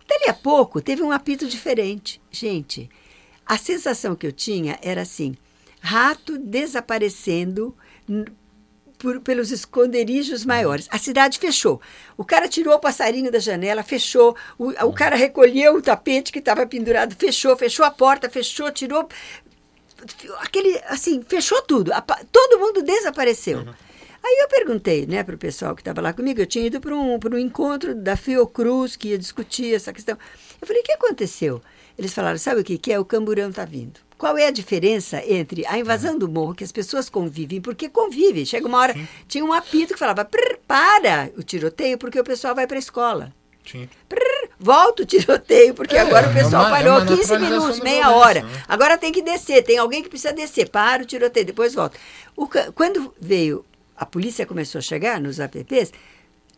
Dali 0.07 0.29
a 0.29 0.33
pouco, 0.33 0.79
teve 0.79 1.03
um 1.03 1.11
apito 1.11 1.45
diferente. 1.45 2.21
Gente, 2.31 2.89
a 3.45 3.57
sensação 3.57 4.15
que 4.15 4.27
eu 4.27 4.31
tinha 4.31 4.79
era 4.81 5.01
assim: 5.01 5.35
rato 5.81 6.37
desaparecendo 6.37 7.75
por, 8.99 9.19
pelos 9.21 9.49
esconderijos 9.49 10.45
maiores. 10.45 10.87
A 10.91 10.99
cidade 10.99 11.39
fechou. 11.39 11.81
O 12.17 12.25
cara 12.25 12.47
tirou 12.47 12.75
o 12.75 12.79
passarinho 12.79 13.31
da 13.31 13.39
janela, 13.39 13.81
fechou. 13.81 14.35
O, 14.57 14.69
o 14.85 14.93
cara 14.93 15.15
recolheu 15.15 15.75
o 15.75 15.81
tapete 15.81 16.31
que 16.31 16.39
estava 16.39 16.67
pendurado, 16.67 17.15
fechou, 17.15 17.55
fechou 17.57 17.85
a 17.85 17.89
porta, 17.89 18.29
fechou, 18.29 18.69
tirou. 18.71 19.07
Aquele, 20.39 20.79
assim, 20.87 21.23
fechou 21.27 21.61
tudo. 21.61 21.93
A, 21.93 22.01
todo 22.01 22.59
mundo 22.59 22.83
desapareceu. 22.83 23.59
Uhum. 23.59 23.73
Aí 24.21 24.37
eu 24.41 24.49
perguntei 24.49 25.07
né, 25.07 25.23
para 25.23 25.35
o 25.35 25.37
pessoal 25.37 25.73
que 25.73 25.81
estava 25.81 26.01
lá 26.01 26.11
comigo, 26.11 26.41
eu 26.41 26.45
tinha 26.45 26.67
ido 26.67 26.81
para 26.81 26.93
um, 26.93 27.17
um 27.17 27.37
encontro 27.37 27.95
da 27.95 28.17
Fiocruz, 28.17 28.97
que 28.97 29.09
ia 29.09 29.17
discutir 29.17 29.73
essa 29.73 29.93
questão. 29.93 30.17
Eu 30.61 30.67
falei, 30.67 30.81
o 30.81 30.85
que 30.85 30.91
aconteceu? 30.91 31.61
Eles 31.99 32.13
falaram, 32.13 32.37
sabe 32.37 32.61
o 32.61 32.63
que, 32.63 32.77
que 32.77 32.93
é? 32.93 32.97
O 32.97 33.03
camburão 33.03 33.49
está 33.49 33.65
vindo. 33.65 33.99
Qual 34.17 34.37
é 34.37 34.47
a 34.47 34.51
diferença 34.51 35.21
entre 35.27 35.67
a 35.67 35.77
invasão 35.77 36.17
do 36.17 36.29
morro, 36.29 36.55
que 36.55 36.63
as 36.63 36.71
pessoas 36.71 37.09
convivem, 37.09 37.59
porque 37.59 37.89
convivem. 37.89 38.45
Chega 38.45 38.65
uma 38.65 38.77
hora, 38.77 38.93
Sim. 38.93 39.05
tinha 39.27 39.43
um 39.43 39.51
apito 39.51 39.93
que 39.95 39.99
falava, 39.99 40.23
para 40.23 41.29
o 41.37 41.43
tiroteio, 41.43 41.97
porque 41.97 42.17
o 42.17 42.23
pessoal 42.23 42.55
vai 42.55 42.65
para 42.65 42.77
a 42.77 42.79
escola. 42.79 43.33
Sim. 43.69 43.89
Prrr, 44.07 44.49
volta 44.57 45.03
o 45.03 45.05
tiroteio, 45.05 45.73
porque 45.73 45.97
é, 45.97 45.99
agora 45.99 46.29
o 46.29 46.33
pessoal 46.33 46.63
é 46.63 46.67
uma, 46.67 46.77
parou 46.77 47.01
é 47.01 47.05
15 47.05 47.37
minutos, 47.37 47.79
meia 47.81 48.11
hora. 48.11 48.43
Né? 48.43 48.63
Agora 48.65 48.97
tem 48.97 49.11
que 49.11 49.21
descer, 49.21 49.61
tem 49.61 49.77
alguém 49.77 50.01
que 50.01 50.07
precisa 50.07 50.31
descer. 50.31 50.69
Para 50.69 51.03
o 51.03 51.05
tiroteio, 51.05 51.47
depois 51.47 51.75
volta. 51.75 51.99
O, 52.33 52.47
quando 52.73 53.13
veio, 53.19 53.65
a 53.97 54.05
polícia 54.05 54.45
começou 54.45 54.79
a 54.79 54.81
chegar 54.81 55.19
nos 55.19 55.37
apps, 55.37 55.91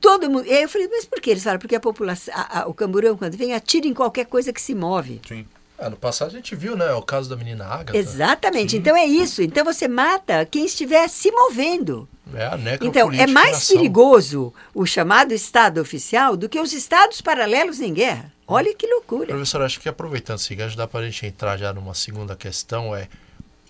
todo 0.02 0.30
mundo. 0.30 0.46
E 0.46 0.52
aí 0.52 0.64
eu 0.64 0.70
falei, 0.70 0.88
mas 0.90 1.06
por 1.06 1.22
que? 1.22 1.30
Eles 1.30 1.44
falaram, 1.44 1.60
porque 1.60 1.76
a 1.76 1.80
população, 1.80 2.34
a, 2.36 2.62
a, 2.62 2.68
o 2.68 2.74
camburão, 2.74 3.16
quando 3.16 3.38
vem, 3.38 3.54
atira 3.54 3.88
em 3.88 3.94
qualquer 3.94 4.26
coisa 4.26 4.52
que 4.52 4.60
se 4.60 4.74
move. 4.74 5.22
Sim. 5.28 5.46
Ah, 5.78 5.90
no 5.90 5.96
passado 5.96 6.28
a 6.28 6.32
gente 6.32 6.56
viu, 6.56 6.76
né? 6.76 6.92
O 6.94 7.02
caso 7.02 7.30
da 7.30 7.36
menina 7.36 7.66
Agatha. 7.66 7.98
Exatamente. 7.98 8.72
Sim. 8.72 8.78
Então 8.78 8.96
é 8.96 9.06
isso. 9.06 9.42
Então 9.42 9.66
você 9.66 9.88
mata 9.88 10.46
quem 10.46 10.66
estiver 10.66 11.08
se 11.08 11.32
movendo. 11.32 12.08
É 12.36 12.46
a 12.46 12.58
Então 12.82 13.12
é 13.12 13.26
mais 13.26 13.68
perigoso 13.68 14.54
o 14.74 14.86
chamado 14.86 15.34
Estado 15.34 15.82
oficial 15.82 16.38
do 16.38 16.48
que 16.48 16.60
os 16.60 16.72
Estados 16.72 17.20
paralelos 17.20 17.82
em 17.82 17.94
guerra. 17.94 18.32
Olha 18.48 18.74
que 18.76 18.86
loucura. 18.86 19.28
Professor, 19.28 19.62
acho 19.64 19.80
que 19.80 19.90
aproveitando 19.90 20.38
esse 20.38 20.54
gancho, 20.54 20.78
dá 20.78 20.88
para 20.88 21.00
a 21.02 21.06
gente 21.06 21.26
entrar 21.26 21.58
já 21.58 21.74
numa 21.74 21.94
segunda 21.94 22.36
questão, 22.36 22.96
é 22.96 23.08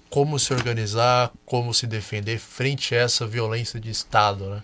como 0.09 0.37
se 0.37 0.53
organizar, 0.53 1.31
como 1.45 1.73
se 1.73 1.87
defender 1.87 2.39
frente 2.39 2.93
a 2.93 2.99
essa 2.99 3.25
violência 3.25 3.79
de 3.79 3.89
Estado, 3.89 4.49
né? 4.49 4.61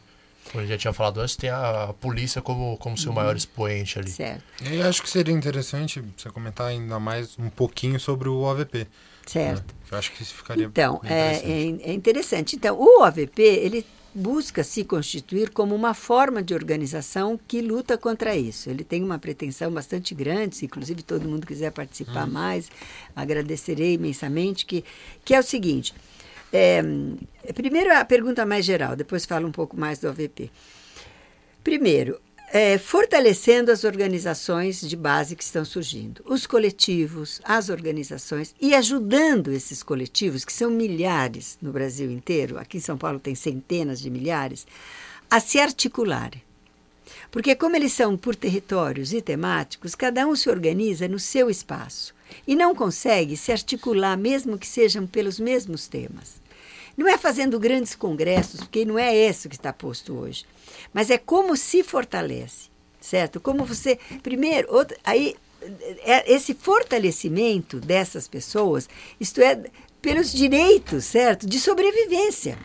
Como 0.52 0.60
a 0.60 0.66
gente 0.66 0.72
já 0.72 0.78
tinha 0.78 0.94
falado 0.94 1.20
antes, 1.20 1.36
tem 1.36 1.50
a 1.50 1.94
polícia 2.00 2.42
como, 2.42 2.78
como 2.78 2.98
seu 2.98 3.12
maior 3.12 3.36
expoente 3.36 4.00
ali. 4.00 4.10
Certo. 4.10 4.44
E 4.62 4.82
acho 4.82 5.02
que 5.02 5.10
seria 5.10 5.34
interessante 5.34 6.04
você 6.16 6.30
comentar 6.30 6.68
ainda 6.68 7.00
mais 7.00 7.38
um 7.38 7.50
pouquinho 7.50 8.00
sobre 8.00 8.30
o 8.30 8.42
OVP. 8.42 8.88
Certo. 9.26 9.60
Né? 9.60 9.80
Eu 9.92 9.98
acho 9.98 10.12
que 10.14 10.24
isso 10.24 10.34
ficaria 10.34 10.66
Então, 10.66 11.02
é, 11.04 11.36
interessante. 11.36 11.84
é, 11.84 11.90
é 11.90 11.94
interessante. 11.94 12.56
Então, 12.56 12.80
o 12.80 13.04
OVP, 13.04 13.42
ele 13.42 13.86
busca 14.18 14.64
se 14.64 14.84
constituir 14.84 15.52
como 15.52 15.76
uma 15.76 15.94
forma 15.94 16.42
de 16.42 16.54
organização 16.56 17.40
que 17.48 17.62
luta 17.62 17.98
contra 17.98 18.36
isso. 18.36 18.68
Ele 18.68 18.84
tem 18.84 19.04
uma 19.04 19.20
pretensão 19.20 19.72
bastante 19.72 20.16
grande, 20.16 20.56
se 20.56 20.66
inclusive 20.66 21.04
todo 21.04 21.30
mundo 21.30 21.46
quiser 21.46 21.72
participar 21.72 22.26
mais, 22.26 22.72
agradecerei 23.16 23.94
imensamente, 23.94 24.66
que, 24.66 24.84
que 25.24 25.36
é 25.36 25.40
o 25.40 25.44
seguinte. 25.44 25.94
É, 26.52 26.82
primeiro 27.54 27.94
a 27.94 28.06
pergunta 28.06 28.46
mais 28.46 28.66
geral, 28.66 28.96
depois 28.96 29.26
falo 29.26 29.48
um 29.48 29.52
pouco 29.52 29.78
mais 29.78 30.00
do 30.00 30.08
OVP. 30.08 30.50
Primeiro, 31.64 32.20
é, 32.50 32.78
fortalecendo 32.78 33.72
as 33.72 33.84
organizações 33.84 34.80
de 34.80 34.96
base 34.96 35.36
que 35.36 35.44
estão 35.44 35.66
surgindo, 35.66 36.24
os 36.26 36.48
coletivos, 36.48 37.42
as 37.44 37.70
organizações, 37.70 38.56
e 38.62 38.74
ajudando 38.74 39.52
esses 39.52 39.84
coletivos, 39.84 40.46
que 40.46 40.54
são 40.54 40.72
milhares 40.72 41.58
no 41.62 41.74
Brasil 41.74 42.10
inteiro, 42.10 42.58
aqui 42.58 42.78
em 42.78 42.82
São 42.82 42.98
Paulo 42.98 43.20
tem 43.20 43.36
centenas 43.36 44.00
de 44.00 44.10
milhares, 44.10 44.66
a 45.30 45.42
se 45.42 45.60
articularem. 45.60 46.42
Porque, 47.30 47.54
como 47.56 47.76
eles 47.76 47.92
são 47.92 48.16
por 48.16 48.36
territórios 48.36 49.12
e 49.12 49.22
temáticos, 49.22 49.94
cada 49.94 50.26
um 50.26 50.36
se 50.36 50.50
organiza 50.50 51.08
no 51.08 51.20
seu 51.20 51.50
espaço 51.50 52.16
e 52.48 52.56
não 52.56 52.74
consegue 52.76 53.36
se 53.38 53.52
articular, 53.52 54.18
mesmo 54.18 54.58
que 54.58 54.68
sejam 54.68 55.06
pelos 55.06 55.40
mesmos 55.40 55.88
temas. 55.88 56.42
Não 56.96 57.08
é 57.08 57.18
fazendo 57.18 57.60
grandes 57.60 57.96
congressos, 57.96 58.62
porque 58.62 58.84
não 58.84 58.98
é 58.98 59.16
esse 59.16 59.48
que 59.48 59.56
está 59.56 59.72
posto 59.72 60.14
hoje, 60.16 60.46
mas 60.94 61.10
é 61.12 61.18
como 61.18 61.56
se 61.56 61.84
fortalece, 61.84 62.70
certo? 63.00 63.40
Como 63.40 63.66
você. 63.66 64.00
Primeiro, 64.24 64.74
outro, 64.74 64.98
aí, 65.04 65.36
é 66.04 66.32
esse 66.32 66.54
fortalecimento 66.54 67.80
dessas 67.80 68.28
pessoas, 68.28 68.90
isto 69.20 69.42
é, 69.42 69.64
pelos 70.02 70.32
direitos, 70.32 71.06
certo? 71.06 71.46
De 71.46 71.60
sobrevivência. 71.60 72.58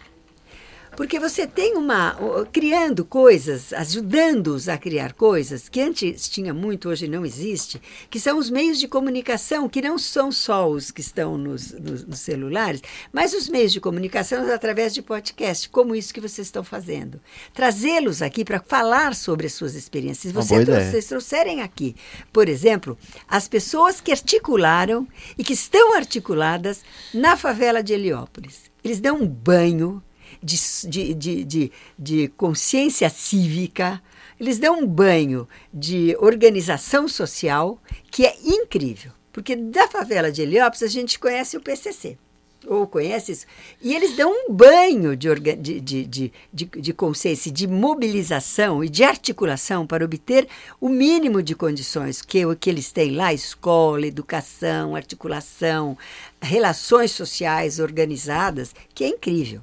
Porque 0.97 1.19
você 1.19 1.47
tem 1.47 1.77
uma. 1.77 2.17
criando 2.53 3.05
coisas, 3.05 3.73
ajudando-os 3.73 4.69
a 4.69 4.77
criar 4.77 5.15
coisas, 5.15 5.69
que 5.69 5.81
antes 5.81 6.29
tinha 6.29 6.53
muito, 6.53 6.89
hoje 6.89 7.09
não 7.09 7.25
existe, 7.25 7.81
que 8.11 8.21
são 8.21 8.39
os 8.39 8.51
meios 8.51 8.79
de 8.79 8.87
comunicação, 8.87 9.69
que 9.69 9.81
não 9.81 9.99
são 9.99 10.31
só 10.31 10.69
os 10.69 10.91
que 10.91 11.01
estão 11.01 11.39
nos, 11.39 11.73
nos, 11.73 12.05
nos 12.05 12.19
celulares, 12.21 12.83
mas 13.13 13.33
os 13.33 13.49
meios 13.49 13.73
de 13.73 13.81
comunicação 13.81 14.53
através 14.53 14.93
de 14.93 15.01
podcast, 15.01 15.69
como 15.71 15.95
isso 15.95 16.13
que 16.13 16.21
vocês 16.21 16.47
estão 16.47 16.63
fazendo. 16.63 17.21
Trazê-los 17.55 18.21
aqui 18.21 18.45
para 18.45 18.61
falar 18.61 19.15
sobre 19.15 19.47
as 19.47 19.55
suas 19.55 19.75
experiências. 19.75 20.33
Você, 20.33 20.65
vocês 20.65 21.07
trouxerem 21.07 21.63
aqui, 21.63 21.97
por 22.33 22.49
exemplo, 22.49 22.99
as 23.27 23.49
pessoas 23.49 24.01
que 24.01 24.13
articularam 24.13 25.09
e 25.39 25.43
que 25.43 25.55
estão 25.55 25.97
articuladas 25.97 26.83
na 27.15 27.37
favela 27.37 27.83
de 27.83 27.95
Heliópolis. 27.95 28.71
Eles 28.85 29.01
dão 29.01 29.17
um 29.17 29.27
banho 29.27 30.03
de, 30.43 30.57
de, 30.89 31.15
de, 31.15 31.45
de, 31.45 31.73
de 31.99 32.29
consciência 32.29 33.09
cívica, 33.09 34.03
eles 34.41 34.59
dão 34.59 34.81
um 34.81 34.87
banho 34.87 35.49
de 35.73 36.17
organização 36.19 37.07
social 37.07 37.81
que 38.11 38.27
é 38.27 38.35
incrível. 38.45 39.13
Porque 39.33 39.55
da 39.55 39.89
favela 39.89 40.33
de 40.33 40.43
Heliópolis 40.43 40.83
a 40.83 40.89
gente 40.89 41.19
conhece 41.19 41.57
o 41.57 41.61
PCC, 41.61 42.19
ou 42.67 42.87
conhece 42.87 43.33
isso, 43.33 43.47
e 43.81 43.95
eles 43.95 44.15
dão 44.15 44.31
um 44.31 44.53
banho 44.53 45.17
de, 45.17 45.35
de, 45.35 45.81
de, 45.81 46.05
de, 46.05 46.33
de, 46.53 46.93
consciência, 46.93 47.51
de 47.51 47.67
mobilização 47.67 48.85
e 48.85 48.91
de 48.91 49.03
articulação 49.05 49.87
para 49.87 50.05
obter 50.05 50.47
o 50.79 50.89
mínimo 50.89 51.43
de 51.43 51.55
condições 51.55 52.21
que, 52.21 52.43
que 52.57 52.69
eles 52.69 52.93
têm 52.93 53.13
lá: 53.13 53.33
escola, 53.33 54.07
educação, 54.07 54.95
articulação, 54.95 55.97
relações 56.43 57.13
sociais 57.13 57.79
organizadas, 57.79 58.75
que 58.95 59.03
é 59.03 59.09
incrível 59.09 59.63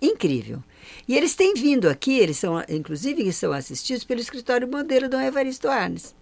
incrível. 0.00 0.62
E 1.06 1.16
eles 1.16 1.34
têm 1.34 1.54
vindo 1.54 1.88
aqui, 1.88 2.18
eles 2.18 2.36
são, 2.36 2.62
inclusive, 2.68 3.32
são 3.32 3.52
assistidos 3.52 4.04
pelo 4.04 4.20
escritório 4.20 4.68
modelo 4.68 5.08
Dom 5.08 5.20
Evaristo 5.20 5.68
Arnes, 5.68 6.14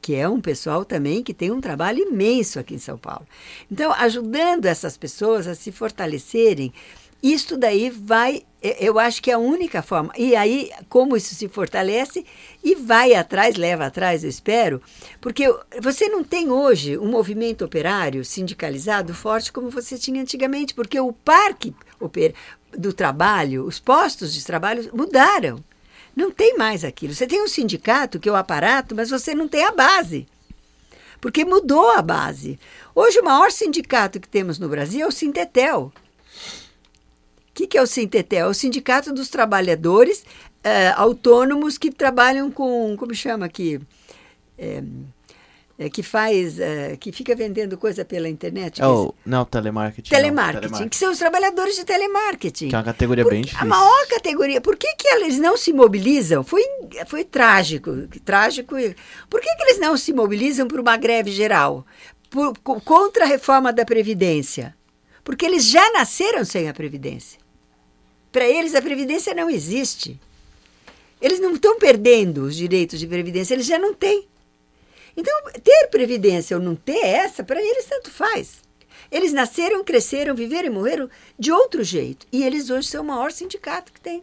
que 0.00 0.14
é 0.14 0.28
um 0.28 0.40
pessoal 0.40 0.84
também 0.84 1.22
que 1.22 1.32
tem 1.32 1.50
um 1.50 1.60
trabalho 1.60 2.00
imenso 2.00 2.58
aqui 2.58 2.74
em 2.74 2.78
São 2.78 2.98
Paulo. 2.98 3.26
Então, 3.70 3.92
ajudando 3.92 4.66
essas 4.66 4.96
pessoas 4.96 5.46
a 5.46 5.54
se 5.54 5.72
fortalecerem, 5.72 6.72
isto 7.32 7.56
daí 7.56 7.88
vai, 7.88 8.42
eu 8.62 8.98
acho 8.98 9.22
que 9.22 9.30
é 9.30 9.34
a 9.34 9.38
única 9.38 9.80
forma. 9.80 10.12
E 10.14 10.36
aí, 10.36 10.70
como 10.90 11.16
isso 11.16 11.34
se 11.34 11.48
fortalece 11.48 12.22
e 12.62 12.74
vai 12.74 13.14
atrás, 13.14 13.56
leva 13.56 13.86
atrás, 13.86 14.22
eu 14.22 14.28
espero, 14.28 14.82
porque 15.22 15.44
você 15.80 16.06
não 16.06 16.22
tem 16.22 16.50
hoje 16.50 16.98
um 16.98 17.10
movimento 17.10 17.64
operário 17.64 18.22
sindicalizado 18.26 19.14
forte 19.14 19.50
como 19.50 19.70
você 19.70 19.96
tinha 19.96 20.20
antigamente, 20.20 20.74
porque 20.74 21.00
o 21.00 21.14
parque 21.14 21.74
do 22.76 22.92
trabalho, 22.92 23.64
os 23.64 23.80
postos 23.80 24.34
de 24.34 24.44
trabalho 24.44 24.90
mudaram. 24.92 25.64
Não 26.14 26.30
tem 26.30 26.58
mais 26.58 26.84
aquilo. 26.84 27.14
Você 27.14 27.26
tem 27.26 27.42
um 27.42 27.48
sindicato, 27.48 28.20
que 28.20 28.28
é 28.28 28.32
o 28.32 28.36
aparato, 28.36 28.94
mas 28.94 29.08
você 29.08 29.34
não 29.34 29.48
tem 29.48 29.64
a 29.64 29.72
base. 29.72 30.26
Porque 31.20 31.42
mudou 31.44 31.90
a 31.90 32.02
base. 32.02 32.58
Hoje, 32.94 33.18
o 33.18 33.24
maior 33.24 33.50
sindicato 33.50 34.20
que 34.20 34.28
temos 34.28 34.58
no 34.58 34.68
Brasil 34.68 35.06
é 35.06 35.08
o 35.08 35.10
Sintetel. 35.10 35.90
O 37.54 37.56
que, 37.56 37.68
que 37.68 37.78
é 37.78 37.82
o 37.82 37.86
Sintetel? 37.86 38.46
É 38.46 38.50
o 38.50 38.52
Sindicato 38.52 39.14
dos 39.14 39.28
Trabalhadores 39.28 40.24
uh, 40.64 40.96
Autônomos 40.96 41.78
que 41.78 41.88
trabalham 41.88 42.50
com. 42.50 42.96
Como 42.96 43.14
chama 43.14 43.46
aqui? 43.46 43.80
É, 44.58 44.82
é, 45.78 45.88
que 45.88 46.02
faz, 46.02 46.58
é, 46.58 46.96
que 46.96 47.12
fica 47.12 47.32
vendendo 47.36 47.78
coisa 47.78 48.04
pela 48.04 48.28
internet. 48.28 48.82
É 48.82 48.86
o, 48.88 49.14
não, 49.24 49.44
telemarketing. 49.44 50.10
Telemarketing, 50.10 50.54
não, 50.54 50.60
telemarketing, 50.62 50.88
que 50.88 50.96
são 50.96 51.12
os 51.12 51.18
trabalhadores 51.18 51.76
de 51.76 51.84
telemarketing. 51.84 52.70
Que 52.70 52.74
é 52.74 52.78
uma 52.78 52.84
categoria 52.84 53.22
Por, 53.22 53.30
bem 53.30 53.42
difícil. 53.42 53.62
A 53.62 53.68
maior 53.68 54.06
categoria. 54.08 54.60
Por 54.60 54.76
que, 54.76 54.92
que 54.96 55.06
eles 55.06 55.38
não 55.38 55.56
se 55.56 55.72
mobilizam? 55.72 56.42
Foi, 56.42 56.64
foi 57.06 57.22
trágico. 57.22 58.08
Trágico. 58.24 58.74
Por 59.30 59.40
que, 59.40 59.54
que 59.54 59.62
eles 59.62 59.78
não 59.78 59.96
se 59.96 60.12
mobilizam 60.12 60.66
por 60.66 60.80
uma 60.80 60.96
greve 60.96 61.30
geral? 61.30 61.86
Por, 62.28 62.58
contra 62.58 63.22
a 63.22 63.28
reforma 63.28 63.72
da 63.72 63.84
Previdência? 63.84 64.74
Porque 65.22 65.46
eles 65.46 65.64
já 65.64 65.92
nasceram 65.92 66.44
sem 66.44 66.68
a 66.68 66.74
Previdência. 66.74 67.43
Para 68.34 68.48
eles, 68.48 68.74
a 68.74 68.82
Previdência 68.82 69.32
não 69.32 69.48
existe. 69.48 70.20
Eles 71.22 71.38
não 71.38 71.54
estão 71.54 71.78
perdendo 71.78 72.42
os 72.42 72.56
direitos 72.56 72.98
de 72.98 73.06
Previdência, 73.06 73.54
eles 73.54 73.64
já 73.64 73.78
não 73.78 73.94
têm. 73.94 74.26
Então, 75.16 75.32
ter 75.62 75.86
previdência 75.86 76.56
ou 76.56 76.60
não 76.60 76.74
ter 76.74 76.98
essa, 76.98 77.44
para 77.44 77.62
eles 77.62 77.84
tanto 77.84 78.10
faz. 78.10 78.56
Eles 79.08 79.32
nasceram, 79.32 79.84
cresceram, 79.84 80.34
viveram 80.34 80.66
e 80.66 80.70
morreram 80.70 81.08
de 81.38 81.52
outro 81.52 81.84
jeito. 81.84 82.26
E 82.32 82.42
eles 82.42 82.70
hoje 82.70 82.88
são 82.88 83.04
o 83.04 83.06
maior 83.06 83.30
sindicato 83.30 83.92
que 83.92 84.00
tem, 84.00 84.20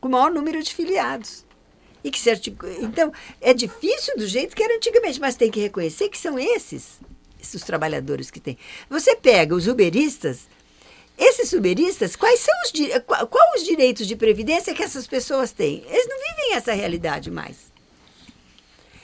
com 0.00 0.06
o 0.06 0.12
maior 0.12 0.30
número 0.30 0.62
de 0.62 0.72
filiados. 0.72 1.44
E 2.04 2.12
que 2.12 2.20
se 2.20 2.30
articula... 2.30 2.72
Então, 2.82 3.12
é 3.40 3.52
difícil 3.52 4.16
do 4.16 4.28
jeito 4.28 4.54
que 4.54 4.62
era 4.62 4.76
antigamente, 4.76 5.20
mas 5.20 5.34
tem 5.34 5.50
que 5.50 5.58
reconhecer 5.58 6.08
que 6.08 6.18
são 6.18 6.38
esses, 6.38 7.00
esses 7.42 7.64
trabalhadores 7.64 8.30
que 8.30 8.38
tem. 8.38 8.56
Você 8.88 9.16
pega 9.16 9.56
os 9.56 9.66
uberistas, 9.66 10.46
esses 11.16 11.52
uberistas, 11.52 12.16
quais 12.16 12.40
são 12.40 12.54
os, 12.64 12.72
qual, 13.06 13.26
qual 13.26 13.54
os 13.56 13.64
direitos 13.64 14.06
de 14.06 14.16
previdência 14.16 14.74
que 14.74 14.82
essas 14.82 15.06
pessoas 15.06 15.52
têm? 15.52 15.84
Eles 15.88 16.08
não 16.08 16.16
vivem 16.16 16.54
essa 16.54 16.72
realidade 16.72 17.30
mais. 17.30 17.72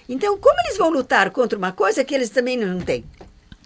Então, 0.08 0.36
como 0.38 0.58
eles 0.64 0.76
vão 0.76 0.90
lutar 0.90 1.30
contra 1.30 1.56
uma 1.56 1.70
coisa 1.70 2.04
que 2.04 2.14
eles 2.14 2.30
também 2.30 2.56
não 2.56 2.80
têm? 2.80 3.04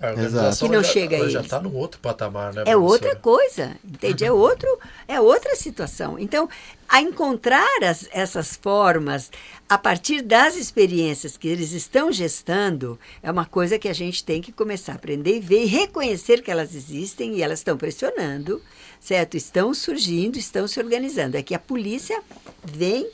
A 0.09 0.11
organização 0.11 0.69
que 0.69 0.75
não 0.75 0.83
já, 0.83 0.93
chega 0.93 1.17
ela 1.17 1.27
a 1.27 1.31
já 1.31 1.41
está 1.41 1.61
no 1.61 1.75
outro 1.75 2.01
patamar, 2.01 2.53
né? 2.53 2.63
É 2.63 2.65
professora? 2.65 2.85
outra 2.85 3.17
coisa, 3.17 3.77
entende? 3.85 4.25
É, 4.25 4.31
outro, 4.33 4.79
é 5.09 5.21
outra 5.21 5.57
situação. 5.57 6.19
Então, 6.19 6.49
a 6.89 7.01
encontrar 7.01 7.83
as, 7.83 8.09
essas 8.13 8.57
formas 8.57 9.31
a 9.69 9.79
partir 9.79 10.23
das 10.23 10.57
experiências 10.57 11.37
que 11.37 11.49
eles 11.49 11.73
estão 11.73 12.13
gestando 12.13 12.99
é 13.23 13.31
uma 13.31 13.47
coisa 13.47 13.79
que 13.79 13.89
a 13.89 13.93
gente 13.93 14.23
tem 14.23 14.41
que 14.41 14.53
começar 14.53 14.93
a 14.93 14.97
aprender 14.97 15.37
e 15.37 15.41
ver 15.41 15.63
e 15.63 15.67
reconhecer 15.67 16.43
que 16.43 16.51
elas 16.51 16.75
existem 16.75 17.37
e 17.37 17.43
elas 17.43 17.61
estão 17.61 17.77
pressionando, 17.77 18.61
certo? 19.01 19.37
Estão 19.37 19.73
surgindo, 19.75 20.39
estão 20.39 20.69
se 20.69 20.79
organizando. 20.79 21.37
É 21.37 21.43
que 21.43 21.55
a 21.55 21.59
polícia 21.59 22.23
vem 22.65 23.09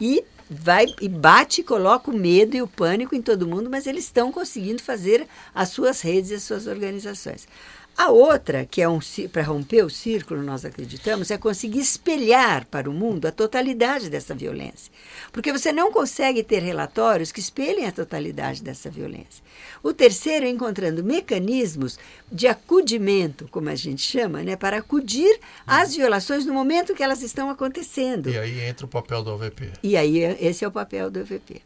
e 0.00 0.24
vai 0.50 0.86
e 1.00 1.08
bate, 1.08 1.62
coloca 1.62 2.10
o 2.10 2.16
medo 2.16 2.56
e 2.56 2.62
o 2.62 2.66
pânico 2.66 3.14
em 3.14 3.22
todo 3.22 3.46
mundo, 3.46 3.70
mas 3.70 3.86
eles 3.86 4.04
estão 4.04 4.32
conseguindo 4.32 4.82
fazer 4.82 5.28
as 5.54 5.68
suas 5.68 6.00
redes 6.00 6.32
e 6.32 6.34
as 6.34 6.42
suas 6.42 6.66
organizações. 6.66 7.46
A 7.96 8.10
outra, 8.10 8.64
que 8.64 8.80
é 8.80 8.88
um 8.88 8.98
para 9.30 9.42
romper 9.42 9.84
o 9.84 9.90
círculo, 9.90 10.42
nós 10.42 10.64
acreditamos, 10.64 11.30
é 11.30 11.36
conseguir 11.36 11.80
espelhar 11.80 12.66
para 12.66 12.88
o 12.88 12.94
mundo 12.94 13.26
a 13.26 13.32
totalidade 13.32 14.08
dessa 14.08 14.34
violência. 14.34 14.90
Porque 15.30 15.52
você 15.52 15.70
não 15.70 15.92
consegue 15.92 16.42
ter 16.42 16.62
relatórios 16.62 17.30
que 17.30 17.40
espelhem 17.40 17.86
a 17.86 17.92
totalidade 17.92 18.62
dessa 18.62 18.88
violência. 18.88 19.44
O 19.82 19.92
terceiro 19.92 20.46
é 20.46 20.48
encontrando 20.48 21.04
mecanismos 21.04 21.98
de 22.32 22.46
acudimento, 22.46 23.46
como 23.50 23.68
a 23.68 23.74
gente 23.74 24.02
chama, 24.02 24.42
né, 24.42 24.56
para 24.56 24.78
acudir 24.78 25.38
às 25.66 25.94
violações 25.94 26.46
no 26.46 26.54
momento 26.54 26.94
que 26.94 27.02
elas 27.02 27.22
estão 27.22 27.50
acontecendo. 27.50 28.30
E 28.30 28.38
aí 28.38 28.60
entra 28.60 28.86
o 28.86 28.88
papel 28.88 29.22
do 29.22 29.32
OVP. 29.32 29.72
E 29.82 29.96
aí 29.96 30.18
esse 30.40 30.64
é 30.64 30.68
o 30.68 30.72
papel 30.72 31.10
do 31.10 31.20
OVP. 31.20 31.62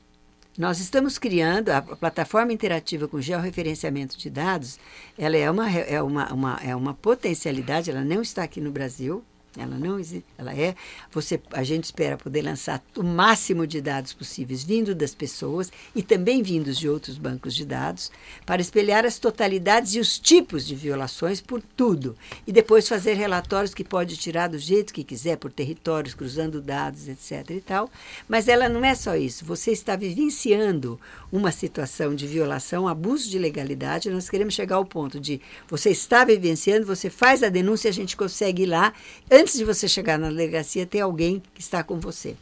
Nós 0.57 0.79
estamos 0.79 1.19
criando 1.19 1.71
a 1.71 1.83
plataforma 1.83 2.53
interativa 2.53 3.09
com 3.09 3.21
georreferenciamento 3.21 4.17
de 4.17 4.31
dados. 4.31 4.79
Ela 5.19 5.37
é 5.37 5.51
uma, 5.51 5.69
é 5.69 6.01
uma, 6.01 6.33
uma, 6.33 6.61
é 6.63 6.77
uma 6.77 6.95
potencialidade, 6.95 7.91
ela 7.91 8.05
não 8.05 8.23
está 8.23 8.45
aqui 8.45 8.61
no 8.61 8.71
Brasil, 8.71 9.25
ela 9.57 9.77
não 9.79 9.99
existe, 9.99 10.25
ela 10.37 10.55
é. 10.55 10.75
Você, 11.13 11.41
a 11.53 11.63
gente 11.63 11.85
espera 11.85 12.17
poder 12.17 12.43
lançar 12.43 12.83
o 12.97 13.03
máximo 13.03 13.67
de 13.67 13.81
dados 13.81 14.13
possíveis 14.13 14.65
vindo 14.65 14.95
das 14.95 15.15
pessoas 15.15 15.71
e 15.95 16.03
também 16.03 16.43
vindos 16.43 16.79
de 16.79 16.89
outros 16.89 17.17
bancos 17.17 17.55
de 17.55 17.65
dados 17.65 18.11
para 18.45 18.61
espelhar 18.61 19.05
as 19.05 19.19
totalidades 19.19 19.95
e 19.95 20.01
os 20.01 20.19
tipos 20.19 20.67
de 20.67 20.75
violações 20.75 21.41
por 21.41 21.63
tudo 21.77 22.17
e 22.47 22.53
depois 22.53 22.89
fazer 22.89 23.15
relatórios 23.15 23.75
que 23.75 23.85
pode 23.85 24.17
tirar 24.17 24.49
do 24.49 24.59
jeito 24.59 24.93
que 24.93 25.05
quiser 25.05 25.37
por 25.37 25.53
territórios, 25.53 26.15
cruzando 26.15 26.61
dados, 26.61 27.09
etc. 27.09 27.51
e 27.51 27.61
tal. 27.61 27.91
Mas 28.29 28.49
ela 28.49 28.69
não 28.69 28.85
é 28.85 28.95
só 28.95 29.15
isso. 29.17 29.45
Você 29.45 29.71
está 29.71 29.95
vivenciando 29.97 30.99
uma 31.31 31.53
situação 31.53 32.15
de 32.15 32.27
violação, 32.27 32.89
abuso 32.89 33.29
de 33.29 33.39
legalidade. 33.39 34.11
Nós 34.11 34.29
queremos 34.29 34.55
chegar 34.55 34.77
ao 34.77 34.85
ponto 34.85 35.21
de 35.21 35.41
você 35.69 35.91
está 35.91 36.25
vivenciando, 36.25 36.87
você 36.87 37.11
faz 37.11 37.43
a 37.43 37.49
denúncia, 37.49 37.89
a 37.89 37.93
gente 37.93 38.17
consegue 38.17 38.65
ir 38.65 38.67
lá 38.67 38.93
antes 39.45 39.59
de 39.59 39.65
você 39.65 39.87
chegar 39.87 40.19
na 40.19 40.29
delegacia, 40.29 40.87
tem 40.87 41.03
alguém 41.03 41.43
que 41.53 41.61
está 41.61 41.85
com 41.85 42.01
você. 42.01 42.35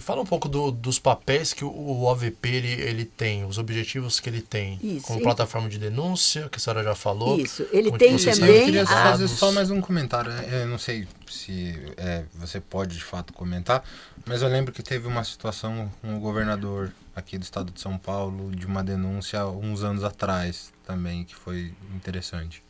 Fala 0.00 0.20
um 0.20 0.26
pouco 0.26 0.50
do, 0.50 0.70
dos 0.70 0.98
papéis 0.98 1.54
que 1.54 1.64
o 1.64 2.02
OVP 2.02 2.48
ele, 2.48 2.72
ele 2.72 3.04
tem, 3.06 3.46
os 3.46 3.56
objetivos 3.56 4.20
que 4.20 4.28
ele 4.28 4.42
tem, 4.42 4.78
Isso, 4.82 5.06
como 5.06 5.22
plataforma 5.22 5.66
de 5.66 5.78
denúncia, 5.78 6.46
que 6.50 6.58
a 6.58 6.60
senhora 6.60 6.82
já 6.82 6.94
falou. 6.94 7.40
Isso, 7.40 7.66
ele 7.72 7.90
tem 7.92 8.18
também. 8.18 8.50
Eu 8.50 8.64
queria 8.66 8.86
fazer 8.86 9.28
só 9.28 9.50
mais 9.50 9.70
um 9.70 9.80
comentário. 9.80 10.30
É, 10.30 10.64
eu 10.64 10.66
não 10.66 10.76
sei 10.76 11.08
se 11.26 11.74
é, 11.96 12.24
você 12.34 12.60
pode 12.60 12.96
de 12.96 13.04
fato 13.04 13.32
comentar, 13.32 13.82
mas 14.26 14.42
eu 14.42 14.48
lembro 14.48 14.74
que 14.74 14.82
teve 14.82 15.06
uma 15.06 15.24
situação 15.24 15.90
com 16.02 16.16
o 16.16 16.20
governador 16.20 16.92
aqui 17.16 17.38
do 17.38 17.42
estado 17.42 17.72
de 17.72 17.80
São 17.80 17.96
Paulo 17.96 18.54
de 18.54 18.66
uma 18.66 18.84
denúncia 18.84 19.46
uns 19.46 19.82
anos 19.82 20.04
atrás 20.04 20.70
também, 20.84 21.24
que 21.24 21.34
foi 21.34 21.72
interessante. 21.96 22.62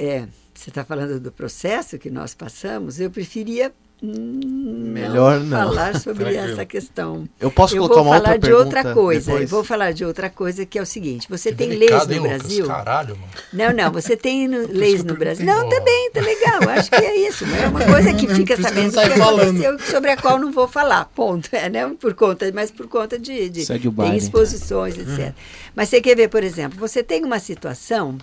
É, 0.00 0.28
você 0.54 0.70
está 0.70 0.84
falando 0.84 1.18
do 1.18 1.32
processo 1.32 1.98
que 1.98 2.08
nós 2.08 2.32
passamos, 2.32 3.00
eu 3.00 3.10
preferia 3.10 3.72
Melhor 4.00 5.40
não, 5.40 5.58
falar 5.58 5.98
sobre 5.98 6.32
essa 6.32 6.64
questão. 6.64 7.28
Eu 7.40 7.50
posso 7.50 7.74
eu 7.74 7.82
colocar 7.82 8.02
uma 8.02 8.14
outra 8.14 8.38
pergunta? 8.38 8.48
Eu 8.48 8.54
vou 8.54 8.64
falar 8.64 8.78
de 8.78 8.78
outra 8.78 8.94
coisa. 8.94 9.32
Eu 9.32 9.48
vou 9.48 9.64
falar 9.64 9.92
de 9.92 10.04
outra 10.04 10.30
coisa 10.30 10.64
que 10.64 10.78
é 10.78 10.82
o 10.82 10.86
seguinte: 10.86 11.26
você 11.28 11.50
que 11.50 11.56
tem 11.56 11.70
leis 11.70 12.06
no 12.06 12.12
hein, 12.12 12.20
Brasil? 12.20 12.64
Lucas? 12.64 12.76
Caralho, 12.76 13.16
mano. 13.16 13.32
Não, 13.52 13.72
não. 13.72 13.92
Você 13.92 14.16
tem 14.16 14.46
no, 14.46 14.68
leis 14.68 15.02
no 15.02 15.16
Brasil? 15.16 15.44
Não, 15.44 15.68
também, 15.68 16.12
tá 16.12 16.20
legal. 16.20 16.60
Acho 16.70 16.90
que 16.90 16.96
é 16.96 17.28
isso. 17.28 17.44
É 17.44 17.66
uma 17.66 17.82
coisa 17.90 18.14
que 18.14 18.28
fica 18.28 18.56
sabendo 18.56 18.92
que, 18.92 19.10
que 19.10 19.20
aconteceu 19.20 19.78
sobre 19.80 20.12
a 20.12 20.16
qual 20.16 20.38
não 20.38 20.52
vou 20.52 20.68
falar. 20.68 21.06
Ponto. 21.06 21.48
É, 21.50 21.68
né? 21.68 21.92
Por 21.98 22.14
conta, 22.14 22.48
mas 22.54 22.70
por 22.70 22.86
conta 22.86 23.18
de, 23.18 23.48
de 23.48 23.66
tem 23.66 24.16
exposições, 24.16 24.96
etc. 24.96 25.30
Hum. 25.30 25.32
Mas 25.74 25.88
você 25.88 26.00
quer 26.00 26.14
ver, 26.14 26.28
por 26.28 26.44
exemplo, 26.44 26.78
você 26.78 27.02
tem 27.02 27.24
uma 27.24 27.40
situação 27.40 28.16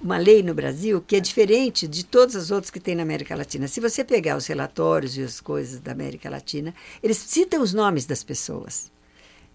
uma 0.00 0.16
lei 0.16 0.42
no 0.42 0.54
Brasil 0.54 1.02
que 1.06 1.16
é 1.16 1.20
diferente 1.20 1.88
de 1.88 2.04
todas 2.04 2.36
as 2.36 2.50
outras 2.50 2.70
que 2.70 2.80
tem 2.80 2.94
na 2.94 3.02
América 3.02 3.34
Latina. 3.34 3.68
Se 3.68 3.80
você 3.80 4.04
pegar 4.04 4.36
os 4.36 4.46
relatórios 4.46 5.16
e 5.16 5.22
as 5.22 5.40
coisas 5.40 5.80
da 5.80 5.92
América 5.92 6.30
Latina, 6.30 6.74
eles 7.02 7.16
citam 7.16 7.62
os 7.62 7.72
nomes 7.72 8.06
das 8.06 8.22
pessoas, 8.22 8.90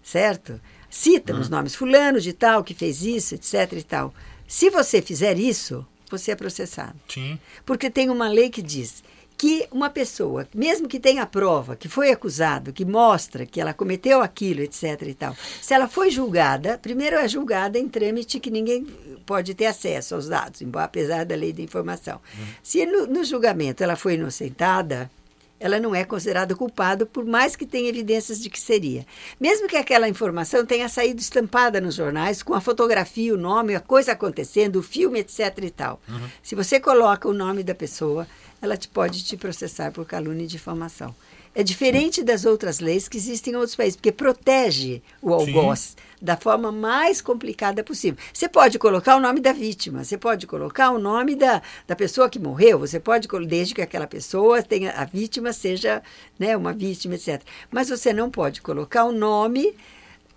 certo? 0.02 0.60
Citam 0.90 1.40
os 1.40 1.48
nomes, 1.48 1.74
fulano 1.74 2.20
de 2.20 2.32
tal 2.32 2.62
que 2.62 2.74
fez 2.74 3.02
isso, 3.02 3.34
etc 3.34 3.72
e 3.72 3.82
tal. 3.82 4.14
Se 4.46 4.70
você 4.70 5.00
fizer 5.02 5.38
isso, 5.38 5.84
você 6.10 6.32
é 6.32 6.36
processado. 6.36 6.94
Sim. 7.08 7.38
Porque 7.64 7.90
tem 7.90 8.10
uma 8.10 8.28
lei 8.28 8.50
que 8.50 8.62
diz 8.62 9.02
que 9.36 9.66
uma 9.70 9.90
pessoa, 9.90 10.46
mesmo 10.54 10.88
que 10.88 11.00
tenha 11.00 11.26
prova, 11.26 11.76
que 11.76 11.88
foi 11.88 12.10
acusado, 12.10 12.72
que 12.72 12.84
mostra 12.84 13.44
que 13.44 13.60
ela 13.60 13.74
cometeu 13.74 14.22
aquilo, 14.22 14.60
etc 14.60 15.02
e 15.02 15.14
tal, 15.14 15.36
se 15.60 15.74
ela 15.74 15.88
foi 15.88 16.10
julgada, 16.10 16.78
primeiro 16.78 17.16
é 17.16 17.26
julgada 17.28 17.78
em 17.78 17.88
trâmite 17.88 18.40
que 18.40 18.50
ninguém 18.50 18.84
pode 19.26 19.54
ter 19.54 19.66
acesso 19.66 20.14
aos 20.14 20.28
dados, 20.28 20.62
apesar 20.74 21.24
da 21.24 21.34
lei 21.34 21.52
da 21.52 21.62
informação. 21.62 22.20
Uhum. 22.38 22.46
Se 22.62 22.86
no, 22.86 23.06
no 23.06 23.24
julgamento 23.24 23.82
ela 23.82 23.96
foi 23.96 24.14
inocentada, 24.14 25.10
ela 25.58 25.80
não 25.80 25.94
é 25.94 26.04
considerada 26.04 26.54
culpada, 26.54 27.06
por 27.06 27.24
mais 27.24 27.56
que 27.56 27.64
tenha 27.64 27.88
evidências 27.88 28.38
de 28.40 28.50
que 28.50 28.60
seria. 28.60 29.06
Mesmo 29.40 29.66
que 29.66 29.76
aquela 29.76 30.08
informação 30.08 30.66
tenha 30.66 30.88
saído 30.88 31.20
estampada 31.20 31.80
nos 31.80 31.94
jornais, 31.94 32.42
com 32.42 32.54
a 32.54 32.60
fotografia, 32.60 33.32
o 33.32 33.38
nome, 33.38 33.74
a 33.74 33.80
coisa 33.80 34.12
acontecendo, 34.12 34.76
o 34.76 34.82
filme, 34.82 35.20
etc. 35.20 35.58
e 35.62 35.70
tal. 35.70 36.00
Uhum. 36.08 36.28
Se 36.42 36.54
você 36.54 36.78
coloca 36.78 37.28
o 37.28 37.32
nome 37.32 37.62
da 37.62 37.74
pessoa, 37.74 38.26
ela 38.60 38.76
te 38.76 38.88
pode 38.88 39.24
te 39.24 39.36
processar 39.36 39.92
por 39.92 40.06
calúnia 40.06 40.44
e 40.44 40.48
difamação. 40.48 41.14
É 41.56 41.62
diferente 41.62 42.24
das 42.24 42.44
outras 42.44 42.80
leis 42.80 43.06
que 43.06 43.16
existem 43.16 43.52
em 43.52 43.56
outros 43.56 43.76
países, 43.76 43.94
porque 43.94 44.10
protege 44.10 45.00
o 45.22 45.32
algoz 45.32 45.96
da 46.20 46.36
forma 46.36 46.72
mais 46.72 47.20
complicada 47.20 47.84
possível. 47.84 48.18
Você 48.32 48.48
pode 48.48 48.76
colocar 48.76 49.14
o 49.14 49.20
nome 49.20 49.40
da 49.40 49.52
vítima, 49.52 50.02
você 50.02 50.18
pode 50.18 50.48
colocar 50.48 50.90
o 50.90 50.98
nome 50.98 51.36
da, 51.36 51.62
da 51.86 51.94
pessoa 51.94 52.28
que 52.28 52.40
morreu, 52.40 52.80
você 52.80 52.98
pode, 52.98 53.28
desde 53.46 53.72
que 53.72 53.82
aquela 53.82 54.06
pessoa 54.06 54.62
tenha, 54.64 54.90
a 54.92 55.04
vítima 55.04 55.52
seja 55.52 56.02
né, 56.36 56.56
uma 56.56 56.72
vítima, 56.72 57.14
etc. 57.14 57.40
Mas 57.70 57.88
você 57.88 58.12
não 58.12 58.28
pode 58.28 58.60
colocar 58.60 59.04
o 59.04 59.12
nome 59.12 59.76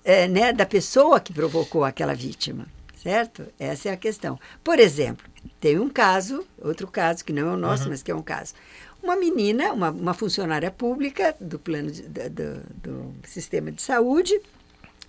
é, 0.03 0.27
né, 0.27 0.53
da 0.53 0.67
pessoa 0.67 1.19
que 1.19 1.33
provocou 1.33 1.83
aquela 1.83 2.13
vítima, 2.13 2.67
certo? 3.01 3.45
Essa 3.59 3.89
é 3.89 3.91
a 3.93 3.97
questão. 3.97 4.39
Por 4.63 4.79
exemplo, 4.79 5.25
tem 5.59 5.79
um 5.79 5.89
caso, 5.89 6.45
outro 6.61 6.87
caso, 6.87 7.23
que 7.23 7.31
não 7.31 7.49
é 7.49 7.53
o 7.53 7.57
nosso, 7.57 7.83
uhum. 7.83 7.89
mas 7.89 8.03
que 8.03 8.11
é 8.11 8.15
um 8.15 8.21
caso. 8.21 8.53
Uma 9.01 9.15
menina, 9.15 9.71
uma, 9.71 9.89
uma 9.91 10.13
funcionária 10.13 10.71
pública 10.71 11.35
do 11.39 11.59
plano 11.59 11.91
de, 11.91 12.01
do, 12.01 12.61
do, 12.75 13.15
sistema 13.23 13.71
de 13.71 13.81
saúde, 13.81 14.39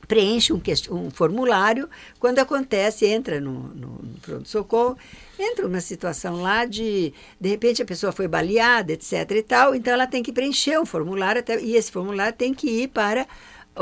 preenche 0.06 0.52
um, 0.52 0.60
um, 0.90 1.10
formulário. 1.10 1.88
Quando 2.20 2.38
acontece, 2.38 3.06
entra 3.06 3.40
no, 3.40 3.68
no, 3.74 3.88
no 4.02 4.20
pronto-socorro, 4.20 4.96
entra 5.38 5.66
uma 5.66 5.80
situação 5.80 6.42
lá 6.42 6.64
de, 6.64 7.12
de 7.40 7.48
repente, 7.48 7.82
a 7.82 7.86
pessoa 7.86 8.12
foi 8.12 8.28
baleada, 8.28 8.92
etc. 8.92 9.30
e 9.30 9.42
tal, 9.42 9.74
então 9.74 9.92
ela 9.92 10.06
tem 10.06 10.22
que 10.22 10.32
preencher 10.32 10.78
um 10.78 10.86
formulário, 10.86 11.40
até, 11.40 11.60
e 11.60 11.74
esse 11.74 11.90
formulário 11.90 12.36
tem 12.36 12.52
que 12.54 12.68
ir 12.68 12.88
para 12.88 13.26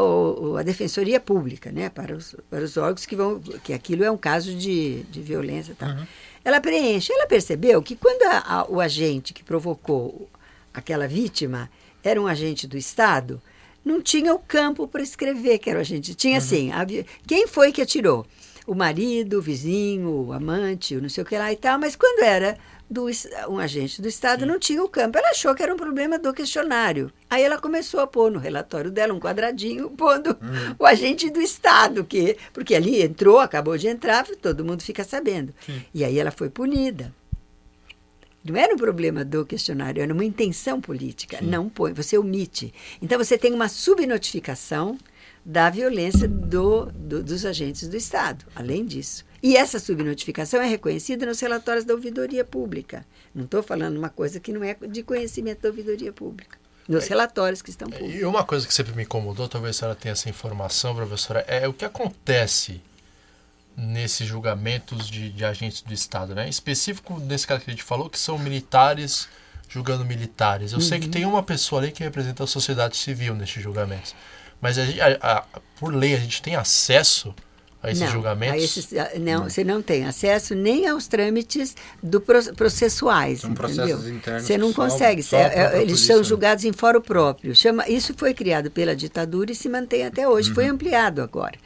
o, 0.02 0.56
a 0.56 0.62
defensoria 0.62 1.18
pública, 1.18 1.72
né, 1.72 1.88
para 1.88 2.14
os, 2.14 2.36
para 2.50 2.62
os 2.64 2.76
órgãos 2.76 3.06
que 3.06 3.16
vão, 3.16 3.40
que 3.62 3.72
aquilo 3.72 4.04
é 4.04 4.10
um 4.10 4.16
caso 4.16 4.54
de, 4.54 5.02
de 5.04 5.20
violência 5.20 5.74
tal. 5.78 5.90
Uhum. 5.90 6.06
Ela 6.44 6.60
preenche. 6.60 7.12
Ela 7.12 7.26
percebeu 7.26 7.82
que 7.82 7.96
quando 7.96 8.22
a, 8.22 8.38
a, 8.38 8.70
o 8.70 8.80
agente 8.80 9.32
que 9.32 9.42
provocou 9.42 10.28
aquela 10.72 11.08
vítima 11.08 11.70
era 12.04 12.20
um 12.20 12.26
agente 12.26 12.66
do 12.66 12.76
Estado, 12.76 13.40
não 13.84 14.00
tinha 14.00 14.34
o 14.34 14.38
campo 14.38 14.86
para 14.86 15.02
escrever 15.02 15.58
que 15.58 15.70
era 15.70 15.78
o 15.78 15.82
agente. 15.82 16.14
Tinha 16.14 16.34
uhum. 16.34 16.38
assim, 16.38 16.70
a, 16.72 16.86
quem 17.26 17.46
foi 17.46 17.72
que 17.72 17.82
atirou? 17.82 18.26
O 18.66 18.74
marido, 18.74 19.38
o 19.38 19.42
vizinho, 19.42 20.10
o 20.10 20.32
amante, 20.32 20.96
o 20.96 21.02
não 21.02 21.08
sei 21.08 21.22
o 21.22 21.26
que 21.26 21.38
lá 21.38 21.52
e 21.52 21.56
tal, 21.56 21.78
mas 21.78 21.94
quando 21.94 22.24
era 22.24 22.58
do, 22.88 23.06
um 23.48 23.58
agente 23.58 24.00
do 24.00 24.08
Estado 24.08 24.40
Sim. 24.40 24.46
não 24.46 24.58
tinha 24.58 24.82
o 24.82 24.88
campo. 24.88 25.18
Ela 25.18 25.30
achou 25.30 25.54
que 25.54 25.62
era 25.62 25.74
um 25.74 25.76
problema 25.76 26.18
do 26.18 26.32
questionário. 26.32 27.12
Aí 27.28 27.42
ela 27.42 27.58
começou 27.58 28.00
a 28.00 28.06
pôr 28.06 28.30
no 28.30 28.38
relatório 28.38 28.90
dela 28.90 29.12
um 29.12 29.20
quadradinho 29.20 29.90
pondo 29.96 30.30
hum. 30.30 30.74
o 30.78 30.86
agente 30.86 31.28
do 31.30 31.40
Estado, 31.40 32.04
que, 32.04 32.36
porque 32.52 32.74
ali 32.74 33.02
entrou, 33.02 33.38
acabou 33.38 33.76
de 33.76 33.88
entrar, 33.88 34.26
todo 34.40 34.64
mundo 34.64 34.82
fica 34.82 35.04
sabendo. 35.04 35.52
Sim. 35.64 35.82
E 35.92 36.04
aí 36.04 36.18
ela 36.18 36.30
foi 36.30 36.48
punida. 36.48 37.12
Não 38.44 38.56
era 38.56 38.72
um 38.72 38.78
problema 38.78 39.24
do 39.24 39.44
questionário, 39.44 40.00
era 40.00 40.14
uma 40.14 40.24
intenção 40.24 40.80
política. 40.80 41.38
Sim. 41.38 41.46
Não 41.46 41.68
põe, 41.68 41.92
você 41.92 42.16
omite. 42.16 42.72
Então 43.02 43.18
você 43.18 43.36
tem 43.36 43.52
uma 43.52 43.68
subnotificação 43.68 44.96
da 45.46 45.70
violência 45.70 46.26
do, 46.26 46.86
do, 46.86 47.22
dos 47.22 47.46
agentes 47.46 47.86
do 47.86 47.96
Estado, 47.96 48.44
além 48.52 48.84
disso. 48.84 49.24
E 49.40 49.56
essa 49.56 49.78
subnotificação 49.78 50.60
é 50.60 50.66
reconhecida 50.66 51.24
nos 51.24 51.38
relatórios 51.38 51.84
da 51.84 51.94
ouvidoria 51.94 52.44
pública. 52.44 53.06
Não 53.32 53.44
estou 53.44 53.62
falando 53.62 53.96
uma 53.96 54.08
coisa 54.08 54.40
que 54.40 54.52
não 54.52 54.64
é 54.64 54.74
de 54.74 55.04
conhecimento 55.04 55.62
da 55.62 55.68
ouvidoria 55.68 56.12
pública. 56.12 56.58
Nos 56.88 57.04
é, 57.04 57.10
relatórios 57.10 57.62
que 57.62 57.70
estão 57.70 57.88
públicos. 57.88 58.20
E 58.20 58.24
uma 58.24 58.42
coisa 58.42 58.66
que 58.66 58.74
sempre 58.74 58.92
me 58.96 59.04
incomodou, 59.04 59.48
talvez 59.48 59.76
a 59.76 59.78
senhora 59.78 59.96
tenha 59.96 60.14
essa 60.14 60.28
informação, 60.28 60.96
professora, 60.96 61.44
é 61.46 61.68
o 61.68 61.72
que 61.72 61.84
acontece 61.84 62.80
nesses 63.76 64.26
julgamentos 64.26 65.08
de, 65.08 65.30
de 65.30 65.44
agentes 65.44 65.80
do 65.80 65.94
Estado, 65.94 66.34
né? 66.34 66.46
Em 66.46 66.50
específico, 66.50 67.20
nesse 67.20 67.46
caso 67.46 67.62
que 67.62 67.70
a 67.70 67.72
gente 67.72 67.84
falou, 67.84 68.10
que 68.10 68.18
são 68.18 68.36
militares 68.36 69.28
julgando 69.68 70.04
militares. 70.04 70.72
Eu 70.72 70.78
uhum. 70.78 70.84
sei 70.84 70.98
que 70.98 71.06
uhum. 71.06 71.12
tem 71.12 71.24
uma 71.24 71.42
pessoa 71.42 71.82
ali 71.82 71.92
que 71.92 72.02
representa 72.02 72.42
a 72.42 72.46
sociedade 72.46 72.96
civil 72.96 73.34
nesses 73.34 73.62
julgamentos. 73.62 74.14
Mas 74.60 74.78
a, 74.78 74.82
a, 75.20 75.38
a, 75.38 75.44
por 75.78 75.94
lei 75.94 76.14
a 76.14 76.18
gente 76.18 76.40
tem 76.42 76.56
acesso 76.56 77.34
a 77.82 77.90
esses 77.90 78.02
não, 78.02 78.10
julgamentos? 78.10 78.54
A 78.54 78.64
esses, 78.64 78.88
não, 79.20 79.44
você 79.44 79.62
não 79.62 79.80
tem 79.80 80.04
acesso 80.04 80.54
nem 80.54 80.88
aos 80.88 81.06
trâmites 81.06 81.76
do 82.02 82.20
processuais. 82.20 83.40
São 83.40 83.50
entendeu? 83.50 83.74
processos 83.74 84.08
internos. 84.08 84.42
Você 84.42 84.58
não 84.58 84.72
consegue. 84.72 85.22
Só, 85.22 85.36
só 85.36 85.42
é, 85.42 85.82
eles 85.82 86.00
são 86.00 86.22
julgados 86.24 86.64
em 86.64 86.72
fórum 86.72 87.00
próprio. 87.00 87.54
Chama, 87.54 87.88
isso 87.88 88.14
foi 88.16 88.34
criado 88.34 88.70
pela 88.70 88.96
ditadura 88.96 89.52
e 89.52 89.54
se 89.54 89.68
mantém 89.68 90.04
até 90.04 90.28
hoje. 90.28 90.48
Uhum. 90.48 90.54
Foi 90.54 90.66
ampliado 90.66 91.22
agora. 91.22 91.58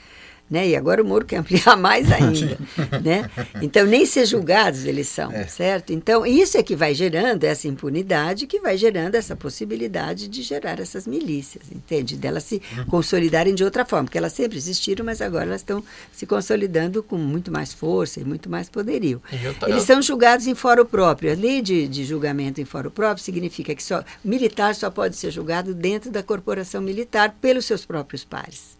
Né? 0.50 0.70
E 0.70 0.76
agora 0.76 1.00
o 1.00 1.06
Moro 1.06 1.24
quer 1.24 1.36
ampliar 1.36 1.76
mais 1.78 2.10
ainda, 2.10 2.58
né? 3.02 3.30
Então 3.62 3.86
nem 3.86 4.04
ser 4.04 4.26
julgados 4.26 4.84
eles 4.84 5.06
são, 5.06 5.30
é. 5.30 5.46
certo? 5.46 5.92
Então 5.92 6.26
isso 6.26 6.58
é 6.58 6.62
que 6.62 6.74
vai 6.74 6.92
gerando 6.92 7.44
essa 7.44 7.68
impunidade, 7.68 8.48
que 8.48 8.58
vai 8.58 8.76
gerando 8.76 9.14
essa 9.14 9.36
possibilidade 9.36 10.26
de 10.26 10.42
gerar 10.42 10.80
essas 10.80 11.06
milícias, 11.06 11.70
entende? 11.70 12.16
Delas 12.16 12.42
se 12.42 12.60
uhum. 12.76 12.84
consolidarem 12.86 13.54
de 13.54 13.62
outra 13.62 13.84
forma, 13.84 14.06
porque 14.06 14.18
elas 14.18 14.32
sempre 14.32 14.58
existiram, 14.58 15.04
mas 15.04 15.20
agora 15.20 15.44
elas 15.44 15.60
estão 15.60 15.84
se 16.12 16.26
consolidando 16.26 17.00
com 17.00 17.16
muito 17.16 17.52
mais 17.52 17.72
força 17.72 18.18
e 18.18 18.24
muito 18.24 18.50
mais 18.50 18.68
poderio. 18.68 19.22
Eles 19.68 19.84
são 19.84 20.02
julgados 20.02 20.48
em 20.48 20.54
fórum 20.56 20.84
próprio. 20.84 21.30
A 21.30 21.34
lei 21.36 21.62
de, 21.62 21.86
de 21.86 22.04
julgamento 22.04 22.60
em 22.60 22.64
fórum 22.64 22.90
próprio 22.90 23.22
significa 23.22 23.72
que 23.72 23.82
só 23.82 24.02
militar 24.24 24.74
só 24.74 24.90
pode 24.90 25.16
ser 25.16 25.30
julgado 25.30 25.72
dentro 25.74 26.10
da 26.10 26.24
corporação 26.24 26.80
militar 26.80 27.36
pelos 27.40 27.66
seus 27.66 27.84
próprios 27.84 28.24
pares. 28.24 28.79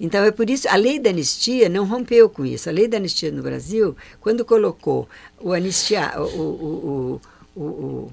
Então 0.00 0.24
é 0.24 0.30
por 0.30 0.48
isso 0.48 0.68
a 0.68 0.76
lei 0.76 0.98
da 0.98 1.10
anistia 1.10 1.68
não 1.68 1.84
rompeu 1.84 2.28
com 2.28 2.44
isso. 2.44 2.68
A 2.68 2.72
lei 2.72 2.88
da 2.88 2.96
anistia 2.96 3.30
no 3.30 3.42
Brasil, 3.42 3.96
quando 4.20 4.44
colocou 4.44 5.08
o 5.40 5.52
anistia, 5.52 6.12
o, 6.18 6.22
o, 6.22 7.20
o, 7.54 8.12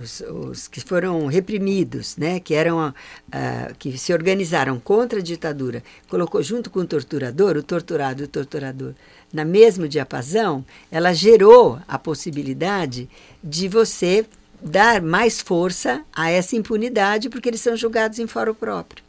os, 0.00 0.20
os, 0.20 0.68
que 0.68 0.80
foram 0.80 1.26
reprimidos, 1.26 2.16
né, 2.16 2.38
que 2.38 2.54
eram 2.54 2.88
uh, 2.88 3.74
que 3.78 3.98
se 3.98 4.12
organizaram 4.12 4.78
contra 4.78 5.18
a 5.18 5.22
ditadura, 5.22 5.82
colocou 6.08 6.42
junto 6.42 6.70
com 6.70 6.80
o 6.80 6.86
torturador, 6.86 7.56
o 7.56 7.62
torturado 7.62 8.22
e 8.22 8.24
o 8.24 8.28
torturador, 8.28 8.94
na 9.32 9.44
mesma 9.44 9.88
diapasão, 9.88 10.64
ela 10.90 11.12
gerou 11.12 11.80
a 11.88 11.98
possibilidade 11.98 13.08
de 13.42 13.68
você 13.68 14.24
dar 14.62 15.02
mais 15.02 15.40
força 15.40 16.02
a 16.14 16.30
essa 16.30 16.56
impunidade, 16.56 17.28
porque 17.28 17.48
eles 17.48 17.60
são 17.60 17.76
julgados 17.76 18.18
em 18.18 18.26
fórum 18.26 18.54
próprio. 18.54 19.05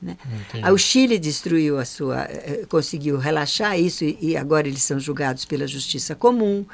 Né? 0.00 0.16
O 0.72 0.76
Chile 0.76 1.18
destruiu 1.18 1.78
a 1.78 1.84
sua, 1.84 2.24
eh, 2.24 2.64
conseguiu 2.68 3.16
relaxar 3.16 3.78
isso 3.78 4.04
e, 4.04 4.36
agora 4.36 4.68
eles 4.68 4.82
são 4.82 5.00
julgados 5.00 5.44
pela 5.44 5.66
justiça 5.66 6.14
comum. 6.14 6.66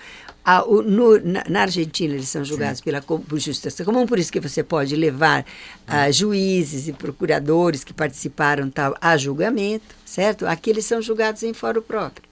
A, 0.44 0.64
o, 0.64 0.82
no, 0.82 1.20
na, 1.20 1.44
na, 1.48 1.62
Argentina 1.62 2.14
eles 2.14 2.28
são 2.28 2.44
julgados 2.44 2.78
Sim. 2.78 2.84
pela 2.84 3.00
por 3.00 3.38
justiça 3.38 3.84
comum, 3.84 4.06
por 4.06 4.18
isso 4.18 4.32
que 4.32 4.40
você 4.40 4.60
pode 4.64 4.96
levar 4.96 5.46
uh, 5.86 6.12
juízes 6.12 6.88
e 6.88 6.92
procuradores 6.92 7.84
que 7.84 7.92
participaram 7.92 8.68
tal 8.68 8.96
a 9.00 9.16
julgamento, 9.16 9.94
certo? 10.04 10.44
Aqui 10.44 10.70
eles 10.70 10.84
são 10.84 11.00
julgados 11.00 11.44
em 11.44 11.54
fórum 11.54 11.80
próprio. 11.80 12.24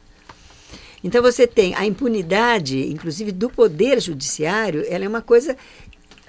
Então 1.05 1.23
você 1.23 1.47
tem 1.47 1.73
a 1.77 1.87
impunidade, 1.87 2.91
inclusive 2.91 3.31
do 3.31 3.49
poder 3.49 4.01
judiciário, 4.01 4.85
ela 4.89 5.05
é 5.05 5.09
uma 5.09 5.23
coisa 5.23 5.57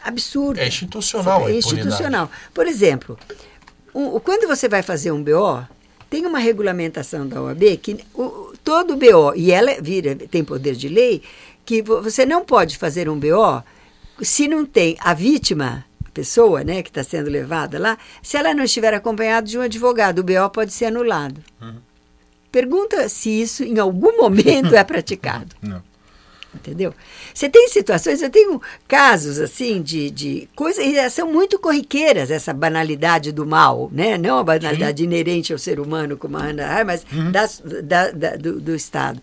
absurda. 0.03 0.61
É 0.61 0.67
institucional, 0.67 1.49
é 1.49 1.53
institucional. 1.53 2.31
Por 2.53 2.67
exemplo, 2.67 3.17
um, 3.93 4.19
quando 4.19 4.47
você 4.47 4.68
vai 4.68 4.81
fazer 4.81 5.11
um 5.11 5.23
BO, 5.23 5.65
tem 6.09 6.26
uma 6.26 6.39
regulamentação 6.39 7.27
da 7.27 7.41
OAB 7.41 7.77
que 7.81 7.99
o, 8.13 8.53
todo 8.63 8.97
BO, 8.97 9.34
e 9.35 9.51
ela 9.51 9.81
vira, 9.81 10.15
tem 10.15 10.43
poder 10.43 10.76
de 10.76 10.89
lei, 10.89 11.22
que 11.65 11.81
você 11.81 12.26
não 12.26 12.43
pode 12.43 12.77
fazer 12.77 13.07
um 13.07 13.19
BO 13.19 13.63
se 14.22 14.47
não 14.47 14.65
tem 14.65 14.97
a 14.99 15.13
vítima, 15.13 15.85
a 16.05 16.09
pessoa 16.11 16.63
né, 16.63 16.84
que 16.84 16.89
está 16.89 17.03
sendo 17.03 17.30
levada 17.30 17.80
lá, 17.80 17.97
se 18.22 18.38
ela 18.38 18.53
não 18.53 18.63
estiver 18.63 18.93
acompanhada 18.93 19.47
de 19.47 19.57
um 19.57 19.61
advogado, 19.61 20.19
o 20.19 20.23
BO 20.23 20.49
pode 20.53 20.73
ser 20.73 20.85
anulado. 20.85 21.41
Uhum. 21.61 21.76
Pergunta 22.51 23.07
se 23.07 23.30
isso 23.30 23.63
em 23.63 23.80
algum 23.80 24.18
momento 24.18 24.76
é 24.76 24.84
praticado. 24.84 25.55
Não. 25.61 25.81
Entendeu? 26.53 26.93
Você 27.33 27.49
tem 27.49 27.69
situações, 27.69 28.21
eu 28.21 28.29
tenho 28.29 28.61
casos 28.85 29.39
assim 29.39 29.81
de, 29.81 30.09
de 30.09 30.49
coisas, 30.53 30.85
e 30.85 31.09
são 31.09 31.31
muito 31.31 31.57
corriqueiras 31.57 32.29
essa 32.29 32.53
banalidade 32.53 33.31
do 33.31 33.45
mal, 33.45 33.89
né? 33.91 34.17
Não 34.17 34.37
a 34.37 34.43
banalidade 34.43 34.99
Sim. 34.99 35.05
inerente 35.05 35.53
ao 35.53 35.59
ser 35.59 35.79
humano, 35.79 36.17
como 36.17 36.37
a 36.37 36.43
Ana, 36.43 36.83
mas 36.83 37.05
uhum. 37.11 37.31
das, 37.31 37.61
da, 37.83 38.11
da, 38.11 38.35
do, 38.35 38.59
do 38.59 38.75
Estado. 38.75 39.21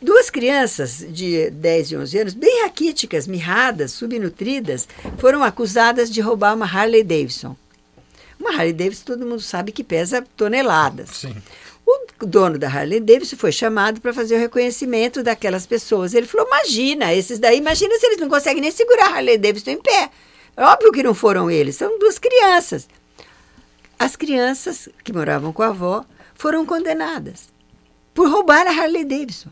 Duas 0.00 0.30
crianças 0.30 1.04
de 1.08 1.50
10 1.50 1.90
e 1.90 1.96
11 1.96 2.18
anos, 2.18 2.34
bem 2.34 2.62
raquíticas, 2.62 3.26
mirradas, 3.26 3.92
subnutridas, 3.92 4.88
foram 5.18 5.42
acusadas 5.42 6.10
de 6.10 6.20
roubar 6.20 6.54
uma 6.54 6.66
Harley 6.66 7.02
Davidson. 7.02 7.56
Uma 8.38 8.50
Harley 8.50 8.72
Davidson 8.72 9.04
todo 9.04 9.26
mundo 9.26 9.40
sabe 9.40 9.70
que 9.70 9.84
pesa 9.84 10.24
toneladas. 10.36 11.10
Sim. 11.10 11.36
O 11.86 12.26
dono 12.26 12.58
da 12.58 12.68
Harley 12.68 13.00
Davidson 13.00 13.36
foi 13.36 13.52
chamado 13.52 14.00
para 14.00 14.12
fazer 14.12 14.36
o 14.36 14.38
reconhecimento 14.38 15.22
daquelas 15.22 15.66
pessoas. 15.66 16.14
Ele 16.14 16.26
falou: 16.26 16.46
imagina, 16.46 17.12
esses 17.12 17.38
daí, 17.38 17.58
imagina 17.58 17.98
se 17.98 18.06
eles 18.06 18.18
não 18.18 18.28
conseguem 18.28 18.62
nem 18.62 18.70
segurar 18.70 19.08
a 19.08 19.16
Harley 19.16 19.36
Davidson 19.36 19.70
em 19.70 19.80
pé. 19.80 20.10
Óbvio 20.56 20.92
que 20.92 21.02
não 21.02 21.14
foram 21.14 21.50
eles, 21.50 21.76
são 21.76 21.98
duas 21.98 22.18
crianças. 22.18 22.88
As 23.98 24.16
crianças 24.16 24.88
que 25.02 25.12
moravam 25.12 25.52
com 25.52 25.62
a 25.62 25.68
avó 25.68 26.04
foram 26.34 26.64
condenadas 26.64 27.52
por 28.14 28.30
roubar 28.30 28.66
a 28.66 28.70
Harley 28.70 29.04
Davidson. 29.04 29.50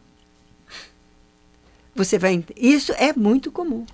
Você 1.94 2.18
vai. 2.18 2.42
Isso 2.56 2.92
é 2.96 3.12
muito 3.12 3.52
comum. 3.52 3.84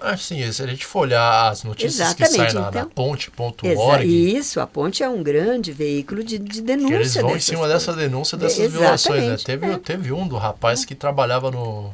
Assim, 0.00 0.50
se 0.50 0.62
a 0.62 0.66
gente 0.66 0.86
for 0.86 1.00
olhar 1.00 1.50
as 1.50 1.62
notícias 1.62 1.94
Exatamente, 1.94 2.30
que 2.30 2.36
saem 2.36 2.54
na, 2.54 2.68
então, 2.68 2.82
na 2.82 2.86
ponte.org. 2.86 4.04
Isso, 4.04 4.60
a 4.60 4.66
ponte 4.66 5.02
é 5.02 5.08
um 5.08 5.22
grande 5.22 5.72
veículo 5.72 6.24
de, 6.24 6.38
de 6.38 6.62
denúncia. 6.62 6.94
eles 6.94 7.14
vão 7.14 7.36
em 7.36 7.40
cima 7.40 7.58
coisas. 7.60 7.86
dessa 7.86 7.92
denúncia 7.96 8.38
dessas 8.38 8.72
violações. 8.72 9.24
Né? 9.24 9.36
Teve, 9.36 9.66
é. 9.66 9.78
teve 9.78 10.12
um 10.12 10.26
do 10.26 10.36
rapaz 10.36 10.84
que 10.84 10.94
trabalhava 10.94 11.50
no. 11.50 11.92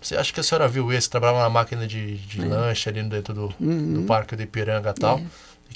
Você 0.00 0.16
acha 0.16 0.32
que 0.32 0.40
a 0.40 0.42
senhora 0.42 0.66
viu 0.66 0.92
esse? 0.92 1.08
Trabalhava 1.08 1.40
na 1.40 1.50
máquina 1.50 1.86
de, 1.86 2.16
de 2.18 2.42
é. 2.42 2.44
lanche 2.44 2.88
ali 2.88 3.02
dentro 3.02 3.34
do, 3.34 3.54
uhum. 3.60 3.94
do 3.94 4.02
Parque 4.02 4.34
de 4.36 4.44
Ipiranga 4.44 4.90
e 4.90 5.00
tal. 5.00 5.18
É. 5.18 5.22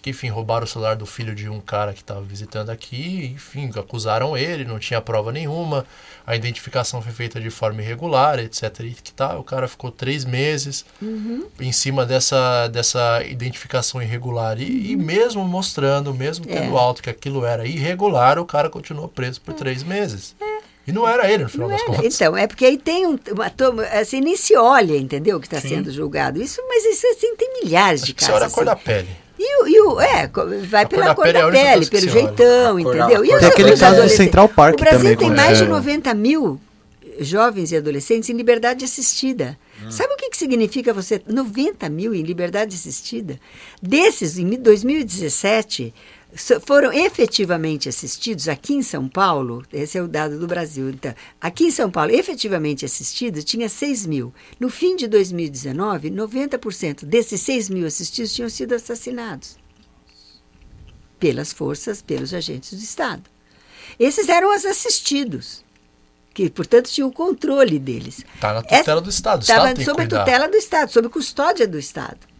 Que, 0.05 0.11
enfim, 0.11 0.29
roubaram 0.29 0.65
o 0.65 0.69
celular 0.69 0.97
do 0.97 1.07
filho 1.07 1.35
de 1.35 1.49
um 1.49 1.61
cara 1.61 1.95
que 1.95 2.03
estava 2.03 2.21
visitando 2.21 2.69
aqui. 2.69 3.33
Enfim, 3.35 3.71
acusaram 3.75 4.37
ele, 4.37 4.65
não 4.65 4.79
tinha 4.79 5.01
prova 5.01 5.33
nenhuma 5.33 5.87
a 6.27 6.35
identificação 6.35 7.03
foi 7.03 7.13
feita 7.13 7.41
de 7.41 7.51
forma 7.51 7.83
irregular, 7.83 8.39
etc. 8.39 8.81
E 8.81 8.91
que 8.93 9.13
tá, 9.13 9.39
o 9.39 9.45
cara 9.45 9.69
ficou 9.69 9.91
três 9.91 10.25
meses 10.25 10.85
uhum. 11.01 11.47
em 11.61 11.71
cima 11.71 12.07
dessa, 12.07 12.67
dessa 12.69 13.23
identificação 13.25 14.01
irregular. 14.01 14.59
E, 14.59 14.93
e 14.93 14.97
mesmo 14.97 15.45
mostrando, 15.45 16.15
mesmo 16.15 16.47
tendo 16.47 16.75
é. 16.75 16.79
alto 16.79 17.03
que 17.03 17.11
aquilo 17.11 17.45
era 17.45 17.67
irregular, 17.67 18.39
o 18.39 18.47
cara 18.47 18.71
continuou 18.71 19.07
preso 19.07 19.41
por 19.41 19.53
é. 19.53 19.57
três 19.57 19.83
meses. 19.83 20.35
É. 20.41 20.65
E 20.87 20.93
não 20.93 21.09
era 21.09 21.31
ele, 21.31 21.45
no 21.45 21.49
final 21.49 21.69
não 21.69 21.77
das 21.77 21.87
era. 21.87 21.97
contas. 21.97 22.15
Então, 22.15 22.37
é 22.37 22.47
porque 22.47 22.65
aí 22.65 22.79
tem 22.79 23.07
um, 23.07 23.19
uma 23.33 23.53
assim, 23.99 24.21
nem 24.21 24.37
se 24.37 24.57
olha, 24.57 24.97
entendeu, 24.97 25.41
que 25.41 25.47
está 25.47 25.61
sendo 25.61 25.91
julgado. 25.91 26.43
Isso, 26.43 26.61
mas 26.69 26.85
isso 26.85 27.07
assim, 27.07 27.35
tem 27.37 27.63
milhares 27.63 28.03
Acho 28.03 28.07
de 28.07 28.15
casos. 28.15 28.29
Isso 28.29 28.37
era 28.37 28.47
a 28.47 28.51
cor 28.51 28.65
da 28.65 28.77
pele. 28.77 29.24
E 29.39 29.63
o, 29.63 29.69
e 29.69 29.81
o, 29.81 30.01
é, 30.01 30.31
vai 30.67 30.85
a 30.85 30.87
pela 30.87 31.15
cor 31.15 31.33
da 31.33 31.51
pele, 31.51 31.59
é 31.59 31.73
pele 31.75 31.87
pelo 31.87 32.09
jeitão, 32.09 32.79
entendeu? 32.79 33.25
E 33.25 33.29
tem 33.39 33.49
aquele 33.49 33.77
caso 33.77 34.03
do 34.03 34.09
Central 34.09 34.49
Park 34.49 34.77
também. 34.77 34.95
O 34.95 34.99
Brasil 34.99 35.17
tem 35.17 35.31
mais 35.31 35.59
de 35.59 35.67
90 35.67 36.15
mil 36.15 36.61
jovens 37.19 37.73
e 37.73 37.77
adolescentes 37.77 38.29
em 38.29 38.35
liberdade 38.35 38.85
assistida. 38.85 39.59
Hum. 39.83 39.91
Sabe 39.91 40.15
o 40.15 40.17
que, 40.17 40.31
que 40.31 40.37
significa 40.37 40.93
você... 40.93 41.21
90 41.27 41.89
mil 41.89 42.15
em 42.15 42.23
liberdade 42.23 42.75
assistida? 42.75 43.39
Desses, 43.83 44.39
em 44.39 44.51
2017, 44.51 45.95
foram 46.67 46.93
efetivamente 46.93 47.89
assistidos 47.89 48.49
aqui 48.49 48.75
em 48.75 48.83
São 48.83 49.09
Paulo, 49.09 49.65
esse 49.73 49.97
é 49.97 50.03
o 50.03 50.09
dado 50.09 50.39
do 50.39 50.47
Brasil, 50.47 50.91
então, 50.91 51.15
aqui 51.41 51.65
em 51.65 51.71
São 51.71 51.91
Paulo, 51.91 52.11
efetivamente 52.11 52.85
assistidos, 52.85 53.45
tinha 53.45 53.69
6 53.69 54.07
mil. 54.07 54.35
No 54.59 54.69
fim 54.69 54.97
de 54.97 55.07
2019, 55.07 56.11
90% 56.11 57.05
desses 57.05 57.41
6 57.43 57.71
mil 57.71 57.87
assistidos 57.87 58.33
tinham 58.33 58.49
sido 58.49 58.75
assassinados 58.75 59.57
pelas 61.19 61.53
forças, 61.53 62.03
pelos 62.03 62.35
agentes 62.35 62.73
do 62.73 62.83
Estado. 62.83 63.23
Esses 63.99 64.29
eram 64.29 64.55
os 64.55 64.65
assistidos, 64.65 65.65
que, 66.35 66.51
portanto, 66.51 66.91
tinham 66.91 67.09
o 67.09 67.13
controle 67.13 67.79
deles. 67.79 68.25
Está 68.35 68.55
na 68.55 68.63
tutela 68.63 68.81
Essa, 68.81 69.01
do 69.01 69.11
Estado. 69.11 69.43
Estava 69.43 69.85
sob 69.85 70.03
a 70.03 70.07
tutela 70.09 70.49
do 70.49 70.57
Estado, 70.57 70.91
sob 70.91 71.09
custódia 71.09 71.67
do 71.67 71.79
Estado. 71.79 72.34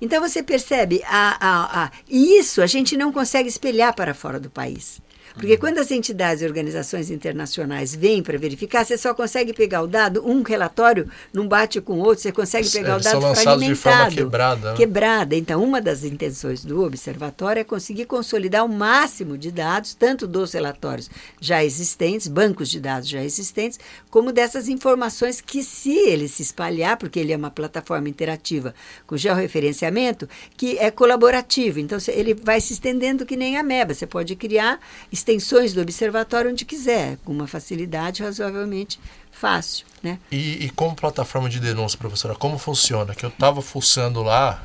Então 0.00 0.20
você 0.20 0.42
percebe, 0.42 1.02
a, 1.06 1.36
a, 1.40 1.84
a, 1.84 1.90
e 2.08 2.38
isso 2.38 2.60
a 2.60 2.66
gente 2.66 2.96
não 2.96 3.12
consegue 3.12 3.48
espelhar 3.48 3.94
para 3.94 4.14
fora 4.14 4.38
do 4.38 4.50
país. 4.50 5.00
Porque 5.36 5.56
quando 5.58 5.78
as 5.78 5.90
entidades 5.90 6.42
e 6.42 6.46
organizações 6.46 7.10
internacionais 7.10 7.94
vêm 7.94 8.22
para 8.22 8.38
verificar, 8.38 8.84
você 8.84 8.96
só 8.96 9.12
consegue 9.12 9.52
pegar 9.52 9.82
o 9.82 9.86
dado, 9.86 10.26
um 10.26 10.42
relatório 10.42 11.10
não 11.32 11.46
bate 11.46 11.78
com 11.80 11.94
o 11.94 11.98
outro, 11.98 12.22
você 12.22 12.32
consegue 12.32 12.70
pegar 12.70 12.94
Eles 12.94 13.06
o 13.06 13.10
dado 13.10 13.34
fragmentado. 13.34 13.60
De 13.66 13.74
forma 13.74 14.10
quebrada. 14.10 14.70
Né? 14.70 14.76
Quebrada. 14.76 15.36
Então, 15.36 15.62
uma 15.62 15.80
das 15.80 16.04
intenções 16.04 16.64
do 16.64 16.82
observatório 16.82 17.60
é 17.60 17.64
conseguir 17.64 18.06
consolidar 18.06 18.64
o 18.64 18.68
máximo 18.68 19.36
de 19.36 19.52
dados, 19.52 19.94
tanto 19.94 20.26
dos 20.26 20.54
relatórios 20.54 21.10
já 21.38 21.62
existentes, 21.62 22.28
bancos 22.28 22.70
de 22.70 22.80
dados 22.80 23.08
já 23.08 23.22
existentes, 23.22 23.78
como 24.10 24.32
dessas 24.32 24.68
informações 24.68 25.42
que, 25.42 25.62
se 25.62 25.92
ele 25.92 26.28
se 26.28 26.42
espalhar, 26.42 26.96
porque 26.96 27.20
ele 27.20 27.32
é 27.32 27.36
uma 27.36 27.50
plataforma 27.50 28.08
interativa 28.08 28.74
com 29.06 29.16
georreferenciamento, 29.18 30.26
que 30.56 30.78
é 30.78 30.90
colaborativo. 30.90 31.78
Então, 31.78 31.98
ele 32.08 32.32
vai 32.32 32.58
se 32.58 32.72
estendendo 32.72 33.26
que 33.26 33.36
nem 33.36 33.58
a 33.58 33.62
MEBA. 33.62 33.92
Você 33.92 34.06
pode 34.06 34.34
criar 34.34 34.80
extensões 35.26 35.72
do 35.72 35.80
observatório 35.80 36.52
onde 36.52 36.64
quiser, 36.64 37.18
com 37.24 37.32
uma 37.32 37.48
facilidade 37.48 38.22
razoavelmente 38.22 39.00
fácil. 39.32 39.84
Né? 40.02 40.20
E, 40.30 40.66
e 40.66 40.70
como 40.70 40.94
plataforma 40.94 41.48
de 41.48 41.58
denúncia, 41.58 41.98
professora, 41.98 42.34
como 42.36 42.56
funciona? 42.58 43.14
Que 43.14 43.24
eu 43.26 43.30
estava 43.30 43.60
fuçando 43.60 44.22
lá, 44.22 44.64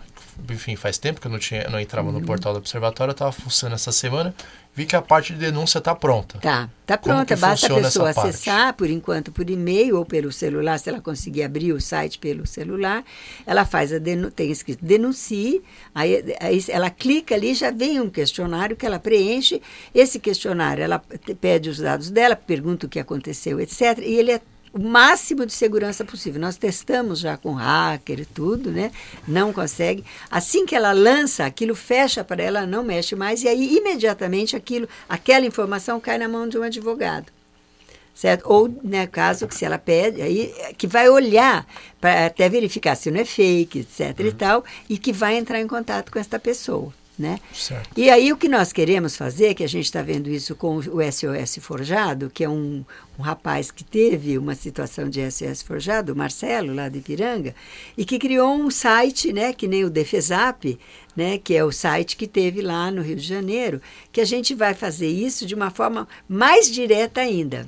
enfim, 0.49 0.75
faz 0.75 0.97
tempo 0.97 1.19
que 1.19 1.27
eu 1.27 1.31
não, 1.31 1.39
tinha, 1.39 1.67
não 1.69 1.79
entrava 1.79 2.11
no 2.11 2.21
portal 2.21 2.53
do 2.53 2.59
observatório, 2.59 3.11
eu 3.11 3.13
estava 3.13 3.31
fuçando 3.31 3.75
essa 3.75 3.91
semana 3.91 4.33
vi 4.73 4.85
que 4.85 4.95
a 4.95 5.01
parte 5.01 5.33
de 5.33 5.39
denúncia 5.39 5.79
está 5.79 5.93
pronta. 5.93 6.39
Tá, 6.39 6.69
está 6.81 6.97
pronta. 6.97 7.35
Basta 7.35 7.67
a 7.67 7.81
pessoa 7.81 8.09
acessar, 8.09 8.73
por 8.73 8.89
enquanto, 8.89 9.31
por 9.31 9.49
e-mail 9.49 9.97
ou 9.97 10.05
pelo 10.05 10.31
celular, 10.31 10.79
se 10.79 10.89
ela 10.89 11.01
conseguir 11.01 11.43
abrir 11.43 11.73
o 11.73 11.81
site 11.81 12.17
pelo 12.17 12.47
celular, 12.47 13.03
ela 13.45 13.65
faz 13.65 13.91
a 13.91 13.97
denúncia, 13.97 14.31
tem 14.31 14.49
escrito 14.49 14.83
denuncie, 14.83 15.61
aí, 15.93 16.23
aí 16.39 16.63
ela 16.69 16.89
clica 16.89 17.35
ali, 17.35 17.53
já 17.53 17.69
vem 17.69 17.99
um 17.99 18.09
questionário 18.09 18.75
que 18.75 18.85
ela 18.85 18.99
preenche. 18.99 19.61
Esse 19.93 20.19
questionário, 20.19 20.83
ela 20.83 21.01
pede 21.39 21.69
os 21.69 21.77
dados 21.77 22.09
dela, 22.09 22.35
pergunta 22.35 22.85
o 22.85 22.89
que 22.89 22.99
aconteceu, 22.99 23.59
etc. 23.59 23.99
E 23.99 24.15
ele 24.15 24.31
é 24.31 24.41
o 24.73 24.79
máximo 24.79 25.45
de 25.45 25.53
segurança 25.53 26.05
possível. 26.05 26.39
Nós 26.39 26.57
testamos 26.57 27.19
já 27.19 27.37
com 27.37 27.53
hacker 27.53 28.21
e 28.21 28.25
tudo, 28.25 28.71
né? 28.71 28.91
Não 29.27 29.51
consegue. 29.51 30.03
Assim 30.29 30.65
que 30.65 30.75
ela 30.75 30.91
lança, 30.91 31.45
aquilo 31.45 31.75
fecha 31.75 32.23
para 32.23 32.41
ela, 32.41 32.65
não 32.65 32.83
mexe 32.83 33.15
mais, 33.15 33.43
e 33.43 33.47
aí 33.47 33.77
imediatamente 33.77 34.55
aquilo, 34.55 34.87
aquela 35.09 35.45
informação 35.45 35.99
cai 35.99 36.17
na 36.17 36.27
mão 36.27 36.47
de 36.47 36.57
um 36.57 36.63
advogado. 36.63 37.31
Certo? 38.13 38.43
Ou, 38.45 38.69
né, 38.83 39.07
caso 39.07 39.47
que 39.47 39.55
se 39.55 39.65
ela 39.65 39.77
pede, 39.77 40.21
aí 40.21 40.53
que 40.77 40.85
vai 40.85 41.09
olhar 41.09 41.65
para 41.99 42.27
até 42.27 42.47
verificar 42.49 42.95
se 42.95 43.09
não 43.09 43.21
é 43.21 43.25
fake, 43.25 43.79
etc. 43.79 44.19
Uhum. 44.19 44.25
e 44.27 44.31
tal, 44.31 44.65
e 44.89 44.97
que 44.97 45.13
vai 45.13 45.37
entrar 45.37 45.59
em 45.59 45.67
contato 45.67 46.11
com 46.11 46.19
esta 46.19 46.37
pessoa. 46.37 46.93
Né? 47.21 47.39
Certo. 47.53 47.91
E 47.95 48.09
aí 48.09 48.33
o 48.33 48.37
que 48.37 48.49
nós 48.49 48.73
queremos 48.73 49.15
fazer, 49.15 49.53
que 49.53 49.63
a 49.63 49.69
gente 49.69 49.85
está 49.85 50.01
vendo 50.01 50.27
isso 50.27 50.55
com 50.55 50.77
o 50.77 51.11
SOS 51.11 51.59
Forjado, 51.59 52.31
que 52.31 52.43
é 52.43 52.49
um, 52.49 52.83
um 53.19 53.21
rapaz 53.21 53.69
que 53.69 53.83
teve 53.83 54.39
uma 54.39 54.55
situação 54.55 55.07
de 55.07 55.21
SOS 55.29 55.61
Forjado, 55.61 56.13
o 56.13 56.15
Marcelo, 56.15 56.73
lá 56.73 56.89
de 56.89 56.97
Ipiranga, 56.97 57.53
e 57.95 58.03
que 58.03 58.17
criou 58.17 58.55
um 58.55 58.71
site, 58.71 59.31
né, 59.31 59.53
que 59.53 59.67
nem 59.67 59.85
o 59.85 59.89
Defesap, 59.91 60.79
né, 61.15 61.37
que 61.37 61.53
é 61.53 61.63
o 61.63 61.71
site 61.71 62.17
que 62.17 62.25
teve 62.25 62.59
lá 62.59 62.89
no 62.89 63.03
Rio 63.03 63.15
de 63.15 63.27
Janeiro, 63.27 63.79
que 64.11 64.19
a 64.19 64.25
gente 64.25 64.55
vai 64.55 64.73
fazer 64.73 65.07
isso 65.07 65.45
de 65.45 65.53
uma 65.53 65.69
forma 65.69 66.07
mais 66.27 66.71
direta 66.71 67.21
ainda. 67.21 67.67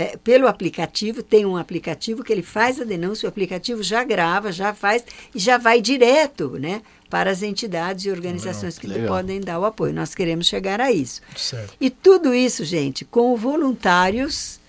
É, 0.00 0.16
pelo 0.16 0.46
aplicativo, 0.46 1.22
tem 1.22 1.44
um 1.44 1.56
aplicativo 1.56 2.24
que 2.24 2.32
ele 2.32 2.42
faz 2.42 2.80
a 2.80 2.84
denúncia, 2.84 3.26
o 3.26 3.28
aplicativo 3.28 3.82
já 3.82 4.02
grava, 4.02 4.50
já 4.50 4.72
faz 4.72 5.04
e 5.34 5.38
já 5.38 5.58
vai 5.58 5.80
direto, 5.80 6.58
né? 6.58 6.82
para 7.10 7.30
as 7.30 7.42
entidades 7.42 8.04
e 8.04 8.10
organizações 8.10 8.78
que 8.78 8.86
lhe 8.86 9.06
podem 9.06 9.40
dar 9.40 9.58
o 9.58 9.64
apoio. 9.64 9.92
Nós 9.92 10.14
queremos 10.14 10.46
chegar 10.46 10.80
a 10.80 10.92
isso. 10.92 11.20
Certo. 11.36 11.74
E 11.80 11.90
tudo 11.90 12.32
isso, 12.32 12.64
gente, 12.64 13.04
com 13.04 13.36
voluntários, 13.36 14.60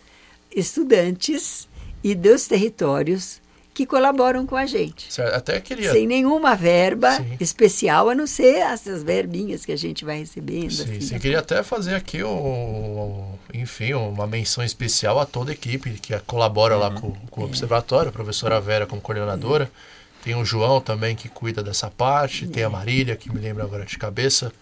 estudantes 0.53 1.69
e 2.03 2.15
dos 2.15 2.47
territórios 2.47 3.40
que 3.73 3.85
colaboram 3.85 4.45
com 4.45 4.55
a 4.55 4.65
gente. 4.65 5.11
Certo. 5.11 5.33
Até 5.33 5.59
queria. 5.61 5.91
Sem 5.91 6.05
nenhuma 6.05 6.55
verba 6.55 7.15
sim. 7.15 7.37
especial, 7.39 8.09
a 8.09 8.15
não 8.15 8.27
ser 8.27 8.57
essas 8.57 9.01
verbinhas 9.01 9.65
que 9.65 9.71
a 9.71 9.77
gente 9.77 10.03
vai 10.03 10.19
recebendo. 10.19 10.71
Sim, 10.71 10.83
assim, 10.83 11.01
sim. 11.01 11.19
Queria 11.19 11.39
até 11.39 11.63
fazer 11.63 11.95
aqui, 11.95 12.21
o, 12.21 13.25
enfim, 13.53 13.93
uma 13.93 14.27
menção 14.27 14.63
especial 14.63 15.19
a 15.19 15.25
toda 15.25 15.51
a 15.51 15.53
equipe 15.53 15.91
que 15.91 16.17
colabora 16.21 16.75
uhum. 16.75 16.81
lá 16.81 16.91
com, 16.91 17.11
com 17.29 17.41
o 17.41 17.43
é. 17.43 17.47
Observatório, 17.47 18.09
a 18.09 18.11
professora 18.13 18.59
Vera 18.59 18.85
como 18.85 19.01
coordenadora. 19.01 19.65
Uhum 19.65 20.01
tem 20.23 20.35
o 20.35 20.45
João 20.45 20.79
também 20.79 21.15
que 21.15 21.27
cuida 21.27 21.63
dessa 21.63 21.89
parte, 21.89 22.47
tem 22.47 22.63
a 22.63 22.69
Marília, 22.69 23.15
que 23.15 23.31
me 23.31 23.39
lembra 23.39 23.63
agora 23.63 23.85
de 23.85 23.97
cabeça. 23.97 24.53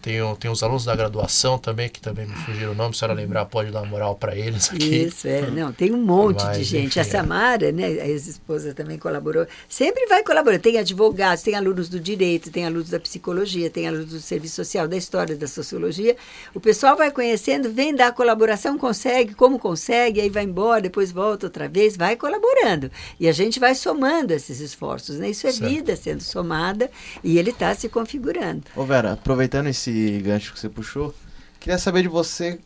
Tem, 0.00 0.18
tem 0.36 0.50
os 0.50 0.62
alunos 0.62 0.86
da 0.86 0.96
graduação 0.96 1.58
também, 1.58 1.88
que 1.88 2.00
também 2.00 2.26
me 2.26 2.34
fugiram 2.34 2.72
o 2.72 2.74
nome. 2.74 2.94
Se 2.94 3.04
a 3.04 3.08
senhora 3.08 3.20
lembrar, 3.20 3.44
pode 3.44 3.70
dar 3.70 3.84
moral 3.84 4.14
para 4.14 4.34
eles 4.34 4.70
aqui. 4.72 5.04
Isso, 5.04 5.28
é. 5.28 5.42
Não, 5.50 5.72
tem 5.72 5.92
um 5.92 6.02
monte 6.02 6.42
Mas, 6.42 6.58
de 6.58 6.64
gente. 6.64 6.86
Enfim, 6.86 7.00
a 7.00 7.04
Samara, 7.04 7.70
né, 7.70 7.84
a 7.84 8.08
ex-esposa 8.08 8.72
também 8.72 8.98
colaborou. 8.98 9.46
Sempre 9.68 10.06
vai 10.06 10.22
colaborar. 10.22 10.58
Tem 10.58 10.78
advogados, 10.78 11.42
tem 11.42 11.54
alunos 11.54 11.88
do 11.88 12.00
direito, 12.00 12.50
tem 12.50 12.64
alunos 12.64 12.88
da 12.88 12.98
psicologia, 12.98 13.68
tem 13.68 13.86
alunos 13.86 14.06
do 14.06 14.20
serviço 14.20 14.56
social, 14.56 14.88
da 14.88 14.96
história, 14.96 15.36
da 15.36 15.46
sociologia. 15.46 16.16
O 16.54 16.60
pessoal 16.60 16.96
vai 16.96 17.10
conhecendo, 17.10 17.70
vem 17.70 17.94
dar 17.94 18.12
colaboração, 18.12 18.78
consegue, 18.78 19.34
como 19.34 19.58
consegue, 19.58 20.20
aí 20.20 20.30
vai 20.30 20.44
embora, 20.44 20.80
depois 20.80 21.12
volta 21.12 21.46
outra 21.46 21.68
vez, 21.68 21.96
vai 21.96 22.16
colaborando. 22.16 22.90
E 23.20 23.28
a 23.28 23.32
gente 23.32 23.60
vai 23.60 23.74
somando 23.74 24.32
esses 24.32 24.60
esforços. 24.60 25.16
Né? 25.16 25.30
Isso 25.30 25.46
é 25.46 25.52
certo. 25.52 25.68
vida 25.68 25.94
sendo 25.94 26.22
somada 26.22 26.90
e 27.22 27.38
ele 27.38 27.50
está 27.50 27.74
se 27.74 27.88
configurando. 27.88 28.62
Ô 28.74 28.84
Vera, 28.84 29.12
aproveitando 29.12 29.57
aproveitando 29.58 29.66
esse 29.68 30.20
gancho 30.22 30.52
que 30.52 30.60
você 30.60 30.68
puxou, 30.68 31.14
queria 31.58 31.78
saber 31.78 32.02
de 32.02 32.08
você, 32.08 32.58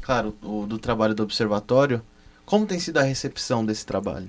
claro, 0.00 0.34
o, 0.42 0.66
do 0.66 0.78
trabalho 0.78 1.14
do 1.14 1.22
observatório, 1.22 2.02
como 2.44 2.66
tem 2.66 2.78
sido 2.78 2.98
a 2.98 3.02
recepção 3.02 3.64
desse 3.64 3.84
trabalho? 3.84 4.28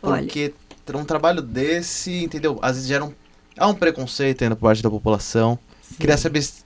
Porque 0.00 0.52
Olha, 0.88 0.98
um 0.98 1.04
trabalho 1.04 1.40
desse, 1.40 2.24
entendeu? 2.24 2.58
Às 2.60 2.72
vezes 2.72 2.88
gera 2.88 3.04
um, 3.04 3.12
há 3.56 3.68
um 3.68 3.74
preconceito 3.74 4.42
ainda 4.42 4.56
por 4.56 4.62
parte 4.62 4.82
da 4.82 4.90
população. 4.90 5.58
Sim. 5.80 5.94
Queria 5.98 6.16
saber 6.16 6.42
se 6.42 6.64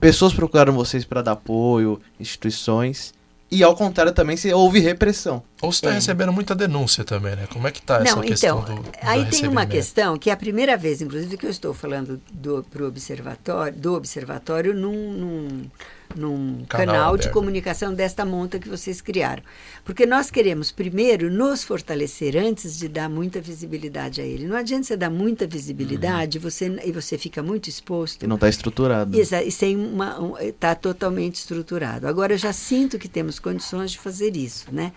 pessoas 0.00 0.34
procuraram 0.34 0.74
vocês 0.74 1.04
para 1.04 1.22
dar 1.22 1.32
apoio, 1.32 2.00
instituições. 2.20 3.14
E 3.50 3.62
ao 3.62 3.76
contrário 3.76 4.12
também 4.12 4.36
se 4.36 4.52
houve 4.52 4.80
repressão. 4.80 5.42
Ou 5.62 5.70
você 5.70 5.78
está 5.78 5.90
recebendo 5.92 6.32
muita 6.32 6.54
denúncia 6.54 7.04
também, 7.04 7.36
né? 7.36 7.46
Como 7.52 7.66
é 7.66 7.70
que 7.70 7.78
está 7.78 8.02
essa 8.02 8.20
questão 8.20 8.60
então, 8.60 8.74
do, 8.74 8.82
do 8.82 8.90
Aí 9.02 9.24
tem 9.26 9.46
uma 9.46 9.64
questão 9.64 10.18
que 10.18 10.30
é 10.30 10.32
a 10.32 10.36
primeira 10.36 10.76
vez, 10.76 11.00
inclusive, 11.00 11.36
que 11.36 11.46
eu 11.46 11.50
estou 11.50 11.72
falando 11.72 12.20
do 12.32 12.64
pro 12.64 12.88
observatório, 12.88 13.78
do 13.78 13.94
observatório 13.94 14.74
num, 14.74 15.12
num 15.12 15.70
num 16.14 16.64
canal, 16.68 16.86
canal 16.86 17.16
de 17.16 17.30
comunicação 17.30 17.92
desta 17.94 18.24
monta 18.24 18.58
que 18.58 18.68
vocês 18.68 19.00
criaram. 19.00 19.42
Porque 19.84 20.06
nós 20.06 20.30
queremos, 20.30 20.70
primeiro, 20.70 21.30
nos 21.30 21.64
fortalecer 21.64 22.36
antes 22.36 22.78
de 22.78 22.88
dar 22.88 23.08
muita 23.08 23.40
visibilidade 23.40 24.20
a 24.20 24.24
ele. 24.24 24.46
Não 24.46 24.56
adianta 24.56 24.84
você 24.84 24.96
dar 24.96 25.10
muita 25.10 25.46
visibilidade 25.46 26.38
uhum. 26.38 26.42
você, 26.42 26.80
e 26.84 26.92
você 26.92 27.18
fica 27.18 27.42
muito 27.42 27.68
exposto. 27.68 28.24
E 28.24 28.26
não 28.26 28.36
está 28.36 28.48
estruturado. 28.48 29.18
Exa 29.18 29.42
e 29.42 29.50
sem 29.50 29.76
uma. 29.76 30.36
Está 30.40 30.72
um, 30.72 30.76
totalmente 30.76 31.36
estruturado. 31.36 32.06
Agora, 32.06 32.34
eu 32.34 32.38
já 32.38 32.52
sinto 32.52 32.98
que 32.98 33.08
temos 33.08 33.38
condições 33.38 33.92
de 33.92 33.98
fazer 33.98 34.36
isso. 34.36 34.66
Né? 34.72 34.92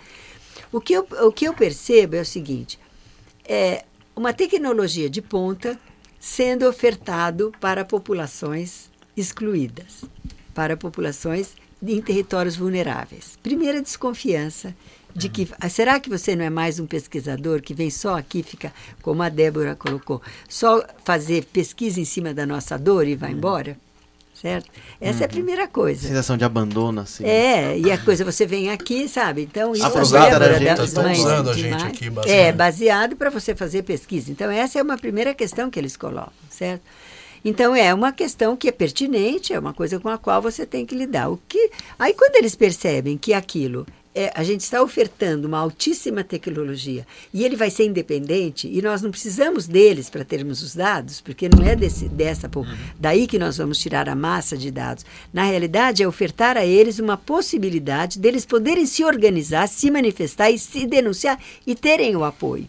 O, 0.72 0.80
que 0.80 0.94
eu, 0.94 1.08
o 1.22 1.32
que 1.32 1.46
eu 1.46 1.54
percebo 1.54 2.16
é 2.16 2.22
o 2.22 2.26
seguinte: 2.26 2.80
é 3.48 3.86
uma 4.16 4.34
tecnologia 4.34 5.10
de 5.10 5.22
ponta 5.22 5.80
sendo 6.20 6.68
ofertado 6.68 7.52
para 7.60 7.86
populações 7.86 8.90
excluídas 9.16 10.04
para 10.54 10.78
populações 10.78 11.56
em 11.82 12.02
territórios 12.02 12.56
vulneráveis. 12.56 13.38
Primeira 13.42 13.82
desconfiança 13.82 14.76
de 15.16 15.30
que 15.30 15.50
ah, 15.60 15.70
será 15.70 16.00
que 16.00 16.10
você 16.10 16.36
não 16.36 16.46
é 16.46 16.50
mais 16.50 16.80
um 16.80 16.86
pesquisador 16.86 17.62
que 17.62 17.74
vem 17.74 17.90
só 17.90 18.18
aqui 18.18 18.44
fica 18.44 18.74
como 19.02 19.24
a 19.24 19.30
Débora 19.30 19.76
colocou, 19.76 20.22
só 20.48 20.84
fazer 21.04 21.46
pesquisa 21.46 22.00
em 22.00 22.06
cima 22.06 22.34
da 22.34 22.46
nossa 22.46 22.78
dor 22.78 23.08
e 23.08 23.16
vai 23.16 23.32
embora? 23.32 23.78
Certo? 24.34 24.70
Essa 25.02 25.18
uhum. 25.18 25.22
é 25.22 25.24
a 25.24 25.28
uhum. 25.28 25.34
primeira 25.34 25.68
coisa. 25.68 26.08
Sensação 26.08 26.38
de 26.38 26.46
abandono, 26.46 27.02
assim. 27.02 27.26
É, 27.26 27.78
e 27.78 27.92
a 27.92 27.98
coisa, 27.98 28.24
você 28.24 28.46
vem 28.46 28.70
aqui, 28.70 29.10
sabe? 29.10 29.42
Então, 29.42 29.74
isso 29.74 29.86
Aprovada 29.86 30.46
é 30.46 30.56
a 30.56 30.60
gente, 30.60 30.82
estão 30.82 31.12
usando 31.12 31.50
a 31.50 31.54
gente 31.54 31.84
aqui, 31.84 32.10
baseado. 32.10 32.34
É, 32.34 32.52
baseado 32.54 33.16
para 33.18 33.30
você 33.30 33.54
fazer 33.54 33.84
pesquisa. 33.84 34.32
Então, 34.32 34.50
essa 34.50 34.80
é 34.80 34.82
uma 34.82 34.98
primeira 34.98 35.34
questão 35.34 35.70
que 35.70 35.78
eles 35.78 35.98
colocam, 35.98 36.32
certo? 36.50 36.84
Então 37.44 37.76
é 37.76 37.94
uma 37.94 38.12
questão 38.12 38.56
que 38.56 38.68
é 38.68 38.72
pertinente, 38.72 39.54
é 39.54 39.60
uma 39.60 39.74
coisa 39.74 40.00
com 40.00 40.10
a 40.10 40.18
qual 40.18 40.42
você 40.42 40.66
tem 40.66 40.86
que 40.86 40.96
lidar. 40.96 41.30
O 41.30 41.40
que 41.48 41.72
aí 41.98 42.14
quando 42.14 42.36
eles 42.36 42.56
percebem 42.56 43.18
que 43.18 43.34
aquilo 43.34 43.86
é, 44.14 44.32
a 44.36 44.44
gente 44.44 44.62
está 44.62 44.82
ofertando 44.82 45.48
uma 45.48 45.60
altíssima 45.60 46.24
tecnologia 46.24 47.06
e 47.34 47.46
ele 47.46 47.56
vai 47.56 47.70
ser 47.70 47.86
independente 47.86 48.68
e 48.68 48.82
nós 48.82 49.02
não 49.02 49.12
precisamos 49.12 49.68
deles 49.68 50.10
para 50.10 50.26
termos 50.26 50.64
os 50.64 50.76
dados, 50.76 51.22
porque 51.22 51.48
não 51.48 51.64
é 51.64 51.76
desse, 51.76 52.10
dessa 52.10 52.50
uhum. 52.54 52.66
daí 53.00 53.28
que 53.28 53.38
nós 53.38 53.58
vamos 53.58 53.78
tirar 53.78 54.10
a 54.10 54.16
massa 54.16 54.58
de 54.58 54.72
dados. 54.72 55.06
Na 55.32 55.44
realidade, 55.44 56.02
é 56.02 56.08
ofertar 56.08 56.58
a 56.58 56.66
eles 56.66 57.00
uma 57.00 57.18
possibilidade 57.18 58.20
deles 58.20 58.46
poderem 58.46 58.86
se 58.86 59.04
organizar, 59.04 59.68
se 59.68 59.92
manifestar 59.92 60.50
e 60.50 60.58
se 60.58 60.88
denunciar 60.88 61.40
e 61.66 61.76
terem 61.76 62.16
o 62.16 62.24
apoio. 62.24 62.68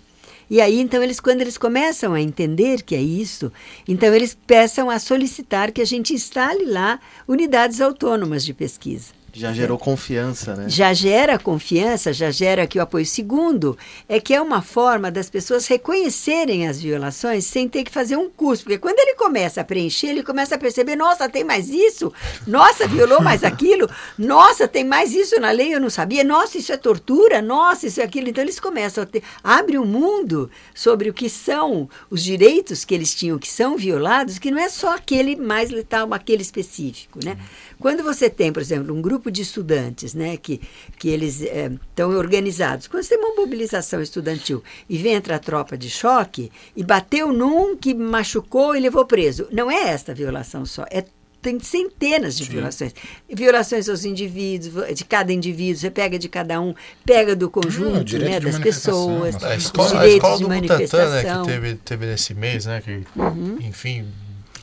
E 0.51 0.61
aí, 0.61 0.81
então, 0.81 1.01
eles, 1.01 1.21
quando 1.21 1.43
eles 1.43 1.57
começam 1.57 2.13
a 2.13 2.21
entender 2.21 2.83
que 2.83 2.97
é 2.97 3.01
isso, 3.01 3.53
então 3.87 4.13
eles 4.13 4.37
peçam 4.47 4.91
a 4.91 4.99
solicitar 4.99 5.71
que 5.71 5.81
a 5.81 5.85
gente 5.85 6.13
instale 6.13 6.65
lá 6.65 6.99
unidades 7.29 7.81
autônomas 7.81 8.45
de 8.45 8.53
pesquisa. 8.53 9.20
Já 9.33 9.53
gerou 9.53 9.79
confiança, 9.79 10.57
né? 10.57 10.69
Já 10.69 10.93
gera 10.93 11.39
confiança, 11.39 12.13
já 12.13 12.31
gera 12.31 12.65
aqui 12.65 12.79
o 12.79 12.83
apoio. 12.83 13.07
Segundo, 13.07 13.77
é 14.09 14.21
que 14.21 14.35
é 14.35 14.41
uma 14.41 14.63
forma 14.63 15.11
das 15.11 15.31
pessoas 15.31 15.67
reconhecerem 15.67 16.69
as 16.69 16.81
violações 16.81 17.45
sem 17.45 17.69
ter 17.69 17.85
que 17.85 17.91
fazer 17.91 18.17
um 18.17 18.29
curso. 18.29 18.65
Porque 18.65 18.79
quando 18.79 18.99
ele 18.99 19.15
começa 19.15 19.61
a 19.61 19.65
preencher, 19.65 20.09
ele 20.09 20.23
começa 20.23 20.55
a 20.55 20.59
perceber: 20.59 20.97
nossa, 20.97 21.29
tem 21.29 21.45
mais 21.45 21.69
isso, 21.69 22.13
nossa, 22.47 22.89
violou 22.89 23.23
mais 23.23 23.45
aquilo, 23.45 23.89
nossa, 24.19 24.67
tem 24.67 24.85
mais 24.85 25.15
isso 25.15 25.39
na 25.41 25.51
lei, 25.51 25.75
eu 25.75 25.81
não 25.81 25.91
sabia, 25.91 26.25
nossa, 26.25 26.59
isso 26.59 26.73
é 26.73 26.77
tortura, 26.77 27.41
nossa, 27.41 27.87
isso 27.87 28.01
é 28.01 28.05
aquilo. 28.05 28.29
Então 28.29 28.43
eles 28.43 28.59
começam 28.59 29.05
a 29.05 29.07
ter. 29.07 29.23
abre 29.43 29.79
um 29.79 29.85
mundo 29.85 30.51
sobre 30.75 31.09
o 31.09 31.15
que 31.15 31.29
são 31.29 31.89
os 32.11 32.23
direitos 32.23 32.85
que 32.85 32.95
eles 32.95 33.15
tinham, 33.15 33.39
que 33.39 33.49
são 33.49 33.77
violados, 33.77 34.39
que 34.39 34.51
não 34.51 34.59
é 34.59 34.69
só 34.69 34.95
aquele 34.95 35.37
mais 35.37 35.71
letal, 35.71 36.13
aquele 36.13 36.43
específico, 36.43 37.19
né? 37.25 37.37
Quando 37.81 38.03
você 38.03 38.29
tem, 38.29 38.53
por 38.53 38.61
exemplo, 38.61 38.95
um 38.95 39.01
grupo 39.01 39.31
de 39.31 39.41
estudantes, 39.41 40.15
né, 40.15 40.37
que, 40.37 40.61
que 40.99 41.09
eles 41.09 41.41
estão 41.41 42.11
organizados. 42.11 42.87
Quando 42.87 43.03
você 43.03 43.17
tem 43.17 43.25
uma 43.25 43.35
mobilização 43.35 44.03
estudantil 44.03 44.63
e 44.89 44.99
vem 44.99 45.15
entrar 45.15 45.37
a 45.37 45.41
tropa 45.41 45.79
de 45.79 45.89
choque 45.89 46.53
e 46.77 46.85
bateu 46.85 47.33
num 47.33 47.77
que 47.77 47.95
machucou 47.95 48.77
e 48.77 48.81
levou 48.81 49.07
preso, 49.07 49.49
não 49.51 49.71
é 49.71 49.89
esta 49.89 50.15
violação 50.15 50.67
só, 50.67 50.85
é 50.91 51.05
tem 51.43 51.59
centenas 51.59 52.37
de 52.37 52.45
Sim. 52.45 52.53
violações. 52.53 52.95
Violações 53.29 53.89
aos 53.89 54.05
indivíduos, 54.05 54.95
de 54.95 55.05
cada 55.05 55.33
indivíduo, 55.33 55.81
você 55.81 55.91
pega 55.91 56.19
de 56.19 56.29
cada 56.29 56.61
um, 56.61 56.75
pega 57.05 57.35
do 57.35 57.51
conjunto, 57.51 58.19
né, 58.19 58.39
das 58.39 58.59
pessoas, 58.59 59.43
a 59.43 59.57
escola, 59.57 60.01
a 60.01 60.07
escola 60.07 60.39
do 60.39 60.49
Butantan, 60.49 61.11
né, 61.11 61.23
que 61.23 61.47
teve, 61.47 61.75
teve 61.77 62.07
nesse 62.07 62.35
mês, 62.35 62.67
né, 62.67 62.83
que, 62.85 63.03
uhum. 63.17 63.57
enfim, 63.63 64.07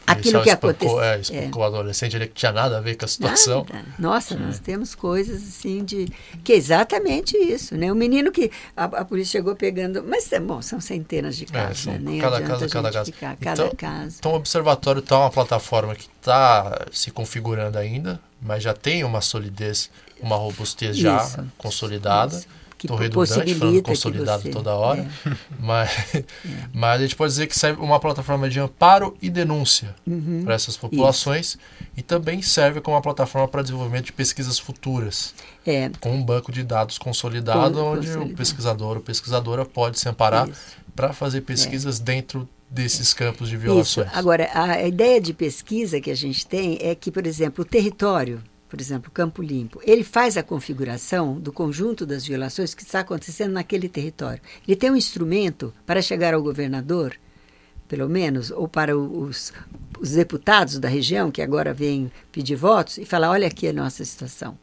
aquilo 0.08 0.42
que 0.42 0.50
aconteceu. 0.50 1.02
É, 1.02 1.20
espancou 1.20 1.62
é. 1.62 1.66
o 1.66 1.68
adolescente 1.68 2.16
ali 2.16 2.28
que 2.28 2.34
tinha 2.34 2.52
nada 2.52 2.78
a 2.78 2.82
ver 2.82 2.96
com 2.96 3.06
a 3.06 3.08
situação. 3.08 3.66
Nada. 3.70 3.86
Nossa, 4.00 4.34
é. 4.34 4.38
nós 4.38 4.60
temos 4.60 4.96
coisas 4.96 5.44
assim 5.44 5.84
de. 5.84 6.08
que 6.44 6.54
é 6.54 6.56
exatamente 6.56 7.38
isso, 7.38 7.76
né? 7.76 7.92
O 7.92 7.96
menino 7.96 8.32
que 8.32 8.50
a, 8.76 8.86
a 8.86 9.06
polícia 9.06 9.34
chegou 9.40 9.56
pegando. 9.56 10.04
Mas, 10.04 10.32
é 10.32 10.40
bom, 10.40 10.62
são 10.62 10.80
centenas 10.80 11.36
de 11.36 11.44
é, 11.44 11.48
casos, 11.48 11.86
né? 11.86 12.00
Nem 12.02 12.20
cada 12.20 12.42
caso, 12.42 12.70
cada 12.70 12.92
caso. 12.92 13.12
Ficar, 13.12 13.36
cada 13.38 13.66
então, 13.66 13.76
caso. 13.76 14.16
Então, 14.20 14.32
o 14.32 14.36
Observatório 14.36 15.00
está 15.00 15.20
uma 15.20 15.30
plataforma 15.30 15.96
que 15.96 16.08
está 16.20 16.86
se 16.92 17.12
configurando 17.12 17.78
ainda, 17.78 18.20
mas 18.42 18.64
já 18.64 18.74
tem 18.74 19.04
uma 19.04 19.22
solidez, 19.22 19.90
uma 20.22 20.36
robustez 20.36 20.98
já 20.98 21.18
isso, 21.18 21.46
consolidada. 21.58 22.36
Isso 22.36 22.57
que 22.78 22.88
Tô 22.88 22.96
redundante, 22.96 23.56
falando 23.56 23.82
consolidado 23.82 24.44
você, 24.44 24.50
toda 24.50 24.76
hora, 24.76 25.02
é. 25.02 25.32
Mas, 25.60 26.16
é. 26.16 26.24
mas 26.72 27.00
a 27.00 27.04
gente 27.04 27.16
pode 27.16 27.32
dizer 27.32 27.48
que 27.48 27.58
serve 27.58 27.82
uma 27.82 28.00
plataforma 28.00 28.48
de 28.50 28.60
amparo 28.60 29.18
e 29.22 29.30
denúncia 29.30 29.96
uhum. 30.06 30.44
para 30.46 30.54
essas 30.54 30.78
populações 30.78 31.50
Isso. 31.50 31.60
e 31.96 32.02
também 32.02 32.42
serve 32.42 32.80
como 32.80 32.96
uma 32.96 33.02
plataforma 33.02 33.48
para 33.48 33.64
desenvolvimento 33.64 34.06
de 34.06 34.14
pesquisas 34.14 34.60
futuras, 34.60 35.34
é. 35.66 35.90
com 36.00 36.12
um 36.14 36.24
banco 36.24 36.52
de 36.52 36.64
dados 36.64 36.98
consolidado, 36.98 37.76
com, 37.76 37.82
onde 37.82 38.08
consolidado. 38.08 38.34
o 38.34 38.38
pesquisador 38.38 38.98
ou 38.98 39.04
pesquisadora 39.04 39.66
pode 39.66 40.00
se 40.00 40.08
amparar 40.08 40.48
para 40.96 41.14
fazer 41.14 41.42
pesquisas 41.42 42.00
é. 42.00 42.04
dentro 42.04 42.48
desses 42.70 43.14
campos 43.14 43.50
de 43.50 43.58
violações. 43.58 44.08
Isso. 44.08 44.18
Agora, 44.18 44.50
a 44.54 44.86
ideia 44.86 45.20
de 45.22 45.34
pesquisa 45.34 46.02
que 46.02 46.12
a 46.12 46.16
gente 46.16 46.46
tem 46.46 46.78
é 46.82 46.94
que, 46.94 47.10
por 47.10 47.26
exemplo, 47.26 47.64
o 47.64 47.66
território 47.66 48.42
por 48.70 48.82
exemplo, 48.82 49.12
Campo 49.12 49.42
Limpo, 49.42 49.80
ele 49.84 50.04
faz 50.04 50.38
a 50.38 50.44
configuração 50.44 51.40
do 51.40 51.54
conjunto 51.54 52.06
das 52.06 52.26
violações 52.26 52.74
que 52.74 52.84
está 52.84 53.00
acontecendo 53.00 53.54
naquele 53.54 53.88
território. 53.88 54.42
Ele 54.68 54.76
tem 54.76 54.92
um 54.92 54.96
instrumento 54.96 55.74
para 55.86 56.02
chegar 56.02 56.34
ao 56.34 56.44
governador, 56.44 57.16
pelo 57.88 58.10
menos, 58.10 58.52
ou 58.52 58.68
para 58.68 58.98
os, 58.98 59.54
os 60.00 60.12
deputados 60.12 60.80
da 60.80 60.90
região, 60.90 61.32
que 61.32 61.42
agora 61.42 61.74
vêm 61.74 62.12
pedir 62.32 62.56
votos, 62.56 62.98
e 62.98 63.06
falar: 63.06 63.30
olha 63.30 63.48
aqui 63.48 63.68
a 63.68 63.74
nossa 63.74 64.04
situação 64.04 64.58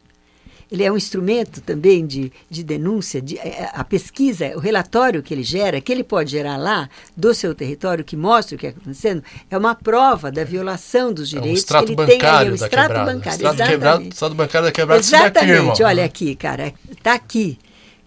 ele 0.75 0.83
é 0.83 0.91
um 0.91 0.97
instrumento 0.97 1.61
também 1.61 2.05
de, 2.05 2.31
de 2.49 2.63
denúncia, 2.63 3.21
de, 3.21 3.37
é, 3.37 3.69
a 3.73 3.83
pesquisa, 3.83 4.55
o 4.55 4.59
relatório 4.59 5.23
que 5.23 5.33
ele 5.33 5.43
gera, 5.43 5.79
que 5.81 5.91
ele 5.91 6.03
pode 6.03 6.31
gerar 6.31 6.57
lá 6.57 6.89
do 7.15 7.33
seu 7.33 7.55
território, 7.55 8.03
que 8.03 8.15
mostra 8.15 8.55
o 8.55 8.59
que 8.59 8.67
está 8.67 8.79
acontecendo, 8.79 9.23
é 9.49 9.57
uma 9.57 9.73
prova 9.73 10.31
da 10.31 10.43
violação 10.43 11.13
dos 11.13 11.29
direitos 11.29 11.71
é 11.71 11.79
um 11.79 11.85
que 11.85 11.91
ele 11.93 12.05
tem 12.05 12.21
ali, 12.21 12.49
é 12.49 12.51
um 12.51 12.55
extrato 12.55 13.05
bancário. 13.05 13.47
Extrato, 13.47 13.71
quebrado, 13.71 14.03
extrato 14.03 14.35
bancário 14.35 14.67
da 14.67 14.71
quebrada 14.71 14.99
Exatamente, 14.99 15.81
olha 15.81 16.05
aqui, 16.05 16.35
cara, 16.35 16.73
está 16.91 17.13
aqui. 17.13 17.57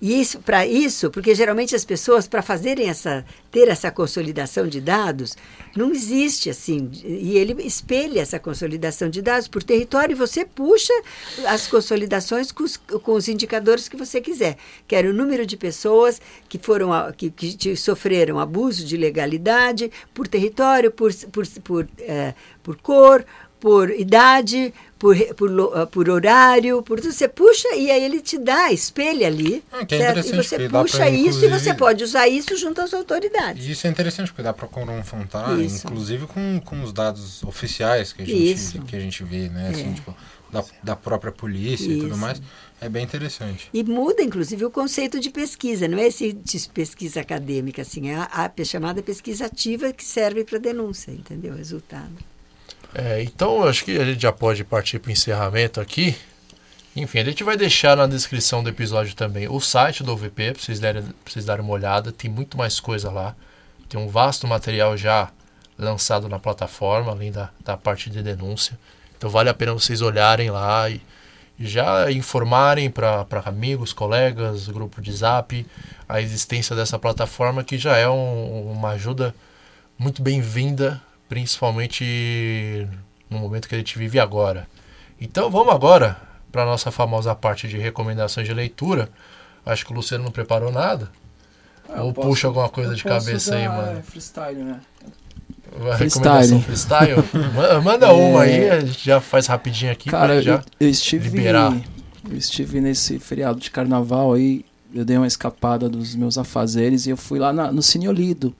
E 0.00 0.20
isso, 0.20 0.38
para 0.38 0.64
isso, 0.64 1.10
porque 1.10 1.34
geralmente 1.34 1.74
as 1.74 1.84
pessoas, 1.84 2.28
para 2.28 2.40
fazerem 2.40 2.88
essa, 2.88 3.24
ter 3.50 3.66
essa 3.66 3.90
consolidação 3.90 4.68
de 4.68 4.80
dados, 4.80 5.36
não 5.76 5.90
existe 5.90 6.48
assim. 6.48 6.88
E 7.04 7.36
ele 7.36 7.60
espelha 7.64 8.20
essa 8.20 8.38
consolidação 8.38 9.10
de 9.10 9.20
dados 9.20 9.48
por 9.48 9.62
território 9.62 10.12
e 10.12 10.14
você 10.14 10.44
puxa 10.44 10.92
as 11.46 11.66
consolidações 11.66 12.52
com 12.52 12.62
os, 12.62 12.76
com 12.76 13.12
os 13.12 13.28
indicadores 13.28 13.88
que 13.88 13.96
você 13.96 14.20
quiser. 14.20 14.56
Quero 14.86 15.10
o 15.10 15.12
número 15.12 15.44
de 15.44 15.56
pessoas 15.56 16.20
que 16.48 16.58
foram 16.58 16.90
que, 17.16 17.30
que 17.30 17.76
sofreram 17.76 18.38
abuso 18.38 18.84
de 18.84 18.96
legalidade 18.96 19.90
por 20.14 20.28
território, 20.28 20.92
por, 20.92 21.12
por, 21.32 21.46
por, 21.64 21.88
é, 21.98 22.34
por 22.62 22.76
cor, 22.76 23.24
por 23.60 23.90
idade, 23.90 24.72
por, 24.98 25.16
por, 25.34 25.72
ah, 25.74 25.86
por 25.86 26.10
horário, 26.10 26.82
por 26.82 27.00
tudo. 27.00 27.12
Você 27.12 27.28
puxa 27.28 27.68
e 27.74 27.90
aí 27.90 28.02
ele 28.02 28.20
te 28.20 28.36
dá, 28.36 28.72
espelha 28.72 29.26
ali. 29.26 29.62
Ah, 29.72 29.86
é 29.88 30.18
e 30.18 30.32
você 30.32 30.68
puxa 30.68 31.08
isso 31.08 31.44
e 31.44 31.48
você 31.48 31.72
pode 31.72 32.02
usar 32.02 32.28
isso 32.28 32.56
junto 32.56 32.80
às 32.80 32.92
autoridades. 32.92 33.66
Isso 33.66 33.86
é 33.86 33.90
interessante, 33.90 34.28
porque 34.28 34.42
dá 34.42 34.52
para 34.52 34.66
confrontar, 34.66 35.58
isso. 35.60 35.86
inclusive 35.86 36.26
com, 36.26 36.60
com 36.64 36.82
os 36.82 36.92
dados 36.92 37.42
oficiais 37.44 38.12
que 38.12 38.22
a 38.22 38.26
gente, 38.26 38.78
que 38.80 38.96
a 38.96 39.00
gente 39.00 39.22
vê, 39.22 39.48
né? 39.48 39.70
Assim, 39.70 39.90
é. 39.90 39.94
tipo, 39.94 40.14
da, 40.50 40.64
da 40.82 40.96
própria 40.96 41.30
polícia 41.30 41.84
isso. 41.84 41.92
e 41.92 42.00
tudo 42.00 42.16
mais. 42.16 42.40
É 42.80 42.88
bem 42.88 43.02
interessante. 43.02 43.68
E 43.74 43.82
muda, 43.82 44.22
inclusive, 44.22 44.64
o 44.64 44.70
conceito 44.70 45.18
de 45.18 45.30
pesquisa. 45.30 45.88
Não 45.88 45.98
é 45.98 46.06
esse 46.06 46.32
de 46.32 46.68
pesquisa 46.68 47.20
acadêmica, 47.20 47.82
assim, 47.82 48.10
é 48.10 48.16
a, 48.16 48.50
a 48.56 48.64
chamada 48.64 49.02
pesquisa 49.02 49.46
ativa 49.46 49.92
que 49.92 50.04
serve 50.04 50.44
para 50.44 50.58
denúncia, 50.58 51.10
entendeu? 51.10 51.56
Resultado. 51.56 52.12
É, 52.94 53.22
então, 53.22 53.64
acho 53.64 53.84
que 53.84 53.98
a 53.98 54.04
gente 54.04 54.22
já 54.22 54.32
pode 54.32 54.64
partir 54.64 54.98
para 54.98 55.10
o 55.10 55.12
encerramento 55.12 55.80
aqui. 55.80 56.16
Enfim, 56.96 57.20
a 57.20 57.24
gente 57.24 57.44
vai 57.44 57.56
deixar 57.56 57.96
na 57.96 58.06
descrição 58.06 58.62
do 58.62 58.70
episódio 58.70 59.14
também 59.14 59.46
o 59.46 59.60
site 59.60 60.02
do 60.02 60.12
OVP, 60.12 60.52
para 60.52 60.62
vocês, 60.62 60.80
darem, 60.80 61.04
vocês 61.24 61.44
darem 61.44 61.64
uma 61.64 61.74
olhada. 61.74 62.10
Tem 62.10 62.30
muito 62.30 62.56
mais 62.56 62.80
coisa 62.80 63.10
lá. 63.10 63.36
Tem 63.88 64.00
um 64.00 64.08
vasto 64.08 64.46
material 64.46 64.96
já 64.96 65.30
lançado 65.78 66.28
na 66.28 66.38
plataforma, 66.38 67.12
além 67.12 67.30
da, 67.30 67.50
da 67.64 67.76
parte 67.76 68.10
de 68.10 68.22
denúncia. 68.22 68.78
Então, 69.16 69.30
vale 69.30 69.48
a 69.48 69.54
pena 69.54 69.72
vocês 69.72 70.00
olharem 70.00 70.50
lá 70.50 70.88
e, 70.88 71.00
e 71.58 71.66
já 71.66 72.10
informarem 72.10 72.90
para 72.90 73.26
amigos, 73.44 73.92
colegas, 73.92 74.66
grupo 74.66 75.00
de 75.00 75.12
zap, 75.12 75.66
a 76.08 76.20
existência 76.20 76.74
dessa 76.74 76.98
plataforma, 76.98 77.62
que 77.62 77.78
já 77.78 77.96
é 77.96 78.08
um, 78.08 78.72
uma 78.72 78.90
ajuda 78.90 79.34
muito 79.98 80.22
bem-vinda 80.22 81.00
principalmente 81.28 82.88
no 83.28 83.38
momento 83.38 83.68
que 83.68 83.74
a 83.74 83.78
gente 83.78 83.98
vive 83.98 84.18
agora. 84.18 84.66
Então 85.20 85.50
vamos 85.50 85.74
agora 85.74 86.16
para 86.50 86.62
a 86.62 86.66
nossa 86.66 86.90
famosa 86.90 87.34
parte 87.34 87.68
de 87.68 87.76
recomendações 87.76 88.46
de 88.46 88.54
leitura. 88.54 89.08
Acho 89.64 89.84
que 89.84 89.92
o 89.92 89.94
Luciano 89.94 90.24
não 90.24 90.30
preparou 90.30 90.72
nada. 90.72 91.10
Ah, 91.88 92.02
Ou 92.02 92.12
posso, 92.12 92.28
puxa 92.28 92.46
alguma 92.46 92.68
coisa 92.68 92.94
de 92.94 93.02
cabeça 93.02 93.54
aí, 93.54 93.68
mano. 93.68 94.02
Freestyle, 94.02 94.62
né? 94.62 94.80
Freestyle. 95.96 96.60
freestyle? 96.62 97.24
Manda 97.84 98.06
é... 98.06 98.12
uma 98.12 98.42
aí, 98.42 98.70
a 98.70 98.80
gente 98.80 99.04
já 99.04 99.20
faz 99.20 99.46
rapidinho 99.46 99.92
aqui 99.92 100.08
Cara, 100.08 100.40
já 100.40 100.62
eu 100.80 100.88
estive, 100.88 101.28
liberar. 101.28 101.76
Eu 102.28 102.36
estive 102.36 102.80
nesse 102.80 103.18
feriado 103.18 103.60
de 103.60 103.70
carnaval 103.70 104.32
aí, 104.32 104.64
eu 104.94 105.04
dei 105.04 105.16
uma 105.16 105.26
escapada 105.26 105.88
dos 105.88 106.14
meus 106.14 106.38
afazeres 106.38 107.06
e 107.06 107.10
eu 107.10 107.16
fui 107.16 107.38
lá 107.38 107.52
na, 107.52 107.70
no 107.70 107.82
Cine 107.82 108.08
Olido. 108.08 108.54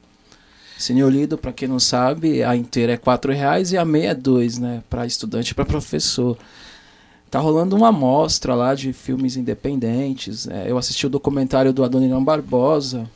Cineolido, 0.78 1.36
para 1.36 1.52
quem 1.52 1.66
não 1.66 1.80
sabe, 1.80 2.44
a 2.44 2.54
inteira 2.54 2.92
é 2.92 2.96
quatro 2.96 3.32
reais 3.32 3.72
e 3.72 3.76
a 3.76 3.84
meia 3.84 4.10
é 4.10 4.14
dois, 4.14 4.58
né? 4.58 4.80
Para 4.88 5.04
estudante 5.04 5.50
e 5.50 5.54
para 5.54 5.64
professor. 5.64 6.38
Tá 7.28 7.40
rolando 7.40 7.74
uma 7.74 7.88
amostra 7.88 8.54
lá 8.54 8.76
de 8.76 8.92
filmes 8.92 9.36
independentes. 9.36 10.46
É, 10.46 10.70
eu 10.70 10.78
assisti 10.78 11.04
o 11.04 11.10
documentário 11.10 11.72
do 11.72 11.82
Adoniran 11.82 12.22
Barbosa. 12.22 13.10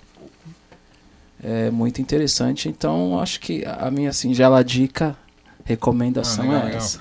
É 1.40 1.70
muito 1.70 2.02
interessante. 2.02 2.68
Então, 2.68 3.20
acho 3.20 3.39
que 3.39 3.64
a 3.64 3.90
minha 3.93 4.12
singela 4.12 4.64
dica, 4.64 5.16
recomendação 5.64 6.51
ah, 6.51 6.55
legal, 6.55 6.68
é 6.68 6.74
essa. 6.74 7.01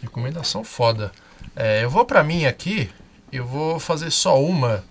Recomendação 0.00 0.62
foda. 0.62 1.10
É, 1.56 1.82
eu 1.82 1.90
vou 1.90 2.04
para 2.04 2.22
mim 2.22 2.44
aqui, 2.44 2.88
eu 3.32 3.44
vou 3.44 3.80
fazer 3.80 4.12
só 4.12 4.40
uma 4.40 4.84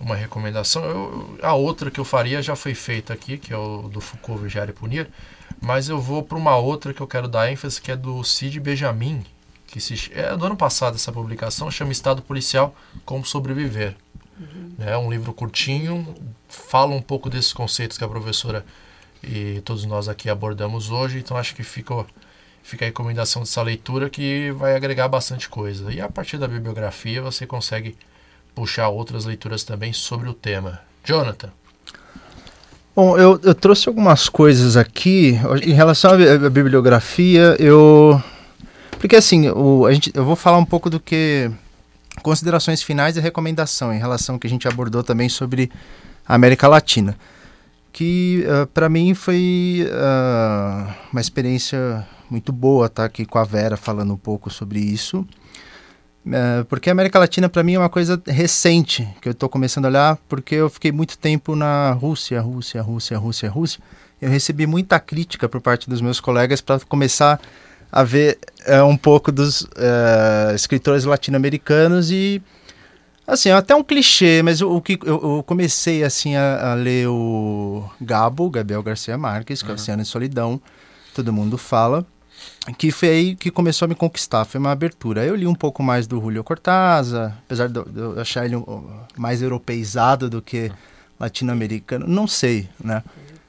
uma 0.00 0.16
recomendação. 0.16 0.84
Eu, 0.84 1.38
a 1.42 1.54
outra 1.54 1.90
que 1.90 1.98
eu 2.00 2.04
faria 2.04 2.42
já 2.42 2.54
foi 2.54 2.74
feita 2.74 3.12
aqui, 3.12 3.38
que 3.38 3.52
é 3.52 3.56
o 3.56 3.88
do 3.88 4.00
Foucault 4.00 4.42
Vigiar 4.42 4.68
e 4.68 4.72
Punir, 4.72 5.08
mas 5.60 5.88
eu 5.88 6.00
vou 6.00 6.22
para 6.22 6.38
uma 6.38 6.56
outra 6.56 6.94
que 6.94 7.00
eu 7.00 7.06
quero 7.06 7.28
dar 7.28 7.50
ênfase, 7.50 7.80
que 7.80 7.90
é 7.90 7.96
do 7.96 8.22
Cid 8.22 8.60
Benjamin, 8.60 9.24
que 9.66 9.80
se, 9.80 10.10
é 10.14 10.36
do 10.36 10.46
ano 10.46 10.56
passado 10.56 10.94
essa 10.94 11.12
publicação, 11.12 11.70
chama 11.70 11.92
Estado 11.92 12.22
Policial, 12.22 12.74
Como 13.04 13.24
Sobreviver. 13.24 13.94
Uhum. 14.38 14.74
É 14.78 14.96
um 14.96 15.10
livro 15.10 15.32
curtinho, 15.32 16.14
fala 16.48 16.94
um 16.94 17.02
pouco 17.02 17.28
desses 17.28 17.52
conceitos 17.52 17.98
que 17.98 18.04
a 18.04 18.08
professora 18.08 18.64
e 19.22 19.60
todos 19.64 19.84
nós 19.84 20.08
aqui 20.08 20.30
abordamos 20.30 20.90
hoje, 20.90 21.18
então 21.18 21.36
acho 21.36 21.54
que 21.54 21.64
ficou, 21.64 22.06
fica 22.62 22.84
a 22.84 22.86
recomendação 22.86 23.42
dessa 23.42 23.60
leitura 23.62 24.08
que 24.08 24.52
vai 24.52 24.76
agregar 24.76 25.08
bastante 25.08 25.48
coisa. 25.48 25.92
E 25.92 26.00
a 26.00 26.08
partir 26.08 26.38
da 26.38 26.46
bibliografia 26.46 27.20
você 27.20 27.46
consegue 27.46 27.96
puxar 28.58 28.88
outras 28.88 29.24
leituras 29.24 29.62
também 29.62 29.92
sobre 29.92 30.28
o 30.28 30.34
tema. 30.34 30.80
Jonathan. 31.04 31.50
Bom, 32.94 33.16
eu, 33.16 33.40
eu 33.44 33.54
trouxe 33.54 33.88
algumas 33.88 34.28
coisas 34.28 34.76
aqui 34.76 35.38
em 35.62 35.72
relação 35.72 36.10
à 36.12 36.50
bibliografia. 36.50 37.54
Eu 37.60 38.20
porque 38.98 39.14
assim, 39.14 39.48
o, 39.48 39.86
a 39.86 39.92
gente, 39.92 40.10
eu 40.12 40.24
vou 40.24 40.34
falar 40.34 40.58
um 40.58 40.64
pouco 40.64 40.90
do 40.90 40.98
que 40.98 41.48
considerações 42.20 42.82
finais 42.82 43.16
e 43.16 43.20
recomendação 43.20 43.94
em 43.94 43.98
relação 43.98 44.34
ao 44.34 44.38
que 44.40 44.48
a 44.48 44.50
gente 44.50 44.66
abordou 44.66 45.04
também 45.04 45.28
sobre 45.28 45.70
a 46.26 46.34
América 46.34 46.66
Latina, 46.66 47.16
que 47.92 48.44
uh, 48.44 48.66
para 48.66 48.88
mim 48.88 49.14
foi 49.14 49.86
uh, 49.86 50.92
uma 51.12 51.20
experiência 51.20 52.04
muito 52.28 52.52
boa 52.52 52.88
tá 52.88 53.04
aqui 53.04 53.24
com 53.24 53.38
a 53.38 53.44
Vera 53.44 53.76
falando 53.76 54.12
um 54.12 54.16
pouco 54.16 54.50
sobre 54.50 54.80
isso. 54.80 55.24
É, 56.30 56.64
porque 56.64 56.90
a 56.90 56.92
América 56.92 57.18
Latina 57.18 57.48
para 57.48 57.62
mim 57.62 57.74
é 57.74 57.78
uma 57.78 57.88
coisa 57.88 58.20
recente 58.26 59.08
que 59.20 59.28
eu 59.28 59.32
estou 59.32 59.48
começando 59.48 59.86
a 59.86 59.88
olhar, 59.88 60.18
porque 60.28 60.56
eu 60.56 60.68
fiquei 60.68 60.92
muito 60.92 61.16
tempo 61.16 61.54
na 61.56 61.92
Rússia, 61.92 62.40
Rússia, 62.40 62.82
Rússia, 62.82 63.16
Rússia, 63.16 63.50
Rússia. 63.50 63.80
Eu 64.20 64.30
recebi 64.30 64.66
muita 64.66 64.98
crítica 64.98 65.48
por 65.48 65.60
parte 65.60 65.88
dos 65.88 66.00
meus 66.00 66.20
colegas 66.20 66.60
para 66.60 66.80
começar 66.80 67.40
a 67.90 68.04
ver 68.04 68.38
é, 68.66 68.82
um 68.82 68.96
pouco 68.96 69.32
dos 69.32 69.66
é, 69.76 70.54
escritores 70.54 71.04
latino-americanos 71.04 72.10
e 72.10 72.42
assim 73.26 73.50
até 73.50 73.74
um 73.74 73.82
clichê 73.82 74.42
mas 74.42 74.60
o, 74.60 74.76
o 74.76 74.82
que 74.82 74.98
eu, 75.04 75.36
eu, 75.36 75.44
comecei 75.46 76.04
assim 76.04 76.36
a, 76.36 76.72
a, 76.72 76.74
ler 76.74 77.08
o 77.08 77.88
Gabo 77.98 78.50
Gabriel 78.50 78.82
Garcia 78.82 79.16
Marques 79.16 79.62
que 79.62 79.68
uhum. 79.68 79.72
é 79.72 79.74
o 79.74 79.80
Oceano 79.80 80.02
e 80.02 80.04
Solidão 80.04 80.60
todo 81.14 81.32
mundo 81.32 81.56
fala 81.56 82.06
que 82.76 82.90
foi 82.90 83.08
aí 83.08 83.36
que 83.36 83.50
começou 83.50 83.86
a 83.86 83.88
me 83.88 83.94
conquistar, 83.94 84.44
foi 84.44 84.60
uma 84.60 84.70
abertura. 84.70 85.24
Eu 85.24 85.34
li 85.34 85.46
um 85.46 85.54
pouco 85.54 85.82
mais 85.82 86.06
do 86.06 86.20
Julio 86.20 86.44
Cortázar, 86.44 87.38
apesar 87.46 87.68
de 87.68 87.78
eu 87.78 88.20
achar 88.20 88.44
ele 88.44 88.56
mais 89.16 89.42
europeizado 89.42 90.28
do 90.28 90.42
que 90.42 90.70
latino-americano, 91.18 92.06
não 92.06 92.26
sei, 92.26 92.68
né? 92.82 93.02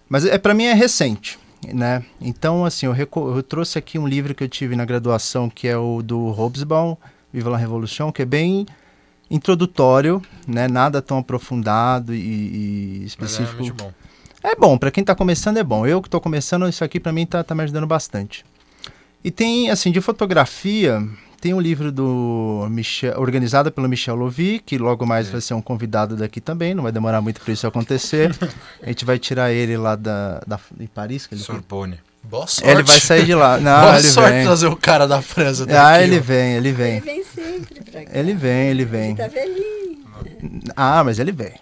Mas 0.08 0.26
é 0.26 0.38
para 0.38 0.54
mim 0.54 0.64
é 0.64 0.74
recente, 0.74 1.38
né? 1.72 2.04
Então, 2.20 2.66
assim, 2.66 2.88
eu, 2.88 2.96
eu, 2.96 3.44
trouxe 3.44 3.78
aqui 3.78 4.00
um 4.00 4.08
livro 4.08 4.34
que 4.34 4.44
eu 4.44 4.50
tive 4.50 4.76
na 4.76 4.86
graduação, 4.86 5.50
que 5.50 5.68
é 5.68 5.78
o 5.78 6.02
do 6.02 6.30
Hobsbawm, 6.30 6.96
Viva 7.32 7.50
la 7.50 7.58
Revolução, 7.58 8.12
que 8.12 8.24
é 8.24 8.26
bem 8.26 8.66
introdutório, 9.30 10.22
né? 10.48 10.68
Nada 10.68 11.02
tão 11.02 11.20
aprofundado 11.20 12.16
e, 12.16 13.02
e 13.02 13.06
específico. 13.06 13.58
Mas 13.60 13.70
é 13.70 13.74
bom. 13.74 13.94
É 14.42 14.56
bom, 14.56 14.78
para 14.78 14.90
quem 14.90 15.02
está 15.02 15.14
começando 15.14 15.58
é 15.58 15.64
bom. 15.64 15.86
Eu 15.86 16.02
que 16.02 16.08
estou 16.08 16.22
começando, 16.22 16.68
isso 16.68 16.84
aqui 16.84 17.00
para 17.00 17.12
mim 17.12 17.26
tá, 17.26 17.44
tá 17.44 17.54
me 17.54 17.62
ajudando 17.64 17.86
bastante. 17.86 18.46
E 19.24 19.30
tem, 19.32 19.70
assim, 19.70 19.92
de 19.92 20.00
fotografia, 20.00 21.06
tem 21.42 21.54
um 21.54 21.60
livro 21.60 21.92
do 21.92 22.68
Michel, 22.70 23.20
organizado 23.20 23.72
pelo 23.72 23.88
Michel 23.88 24.16
Lovi, 24.16 24.60
que 24.66 24.78
logo 24.78 25.06
mais 25.06 25.28
é. 25.28 25.32
vai 25.32 25.42
ser 25.42 25.54
um 25.54 25.62
convidado 25.62 26.16
daqui 26.16 26.42
também, 26.42 26.74
não 26.74 26.84
vai 26.84 26.92
demorar 26.92 27.22
muito 27.22 27.42
para 27.42 27.54
isso 27.54 27.66
acontecer. 27.66 28.36
a 28.84 28.88
gente 28.88 29.06
vai 29.06 29.18
tirar 29.20 29.52
ele 29.52 29.78
lá 29.78 29.96
da, 29.96 30.42
da 30.46 30.60
de 30.78 30.88
Paris, 30.88 31.28
que 31.28 31.36
ele 31.36 31.42
Sorbonne. 31.42 32.00
Boa 32.24 32.46
sorte. 32.48 32.70
Ele 32.70 32.84
vai 32.84 33.00
sair 33.00 33.26
de 33.26 33.34
lá. 33.34 33.58
Não, 33.62 33.82
Boa 33.82 33.98
ele 33.98 34.08
sorte 34.08 34.34
vem. 34.34 34.44
trazer 34.44 34.68
o 34.68 34.76
cara 34.76 35.08
da 35.08 35.22
França 35.22 35.66
daqui. 35.66 35.80
Ah, 35.80 36.04
ele 36.04 36.20
vem, 36.20 36.56
ele 36.56 36.72
vem. 36.72 36.98
Ele 36.98 37.02
vem 37.02 37.24
sempre 37.24 37.82
pra 37.82 38.06
cá. 38.06 38.20
Ele 38.20 38.34
vem, 38.34 38.68
ele 38.68 38.86
vem. 38.86 39.10
Ele 39.12 39.16
tá 39.16 39.28
velhinho. 39.28 39.89
Ah, 40.76 41.04
mas 41.04 41.20
ele 41.20 41.32
vem. 41.32 41.54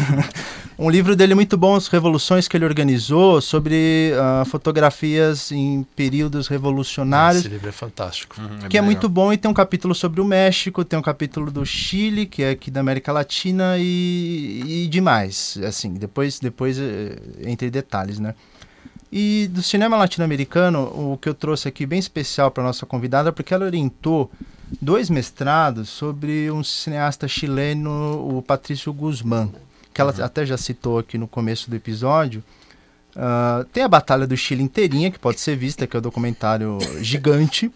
um 0.78 0.88
livro 0.88 1.16
dele 1.16 1.34
muito 1.34 1.56
bom, 1.56 1.74
As 1.74 1.88
Revoluções 1.88 2.46
que 2.48 2.56
ele 2.56 2.64
organizou, 2.64 3.40
sobre 3.40 4.12
uh, 4.14 4.44
fotografias 4.44 5.50
em 5.52 5.86
períodos 5.96 6.48
revolucionários. 6.48 7.44
Esse 7.44 7.52
livro 7.52 7.68
é 7.68 7.72
fantástico. 7.72 8.40
Uhum, 8.40 8.66
é 8.66 8.68
que 8.68 8.78
é 8.78 8.80
muito 8.80 9.08
bom 9.08 9.32
e 9.32 9.36
tem 9.36 9.50
um 9.50 9.54
capítulo 9.54 9.94
sobre 9.94 10.20
o 10.20 10.24
México, 10.24 10.84
tem 10.84 10.98
um 10.98 11.02
capítulo 11.02 11.50
do 11.50 11.64
Chile, 11.66 12.26
que 12.26 12.42
é 12.42 12.50
aqui 12.50 12.70
da 12.70 12.80
América 12.80 13.12
Latina 13.12 13.76
e, 13.78 14.84
e 14.84 14.88
demais. 14.88 15.58
Assim, 15.66 15.94
depois, 15.94 16.38
depois 16.38 16.78
eh, 16.78 17.16
entre 17.44 17.70
detalhes, 17.70 18.18
né? 18.18 18.34
E 19.10 19.48
do 19.50 19.62
cinema 19.62 19.96
latino-americano, 19.96 20.80
o 20.82 21.18
que 21.20 21.28
eu 21.28 21.34
trouxe 21.34 21.66
aqui 21.66 21.86
bem 21.86 21.98
especial 21.98 22.50
para 22.50 22.62
nossa 22.62 22.84
convidada, 22.84 23.32
porque 23.32 23.54
ela 23.54 23.64
orientou 23.64 24.30
dois 24.80 25.10
mestrados 25.10 25.88
sobre 25.88 26.50
um 26.50 26.62
cineasta 26.62 27.26
chileno, 27.26 28.36
o 28.36 28.42
Patrício 28.42 28.92
Guzmán 28.92 29.50
que 29.98 30.00
ela 30.00 30.14
uhum. 30.16 30.24
até 30.24 30.46
já 30.46 30.56
citou 30.56 31.00
aqui 31.00 31.18
no 31.18 31.26
começo 31.26 31.68
do 31.68 31.74
episódio. 31.74 32.40
Uh, 33.16 33.64
tem 33.72 33.82
a 33.82 33.88
Batalha 33.88 34.28
do 34.28 34.36
Chile 34.36 34.62
inteirinha, 34.62 35.10
que 35.10 35.18
pode 35.18 35.40
ser 35.40 35.56
vista, 35.56 35.88
que 35.88 35.96
é 35.96 35.98
um 35.98 36.02
documentário 36.02 36.78
gigante. 37.00 37.68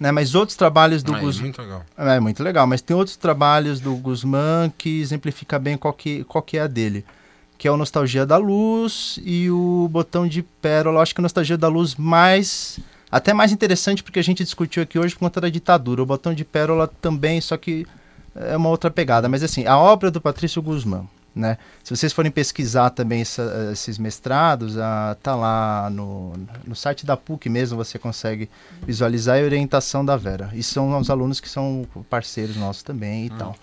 Né, 0.00 0.10
mas 0.10 0.34
outros 0.34 0.56
trabalhos 0.56 1.00
do 1.04 1.14
ah, 1.14 1.20
Guzmán. 1.20 1.42
É 1.42 1.44
muito 1.44 1.62
legal. 1.62 1.84
É 1.96 2.20
muito 2.20 2.42
legal, 2.42 2.66
mas 2.66 2.82
tem 2.82 2.96
outros 2.96 3.16
trabalhos 3.16 3.78
do 3.78 3.94
Guzmán 3.94 4.72
que 4.76 5.00
exemplifica 5.00 5.60
bem 5.60 5.78
qual 5.78 5.94
que, 5.94 6.24
qual 6.24 6.42
que 6.42 6.58
é 6.58 6.62
a 6.62 6.66
dele. 6.66 7.04
Que 7.56 7.68
é 7.68 7.70
o 7.70 7.76
Nostalgia 7.76 8.26
da 8.26 8.36
Luz 8.36 9.20
e 9.24 9.48
o 9.48 9.88
Botão 9.92 10.26
de 10.26 10.42
Pérola. 10.42 10.98
Eu 10.98 11.02
acho 11.02 11.14
que 11.14 11.20
o 11.20 11.22
Nostalgia 11.22 11.56
da 11.56 11.68
Luz 11.68 11.94
mais. 11.94 12.80
Até 13.12 13.34
mais 13.34 13.52
interessante 13.52 14.02
porque 14.02 14.18
a 14.18 14.24
gente 14.24 14.42
discutiu 14.42 14.82
aqui 14.82 14.98
hoje 14.98 15.14
por 15.14 15.20
conta 15.20 15.38
da 15.38 15.50
ditadura. 15.50 16.02
O 16.02 16.06
Botão 16.06 16.32
de 16.32 16.46
Pérola 16.46 16.88
também, 16.88 17.42
só 17.42 17.58
que 17.58 17.86
é 18.34 18.56
uma 18.56 18.70
outra 18.70 18.90
pegada. 18.90 19.28
Mas 19.28 19.42
assim, 19.42 19.66
a 19.66 19.76
obra 19.76 20.10
do 20.10 20.18
Patrício 20.18 20.62
Guzmán, 20.62 21.04
né? 21.34 21.58
Se 21.84 21.94
vocês 21.94 22.10
forem 22.10 22.30
pesquisar 22.30 22.88
também 22.88 23.20
essa, 23.20 23.68
esses 23.70 23.98
mestrados, 23.98 24.78
ah, 24.78 25.14
tá 25.22 25.36
lá 25.36 25.90
no, 25.90 26.32
no 26.66 26.74
site 26.74 27.04
da 27.04 27.14
PUC 27.14 27.50
mesmo, 27.50 27.76
você 27.76 27.98
consegue 27.98 28.48
visualizar 28.86 29.38
a 29.38 29.42
orientação 29.42 30.02
da 30.02 30.16
Vera. 30.16 30.50
E 30.54 30.62
são 30.62 30.98
os 30.98 31.10
alunos 31.10 31.38
que 31.38 31.50
são 31.50 31.86
parceiros 32.08 32.56
nossos 32.56 32.82
também 32.82 33.26
e 33.26 33.30
hum. 33.30 33.36
tal. 33.36 33.56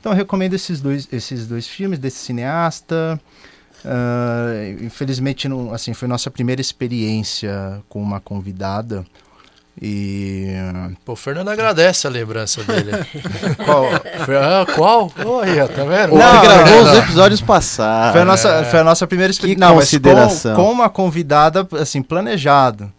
Então 0.00 0.10
eu 0.10 0.16
recomendo 0.16 0.54
esses 0.54 0.80
dois, 0.80 1.08
esses 1.12 1.46
dois 1.46 1.68
filmes 1.68 2.00
desse 2.00 2.18
cineasta. 2.18 3.20
Uh, 3.86 4.84
infelizmente, 4.84 5.48
não, 5.48 5.72
assim, 5.72 5.94
foi 5.94 6.08
nossa 6.08 6.28
primeira 6.28 6.60
experiência 6.60 7.80
com 7.88 8.02
uma 8.02 8.18
convidada. 8.20 9.06
E. 9.80 10.54
Pô, 11.04 11.12
o 11.12 11.16
Fernando 11.16 11.50
agradece 11.50 12.06
a 12.06 12.10
lembrança 12.10 12.64
dele. 12.64 12.92
qual? 13.64 13.84
Ah, 13.94 14.66
qual? 14.74 15.12
Olha, 15.24 15.68
tá 15.68 15.84
vendo? 15.84 16.16
Não, 16.16 16.34
não 16.34 16.42
gravou 16.42 16.82
os 16.82 16.98
episódios 16.98 17.40
passados. 17.42 18.12
Foi 18.12 18.22
a 18.22 18.24
nossa, 18.24 18.48
é. 18.48 18.64
foi 18.64 18.80
a 18.80 18.84
nossa 18.84 19.06
primeira 19.06 19.30
experiência. 19.30 19.60
Não, 19.60 19.74
consideração. 19.74 20.56
Com, 20.56 20.64
com, 20.64 20.72
uma 20.72 20.88
convidada, 20.88 21.68
assim, 21.78 22.02
planejado. 22.02 22.90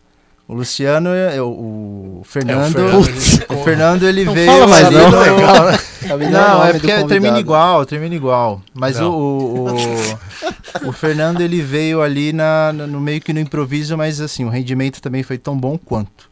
O 0.48 0.54
Luciano, 0.54 1.10
eu, 1.10 1.50
o 1.50 2.22
Fernando. 2.24 2.80
É, 2.80 2.96
o, 2.96 3.04
Fernando 3.04 3.50
o 3.52 3.64
Fernando, 3.66 4.04
ele 4.08 4.24
não 4.24 4.34
veio. 4.34 4.50
Fala 4.50 4.68
mais 4.68 4.90
não. 4.90 5.20
Legal, 5.20 5.66
né? 5.66 5.78
Não, 6.32 6.64
é 6.64 6.72
porque 6.72 7.04
termina 7.04 7.38
igual, 7.38 7.86
termina 7.86 8.16
igual. 8.16 8.62
Mas 8.74 8.98
o, 8.98 9.12
o, 9.12 9.76
o, 9.76 10.88
o, 10.88 10.92
Fernando, 10.94 11.42
ele 11.42 11.62
veio 11.62 12.02
ali 12.02 12.32
na, 12.32 12.72
no 12.72 13.02
meio 13.02 13.20
que 13.20 13.34
no 13.34 13.42
improviso, 13.42 13.98
mas 13.98 14.22
assim, 14.22 14.46
o 14.46 14.50
rendimento 14.50 15.02
também 15.02 15.22
foi 15.22 15.38
tão 15.38 15.58
bom 15.58 15.78
quanto. 15.78 16.30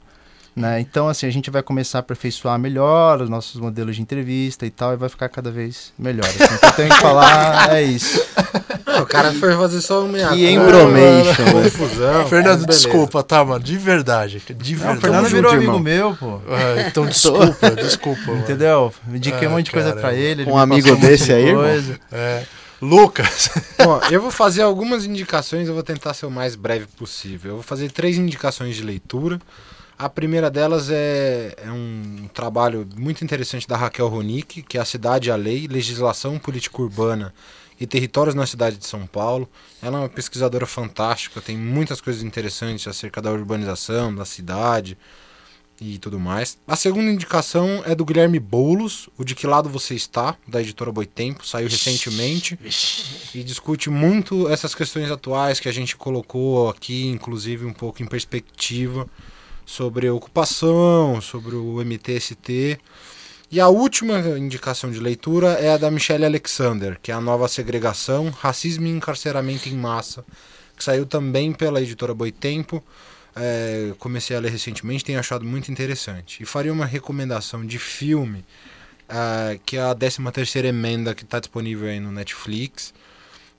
Né? 0.56 0.80
Então, 0.80 1.10
assim, 1.10 1.28
a 1.28 1.30
gente 1.30 1.52
vai 1.52 1.62
começar 1.62 1.98
a 1.98 2.00
aperfeiçoar 2.00 2.58
melhor 2.58 3.22
os 3.22 3.30
nossos 3.30 3.60
modelos 3.60 3.98
de 3.98 4.02
entrevista 4.02 4.66
e 4.66 4.70
tal, 4.70 4.94
e 4.94 4.96
vai 4.96 5.10
ficar 5.10 5.28
cada 5.28 5.52
vez 5.52 5.92
melhor. 6.00 6.26
Assim, 6.26 6.56
o 6.56 6.60
que 6.60 6.66
eu 6.66 6.72
tenho 6.72 6.90
que 6.90 7.02
falar 7.02 7.76
é 7.76 7.84
isso. 7.84 8.26
Não, 8.96 9.04
o 9.04 9.06
cara 9.06 9.34
foi 9.34 9.54
fazer 9.56 9.82
só 9.82 10.06
uma 10.06 10.30
Que 10.30 10.50
embromation, 10.50 11.52
confusão. 11.52 12.28
Fernando, 12.28 12.66
desculpa, 12.66 13.22
tá, 13.24 13.44
mano? 13.44 13.64
De 13.64 13.78
verdade. 13.78 14.40
De 14.40 14.76
verdade. 14.76 14.86
Não, 14.86 14.98
o 14.98 15.02
Fernando 15.02 15.26
virou 15.28 15.52
junto, 15.52 15.64
amigo 15.64 15.80
meu, 15.80 16.16
pô. 16.16 16.40
Ah, 16.48 16.88
então, 16.88 17.06
desculpa, 17.08 17.72
desculpa. 17.72 18.32
Entendeu? 18.32 18.94
Me 19.06 19.18
indiquei 19.18 19.48
ah, 19.48 19.50
um 19.50 19.54
monte 19.54 19.66
de 19.66 19.72
coisa 19.72 19.94
pra 19.94 20.14
ele. 20.14 20.46
Um 20.46 20.58
amigo 20.58 20.96
desse 20.96 21.34
aí, 21.34 21.54
coisa. 21.54 22.00
É. 22.12 22.44
Lucas. 22.82 23.50
Bom, 23.84 24.00
eu 24.10 24.22
vou 24.22 24.32
fazer 24.32 24.62
algumas 24.62 25.06
indicações, 25.06 25.68
eu 25.68 25.74
vou 25.74 25.84
tentar 25.84 26.14
ser 26.14 26.26
o 26.26 26.32
mais 26.32 26.56
breve 26.56 26.86
possível. 26.98 27.52
Eu 27.52 27.56
vou 27.56 27.64
fazer 27.64 27.92
três 27.92 28.18
indicações 28.18 28.76
de 28.76 28.84
leitura. 28.84 29.40
A 29.98 30.10
primeira 30.10 30.50
delas 30.50 30.90
é, 30.90 31.56
é, 31.58 31.72
um 31.72 32.28
trabalho 32.34 32.86
muito 32.98 33.24
interessante 33.24 33.66
da 33.66 33.78
Raquel 33.78 34.08
Ronick, 34.08 34.62
que 34.62 34.78
é 34.78 34.82
A 34.82 34.86
Cidade 34.86 35.30
e 35.30 35.32
a 35.32 35.36
Lei, 35.38 35.68
Legislação 35.68 36.38
Política 36.38 36.82
Urbana 36.82 37.34
e 37.80 37.86
Territórios 37.86 38.36
na 38.36 38.46
Cidade 38.46 38.78
de 38.78 38.86
São 38.86 39.06
Paulo. 39.06 39.50
Ela 39.82 39.98
é 39.98 40.02
uma 40.02 40.10
pesquisadora 40.10 40.66
fantástica, 40.66 41.42
tem 41.42 41.58
muitas 41.58 42.02
coisas 42.02 42.24
interessantes 42.24 42.88
acerca 42.88 43.22
da 43.22 43.32
urbanização, 43.32 44.14
da 44.14 44.26
cidade 44.26 44.98
e 45.80 45.98
tudo 45.98 46.20
mais. 46.20 46.58
A 46.66 46.76
segunda 46.76 47.12
indicação 47.12 47.84
é 47.86 47.94
do 47.94 48.06
Guilherme 48.06 48.40
Boulos, 48.40 49.10
O 49.18 49.24
De 49.24 49.36
Que 49.36 49.46
Lado 49.46 49.70
Você 49.70 49.94
Está, 49.94 50.38
da 50.48 50.62
editora 50.62 50.92
Boitempo, 50.92 51.46
saiu 51.46 51.68
recentemente 51.68 52.58
e 53.34 53.44
discute 53.44 53.90
muito 53.90 54.48
essas 54.48 54.74
questões 54.74 55.12
atuais 55.12 55.60
que 55.60 55.68
a 55.68 55.74
gente 55.74 55.98
colocou 55.98 56.70
aqui, 56.70 57.08
inclusive 57.08 57.66
um 57.66 57.74
pouco 57.74 58.02
em 58.02 58.06
perspectiva 58.06 59.08
sobre 59.66 60.10
ocupação, 60.10 61.20
sobre 61.20 61.56
o 61.56 61.84
MTST. 61.84 62.80
E 63.52 63.60
a 63.60 63.68
última 63.68 64.20
indicação 64.38 64.92
de 64.92 65.00
leitura 65.00 65.54
é 65.54 65.74
a 65.74 65.78
da 65.78 65.92
Michelle 65.92 66.26
Alexander, 66.26 67.00
que 67.02 67.12
é 67.12 67.14
a 67.14 67.22
nova 67.22 67.48
segregação, 67.48 68.30
racismo 68.30 68.88
e 68.88 68.90
encarceramento 68.90 69.70
em 69.70 69.76
massa, 69.76 70.26
que 70.76 70.84
saiu 70.84 71.06
também 71.06 71.54
pela 71.54 71.82
editora 71.82 72.14
Boitempo. 72.14 72.84
É, 73.36 73.94
comecei 74.00 74.36
a 74.36 74.40
ler 74.40 74.52
recentemente, 74.52 75.06
tenho 75.06 75.20
achado 75.20 75.46
muito 75.46 75.72
interessante. 75.72 76.42
E 76.42 76.46
faria 76.46 76.74
uma 76.74 76.86
recomendação 76.86 77.66
de 77.66 77.78
filme, 77.78 78.44
é, 79.08 79.60
que 79.66 79.78
é 79.78 79.82
a 79.82 79.94
13 79.94 80.20
terceira 80.32 80.68
emenda, 80.68 81.14
que 81.14 81.24
está 81.24 81.40
disponível 81.40 81.88
aí 81.88 82.00
no 82.00 82.12
Netflix 82.12 82.94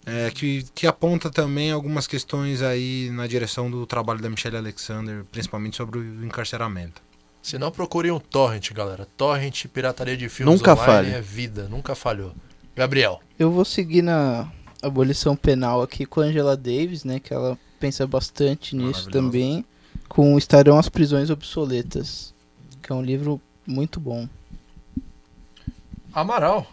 é, 0.06 0.30
que, 0.30 0.64
que 0.72 0.86
aponta 0.86 1.28
também 1.28 1.72
algumas 1.72 2.06
questões 2.06 2.62
aí 2.62 3.10
na 3.10 3.26
direção 3.26 3.68
do 3.68 3.84
trabalho 3.84 4.20
da 4.20 4.30
Michelle 4.30 4.56
Alexander, 4.56 5.24
principalmente 5.32 5.76
sobre 5.76 5.98
o 5.98 6.24
encarceramento. 6.24 7.02
Se 7.46 7.56
não, 7.60 7.70
procure 7.70 8.10
um 8.10 8.18
torrent, 8.18 8.72
galera. 8.72 9.06
Torrent, 9.16 9.66
pirataria 9.68 10.16
de 10.16 10.28
filmes 10.28 10.58
nunca 10.58 10.72
online 10.72 10.84
falha. 10.84 11.16
é 11.18 11.20
vida, 11.20 11.68
nunca 11.68 11.94
falhou. 11.94 12.32
Gabriel. 12.74 13.20
Eu 13.38 13.52
vou 13.52 13.64
seguir 13.64 14.02
na 14.02 14.50
abolição 14.82 15.36
penal 15.36 15.80
aqui 15.80 16.04
com 16.04 16.20
a 16.20 16.24
Angela 16.24 16.56
Davis, 16.56 17.04
né, 17.04 17.20
que 17.20 17.32
ela 17.32 17.56
pensa 17.78 18.04
bastante 18.04 18.74
nisso 18.74 19.08
também, 19.10 19.64
com 20.08 20.36
Estarão 20.36 20.76
as 20.76 20.88
Prisões 20.88 21.30
Obsoletas, 21.30 22.34
que 22.82 22.90
é 22.90 22.94
um 22.96 23.02
livro 23.02 23.40
muito 23.64 24.00
bom. 24.00 24.28
Amaral. 26.12 26.66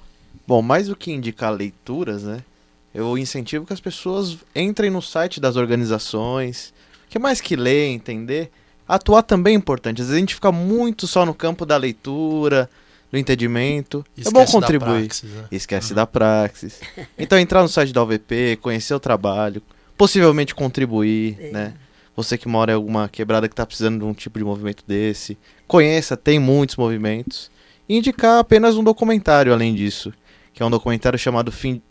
Bom, 0.47 0.63
mais 0.63 0.87
do 0.87 0.95
que 0.95 1.11
indicar 1.11 1.53
leituras, 1.53 2.23
né? 2.23 2.43
Eu 2.91 3.15
incentivo 3.15 3.63
que 3.63 3.73
as 3.73 3.79
pessoas 3.79 4.39
entrem 4.55 4.89
no 4.89 5.03
site 5.03 5.39
das 5.39 5.55
organizações, 5.55 6.73
que 7.11 7.19
mais 7.19 7.39
que 7.39 7.55
ler, 7.55 7.89
entender, 7.89 8.49
atuar 8.95 9.23
também 9.23 9.53
é 9.53 9.57
importante. 9.57 10.01
Às 10.01 10.07
vezes 10.07 10.17
a 10.17 10.19
gente 10.19 10.35
fica 10.35 10.51
muito 10.51 11.07
só 11.07 11.25
no 11.25 11.33
campo 11.33 11.65
da 11.65 11.77
leitura, 11.77 12.69
do 13.11 13.17
entendimento. 13.17 14.05
Esquece 14.17 14.29
é 14.29 14.33
bom 14.33 14.45
da 14.45 14.51
contribuir. 14.51 15.05
praxis, 15.07 15.29
né? 15.31 15.43
Esquece 15.51 15.93
da 15.93 16.07
praxis. 16.07 16.79
Então 17.17 17.37
entrar 17.37 17.61
no 17.61 17.67
site 17.69 17.93
da 17.93 18.01
OVP, 18.01 18.57
conhecer 18.61 18.93
o 18.93 18.99
trabalho, 18.99 19.61
possivelmente 19.97 20.53
contribuir, 20.55 21.37
É. 21.39 21.51
né? 21.51 21.73
Você 22.15 22.37
que 22.37 22.47
mora 22.47 22.71
em 22.71 22.75
alguma 22.75 23.09
quebrada 23.09 23.47
que 23.47 23.53
está 23.53 23.65
precisando 23.65 23.99
de 23.99 24.05
um 24.05 24.13
tipo 24.13 24.37
de 24.37 24.45
movimento 24.45 24.83
desse, 24.87 25.35
conheça, 25.67 26.15
tem 26.15 26.37
muitos 26.37 26.75
movimentos. 26.75 27.49
E 27.89 27.97
indicar 27.97 28.37
apenas 28.39 28.75
um 28.77 28.83
documentário 28.83 29.51
além 29.51 29.73
disso, 29.73 30.13
que 30.53 30.61
é 30.61 30.65
um 30.65 30.69
documentário 30.69 31.17
chamado 31.17 31.51
Fim, 31.51 31.81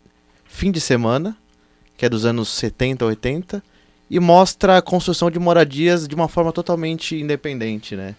Fim 0.45 0.71
de 0.71 0.79
Semana, 0.79 1.35
que 1.97 2.05
é 2.05 2.09
dos 2.09 2.25
anos 2.25 2.47
70, 2.49 3.03
80, 3.05 3.61
e 4.15 4.19
mostra 4.19 4.77
a 4.77 4.81
construção 4.81 5.31
de 5.31 5.39
moradias 5.39 6.07
de 6.07 6.13
uma 6.13 6.27
forma 6.27 6.51
totalmente 6.51 7.19
independente, 7.19 7.95
né? 7.95 8.13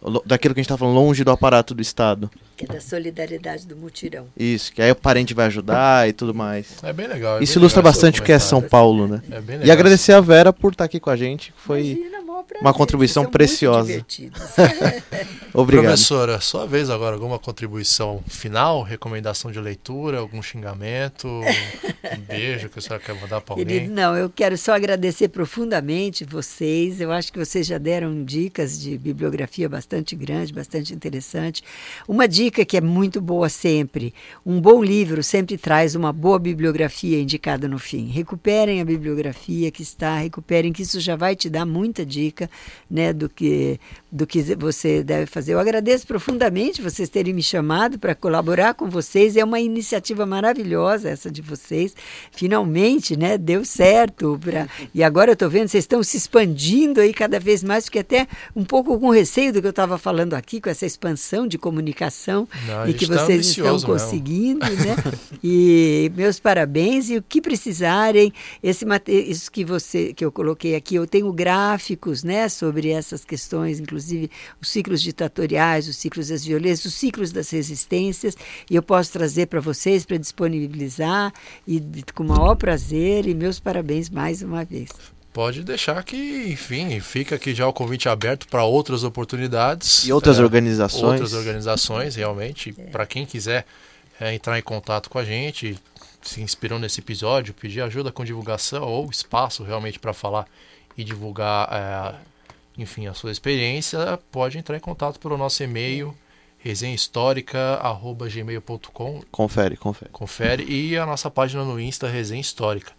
Lo- 0.00 0.22
Daquilo 0.24 0.54
que 0.54 0.60
a 0.60 0.62
gente 0.62 0.68
tá 0.68 0.76
falando, 0.78 0.94
longe 0.94 1.24
do 1.24 1.30
aparato 1.32 1.74
do 1.74 1.82
Estado. 1.82 2.30
Que 2.64 2.70
é 2.70 2.74
da 2.74 2.80
solidariedade 2.80 3.66
do 3.66 3.76
mutirão. 3.76 4.26
Isso, 4.36 4.72
que 4.72 4.80
aí 4.80 4.90
o 4.92 4.94
parente 4.94 5.34
vai 5.34 5.46
ajudar 5.46 6.08
e 6.08 6.12
tudo 6.12 6.32
mais. 6.32 6.66
É 6.82 6.92
bem 6.92 7.08
legal. 7.08 7.40
é 7.40 7.42
Isso 7.42 7.54
bem 7.54 7.62
ilustra 7.62 7.80
legal 7.80 7.92
bastante 7.92 8.20
o 8.20 8.22
que 8.22 8.30
é 8.30 8.38
São. 8.38 8.62
Paulo, 8.62 9.08
né? 9.08 9.20
É 9.30 9.40
bem 9.40 9.56
E 9.56 9.58
legal. 9.60 9.72
agradecer 9.72 10.12
a 10.12 10.20
Vera 10.20 10.52
por 10.52 10.72
estar 10.72 10.84
aqui 10.84 11.00
com 11.00 11.10
a 11.10 11.16
gente, 11.16 11.52
que 11.52 11.60
foi 11.60 11.80
Imagina, 11.80 12.22
uma 12.60 12.72
contribuição 12.72 13.24
preciosa. 13.24 14.04
obrigado. 15.54 15.84
Professora, 15.86 16.40
sua 16.40 16.66
vez 16.66 16.90
agora, 16.90 17.14
alguma 17.14 17.38
contribuição 17.38 18.22
final, 18.28 18.82
recomendação 18.82 19.50
de 19.50 19.60
leitura, 19.60 20.18
algum 20.18 20.42
xingamento, 20.42 21.26
um 21.28 22.20
beijo 22.26 22.68
que 22.68 22.78
a 22.78 22.82
senhora 22.82 23.02
quer 23.02 23.14
mandar 23.14 23.40
para 23.40 23.54
alguém? 23.54 23.66
Querido, 23.66 23.92
não, 23.94 24.16
eu 24.16 24.30
quero 24.30 24.56
só 24.56 24.74
agradecer 24.74 25.28
profundamente 25.28 26.24
vocês. 26.24 27.00
Eu 27.00 27.10
acho 27.12 27.32
que 27.32 27.38
vocês 27.38 27.66
já 27.66 27.78
deram 27.78 28.24
dicas 28.24 28.80
de 28.80 28.96
bibliografia 28.98 29.68
bastante 29.68 30.14
grande, 30.16 30.52
bastante 30.52 30.92
interessante. 30.94 31.62
Uma 32.08 32.26
dica 32.28 32.51
que 32.52 32.76
é 32.76 32.80
muito 32.80 33.20
boa 33.20 33.48
sempre: 33.48 34.12
um 34.44 34.60
bom 34.60 34.82
livro 34.82 35.22
sempre 35.22 35.56
traz 35.56 35.94
uma 35.94 36.12
boa 36.12 36.38
bibliografia 36.38 37.20
indicada 37.20 37.66
no 37.66 37.78
fim. 37.78 38.08
Recuperem 38.08 38.80
a 38.80 38.84
bibliografia 38.84 39.70
que 39.70 39.82
está, 39.82 40.18
recuperem, 40.18 40.72
que 40.72 40.82
isso 40.82 41.00
já 41.00 41.16
vai 41.16 41.34
te 41.34 41.48
dar 41.48 41.64
muita 41.64 42.04
dica 42.04 42.50
né, 42.90 43.12
do, 43.12 43.28
que, 43.28 43.80
do 44.14 44.26
que 44.26 44.42
você 44.56 45.02
deve 45.02 45.24
fazer. 45.24 45.54
Eu 45.54 45.58
agradeço 45.58 46.06
profundamente 46.06 46.82
vocês 46.82 47.08
terem 47.08 47.32
me 47.32 47.42
chamado 47.42 47.98
para 47.98 48.14
colaborar 48.14 48.74
com 48.74 48.90
vocês. 48.90 49.38
É 49.38 49.42
uma 49.42 49.58
iniciativa 49.58 50.26
maravilhosa 50.26 51.08
essa 51.08 51.30
de 51.30 51.40
vocês. 51.40 51.94
Finalmente, 52.30 53.16
né, 53.16 53.38
deu 53.38 53.64
certo. 53.64 54.38
Pra... 54.38 54.68
E 54.94 55.02
agora 55.02 55.30
eu 55.30 55.32
estou 55.32 55.48
vendo, 55.48 55.68
vocês 55.68 55.84
estão 55.84 56.02
se 56.02 56.18
expandindo 56.18 57.00
aí 57.00 57.14
cada 57.14 57.40
vez 57.40 57.64
mais, 57.64 57.86
fiquei 57.86 58.02
até 58.02 58.28
um 58.54 58.64
pouco 58.64 59.00
com 59.00 59.08
receio 59.08 59.50
do 59.50 59.62
que 59.62 59.66
eu 59.66 59.70
estava 59.70 59.96
falando 59.96 60.34
aqui, 60.34 60.60
com 60.60 60.68
essa 60.68 60.84
expansão 60.84 61.46
de 61.46 61.56
comunicação 61.56 62.46
Não, 62.66 62.86
e 62.88 62.92
que 62.92 63.06
tá 63.06 63.14
vocês 63.14 63.46
estão 63.46 63.64
ambicioso 63.64 63.86
mesmo. 63.88 64.04
conseguindo, 64.04 64.60
né? 64.66 64.96
E 65.42 66.12
meus 66.14 66.38
parabéns 66.38 67.08
e 67.10 67.16
o 67.16 67.22
que 67.22 67.40
precisarem, 67.40 68.32
esse 68.62 68.84
mate- 68.84 69.10
isso 69.10 69.50
que 69.50 69.64
você 69.64 70.12
que 70.12 70.22
eu 70.24 70.30
coloquei 70.30 70.74
aqui, 70.76 70.94
eu 70.96 71.06
tenho 71.06 71.32
gráficos, 71.32 72.22
né, 72.22 72.48
sobre 72.48 72.90
essas 72.90 73.24
questões, 73.24 73.80
inclusive 73.80 74.01
os 74.60 74.68
ciclos 74.68 75.02
ditatoriais, 75.02 75.88
os 75.88 75.96
ciclos 75.96 76.28
das 76.28 76.44
violências, 76.44 76.86
os 76.86 76.94
ciclos 76.94 77.32
das 77.32 77.50
resistências, 77.50 78.36
e 78.70 78.74
eu 78.74 78.82
posso 78.82 79.12
trazer 79.12 79.46
para 79.46 79.60
vocês 79.60 80.04
para 80.04 80.16
disponibilizar 80.16 81.32
e 81.66 81.80
com 82.14 82.22
o 82.22 82.26
maior 82.28 82.54
prazer 82.56 83.26
e 83.26 83.34
meus 83.34 83.60
parabéns 83.60 84.08
mais 84.10 84.42
uma 84.42 84.64
vez. 84.64 84.90
Pode 85.32 85.62
deixar 85.64 86.02
que, 86.04 86.16
enfim, 86.52 87.00
fica 87.00 87.36
aqui 87.36 87.54
já 87.54 87.66
o 87.66 87.72
convite 87.72 88.06
aberto 88.06 88.46
para 88.48 88.64
outras 88.64 89.02
oportunidades. 89.02 90.04
E 90.04 90.12
outras 90.12 90.38
É, 90.38 90.42
organizações. 90.42 91.02
Outras 91.02 91.32
organizações, 91.32 92.16
realmente. 92.16 92.72
Para 92.92 93.06
quem 93.06 93.24
quiser 93.24 93.64
é, 94.20 94.34
entrar 94.34 94.58
em 94.58 94.62
contato 94.62 95.08
com 95.08 95.18
a 95.18 95.24
gente, 95.24 95.78
se 96.20 96.42
inspirou 96.42 96.78
nesse 96.78 97.00
episódio, 97.00 97.54
pedir 97.54 97.80
ajuda 97.80 98.12
com 98.12 98.22
divulgação 98.24 98.82
ou 98.84 99.08
espaço 99.10 99.62
realmente 99.64 99.98
para 99.98 100.12
falar 100.12 100.46
e 100.98 101.02
divulgar, 101.02 101.66
é, 101.72 102.14
enfim, 102.76 103.06
a 103.06 103.14
sua 103.14 103.30
experiência, 103.30 104.18
pode 104.30 104.58
entrar 104.58 104.76
em 104.76 104.80
contato 104.80 105.20
pelo 105.20 105.36
nosso 105.36 105.62
e-mail 105.62 106.16
resenhahistórica.gmail.com 106.58 109.22
Confere, 109.30 109.76
confere. 109.76 110.10
confere 110.12 110.64
e 110.64 110.96
a 110.96 111.04
nossa 111.04 111.30
página 111.30 111.62
no 111.64 111.78
Insta 111.80 112.08
Resenha 112.08 112.40
Histórica. 112.40 112.92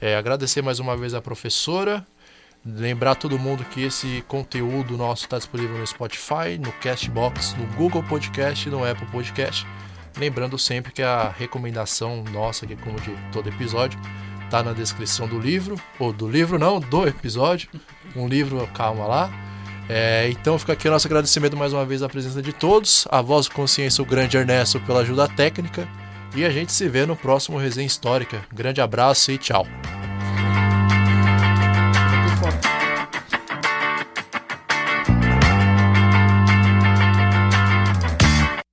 É, 0.00 0.16
agradecer 0.16 0.62
mais 0.62 0.78
uma 0.78 0.96
vez 0.96 1.12
a 1.12 1.20
professora, 1.20 2.06
lembrar 2.64 3.16
todo 3.16 3.38
mundo 3.38 3.62
que 3.64 3.82
esse 3.82 4.24
conteúdo 4.28 4.96
nosso 4.96 5.24
está 5.24 5.36
disponível 5.36 5.76
no 5.76 5.86
Spotify, 5.86 6.56
no 6.58 6.72
Castbox, 6.72 7.54
no 7.54 7.66
Google 7.74 8.02
Podcast 8.04 8.68
e 8.68 8.70
no 8.70 8.84
Apple 8.84 9.08
Podcast. 9.08 9.66
Lembrando 10.16 10.58
sempre 10.58 10.92
que 10.92 11.02
a 11.02 11.28
recomendação 11.28 12.22
nossa, 12.24 12.66
que 12.66 12.72
é 12.74 12.76
como 12.76 13.00
de 13.00 13.16
todo 13.32 13.48
episódio, 13.48 13.98
está 14.44 14.62
na 14.62 14.72
descrição 14.72 15.28
do 15.28 15.38
livro, 15.38 15.80
ou 15.98 16.12
do 16.12 16.28
livro 16.28 16.58
não, 16.58 16.80
do 16.80 17.06
episódio. 17.06 17.68
Um 18.16 18.26
livro, 18.26 18.66
calma 18.74 19.06
lá. 19.06 19.30
É, 19.88 20.28
então 20.30 20.58
fica 20.58 20.72
aqui 20.72 20.86
o 20.86 20.90
nosso 20.90 21.08
agradecimento 21.08 21.56
mais 21.56 21.72
uma 21.72 21.84
vez 21.84 22.02
à 22.02 22.08
presença 22.08 22.40
de 22.40 22.52
todos, 22.52 23.08
a 23.10 23.20
voz 23.20 23.46
de 23.46 23.50
consciência, 23.50 24.02
o 24.02 24.06
grande 24.06 24.36
Ernesto, 24.36 24.78
pela 24.80 25.00
ajuda 25.00 25.26
técnica. 25.28 25.88
E 26.34 26.44
a 26.44 26.50
gente 26.50 26.72
se 26.72 26.88
vê 26.88 27.04
no 27.04 27.16
próximo 27.16 27.58
Resenha 27.58 27.86
Histórica. 27.86 28.40
Grande 28.52 28.80
abraço 28.80 29.32
e 29.32 29.38
tchau. 29.38 29.66